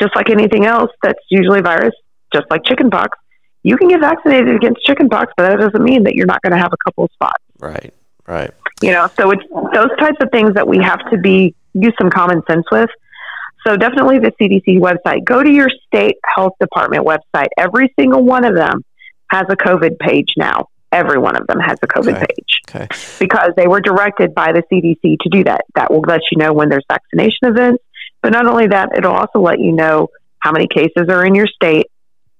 just 0.00 0.16
like 0.16 0.30
anything 0.30 0.66
else 0.66 0.90
that's 1.02 1.20
usually 1.28 1.60
a 1.60 1.62
virus, 1.62 1.94
just 2.34 2.46
like 2.50 2.64
chickenpox, 2.64 3.16
you 3.62 3.76
can 3.76 3.88
get 3.88 4.00
vaccinated 4.00 4.56
against 4.56 4.84
chickenpox, 4.84 5.32
but 5.36 5.48
that 5.48 5.60
doesn't 5.60 5.84
mean 5.84 6.04
that 6.04 6.14
you're 6.14 6.26
not 6.26 6.40
going 6.42 6.52
to 6.52 6.58
have 6.58 6.72
a 6.72 6.76
couple 6.84 7.04
of 7.04 7.12
spots. 7.12 7.44
Right, 7.58 7.92
right. 8.26 8.50
You 8.82 8.92
know, 8.92 9.08
so 9.16 9.30
it's 9.30 9.42
those 9.74 9.90
types 9.98 10.16
of 10.22 10.30
things 10.32 10.54
that 10.54 10.66
we 10.66 10.78
have 10.78 10.98
to 11.10 11.18
be 11.18 11.54
use 11.74 11.94
some 12.00 12.10
common 12.10 12.42
sense 12.48 12.64
with. 12.70 12.90
So 13.66 13.76
definitely 13.76 14.18
the 14.18 14.32
CDC 14.40 14.80
website. 14.80 15.24
Go 15.24 15.42
to 15.42 15.50
your 15.50 15.68
state 15.86 16.16
health 16.24 16.54
department 16.60 17.04
website. 17.04 17.48
Every 17.58 17.92
single 17.98 18.24
one 18.24 18.44
of 18.44 18.54
them 18.54 18.82
has 19.30 19.44
a 19.50 19.56
COVID 19.56 19.98
page 19.98 20.30
now. 20.36 20.66
Every 20.92 21.18
one 21.18 21.36
of 21.36 21.46
them 21.46 21.60
has 21.60 21.78
a 21.82 21.86
COVID 21.86 22.16
okay. 22.16 22.26
page 22.26 22.60
okay. 22.68 22.88
because 23.18 23.50
they 23.56 23.68
were 23.68 23.80
directed 23.80 24.34
by 24.34 24.52
the 24.52 24.62
CDC 24.72 25.18
to 25.20 25.28
do 25.30 25.44
that. 25.44 25.62
That 25.74 25.92
will 25.92 26.00
let 26.00 26.20
you 26.32 26.38
know 26.38 26.52
when 26.52 26.68
there's 26.68 26.84
vaccination 26.88 27.48
events, 27.48 27.84
but 28.22 28.32
not 28.32 28.46
only 28.46 28.66
that, 28.68 28.90
it'll 28.96 29.12
also 29.14 29.40
let 29.40 29.60
you 29.60 29.72
know 29.72 30.08
how 30.40 30.52
many 30.52 30.66
cases 30.66 31.08
are 31.08 31.24
in 31.24 31.34
your 31.34 31.46
state 31.46 31.86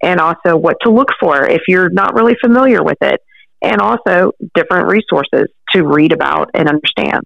and 0.03 0.19
also 0.19 0.57
what 0.57 0.79
to 0.83 0.91
look 0.91 1.09
for 1.21 1.45
if 1.45 1.63
you're 1.69 1.91
not 1.91 2.15
really 2.15 2.35
familiar 2.41 2.83
with 2.83 2.99
it, 3.03 3.21
and 3.63 3.81
also 3.81 4.33
different 4.55 4.89
resources 4.89 5.49
to 5.73 5.85
read 5.85 6.13
about 6.13 6.51
and 6.55 6.69
understand. 6.69 7.23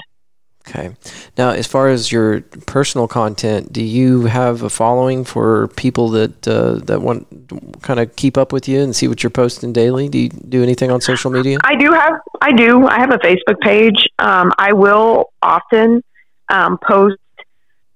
Okay. 0.67 0.97
Now, 1.37 1.51
as 1.51 1.67
far 1.67 1.89
as 1.89 2.11
your 2.11 2.41
personal 2.67 3.07
content, 3.07 3.71
do 3.71 3.85
you 3.85 4.23
have 4.23 4.63
a 4.63 4.71
following 4.71 5.23
for 5.25 5.69
people 5.69 6.09
that 6.11 6.49
uh, 6.49 6.77
that 6.85 7.03
want 7.03 7.83
kind 7.83 8.01
of 8.01 8.17
keep 8.17 8.39
up 8.39 8.51
with 8.51 8.67
you 8.67 8.81
and 8.81 8.97
see 8.97 9.07
what 9.07 9.23
you're 9.23 9.31
posting 9.31 9.75
daily? 9.75 10.09
Do 10.09 10.19
you 10.19 10.31
do 10.31 10.63
anything 10.63 10.91
on 10.91 11.03
social 11.03 11.31
media? 11.31 11.59
I 11.65 11.77
do 11.77 11.93
have. 11.93 12.15
I 12.41 12.53
do. 12.53 12.87
I 12.87 12.99
have 12.99 13.11
a 13.11 13.19
Facebook 13.19 13.61
page. 13.61 14.09
Um, 14.19 14.53
I 14.57 14.73
will 14.73 15.33
often 15.43 16.03
um, 16.49 16.79
post 16.79 17.19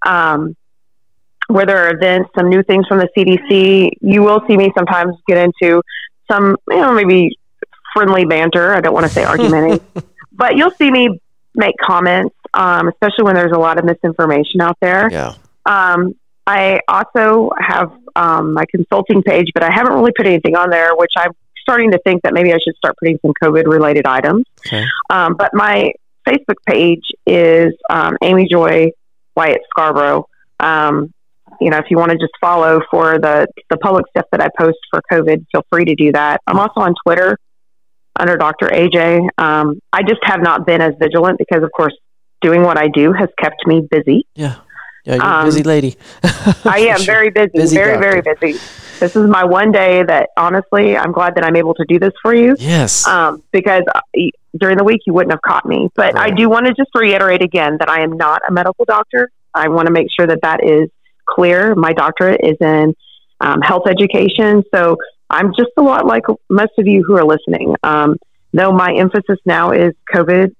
um, 0.04 0.54
where 1.48 1.64
there 1.64 1.86
are 1.86 1.96
events, 1.96 2.28
some 2.36 2.50
new 2.50 2.62
things 2.62 2.86
from 2.86 2.98
the 2.98 3.08
CDC. 3.16 3.92
You 4.02 4.22
will 4.22 4.42
see 4.46 4.58
me 4.58 4.70
sometimes 4.76 5.16
get 5.26 5.38
into 5.38 5.82
some, 6.30 6.56
you 6.68 6.76
know, 6.76 6.92
maybe 6.92 7.38
friendly 7.94 8.26
banter. 8.26 8.74
I 8.74 8.80
don't 8.82 8.92
want 8.92 9.06
to 9.06 9.12
say 9.12 9.24
argumenting, 9.24 9.80
but 10.32 10.56
you'll 10.56 10.72
see 10.72 10.90
me 10.90 11.18
make 11.54 11.74
comments, 11.78 12.34
um, 12.55 12.88
especially 12.88 13.24
when 13.24 13.34
there's 13.34 13.53
a 13.53 13.59
lot 13.59 13.78
of 13.78 13.84
misinformation 13.84 14.61
out 14.61 14.76
there. 14.80 15.09
Yeah. 15.11 15.34
Um, 15.66 16.14
I 16.46 16.80
also 16.88 17.51
have 17.59 17.92
um, 18.16 18.55
my 18.55 18.64
consulting 18.70 19.22
page, 19.22 19.49
but 19.55 19.62
I 19.62 19.70
haven't 19.70 19.92
really 19.92 20.12
put 20.16 20.26
anything 20.26 20.57
on 20.57 20.70
there, 20.70 20.96
which 20.96 21.12
I'm 21.16 21.32
starting 21.61 21.90
to 21.90 21.99
think 21.99 22.22
that 22.22 22.32
maybe 22.32 22.53
I 22.53 22.59
should 22.64 22.74
start 22.76 22.96
putting 22.99 23.18
some 23.20 23.32
COVID 23.42 23.66
related 23.66 24.07
items. 24.07 24.46
Okay. 24.66 24.84
Um, 25.11 25.34
but 25.38 25.51
my 25.53 25.92
Facebook 26.26 26.57
page 26.66 27.05
is 27.26 27.74
um, 27.90 28.16
Amy 28.22 28.49
Joy 28.51 28.92
Wyatt 29.36 29.61
Scarborough. 29.70 30.26
Um, 30.59 31.12
you 31.61 31.70
know, 31.70 31.78
if 31.78 31.86
you 31.90 31.99
want 31.99 32.12
to 32.12 32.18
just 32.18 32.32
follow 32.40 32.80
for 32.90 33.18
the 33.18 33.46
the 33.70 33.76
public 33.76 34.07
stuff 34.11 34.26
that 34.32 34.40
I 34.40 34.49
post 34.59 34.78
for 34.90 35.03
COVID, 35.12 35.44
feel 35.53 35.64
free 35.70 35.84
to 35.86 35.94
do 35.94 36.12
that. 36.12 36.40
I'm 36.46 36.59
also 36.59 36.80
on 36.80 36.94
Twitter 37.05 37.38
under 38.18 38.36
Dr. 38.36 38.68
AJ. 38.68 39.28
Um, 39.38 39.80
I 39.92 40.03
just 40.03 40.20
have 40.24 40.40
not 40.40 40.66
been 40.66 40.80
as 40.80 40.94
vigilant 40.99 41.38
because, 41.38 41.62
of 41.62 41.70
course, 41.72 41.96
doing 42.41 42.62
what 42.62 42.78
I 42.78 42.89
do 42.89 43.12
has 43.12 43.28
kept 43.39 43.66
me 43.66 43.86
busy. 43.91 44.26
Yeah. 44.34 44.57
Yeah, 45.05 45.14
you're 45.14 45.24
um, 45.24 45.43
a 45.43 45.45
busy 45.47 45.62
lady. 45.62 45.97
I 46.22 46.89
am 46.91 47.03
very 47.07 47.30
busy, 47.30 47.51
busy 47.55 47.76
very, 47.76 47.95
doctor. 47.95 48.22
very 48.22 48.53
busy. 48.53 48.61
This 49.01 49.16
is 49.16 49.26
my 49.28 49.45
one 49.45 49.72
day 49.72 50.03
that 50.03 50.30
honestly, 50.36 50.97
I'm 50.97 51.12
glad 51.12 51.36
that 51.36 51.45
I'm 51.45 51.57
able 51.57 51.72
to 51.74 51.84
do 51.89 51.99
this 51.99 52.12
for 52.20 52.34
you. 52.34 52.57
Yes. 52.59 53.07
Um, 53.07 53.43
because 53.51 53.84
uh, 53.95 54.01
during 54.59 54.76
the 54.76 54.84
week 54.84 55.01
you 55.07 55.14
wouldn't 55.14 55.32
have 55.32 55.41
caught 55.41 55.64
me. 55.64 55.89
But 55.95 56.14
right. 56.14 56.30
I 56.30 56.34
do 56.34 56.51
want 56.51 56.66
to 56.66 56.74
just 56.74 56.91
reiterate 56.95 57.43
again 57.43 57.76
that 57.78 57.89
I 57.89 58.03
am 58.03 58.16
not 58.18 58.43
a 58.47 58.53
medical 58.53 58.84
doctor. 58.84 59.30
I 59.55 59.68
want 59.68 59.86
to 59.86 59.93
make 59.93 60.09
sure 60.14 60.26
that 60.26 60.41
that 60.43 60.64
is 60.64 60.91
clear. 61.26 61.74
My 61.74 61.93
doctorate 61.93 62.41
is 62.43 62.57
in 62.61 62.95
um, 63.41 63.61
health 63.61 63.86
education. 63.89 64.62
So 64.74 64.97
I'm 65.30 65.53
just 65.57 65.70
a 65.76 65.82
lot 65.82 66.07
like 66.07 66.24
most 66.51 66.72
of 66.78 66.86
you 66.86 67.05
who 67.07 67.16
are 67.16 67.24
listening. 67.24 67.76
Um, 67.82 68.16
though 68.53 68.72
my 68.72 68.95
emphasis 68.95 69.39
now 69.45 69.72
is 69.72 69.95
COVID, 70.12 70.55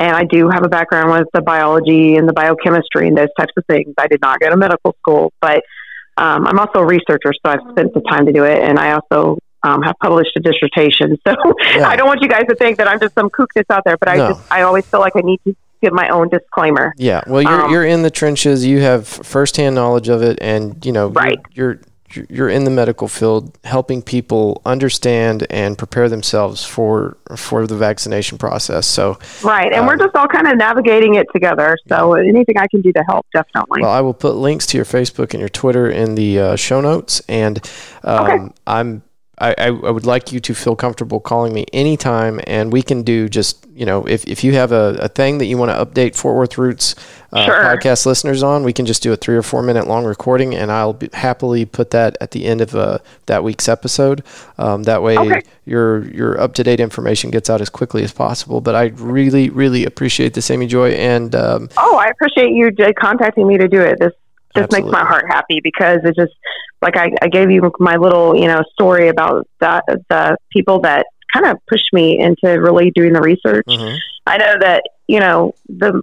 and 0.00 0.16
I 0.16 0.24
do 0.24 0.48
have 0.48 0.64
a 0.64 0.68
background 0.68 1.10
with 1.10 1.28
the 1.34 1.42
biology 1.42 2.16
and 2.16 2.26
the 2.26 2.32
biochemistry 2.32 3.06
and 3.06 3.16
those 3.16 3.28
types 3.38 3.52
of 3.56 3.66
things. 3.66 3.94
I 3.98 4.06
did 4.06 4.22
not 4.22 4.40
go 4.40 4.48
to 4.48 4.56
medical 4.56 4.96
school, 4.98 5.30
but 5.42 5.62
um, 6.16 6.46
I'm 6.46 6.58
also 6.58 6.78
a 6.78 6.86
researcher, 6.86 7.32
so 7.34 7.52
I've 7.52 7.60
spent 7.70 7.92
the 7.92 8.00
time 8.00 8.24
to 8.24 8.32
do 8.32 8.44
it. 8.44 8.62
And 8.62 8.78
I 8.78 8.92
also 8.92 9.38
um, 9.62 9.82
have 9.82 9.96
published 10.00 10.30
a 10.36 10.40
dissertation. 10.40 11.18
So 11.26 11.34
yeah. 11.76 11.86
I 11.86 11.96
don't 11.96 12.06
want 12.06 12.22
you 12.22 12.28
guys 12.28 12.46
to 12.48 12.54
think 12.56 12.78
that 12.78 12.88
I'm 12.88 12.98
just 12.98 13.14
some 13.14 13.28
kook 13.28 13.50
that's 13.54 13.68
out 13.68 13.84
there, 13.84 13.98
but 13.98 14.08
I 14.08 14.16
just 14.16 14.40
I 14.50 14.62
always 14.62 14.86
feel 14.86 15.00
like 15.00 15.14
I 15.16 15.20
need 15.20 15.38
to 15.44 15.54
give 15.82 15.92
my 15.92 16.08
own 16.08 16.30
disclaimer. 16.30 16.94
Yeah, 16.96 17.22
well, 17.26 17.42
you're 17.42 17.64
um, 17.64 17.70
you're 17.70 17.84
in 17.84 18.02
the 18.02 18.10
trenches. 18.10 18.64
You 18.64 18.80
have 18.80 19.06
firsthand 19.06 19.74
knowledge 19.74 20.08
of 20.08 20.22
it, 20.22 20.38
and 20.40 20.84
you 20.84 20.92
know, 20.92 21.08
right. 21.08 21.38
You're, 21.52 21.74
you're 21.74 21.82
you're 22.28 22.48
in 22.48 22.64
the 22.64 22.70
medical 22.70 23.08
field 23.08 23.56
helping 23.64 24.02
people 24.02 24.60
understand 24.64 25.46
and 25.50 25.78
prepare 25.78 26.08
themselves 26.08 26.64
for 26.64 27.16
for 27.36 27.66
the 27.66 27.76
vaccination 27.76 28.38
process. 28.38 28.86
So 28.86 29.18
right 29.42 29.72
and 29.72 29.82
um, 29.82 29.86
we're 29.86 29.96
just 29.96 30.14
all 30.14 30.28
kind 30.28 30.46
of 30.46 30.56
navigating 30.56 31.14
it 31.14 31.26
together. 31.32 31.76
So 31.88 32.14
anything 32.14 32.58
i 32.58 32.66
can 32.66 32.80
do 32.80 32.92
to 32.92 33.04
help 33.08 33.26
definitely. 33.32 33.82
Well 33.82 33.90
i 33.90 34.00
will 34.00 34.14
put 34.14 34.34
links 34.34 34.66
to 34.66 34.78
your 34.78 34.86
facebook 34.86 35.32
and 35.32 35.40
your 35.40 35.48
twitter 35.48 35.90
in 35.90 36.14
the 36.14 36.38
uh, 36.38 36.56
show 36.56 36.80
notes. 36.80 37.22
And 37.28 37.60
um, 38.04 38.24
okay. 38.24 38.54
i'm 38.66 39.02
I, 39.40 39.54
I, 39.58 39.70
would 39.70 40.04
like 40.04 40.32
you 40.32 40.40
to 40.40 40.54
feel 40.54 40.76
comfortable 40.76 41.18
calling 41.18 41.54
me 41.54 41.64
anytime, 41.72 42.40
and 42.46 42.70
we 42.70 42.82
can 42.82 43.02
do 43.02 43.28
just 43.28 43.66
you 43.74 43.86
know 43.86 44.06
if, 44.06 44.26
if 44.26 44.44
you 44.44 44.52
have 44.52 44.70
a, 44.70 44.98
a 45.00 45.08
thing 45.08 45.38
that 45.38 45.46
you 45.46 45.56
want 45.56 45.70
to 45.70 45.84
update 45.84 46.14
Fort 46.14 46.36
Worth 46.36 46.58
Roots 46.58 46.94
uh, 47.32 47.46
sure. 47.46 47.64
podcast 47.64 48.04
listeners 48.04 48.42
on, 48.42 48.64
we 48.64 48.74
can 48.74 48.84
just 48.84 49.02
do 49.02 49.12
a 49.12 49.16
three 49.16 49.36
or 49.36 49.42
four 49.42 49.62
minute 49.62 49.86
long 49.86 50.04
recording, 50.04 50.54
and 50.54 50.70
I'll 50.70 50.92
be, 50.92 51.08
happily 51.14 51.64
put 51.64 51.90
that 51.92 52.18
at 52.20 52.32
the 52.32 52.44
end 52.44 52.60
of 52.60 52.74
uh, 52.74 52.98
that 53.26 53.42
week's 53.42 53.68
episode. 53.68 54.22
Um, 54.58 54.82
that 54.82 55.02
way, 55.02 55.16
okay. 55.16 55.42
your 55.64 56.06
your 56.10 56.38
up 56.38 56.52
to 56.54 56.62
date 56.62 56.80
information 56.80 57.30
gets 57.30 57.48
out 57.48 57.62
as 57.62 57.70
quickly 57.70 58.04
as 58.04 58.12
possible. 58.12 58.60
But 58.60 58.74
I 58.74 58.86
really 58.96 59.48
really 59.48 59.86
appreciate 59.86 60.34
this, 60.34 60.50
Amy 60.50 60.66
Joy, 60.66 60.90
and 60.90 61.34
um, 61.34 61.70
oh, 61.78 61.96
I 61.96 62.08
appreciate 62.08 62.50
you 62.50 62.70
contacting 62.98 63.46
me 63.46 63.56
to 63.56 63.68
do 63.68 63.80
it. 63.80 63.98
This 63.98 64.12
just 64.54 64.64
Absolutely. 64.64 64.90
makes 64.90 64.92
my 64.92 65.06
heart 65.06 65.26
happy 65.28 65.60
because 65.62 65.98
it 66.04 66.14
just 66.16 66.32
like 66.82 66.96
I, 66.96 67.10
I 67.22 67.28
gave 67.28 67.50
you 67.50 67.70
my 67.78 67.96
little 67.96 68.36
you 68.36 68.46
know 68.46 68.62
story 68.72 69.08
about 69.08 69.46
the 69.60 69.82
the 70.08 70.36
people 70.52 70.80
that 70.80 71.06
kind 71.32 71.46
of 71.46 71.58
pushed 71.68 71.92
me 71.92 72.18
into 72.18 72.60
really 72.60 72.90
doing 72.90 73.12
the 73.12 73.20
research. 73.20 73.66
Mm-hmm. 73.68 73.96
I 74.26 74.36
know 74.38 74.54
that 74.60 74.82
you 75.06 75.20
know 75.20 75.54
the 75.68 76.02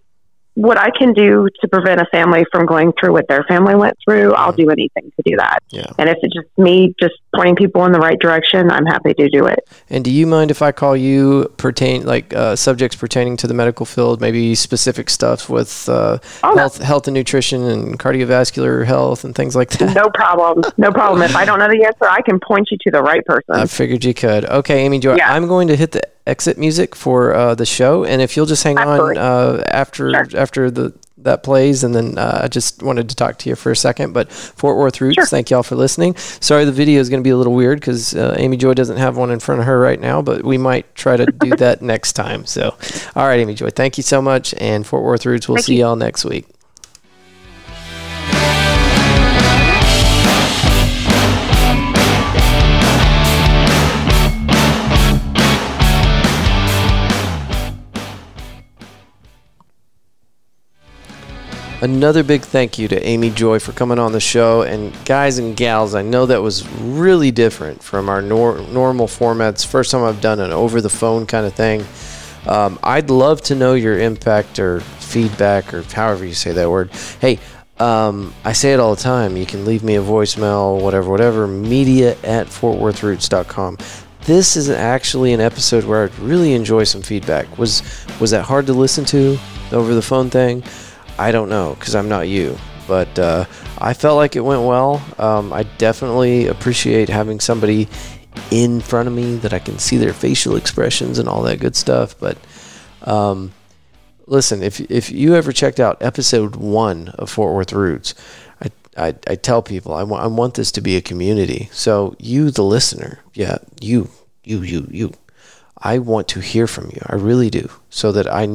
what 0.57 0.79
I 0.79 0.89
can 0.89 1.13
do 1.13 1.47
to 1.61 1.67
prevent 1.67 2.01
a 2.01 2.05
family 2.11 2.43
from 2.51 2.65
going 2.65 2.91
through 2.99 3.13
what 3.13 3.27
their 3.27 3.43
family 3.43 3.75
went 3.75 3.95
through, 4.03 4.33
I'll 4.33 4.53
do 4.53 4.71
anything 4.71 5.11
to 5.15 5.23
do 5.23 5.37
that. 5.37 5.59
Yeah. 5.69 5.85
And 5.99 6.09
if 6.09 6.17
it's 6.23 6.33
just 6.33 6.47
me 6.57 6.95
just 6.99 7.13
pointing 7.37 7.55
people 7.55 7.85
in 7.85 7.91
the 7.91 7.99
right 7.99 8.19
direction, 8.19 8.71
I'm 8.71 8.87
happy 8.87 9.13
to 9.13 9.29
do 9.29 9.45
it. 9.45 9.69
And 9.91 10.03
do 10.03 10.09
you 10.09 10.25
mind 10.25 10.49
if 10.49 10.63
I 10.63 10.71
call 10.71 10.97
you 10.97 11.53
pertain 11.57 12.03
like 12.03 12.33
uh, 12.33 12.55
subjects 12.55 12.97
pertaining 12.97 13.37
to 13.37 13.47
the 13.47 13.53
medical 13.53 13.85
field, 13.85 14.19
maybe 14.19 14.55
specific 14.55 15.07
stuff 15.09 15.47
with 15.47 15.87
uh, 15.87 16.17
oh, 16.43 16.57
health, 16.57 16.79
no. 16.79 16.85
health 16.85 17.07
and 17.07 17.13
nutrition 17.13 17.61
and 17.63 17.99
cardiovascular 17.99 18.85
health 18.85 19.23
and 19.23 19.35
things 19.35 19.55
like 19.55 19.69
that? 19.77 19.95
No 19.95 20.09
problem. 20.09 20.63
No 20.77 20.91
problem. 20.91 21.21
if 21.21 21.35
I 21.35 21.45
don't 21.45 21.59
know 21.59 21.69
the 21.69 21.85
answer, 21.85 22.05
I 22.09 22.21
can 22.21 22.39
point 22.39 22.69
you 22.71 22.77
to 22.85 22.91
the 22.91 23.03
right 23.03 23.23
person. 23.25 23.53
I 23.53 23.67
figured 23.67 24.03
you 24.03 24.15
could. 24.15 24.45
Okay, 24.45 24.83
Amy 24.83 24.97
Joy, 24.97 25.17
yeah. 25.17 25.31
I'm 25.31 25.47
going 25.47 25.67
to 25.67 25.75
hit 25.75 25.91
the 25.91 26.01
exit 26.27 26.57
music 26.57 26.95
for 26.95 27.35
uh, 27.35 27.53
the 27.53 27.65
show, 27.65 28.03
and 28.03 28.19
if 28.19 28.35
you'll 28.35 28.47
just 28.47 28.63
hang 28.63 28.79
Absolutely. 28.79 29.17
on 29.17 29.59
uh, 29.59 29.63
after 29.71 30.11
sure. 30.11 30.39
after 30.39 30.71
the 30.71 30.93
that 31.19 31.43
plays, 31.43 31.83
and 31.83 31.95
then 31.95 32.17
uh, 32.17 32.41
I 32.43 32.47
just 32.47 32.81
wanted 32.83 33.09
to 33.09 33.15
talk 33.15 33.37
to 33.39 33.49
you 33.49 33.55
for 33.55 33.71
a 33.71 33.75
second. 33.75 34.13
But 34.13 34.31
Fort 34.31 34.77
Worth 34.77 35.01
Roots, 35.01 35.15
sure. 35.15 35.25
thank 35.25 35.49
y'all 35.49 35.63
for 35.63 35.75
listening. 35.75 36.15
Sorry, 36.15 36.65
the 36.65 36.71
video 36.71 36.99
is 36.99 37.09
going 37.09 37.21
to 37.21 37.27
be 37.27 37.31
a 37.31 37.37
little 37.37 37.53
weird 37.53 37.79
because 37.79 38.15
uh, 38.15 38.35
Amy 38.37 38.57
Joy 38.57 38.73
doesn't 38.73 38.97
have 38.97 39.17
one 39.17 39.31
in 39.31 39.39
front 39.39 39.61
of 39.61 39.67
her 39.67 39.79
right 39.79 39.99
now, 39.99 40.21
but 40.21 40.43
we 40.43 40.57
might 40.57 40.93
try 40.95 41.17
to 41.17 41.25
do 41.25 41.49
that 41.57 41.81
next 41.81 42.13
time. 42.13 42.45
So, 42.45 42.75
all 43.15 43.27
right, 43.27 43.39
Amy 43.39 43.55
Joy, 43.55 43.69
thank 43.69 43.97
you 43.97 44.03
so 44.03 44.21
much, 44.21 44.53
and 44.57 44.85
Fort 44.85 45.03
Worth 45.03 45.25
Roots, 45.25 45.47
we'll 45.47 45.57
thank 45.57 45.65
see 45.65 45.75
you. 45.75 45.81
y'all 45.81 45.95
next 45.95 46.25
week. 46.25 46.47
Another 61.79 62.23
big 62.23 62.41
thank 62.41 62.79
you 62.79 62.87
to 62.87 62.99
Amy 63.05 63.29
Joy 63.29 63.59
for 63.59 63.71
coming 63.71 63.99
on 63.99 64.11
the 64.11 64.19
show. 64.19 64.63
And 64.63 64.91
guys 65.05 65.37
and 65.37 65.55
gals, 65.55 65.93
I 65.93 66.01
know 66.01 66.25
that 66.25 66.41
was 66.41 66.67
really 66.69 67.29
different 67.29 67.83
from 67.83 68.09
our 68.09 68.19
nor- 68.19 68.57
normal 68.69 69.05
formats. 69.05 69.63
First 69.63 69.91
time 69.91 70.03
I've 70.03 70.19
done 70.19 70.39
an 70.39 70.51
over 70.51 70.81
the 70.81 70.89
phone 70.89 71.27
kind 71.27 71.45
of 71.45 71.53
thing. 71.53 71.85
Um, 72.47 72.79
I'd 72.81 73.11
love 73.11 73.41
to 73.43 73.55
know 73.55 73.75
your 73.75 73.99
impact 73.99 74.57
or 74.57 74.79
feedback 74.79 75.71
or 75.71 75.83
however 75.83 76.25
you 76.25 76.33
say 76.33 76.51
that 76.53 76.67
word. 76.67 76.89
Hey, 77.21 77.37
um, 77.77 78.33
I 78.43 78.53
say 78.53 78.73
it 78.73 78.79
all 78.79 78.95
the 78.95 79.01
time. 79.01 79.37
You 79.37 79.45
can 79.45 79.63
leave 79.63 79.83
me 79.83 79.97
a 79.97 80.01
voicemail, 80.01 80.81
whatever, 80.81 81.11
whatever, 81.11 81.45
media 81.47 82.13
at 82.23 82.47
fortworthroots.com. 82.47 83.77
This 84.21 84.57
is 84.57 84.71
actually 84.71 85.31
an 85.31 85.41
episode 85.41 85.83
where 85.83 86.05
I'd 86.05 86.19
really 86.19 86.53
enjoy 86.53 86.85
some 86.85 87.03
feedback. 87.03 87.59
Was 87.59 87.83
was 88.19 88.31
that 88.31 88.43
hard 88.43 88.65
to 88.65 88.73
listen 88.73 89.05
to 89.05 89.37
over 89.71 89.93
the 89.93 90.01
phone 90.01 90.31
thing? 90.31 90.63
I 91.17 91.31
don't 91.31 91.49
know 91.49 91.75
because 91.75 91.95
I'm 91.95 92.09
not 92.09 92.27
you. 92.27 92.57
But 92.87 93.19
uh, 93.19 93.45
I 93.79 93.93
felt 93.93 94.15
like 94.15 94.35
it 94.35 94.41
went 94.41 94.63
well. 94.63 95.05
Um, 95.19 95.51
I 95.51 95.63
definitely 95.77 96.47
appreciate 96.47 97.09
having 97.09 97.39
somebody 97.41 97.89
in 98.49 98.79
front 98.79 99.07
of 99.07 99.13
me 99.13 99.35
that 99.37 99.53
I 99.53 99.59
can 99.59 99.77
see 99.77 99.97
their 99.97 100.13
facial 100.13 100.55
expressions 100.55 101.19
and 101.19 101.27
all 101.27 101.41
that 101.43 101.59
good 101.59 101.75
stuff. 101.75 102.17
But 102.17 102.37
um, 103.01 103.51
listen, 104.25 104.63
if 104.63 104.79
if 104.89 105.11
you 105.11 105.35
ever 105.35 105.51
checked 105.51 105.79
out 105.79 106.01
episode 106.01 106.55
one 106.55 107.09
of 107.09 107.29
Fort 107.29 107.53
Worth 107.53 107.73
Roots, 107.73 108.15
I 108.61 108.69
I, 108.97 109.15
I 109.27 109.35
tell 109.35 109.61
people 109.61 109.93
I 109.93 110.03
want 110.03 110.23
I 110.23 110.27
want 110.27 110.53
this 110.53 110.71
to 110.73 110.81
be 110.81 110.95
a 110.95 111.01
community. 111.01 111.67
So 111.73 112.15
you, 112.19 112.51
the 112.51 112.63
listener, 112.63 113.19
yeah, 113.33 113.57
you, 113.81 114.09
you, 114.45 114.61
you, 114.61 114.87
you. 114.89 115.13
I 115.79 115.99
want 115.99 116.27
to 116.29 116.39
hear 116.39 116.67
from 116.67 116.85
you. 116.85 117.01
I 117.05 117.15
really 117.15 117.49
do, 117.49 117.69
so 117.89 118.11
that 118.13 118.27
I 118.27 118.47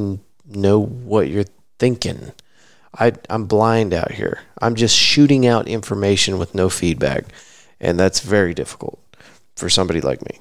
know 0.46 0.80
what 0.80 1.28
you're 1.28 1.44
thinking 1.78 2.32
I, 2.98 3.12
I'm 3.30 3.46
blind 3.46 3.94
out 3.94 4.12
here. 4.12 4.40
I'm 4.60 4.74
just 4.74 4.96
shooting 4.96 5.46
out 5.46 5.68
information 5.68 6.38
with 6.38 6.54
no 6.54 6.68
feedback. 6.68 7.24
And 7.80 7.98
that's 7.98 8.20
very 8.20 8.54
difficult 8.54 9.00
for 9.56 9.68
somebody 9.68 10.00
like 10.00 10.24
me 10.24 10.40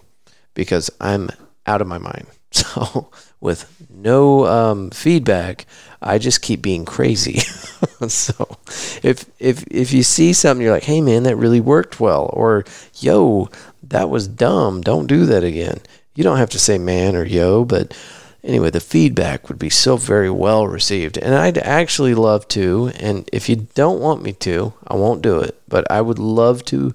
because 0.54 0.90
I'm 1.00 1.30
out 1.66 1.82
of 1.82 1.88
my 1.88 1.98
mind. 1.98 2.28
So, 2.54 3.10
with 3.40 3.88
no 3.90 4.46
um, 4.46 4.90
feedback, 4.90 5.66
I 6.02 6.18
just 6.18 6.42
keep 6.42 6.62
being 6.62 6.84
crazy. 6.84 7.40
so, 8.10 8.58
if 9.02 9.26
if 9.40 9.64
if 9.72 9.94
you 9.94 10.04
see 10.04 10.34
something, 10.34 10.62
you're 10.62 10.74
like, 10.74 10.84
"Hey, 10.84 11.00
man, 11.00 11.24
that 11.24 11.38
really 11.38 11.62
worked 11.62 12.02
well," 12.02 12.30
or 12.34 12.66
"Yo, 13.00 13.48
that 13.84 14.10
was 14.10 14.28
dumb. 14.28 14.82
Don't 14.82 15.08
do 15.08 15.26
that 15.28 15.46
again." 15.46 15.80
You 16.14 16.26
don't 16.26 16.40
have 16.40 16.50
to 16.50 16.60
say 16.60 16.78
"man" 16.78 17.16
or 17.16 17.24
"yo," 17.24 17.64
but 17.64 17.96
anyway, 18.44 18.70
the 18.70 18.80
feedback 18.80 19.48
would 19.48 19.60
be 19.60 19.70
so 19.70 19.98
very 19.98 20.30
well 20.30 20.68
received. 20.68 21.18
And 21.18 21.36
I'd 21.36 21.58
actually 21.58 22.14
love 22.14 22.48
to, 22.50 22.92
and 23.00 23.30
if 23.32 23.50
you 23.50 23.68
don't 23.76 24.00
want 24.00 24.24
me 24.24 24.34
to, 24.34 24.74
I 24.88 24.96
won't 24.96 25.22
do 25.22 25.40
it, 25.40 25.62
but 25.68 25.90
I 25.92 26.02
would 26.02 26.20
love 26.20 26.64
to 26.66 26.94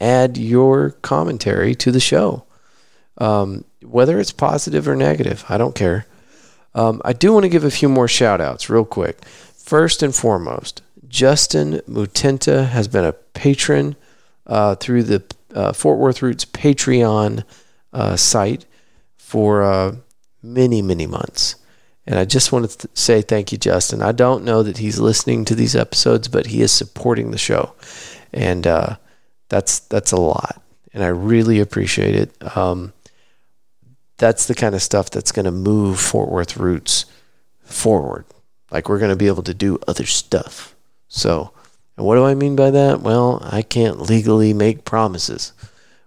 add 0.00 0.36
your 0.36 0.90
commentary 1.02 1.74
to 1.76 1.90
the 1.90 2.00
show. 2.00 2.44
Um, 3.18 3.64
whether 3.82 4.18
it's 4.18 4.32
positive 4.32 4.88
or 4.88 4.96
negative, 4.96 5.44
I 5.48 5.58
don't 5.58 5.74
care. 5.74 6.06
Um, 6.74 7.02
I 7.04 7.12
do 7.12 7.32
want 7.32 7.44
to 7.44 7.50
give 7.50 7.64
a 7.64 7.70
few 7.70 7.88
more 7.88 8.08
shout 8.08 8.40
outs 8.40 8.70
real 8.70 8.84
quick. 8.84 9.24
First 9.24 10.02
and 10.02 10.14
foremost, 10.14 10.82
Justin 11.08 11.80
Mutenta 11.88 12.68
has 12.68 12.88
been 12.88 13.04
a 13.04 13.12
patron 13.12 13.96
uh, 14.46 14.74
through 14.76 15.04
the 15.04 15.22
uh, 15.54 15.72
Fort 15.72 15.98
Worth 15.98 16.22
Roots 16.22 16.44
Patreon 16.44 17.44
uh, 17.92 18.16
site 18.16 18.64
for 19.16 19.62
uh, 19.62 19.96
many, 20.42 20.82
many 20.82 21.06
months. 21.06 21.56
And 22.06 22.18
I 22.18 22.24
just 22.24 22.50
want 22.50 22.68
to 22.68 22.88
say 22.94 23.22
thank 23.22 23.52
you, 23.52 23.58
Justin. 23.58 24.02
I 24.02 24.12
don't 24.12 24.44
know 24.44 24.62
that 24.62 24.78
he's 24.78 24.98
listening 24.98 25.44
to 25.44 25.54
these 25.54 25.76
episodes, 25.76 26.28
but 26.28 26.46
he 26.46 26.60
is 26.60 26.72
supporting 26.72 27.30
the 27.30 27.38
show, 27.38 27.74
and 28.32 28.66
uh, 28.66 28.96
that's 29.48 29.78
that's 29.78 30.10
a 30.10 30.20
lot, 30.20 30.60
and 30.92 31.04
I 31.04 31.08
really 31.08 31.60
appreciate 31.60 32.16
it. 32.16 32.56
Um, 32.56 32.92
that's 34.18 34.46
the 34.46 34.54
kind 34.54 34.74
of 34.74 34.82
stuff 34.82 35.10
that's 35.10 35.30
going 35.30 35.44
to 35.44 35.52
move 35.52 36.00
Fort 36.00 36.28
Worth 36.28 36.56
Roots 36.56 37.06
forward. 37.62 38.24
Like 38.72 38.88
we're 38.88 38.98
going 38.98 39.10
to 39.10 39.16
be 39.16 39.28
able 39.28 39.42
to 39.44 39.54
do 39.54 39.78
other 39.86 40.06
stuff. 40.06 40.74
So, 41.06 41.52
and 41.96 42.04
what 42.04 42.16
do 42.16 42.24
I 42.24 42.34
mean 42.34 42.56
by 42.56 42.72
that? 42.72 43.00
Well, 43.00 43.46
I 43.48 43.62
can't 43.62 44.00
legally 44.00 44.52
make 44.52 44.84
promises 44.84 45.52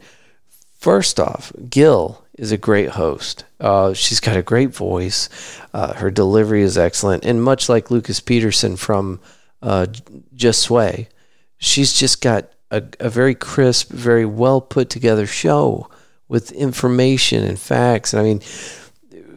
first 0.79 1.19
off, 1.19 1.53
Gil 1.69 2.25
is 2.35 2.53
a 2.53 2.59
great 2.59 2.91
host. 2.91 3.45
Uh, 3.61 3.93
she's 3.93 4.21
got 4.21 4.37
a 4.37 4.43
great 4.43 4.71
voice. 4.71 5.29
Uh, 5.75 5.95
her 5.95 6.11
delivery 6.11 6.63
is 6.63 6.79
excellent. 6.79 7.25
And 7.25 7.43
much 7.43 7.69
like 7.69 7.91
Lucas 7.91 8.21
Peterson 8.21 8.77
from 8.77 9.21
uh, 9.63 9.87
Just 10.35 10.63
Sway, 10.63 11.09
she's 11.59 11.93
just 11.93 12.23
got 12.23 12.53
a, 12.71 12.83
a 13.01 13.11
very 13.11 13.35
crisp, 13.35 13.91
very 13.91 14.25
well 14.25 14.61
put 14.61 14.91
together 14.91 15.27
show 15.27 15.89
with 16.29 16.53
information 16.53 17.43
and 17.43 17.59
facts. 17.59 18.13
And 18.13 18.21
I 18.21 18.25
mean, 18.25 18.41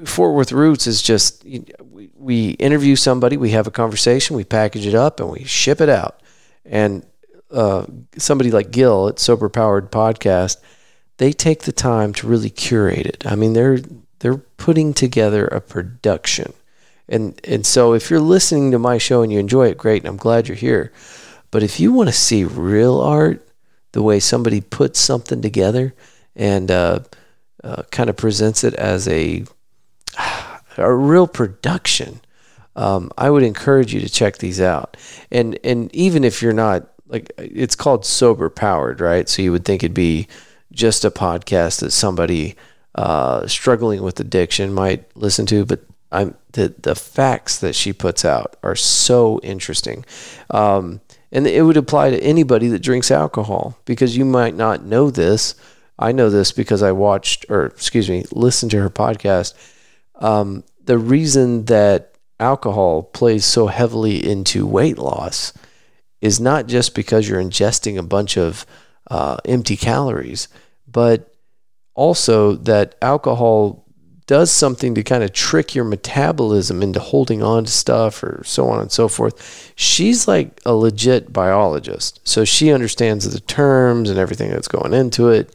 Fort 0.06 0.36
Worth 0.36 0.52
Roots 0.52 0.88
is 0.88 1.02
just 1.02 1.44
we, 1.44 2.10
we 2.18 2.50
interview 2.52 2.96
somebody, 2.96 3.38
we 3.38 3.52
have 3.52 3.68
a 3.68 3.72
conversation, 3.72 4.36
we 4.36 4.44
package 4.44 4.86
it 4.86 4.96
up, 4.96 5.20
and 5.20 5.30
we 5.30 5.44
ship 5.44 5.82
it 5.82 5.90
out. 5.90 6.22
And 6.66 7.06
uh, 7.52 7.86
somebody 8.18 8.52
like 8.52 8.72
Gil 8.72 9.08
at 9.08 9.20
Sober 9.20 9.50
Powered 9.50 9.92
Podcast, 9.92 10.58
they 11.18 11.34
take 11.34 11.64
the 11.64 11.72
time 11.72 12.14
to 12.14 12.28
really 12.28 12.50
curate 12.50 13.06
it. 13.06 13.24
I 13.26 13.36
mean, 13.36 13.54
they're 13.54 13.80
they're 14.20 14.38
putting 14.38 14.94
together 14.94 15.48
a 15.48 15.62
production. 15.62 16.54
And 17.10 17.40
and 17.44 17.66
so 17.66 17.94
if 17.94 18.10
you're 18.10 18.20
listening 18.20 18.72
to 18.72 18.80
my 18.80 18.98
show 18.98 19.22
and 19.22 19.32
you 19.32 19.40
enjoy 19.40 19.68
it, 19.68 19.78
great, 19.78 20.04
and 20.04 20.10
I'm 20.10 20.18
glad 20.18 20.48
you're 20.48 20.56
here. 20.56 20.92
But 21.52 21.64
if 21.64 21.80
you 21.80 21.92
want 21.92 22.08
to 22.08 22.14
see 22.14 22.44
real 22.46 23.02
art, 23.02 23.46
the 23.92 24.02
way 24.02 24.20
somebody 24.20 24.62
puts 24.62 25.00
something 25.00 25.42
together 25.42 25.94
and 26.36 26.72
uh, 26.72 27.00
uh, 27.64 27.84
kind 27.92 28.10
of 28.10 28.16
presents 28.16 28.64
it 28.64 28.74
as 28.76 29.08
a 29.08 29.44
a 30.78 30.94
real 30.94 31.28
production, 31.28 32.22
um, 32.76 33.12
I 33.18 33.30
would 33.30 33.44
encourage 33.44 33.94
you 33.94 34.00
to 34.02 34.10
check 34.10 34.38
these 34.38 34.62
out. 34.62 34.98
And 35.32 35.58
and 35.64 35.94
even 35.96 36.24
if 36.24 36.42
you're 36.42 36.54
not 36.54 36.88
like, 37.08 37.32
it's 37.38 37.76
called 37.76 38.06
sober 38.06 38.50
powered, 38.50 39.02
right? 39.02 39.28
So 39.28 39.42
you 39.42 39.52
would 39.52 39.66
think 39.66 39.84
it'd 39.84 39.94
be 39.94 40.28
just 40.72 41.04
a 41.04 41.12
podcast 41.12 41.82
that 41.82 41.92
somebody 41.92 42.56
uh, 42.96 43.46
struggling 43.48 44.02
with 44.02 44.20
addiction 44.20 44.74
might 44.74 45.06
listen 45.16 45.46
to, 45.48 45.66
but 45.66 45.82
I'm 46.12 46.36
the 46.54 46.74
the 46.82 46.96
facts 46.96 47.60
that 47.60 47.76
she 47.76 47.94
puts 47.94 48.26
out 48.26 48.56
are 48.64 48.76
so 48.76 49.40
interesting. 49.44 50.06
Um, 50.50 51.02
and 51.32 51.48
it 51.48 51.64
would 51.64 51.78
apply 51.78 52.10
to 52.10 52.22
anybody 52.22 52.68
that 52.70 52.80
drinks 52.82 53.10
alcohol 53.10 53.78
because 53.86 54.18
you 54.18 54.26
might 54.26 54.56
not 54.56 54.84
know 54.84 55.10
this. 55.10 55.56
I 55.98 56.12
know 56.12 56.30
this 56.30 56.52
because 56.52 56.84
I 56.84 56.92
watched, 56.92 57.46
or 57.48 57.68
excuse 57.68 58.10
me, 58.10 58.26
listened 58.32 58.72
to 58.72 58.82
her 58.82 58.90
podcast. 58.90 59.54
Um, 60.16 60.64
the 60.84 60.98
reason 60.98 61.66
that 61.66 62.11
alcohol 62.42 63.04
plays 63.04 63.46
so 63.46 63.68
heavily 63.68 64.26
into 64.30 64.66
weight 64.66 64.98
loss 64.98 65.54
is 66.20 66.40
not 66.40 66.68
just 66.68 66.94
because 66.96 67.28
you're 67.28 67.42
ingesting 67.42 67.98
a 67.98 68.04
bunch 68.04 68.38
of 68.38 68.66
uh, 69.10 69.38
empty 69.46 69.78
calories, 69.78 70.48
but 70.88 71.34
also 71.94 72.56
that 72.56 72.96
alcohol 73.02 73.86
does 74.28 74.52
something 74.52 74.96
to 74.96 75.04
kind 75.04 75.24
of 75.24 75.34
trick 75.34 75.76
your 75.76 75.84
metabolism 75.84 76.82
into 76.82 77.00
holding 77.00 77.44
on 77.44 77.66
to 77.66 77.72
stuff 77.72 78.24
or 78.24 78.42
so 78.46 78.68
on 78.70 78.80
and 78.80 78.92
so 78.92 79.08
forth. 79.08 79.74
She's 79.76 80.28
like 80.28 80.62
a 80.66 80.74
legit 80.74 81.34
biologist. 81.34 82.22
So 82.24 82.46
she 82.46 82.72
understands 82.72 83.30
the 83.30 83.42
terms 83.42 84.10
and 84.10 84.18
everything 84.18 84.50
that's 84.50 84.70
going 84.70 84.94
into 84.94 85.30
it. 85.30 85.54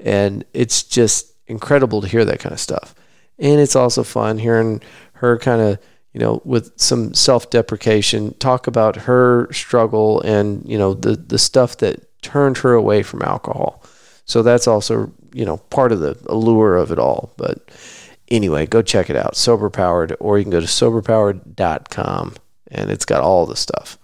And 0.00 0.44
it's 0.52 0.82
just 0.82 1.34
incredible 1.46 2.00
to 2.00 2.08
hear 2.08 2.24
that 2.24 2.40
kind 2.40 2.52
of 2.52 2.58
stuff. 2.58 2.94
And 3.38 3.60
it's 3.60 3.76
also 3.76 4.02
fun 4.02 4.38
hearing 4.38 4.82
her 5.12 5.38
kind 5.38 5.60
of, 5.60 5.78
you 6.12 6.20
know, 6.20 6.42
with 6.44 6.72
some 6.78 7.14
self 7.14 7.50
deprecation, 7.50 8.34
talk 8.34 8.66
about 8.66 8.96
her 8.96 9.50
struggle 9.52 10.20
and, 10.22 10.68
you 10.68 10.78
know, 10.78 10.94
the, 10.94 11.16
the 11.16 11.38
stuff 11.38 11.76
that 11.78 12.20
turned 12.22 12.58
her 12.58 12.74
away 12.74 13.02
from 13.02 13.22
alcohol. 13.22 13.82
So 14.24 14.42
that's 14.42 14.66
also, 14.66 15.12
you 15.32 15.44
know, 15.44 15.58
part 15.58 15.92
of 15.92 16.00
the 16.00 16.16
allure 16.26 16.76
of 16.76 16.90
it 16.90 16.98
all. 16.98 17.32
But, 17.36 17.70
anyway, 18.28 18.66
go 18.66 18.82
check 18.82 19.10
it 19.10 19.16
out. 19.16 19.36
Sober 19.36 19.70
Powered, 19.70 20.16
or 20.20 20.38
you 20.38 20.44
can 20.44 20.52
go 20.52 20.60
to 20.60 20.66
soberpowered.com 20.66 22.34
and 22.70 22.90
it's 22.90 23.04
got 23.04 23.22
all 23.22 23.46
the 23.46 23.56
stuff 23.56 23.98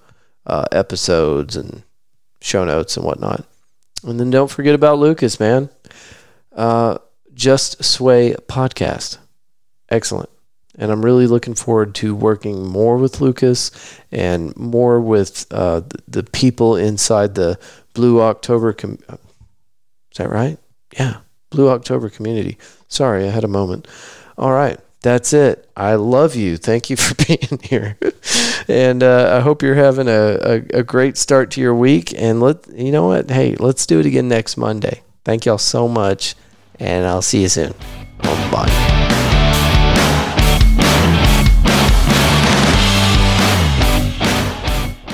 uh, 0.47 0.65
episodes 0.73 1.57
and 1.57 1.83
show 2.41 2.65
notes 2.65 2.97
and 2.97 3.07
whatnot. 3.07 3.45
And 4.05 4.21
then 4.21 4.31
don't 4.31 4.51
forget 4.51 4.75
about 4.75 4.99
Lucas, 4.99 5.41
man. 5.41 5.71
Uh, 6.55 6.99
Just 7.35 7.85
Sway 7.85 8.35
podcast. 8.49 9.19
Excellent. 9.89 10.31
And 10.79 10.93
I'm 10.93 11.05
really 11.05 11.27
looking 11.27 11.55
forward 11.55 11.95
to 11.97 12.15
working 12.15 12.67
more 12.67 12.97
with 12.99 13.21
Lucas 13.21 13.71
and 14.13 14.55
more 14.57 15.01
with 15.01 15.47
uh, 15.51 15.83
the, 16.07 16.23
people 16.23 16.77
inside 16.77 17.35
the 17.35 17.59
Blue 17.95 18.21
October. 18.21 18.73
Com- 18.75 18.99
Is 19.09 20.19
that 20.19 20.29
right? 20.31 20.59
Yeah, 20.99 21.19
Blue 21.51 21.69
October 21.71 22.09
community. 22.11 22.59
Sorry, 22.89 23.27
I 23.27 23.31
had 23.31 23.45
a 23.45 23.49
moment. 23.49 23.89
All 24.37 24.53
right. 24.53 24.79
That's 25.03 25.33
it. 25.33 25.71
I 25.77 25.95
love 25.95 26.35
you. 26.35 26.57
Thank 26.57 26.91
you 26.91 26.97
for 26.97 27.15
being 27.27 27.61
here. 27.63 27.97
and 28.67 29.03
uh, 29.05 29.37
I 29.37 29.41
hope 29.41 29.63
you're 29.63 29.77
having 29.77 30.09
a, 30.09 30.39
a, 30.73 30.79
a 30.79 30.83
great 30.83 31.17
start 31.17 31.53
to 31.53 31.61
your 31.61 31.75
week. 31.77 32.13
And 32.21 32.41
let 32.41 32.67
you 32.75 32.91
know 32.91 33.07
what? 33.07 33.31
Hey, 33.31 33.55
let's 33.57 33.87
do 33.87 34.01
it 34.01 34.07
again 34.07 34.29
next 34.29 34.57
Monday. 34.57 35.03
Thank 35.25 35.47
y'all 35.47 35.59
so 35.59 35.87
much. 35.87 36.35
And 36.81 37.07
I'll 37.07 37.23
see 37.23 37.43
you 37.43 37.49
soon. 37.49 37.73
Bye. 38.21 38.96